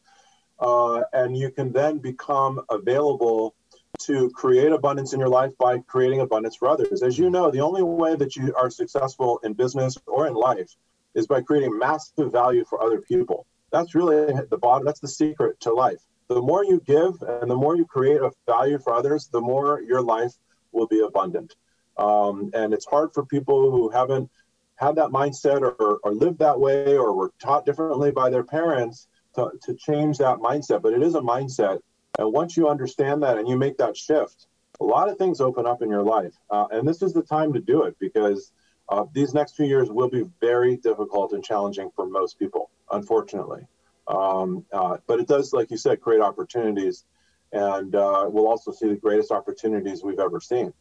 Uh, 0.60 1.04
and 1.14 1.38
you 1.38 1.52
can 1.52 1.72
then 1.72 2.00
become 2.00 2.60
available 2.70 3.56
to 4.00 4.30
create 4.32 4.74
abundance 4.74 5.14
in 5.14 5.22
your 5.22 5.30
life 5.30 5.54
by 5.58 5.78
creating 5.88 6.20
abundance 6.20 6.58
for 6.58 6.68
others. 6.68 7.02
As 7.02 7.18
you 7.18 7.30
know, 7.30 7.50
the 7.50 7.62
only 7.62 7.82
way 7.82 8.18
that 8.18 8.36
you 8.36 8.54
are 8.56 8.70
successful 8.70 9.40
in 9.46 9.54
business 9.54 9.98
or 10.06 10.28
in 10.28 10.34
life 10.34 10.76
is 11.16 11.28
by 11.28 11.40
creating 11.40 11.78
massive 11.78 12.34
value 12.34 12.66
for 12.66 12.84
other 12.84 13.00
people. 13.00 13.48
That's 13.72 13.96
really 13.96 14.34
the 14.52 14.58
bottom, 14.58 14.86
that's 14.86 15.00
the 15.00 15.08
secret 15.08 15.62
to 15.62 15.74
life 15.74 16.02
the 16.30 16.42
more 16.42 16.64
you 16.64 16.82
give 16.86 17.22
and 17.22 17.50
the 17.50 17.56
more 17.56 17.76
you 17.76 17.86
create 17.86 18.22
a 18.22 18.32
value 18.46 18.80
for 18.80 18.94
others, 18.94 19.28
the 19.28 19.42
more 19.42 19.82
your 19.82 20.02
life 20.02 20.34
will 20.72 20.88
be 20.88 21.02
abundant. 21.02 21.56
Um, 21.98 22.52
and 22.54 22.74
it's 22.74 22.86
hard 22.86 23.14
for 23.14 23.26
people 23.26 23.72
who 23.72 23.90
haven't 23.90 24.30
had 24.76 24.96
that 24.96 25.10
mindset 25.10 25.62
or, 25.62 26.00
or 26.04 26.14
lived 26.14 26.40
that 26.40 26.60
way 26.60 26.98
or 26.98 27.14
were 27.14 27.32
taught 27.40 27.66
differently 27.66 28.12
by 28.12 28.30
their 28.30 28.44
parents 28.44 29.08
to, 29.36 29.52
to 29.64 29.74
change 29.74 30.18
that 30.20 30.38
mindset. 30.38 30.82
But 30.82 30.94
it 30.94 31.02
is 31.02 31.16
a 31.16 31.22
mindset. 31.22 31.80
And 32.20 32.32
once 32.32 32.56
you 32.58 32.68
understand 32.68 33.24
that 33.24 33.38
and 33.38 33.48
you 33.48 33.58
make 33.58 33.78
that 33.78 33.98
shift, 33.98 34.48
a 34.80 34.84
lot 34.84 35.10
of 35.10 35.18
things 35.18 35.42
open 35.42 35.66
up 35.66 35.82
in 35.82 35.90
your 35.90 36.04
life. 36.04 36.34
Uh, 36.50 36.68
and 36.72 36.88
this 36.88 37.02
is 37.02 37.14
the 37.14 37.24
time 37.24 37.54
to 37.54 37.60
do 37.60 37.84
it 37.84 37.96
because 38.00 38.52
uh, 38.90 39.06
these 39.14 39.34
next 39.34 39.56
few 39.56 39.66
years 39.66 39.90
will 39.90 40.10
be 40.10 40.26
very 40.40 40.78
difficult 40.78 41.34
and 41.34 41.44
challenging 41.44 41.90
for 41.96 42.08
most 42.08 42.38
people, 42.38 42.70
unfortunately. 42.92 43.66
Um, 44.08 44.66
uh, 44.72 44.98
but 45.08 45.20
it 45.20 45.28
does, 45.28 45.54
like 45.54 45.70
you 45.72 45.78
said, 45.78 46.02
create 46.02 46.22
opportunities, 46.22 47.04
and 47.52 47.94
uh, 47.96 48.26
we'll 48.30 48.48
also 48.48 48.72
see 48.72 48.88
the 48.88 48.96
greatest 48.96 49.32
opportunities 49.32 50.04
we've 50.04 50.20
ever 50.20 50.40
seen. 50.40 50.74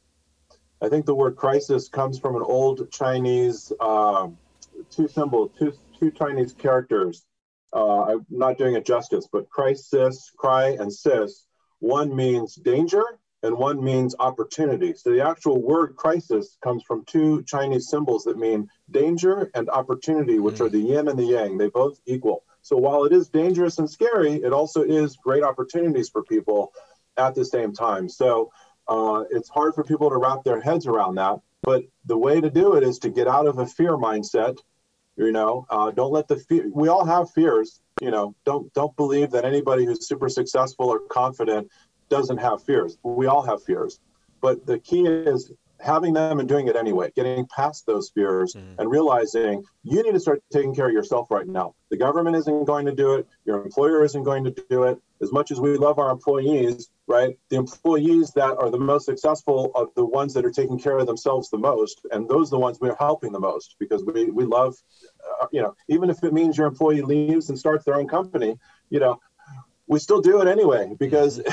I 0.80 0.88
think 0.88 1.06
the 1.06 1.14
word 1.14 1.36
crisis 1.36 1.88
comes 1.88 2.18
from 2.18 2.36
an 2.36 2.42
old 2.42 2.90
Chinese 2.92 3.72
uh, 3.80 4.28
two 4.90 5.08
symbol, 5.08 5.48
two 5.48 5.72
two 5.98 6.10
Chinese 6.10 6.52
characters. 6.52 7.24
Uh, 7.72 8.02
I'm 8.02 8.26
not 8.30 8.58
doing 8.58 8.74
it 8.74 8.84
justice, 8.86 9.28
but 9.30 9.50
crisis, 9.50 10.30
cry, 10.36 10.76
and 10.78 10.92
sis. 10.92 11.46
One 11.80 12.14
means 12.14 12.54
danger, 12.54 13.04
and 13.42 13.56
one 13.56 13.82
means 13.82 14.14
opportunity. 14.18 14.94
So 14.94 15.10
the 15.10 15.26
actual 15.26 15.60
word 15.60 15.96
crisis 15.96 16.56
comes 16.62 16.82
from 16.84 17.04
two 17.04 17.42
Chinese 17.44 17.88
symbols 17.88 18.24
that 18.24 18.38
mean 18.38 18.68
danger 18.90 19.50
and 19.54 19.68
opportunity, 19.68 20.38
which 20.38 20.56
mm. 20.56 20.66
are 20.66 20.68
the 20.68 20.78
yin 20.78 21.08
and 21.08 21.18
the 21.18 21.24
yang. 21.24 21.58
They 21.58 21.68
both 21.68 21.98
equal. 22.06 22.44
So 22.66 22.76
while 22.76 23.04
it 23.04 23.12
is 23.12 23.28
dangerous 23.28 23.78
and 23.78 23.88
scary, 23.88 24.42
it 24.42 24.52
also 24.52 24.82
is 24.82 25.14
great 25.14 25.44
opportunities 25.44 26.08
for 26.08 26.24
people 26.24 26.72
at 27.16 27.32
the 27.36 27.44
same 27.44 27.72
time. 27.72 28.08
So 28.08 28.50
uh, 28.88 29.22
it's 29.30 29.48
hard 29.48 29.76
for 29.76 29.84
people 29.84 30.10
to 30.10 30.16
wrap 30.16 30.42
their 30.42 30.60
heads 30.60 30.88
around 30.88 31.14
that. 31.14 31.38
But 31.62 31.84
the 32.06 32.18
way 32.18 32.40
to 32.40 32.50
do 32.50 32.74
it 32.74 32.82
is 32.82 32.98
to 33.00 33.08
get 33.08 33.28
out 33.28 33.46
of 33.46 33.60
a 33.60 33.66
fear 33.66 33.92
mindset. 33.92 34.58
You 35.16 35.30
know, 35.30 35.64
uh, 35.70 35.92
don't 35.92 36.10
let 36.10 36.26
the 36.26 36.38
fear. 36.38 36.68
We 36.74 36.88
all 36.88 37.04
have 37.04 37.30
fears. 37.30 37.80
You 38.00 38.10
know, 38.10 38.34
don't 38.44 38.72
don't 38.74 38.96
believe 38.96 39.30
that 39.30 39.44
anybody 39.44 39.84
who's 39.84 40.08
super 40.08 40.28
successful 40.28 40.88
or 40.88 40.98
confident 40.98 41.70
doesn't 42.08 42.38
have 42.38 42.64
fears. 42.64 42.98
We 43.04 43.26
all 43.26 43.42
have 43.42 43.62
fears. 43.62 44.00
But 44.40 44.66
the 44.66 44.80
key 44.80 45.06
is 45.06 45.52
having 45.80 46.12
them 46.14 46.40
and 46.40 46.48
doing 46.48 46.68
it 46.68 46.76
anyway, 46.76 47.10
getting 47.14 47.46
past 47.46 47.86
those 47.86 48.10
fears 48.10 48.54
mm. 48.54 48.78
and 48.78 48.90
realizing 48.90 49.64
you 49.82 50.02
need 50.02 50.12
to 50.12 50.20
start 50.20 50.42
taking 50.52 50.74
care 50.74 50.86
of 50.86 50.92
yourself 50.92 51.30
right 51.30 51.46
now. 51.46 51.74
The 51.90 51.96
government 51.96 52.36
isn't 52.36 52.64
going 52.64 52.86
to 52.86 52.92
do 52.92 53.14
it, 53.14 53.26
your 53.44 53.62
employer 53.62 54.04
isn't 54.04 54.22
going 54.22 54.44
to 54.44 54.50
do 54.68 54.84
it. 54.84 54.98
As 55.22 55.32
much 55.32 55.50
as 55.50 55.58
we 55.58 55.76
love 55.78 55.98
our 55.98 56.10
employees, 56.10 56.90
right? 57.06 57.38
The 57.48 57.56
employees 57.56 58.32
that 58.32 58.56
are 58.58 58.70
the 58.70 58.78
most 58.78 59.06
successful 59.06 59.72
are 59.74 59.86
the 59.96 60.04
ones 60.04 60.34
that 60.34 60.44
are 60.44 60.50
taking 60.50 60.78
care 60.78 60.98
of 60.98 61.06
themselves 61.06 61.48
the 61.48 61.56
most. 61.56 62.02
And 62.10 62.28
those 62.28 62.48
are 62.48 62.56
the 62.56 62.58
ones 62.58 62.78
we're 62.80 62.96
helping 62.96 63.32
the 63.32 63.40
most 63.40 63.76
because 63.78 64.04
we, 64.04 64.30
we 64.30 64.44
love, 64.44 64.74
uh, 65.40 65.46
you 65.52 65.62
know, 65.62 65.74
even 65.88 66.10
if 66.10 66.22
it 66.22 66.34
means 66.34 66.58
your 66.58 66.66
employee 66.66 67.00
leaves 67.00 67.48
and 67.48 67.58
starts 67.58 67.84
their 67.86 67.94
own 67.94 68.08
company, 68.08 68.58
you 68.90 69.00
know, 69.00 69.18
we 69.86 69.98
still 69.98 70.20
do 70.20 70.40
it 70.42 70.48
anyway 70.48 70.94
because. 70.98 71.40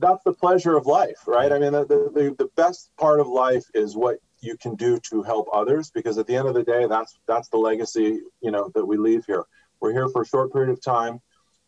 That's 0.00 0.24
the 0.24 0.32
pleasure 0.32 0.76
of 0.76 0.86
life, 0.86 1.26
right? 1.26 1.52
I 1.52 1.58
mean, 1.58 1.72
the, 1.72 1.84
the, 1.86 2.34
the 2.38 2.50
best 2.56 2.90
part 2.96 3.20
of 3.20 3.26
life 3.28 3.64
is 3.74 3.94
what 3.94 4.18
you 4.40 4.56
can 4.56 4.74
do 4.74 4.98
to 5.10 5.22
help 5.22 5.46
others 5.52 5.90
because 5.90 6.16
at 6.16 6.26
the 6.26 6.34
end 6.34 6.48
of 6.48 6.54
the 6.54 6.62
day, 6.62 6.86
that's 6.86 7.18
that's 7.28 7.48
the 7.48 7.58
legacy, 7.58 8.20
you 8.40 8.50
know, 8.50 8.70
that 8.74 8.86
we 8.86 8.96
leave 8.96 9.26
here. 9.26 9.44
We're 9.78 9.92
here 9.92 10.08
for 10.08 10.22
a 10.22 10.26
short 10.26 10.52
period 10.52 10.70
of 10.70 10.82
time. 10.82 11.20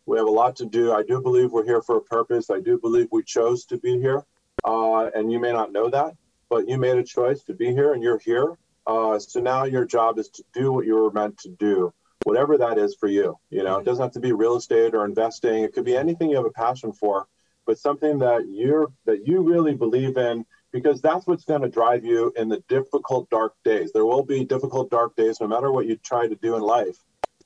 We 0.07 0.17
have 0.17 0.27
a 0.27 0.31
lot 0.31 0.55
to 0.57 0.65
do. 0.65 0.91
I 0.91 1.03
do 1.03 1.21
believe 1.21 1.51
we're 1.51 1.63
here 1.63 1.81
for 1.83 1.97
a 1.97 2.01
purpose. 2.01 2.49
I 2.49 2.59
do 2.59 2.79
believe 2.79 3.07
we 3.11 3.23
chose 3.23 3.65
to 3.65 3.77
be 3.77 3.99
here, 3.99 4.23
uh, 4.65 5.11
and 5.15 5.31
you 5.31 5.39
may 5.39 5.51
not 5.51 5.71
know 5.71 5.89
that, 5.91 6.15
but 6.49 6.67
you 6.67 6.77
made 6.77 6.97
a 6.97 7.03
choice 7.03 7.43
to 7.43 7.53
be 7.53 7.67
here, 7.71 7.93
and 7.93 8.01
you're 8.01 8.19
here. 8.19 8.57
Uh, 8.87 9.19
so 9.19 9.39
now 9.41 9.63
your 9.63 9.85
job 9.85 10.17
is 10.17 10.29
to 10.29 10.43
do 10.53 10.73
what 10.73 10.85
you 10.85 10.95
were 10.95 11.11
meant 11.11 11.37
to 11.39 11.49
do, 11.49 11.93
whatever 12.23 12.57
that 12.57 12.79
is 12.79 12.95
for 12.99 13.07
you. 13.07 13.37
You 13.51 13.63
know, 13.63 13.77
it 13.77 13.85
doesn't 13.85 14.03
have 14.03 14.13
to 14.13 14.19
be 14.19 14.33
real 14.33 14.55
estate 14.55 14.95
or 14.95 15.05
investing. 15.05 15.63
It 15.63 15.73
could 15.73 15.85
be 15.85 15.95
anything 15.95 16.31
you 16.31 16.37
have 16.37 16.45
a 16.45 16.51
passion 16.51 16.91
for 16.91 17.27
but 17.65 17.77
something 17.77 18.19
that 18.19 18.45
you're 18.49 18.87
that 19.05 19.27
you 19.27 19.41
really 19.41 19.73
believe 19.73 20.17
in 20.17 20.45
because 20.71 21.01
that's 21.01 21.27
what's 21.27 21.45
going 21.45 21.61
to 21.61 21.69
drive 21.69 22.03
you 22.03 22.33
in 22.35 22.49
the 22.49 22.63
difficult 22.67 23.29
dark 23.29 23.53
days. 23.63 23.91
There 23.93 24.05
will 24.05 24.23
be 24.23 24.43
difficult 24.43 24.89
dark 24.89 25.15
days 25.15 25.39
no 25.39 25.47
matter 25.47 25.71
what 25.71 25.85
you 25.85 25.95
try 25.97 26.27
to 26.27 26.35
do 26.35 26.55
in 26.55 26.61
life. 26.61 26.97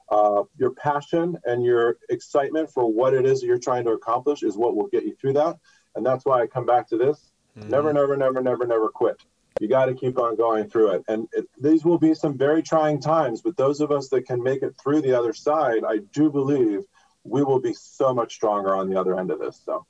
Uh, 0.09 0.43
your 0.57 0.71
passion 0.71 1.37
and 1.43 1.63
your 1.63 1.97
excitement 2.09 2.69
for 2.71 2.89
what 2.89 3.13
it 3.13 3.25
is 3.25 3.41
that 3.41 3.47
you're 3.47 3.59
trying 3.59 3.83
to 3.83 3.91
accomplish 3.91 4.41
is 4.41 4.57
what 4.57 4.75
will 4.75 4.87
get 4.87 5.03
you 5.03 5.13
through 5.19 5.33
that. 5.33 5.57
And 5.95 6.05
that's 6.05 6.25
why 6.25 6.41
i 6.41 6.47
come 6.47 6.65
back 6.65 6.87
to 6.89 6.97
this. 6.97 7.31
Mm-hmm. 7.57 7.71
never 7.71 7.93
never 7.93 8.15
never 8.15 8.41
never 8.41 8.65
never 8.65 8.89
quit. 8.89 9.21
You 9.59 9.67
got 9.67 9.85
to 9.85 9.95
keep 9.95 10.19
on 10.19 10.37
going 10.37 10.69
through 10.69 10.91
it. 10.91 11.03
And 11.07 11.27
it, 11.33 11.45
these 11.59 11.83
will 11.83 11.97
be 11.97 12.13
some 12.13 12.37
very 12.37 12.61
trying 12.63 13.01
times 13.01 13.41
but 13.41 13.57
those 13.57 13.81
of 13.81 13.91
us 13.91 14.07
that 14.09 14.25
can 14.25 14.41
make 14.41 14.63
it 14.63 14.75
through 14.81 15.01
the 15.01 15.17
other 15.17 15.33
side 15.33 15.83
i 15.87 15.97
do 16.13 16.29
believe 16.29 16.81
we 17.23 17.43
will 17.43 17.59
be 17.59 17.73
so 17.73 18.13
much 18.13 18.33
stronger 18.33 18.75
on 18.75 18.89
the 18.89 18.99
other 18.99 19.19
end 19.19 19.31
of 19.31 19.39
this 19.39 19.59
so 19.65 19.85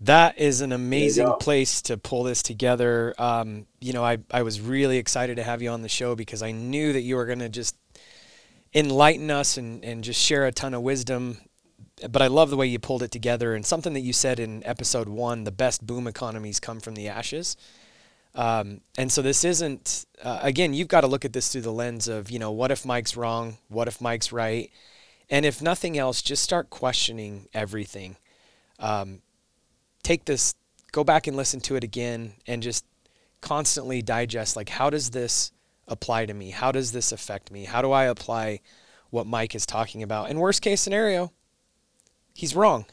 that 0.00 0.38
is 0.38 0.60
an 0.60 0.72
amazing 0.72 1.32
place 1.40 1.82
to 1.82 1.96
pull 1.96 2.22
this 2.22 2.42
together. 2.42 3.14
Um, 3.18 3.66
you 3.80 3.92
know, 3.92 4.04
I, 4.04 4.18
I 4.30 4.42
was 4.42 4.60
really 4.60 4.98
excited 4.98 5.36
to 5.36 5.42
have 5.42 5.60
you 5.60 5.70
on 5.70 5.82
the 5.82 5.88
show 5.88 6.14
because 6.14 6.42
I 6.42 6.52
knew 6.52 6.92
that 6.92 7.00
you 7.00 7.16
were 7.16 7.26
going 7.26 7.40
to 7.40 7.48
just 7.48 7.76
enlighten 8.72 9.30
us 9.30 9.56
and, 9.56 9.84
and 9.84 10.04
just 10.04 10.20
share 10.20 10.46
a 10.46 10.52
ton 10.52 10.74
of 10.74 10.82
wisdom. 10.82 11.38
But 12.08 12.22
I 12.22 12.28
love 12.28 12.50
the 12.50 12.56
way 12.56 12.68
you 12.68 12.78
pulled 12.78 13.02
it 13.02 13.10
together 13.10 13.54
and 13.54 13.66
something 13.66 13.92
that 13.94 14.00
you 14.00 14.12
said 14.12 14.38
in 14.38 14.64
episode 14.64 15.08
one 15.08 15.42
the 15.42 15.50
best 15.50 15.84
boom 15.84 16.06
economies 16.06 16.60
come 16.60 16.78
from 16.78 16.94
the 16.94 17.08
ashes. 17.08 17.56
Um, 18.36 18.82
and 18.96 19.10
so 19.10 19.20
this 19.20 19.42
isn't, 19.42 20.06
uh, 20.22 20.38
again, 20.42 20.74
you've 20.74 20.86
got 20.86 21.00
to 21.00 21.08
look 21.08 21.24
at 21.24 21.32
this 21.32 21.50
through 21.50 21.62
the 21.62 21.72
lens 21.72 22.06
of, 22.06 22.30
you 22.30 22.38
know, 22.38 22.52
what 22.52 22.70
if 22.70 22.86
Mike's 22.86 23.16
wrong? 23.16 23.58
What 23.68 23.88
if 23.88 24.00
Mike's 24.00 24.30
right? 24.30 24.70
And 25.28 25.44
if 25.44 25.60
nothing 25.60 25.98
else, 25.98 26.22
just 26.22 26.44
start 26.44 26.70
questioning 26.70 27.48
everything. 27.52 28.16
Um, 28.78 29.22
take 30.02 30.24
this, 30.24 30.54
go 30.92 31.04
back 31.04 31.26
and 31.26 31.36
listen 31.36 31.60
to 31.60 31.76
it 31.76 31.84
again 31.84 32.34
and 32.46 32.62
just 32.62 32.84
constantly 33.40 34.02
digest 34.02 34.56
like, 34.56 34.68
how 34.68 34.90
does 34.90 35.10
this 35.10 35.52
apply 35.86 36.26
to 36.26 36.34
me? 36.34 36.50
How 36.50 36.72
does 36.72 36.92
this 36.92 37.12
affect 37.12 37.50
me? 37.50 37.64
How 37.64 37.82
do 37.82 37.92
I 37.92 38.04
apply 38.04 38.60
what 39.10 39.26
Mike 39.26 39.54
is 39.54 39.66
talking 39.66 40.02
about? 40.02 40.30
And 40.30 40.38
worst 40.38 40.62
case 40.62 40.80
scenario, 40.80 41.32
he's 42.34 42.54
wrong, 42.54 42.86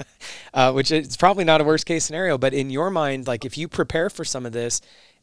uh, 0.54 0.72
which 0.72 0.90
is 0.90 1.16
probably 1.16 1.44
not 1.44 1.60
a 1.60 1.64
worst 1.64 1.86
case 1.86 2.04
scenario. 2.04 2.38
But 2.38 2.54
in 2.54 2.70
your 2.70 2.90
mind, 2.90 3.26
like 3.26 3.44
if 3.44 3.58
you 3.58 3.68
prepare 3.68 4.10
for 4.10 4.24
some 4.24 4.46
of 4.46 4.52
this, 4.52 4.80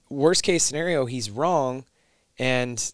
worst 0.10 0.44
case 0.44 0.64
scenario, 0.64 1.06
he's 1.06 1.30
wrong, 1.30 1.86
and 2.38 2.94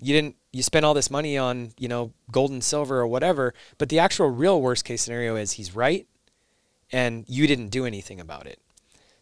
you 0.00 0.14
didn't 0.14 0.36
you 0.52 0.62
spent 0.62 0.84
all 0.84 0.94
this 0.94 1.10
money 1.10 1.36
on 1.36 1.72
you 1.78 1.88
know 1.88 2.12
gold 2.30 2.50
and 2.50 2.62
silver 2.62 2.98
or 2.98 3.06
whatever. 3.06 3.54
But 3.78 3.88
the 3.88 3.98
actual 3.98 4.28
real 4.28 4.60
worst 4.60 4.84
case 4.84 5.02
scenario 5.02 5.36
is 5.36 5.52
he's 5.52 5.74
right, 5.74 6.06
and 6.94 7.24
you 7.26 7.48
didn't 7.48 7.68
do 7.68 7.84
anything 7.86 8.20
about 8.20 8.46
it. 8.46 8.60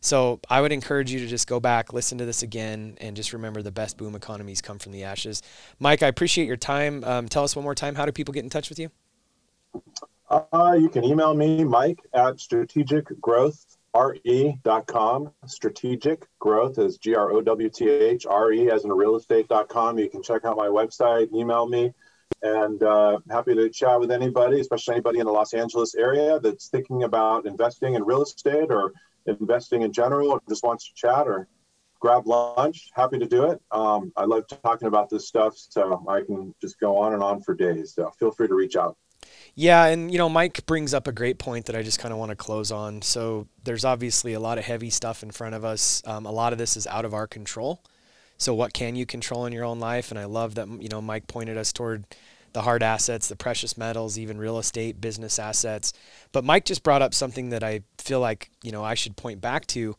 So 0.01 0.41
I 0.51 0.61
would 0.61 0.73
encourage 0.73 1.11
you 1.11 1.21
to 1.21 1.27
just 1.27 1.49
go 1.49 1.59
back, 1.59 1.95
listen 1.95 2.19
to 2.19 2.27
this 2.27 2.43
again, 2.43 2.99
and 3.01 3.17
just 3.17 3.33
remember 3.33 3.63
the 3.63 3.73
best 3.73 3.97
boom 3.97 4.15
economies 4.15 4.61
come 4.61 4.79
from 4.79 4.93
the 4.93 5.05
ashes. 5.05 5.41
Mike, 5.79 6.03
I 6.03 6.09
appreciate 6.09 6.47
your 6.47 6.59
time. 6.59 7.03
Um, 7.05 7.29
tell 7.29 7.45
us 7.45 7.57
one 7.57 7.63
more 7.63 7.75
time, 7.75 7.95
how 7.95 8.05
do 8.05 8.13
people 8.13 8.35
get 8.35 8.45
in 8.45 8.51
touch 8.51 8.69
with 8.69 8.79
you? 8.79 8.91
Uh, 10.29 10.77
you 10.79 10.91
can 10.91 11.03
email 11.05 11.33
me, 11.35 11.65
Mike, 11.65 12.01
at 12.13 12.35
strategicgrowthre.com. 12.35 15.31
Strategic 15.47 16.27
growth 16.41 16.79
is 16.79 16.99
G 16.99 17.15
R 17.15 17.33
O 17.33 17.41
W 17.41 17.71
T 17.71 17.89
H 17.89 18.27
R 18.27 18.53
E 18.53 18.71
as 18.71 18.85
in 18.85 18.93
real 18.93 19.17
estate.com. 19.17 19.99
You 19.99 20.11
can 20.11 20.23
check 20.23 20.45
out 20.45 20.59
my 20.59 20.67
website, 20.67 21.33
email 21.33 21.67
me 21.67 21.95
and 22.43 22.83
uh, 22.83 23.19
happy 23.31 23.55
to 23.55 23.69
chat 23.71 23.99
with 24.01 24.11
anybody, 24.11 24.61
especially 24.61 24.95
anybody 24.95 25.21
in 25.21 25.27
the 25.27 25.33
Los 25.33 25.55
Angeles 25.55 25.95
area 25.95 26.41
that's 26.41 26.69
thinking 26.69 27.05
about 27.05 27.47
investing 27.47 27.95
in 27.95 28.05
real 28.05 28.23
estate 28.23 28.71
or 28.71 28.93
investing 29.27 29.83
in 29.83 29.93
general, 29.93 30.31
or 30.31 30.41
just 30.49 30.65
wants 30.65 30.89
to 30.89 30.95
chat 30.95 31.29
or 31.29 31.49
grab 32.01 32.27
lunch. 32.27 32.91
Happy 32.95 33.19
to 33.19 33.27
do 33.27 33.45
it. 33.45 33.63
Um, 33.71 34.13
I 34.17 34.25
love 34.25 34.45
talking 34.63 34.89
about 34.89 35.09
this 35.09 35.29
stuff, 35.29 35.55
so 35.57 36.05
I 36.09 36.23
can 36.23 36.55
just 36.61 36.79
go 36.81 36.99
on 36.99 37.15
and 37.15 37.23
on 37.23 37.41
for 37.43 37.55
days. 37.55 37.95
So 37.95 38.11
feel 38.19 38.33
free 38.33 38.49
to 38.49 38.55
reach 38.55 38.77
out. 38.77 38.97
Yeah, 39.55 39.87
and 39.87 40.11
you 40.11 40.19
know, 40.19 40.29
Mike 40.29 40.67
brings 40.67 40.95
up 40.95 41.07
a 41.07 41.13
great 41.13 41.39
point 41.39 41.67
that 41.67 41.77
I 41.77 41.83
just 41.83 41.99
kind 41.99 42.13
of 42.13 42.19
want 42.19 42.31
to 42.31 42.37
close 42.37 42.73
on. 42.73 43.03
So 43.03 43.47
there's 43.63 43.85
obviously 43.85 44.33
a 44.33 44.41
lot 44.41 44.59
of 44.59 44.65
heavy 44.65 44.91
stuff 44.91 45.23
in 45.23 45.31
front 45.31 45.55
of 45.55 45.65
us. 45.65 46.03
Um, 46.07 46.27
a 46.27 46.33
lot 46.33 46.53
of 46.53 46.59
this 46.59 46.77
is 46.77 46.87
out 46.87 47.05
of 47.05 47.15
our 47.15 47.27
control. 47.27 47.81
So 48.43 48.55
what 48.55 48.73
can 48.73 48.97
you 48.97 49.07
control 49.07 49.47
in 49.47 49.53
your 49.53 49.65
own 49.65 49.79
life? 49.79 50.11
And 50.11 50.19
I 50.19 50.25
love 50.25 50.57
that 50.57 50.69
you 50.83 50.89
know 50.89 51.01
Mike 51.01 51.27
pointed 51.29 51.57
us 51.57 51.73
toward 51.73 52.05
the 52.53 52.63
hard 52.63 52.83
assets, 52.83 53.29
the 53.29 53.37
precious 53.37 53.79
metals, 53.79 54.19
even 54.19 54.37
real 54.37 54.59
estate, 54.59 55.01
business 55.01 55.39
assets. 55.39 55.93
But 56.33 56.45
Mike 56.45 56.65
just 56.65 56.83
brought 56.83 57.03
up 57.03 57.15
something 57.15 57.51
that 57.51 57.63
I 57.63 57.83
feel 57.99 58.21
like 58.21 58.51
you 58.63 58.73
know 58.73 58.85
I 58.85 58.95
should 58.95 59.17
point 59.17 59.41
back 59.41 59.67
to. 59.69 59.97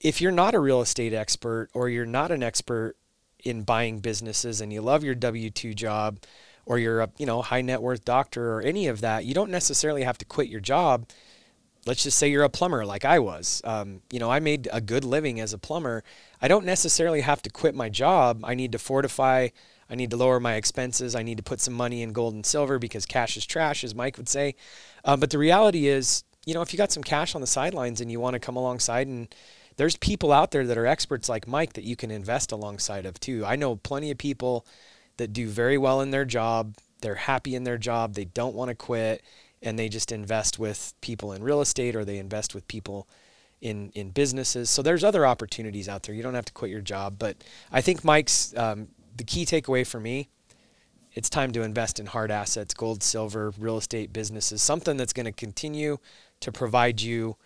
If 0.00 0.20
you're 0.20 0.32
not 0.32 0.54
a 0.54 0.60
real 0.60 0.80
estate 0.80 1.12
expert 1.12 1.68
or 1.72 1.88
you're 1.88 2.06
not 2.06 2.30
an 2.30 2.42
expert 2.42 2.96
in 3.44 3.62
buying 3.62 4.00
businesses 4.00 4.60
and 4.60 4.72
you 4.72 4.80
love 4.80 5.04
your 5.04 5.14
W 5.14 5.50
two 5.50 5.74
job 5.74 6.20
or 6.66 6.78
you're 6.78 7.02
a 7.02 7.10
you 7.18 7.26
know 7.26 7.42
high 7.42 7.60
net 7.60 7.82
worth 7.82 8.04
doctor 8.04 8.54
or 8.54 8.62
any 8.62 8.86
of 8.86 9.02
that, 9.02 9.24
you 9.26 9.34
don't 9.34 9.50
necessarily 9.50 10.04
have 10.04 10.18
to 10.18 10.24
quit 10.24 10.48
your 10.48 10.60
job. 10.60 11.06
Let's 11.86 12.02
just 12.02 12.18
say 12.18 12.30
you're 12.30 12.44
a 12.44 12.48
plumber 12.48 12.86
like 12.86 13.04
I 13.04 13.18
was. 13.18 13.60
Um, 13.62 14.00
you 14.10 14.18
know, 14.18 14.30
I 14.30 14.40
made 14.40 14.68
a 14.72 14.80
good 14.80 15.04
living 15.04 15.38
as 15.38 15.52
a 15.52 15.58
plumber. 15.58 16.02
I 16.44 16.48
don't 16.48 16.66
necessarily 16.66 17.22
have 17.22 17.40
to 17.40 17.48
quit 17.48 17.74
my 17.74 17.88
job. 17.88 18.44
I 18.44 18.54
need 18.54 18.72
to 18.72 18.78
fortify. 18.78 19.48
I 19.88 19.94
need 19.94 20.10
to 20.10 20.18
lower 20.18 20.38
my 20.38 20.56
expenses. 20.56 21.14
I 21.14 21.22
need 21.22 21.38
to 21.38 21.42
put 21.42 21.58
some 21.58 21.72
money 21.72 22.02
in 22.02 22.12
gold 22.12 22.34
and 22.34 22.44
silver 22.44 22.78
because 22.78 23.06
cash 23.06 23.38
is 23.38 23.46
trash, 23.46 23.82
as 23.82 23.94
Mike 23.94 24.18
would 24.18 24.28
say. 24.28 24.54
Um, 25.06 25.20
but 25.20 25.30
the 25.30 25.38
reality 25.38 25.86
is, 25.86 26.22
you 26.44 26.52
know, 26.52 26.60
if 26.60 26.70
you 26.70 26.76
got 26.76 26.92
some 26.92 27.02
cash 27.02 27.34
on 27.34 27.40
the 27.40 27.46
sidelines 27.46 28.02
and 28.02 28.12
you 28.12 28.20
want 28.20 28.34
to 28.34 28.40
come 28.40 28.56
alongside 28.56 29.06
and 29.06 29.34
there's 29.78 29.96
people 29.96 30.32
out 30.32 30.50
there 30.50 30.66
that 30.66 30.76
are 30.76 30.84
experts 30.84 31.30
like 31.30 31.48
Mike 31.48 31.72
that 31.72 31.84
you 31.84 31.96
can 31.96 32.10
invest 32.10 32.52
alongside 32.52 33.06
of 33.06 33.18
too. 33.18 33.42
I 33.46 33.56
know 33.56 33.76
plenty 33.76 34.10
of 34.10 34.18
people 34.18 34.66
that 35.16 35.32
do 35.32 35.48
very 35.48 35.78
well 35.78 36.02
in 36.02 36.10
their 36.10 36.26
job. 36.26 36.76
They're 37.00 37.14
happy 37.14 37.54
in 37.54 37.64
their 37.64 37.78
job. 37.78 38.16
They 38.16 38.26
don't 38.26 38.54
want 38.54 38.68
to 38.68 38.74
quit 38.74 39.22
and 39.62 39.78
they 39.78 39.88
just 39.88 40.12
invest 40.12 40.58
with 40.58 40.92
people 41.00 41.32
in 41.32 41.42
real 41.42 41.62
estate 41.62 41.96
or 41.96 42.04
they 42.04 42.18
invest 42.18 42.54
with 42.54 42.68
people 42.68 43.08
in, 43.64 43.90
in 43.94 44.10
businesses. 44.10 44.68
So 44.68 44.82
there's 44.82 45.02
other 45.02 45.24
opportunities 45.26 45.88
out 45.88 46.02
there. 46.02 46.14
You 46.14 46.22
don't 46.22 46.34
have 46.34 46.44
to 46.44 46.52
quit 46.52 46.70
your 46.70 46.82
job. 46.82 47.16
But 47.18 47.38
I 47.72 47.80
think 47.80 48.04
Mike's 48.04 48.54
um, 48.56 48.88
the 49.16 49.24
key 49.24 49.46
takeaway 49.46 49.86
for 49.86 49.98
me. 49.98 50.28
It's 51.14 51.30
time 51.30 51.50
to 51.52 51.62
invest 51.62 51.98
in 51.98 52.06
hard 52.06 52.30
assets, 52.30 52.74
gold, 52.74 53.02
silver, 53.02 53.54
real 53.58 53.78
estate 53.78 54.12
businesses, 54.12 54.60
something 54.62 54.96
that's 54.96 55.12
going 55.12 55.26
to 55.26 55.32
continue 55.32 55.96
to 56.40 56.52
provide 56.52 57.00
you 57.00 57.36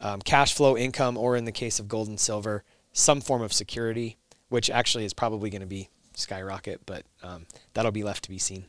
um, 0.00 0.20
cash 0.20 0.54
flow 0.54 0.76
income, 0.76 1.16
or 1.16 1.34
in 1.34 1.44
the 1.44 1.52
case 1.52 1.80
of 1.80 1.88
gold 1.88 2.06
and 2.06 2.20
silver, 2.20 2.62
some 2.92 3.20
form 3.20 3.42
of 3.42 3.52
security, 3.52 4.16
which 4.50 4.70
actually 4.70 5.04
is 5.04 5.14
probably 5.14 5.50
going 5.50 5.62
to 5.62 5.66
be 5.66 5.88
skyrocket, 6.12 6.82
but 6.86 7.04
um, 7.22 7.46
that'll 7.72 7.90
be 7.90 8.04
left 8.04 8.22
to 8.24 8.30
be 8.30 8.38
seen. 8.38 8.64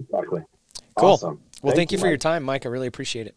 Exactly. 0.00 0.42
Cool. 0.96 1.10
Awesome. 1.10 1.40
Well, 1.62 1.72
thank, 1.72 1.76
thank 1.76 1.92
you, 1.92 1.98
for 1.98 2.06
Mike. 2.06 2.10
your 2.10 2.18
time, 2.18 2.42
Mike. 2.42 2.66
I 2.66 2.70
really 2.70 2.88
appreciate 2.88 3.26
it. 3.26 3.36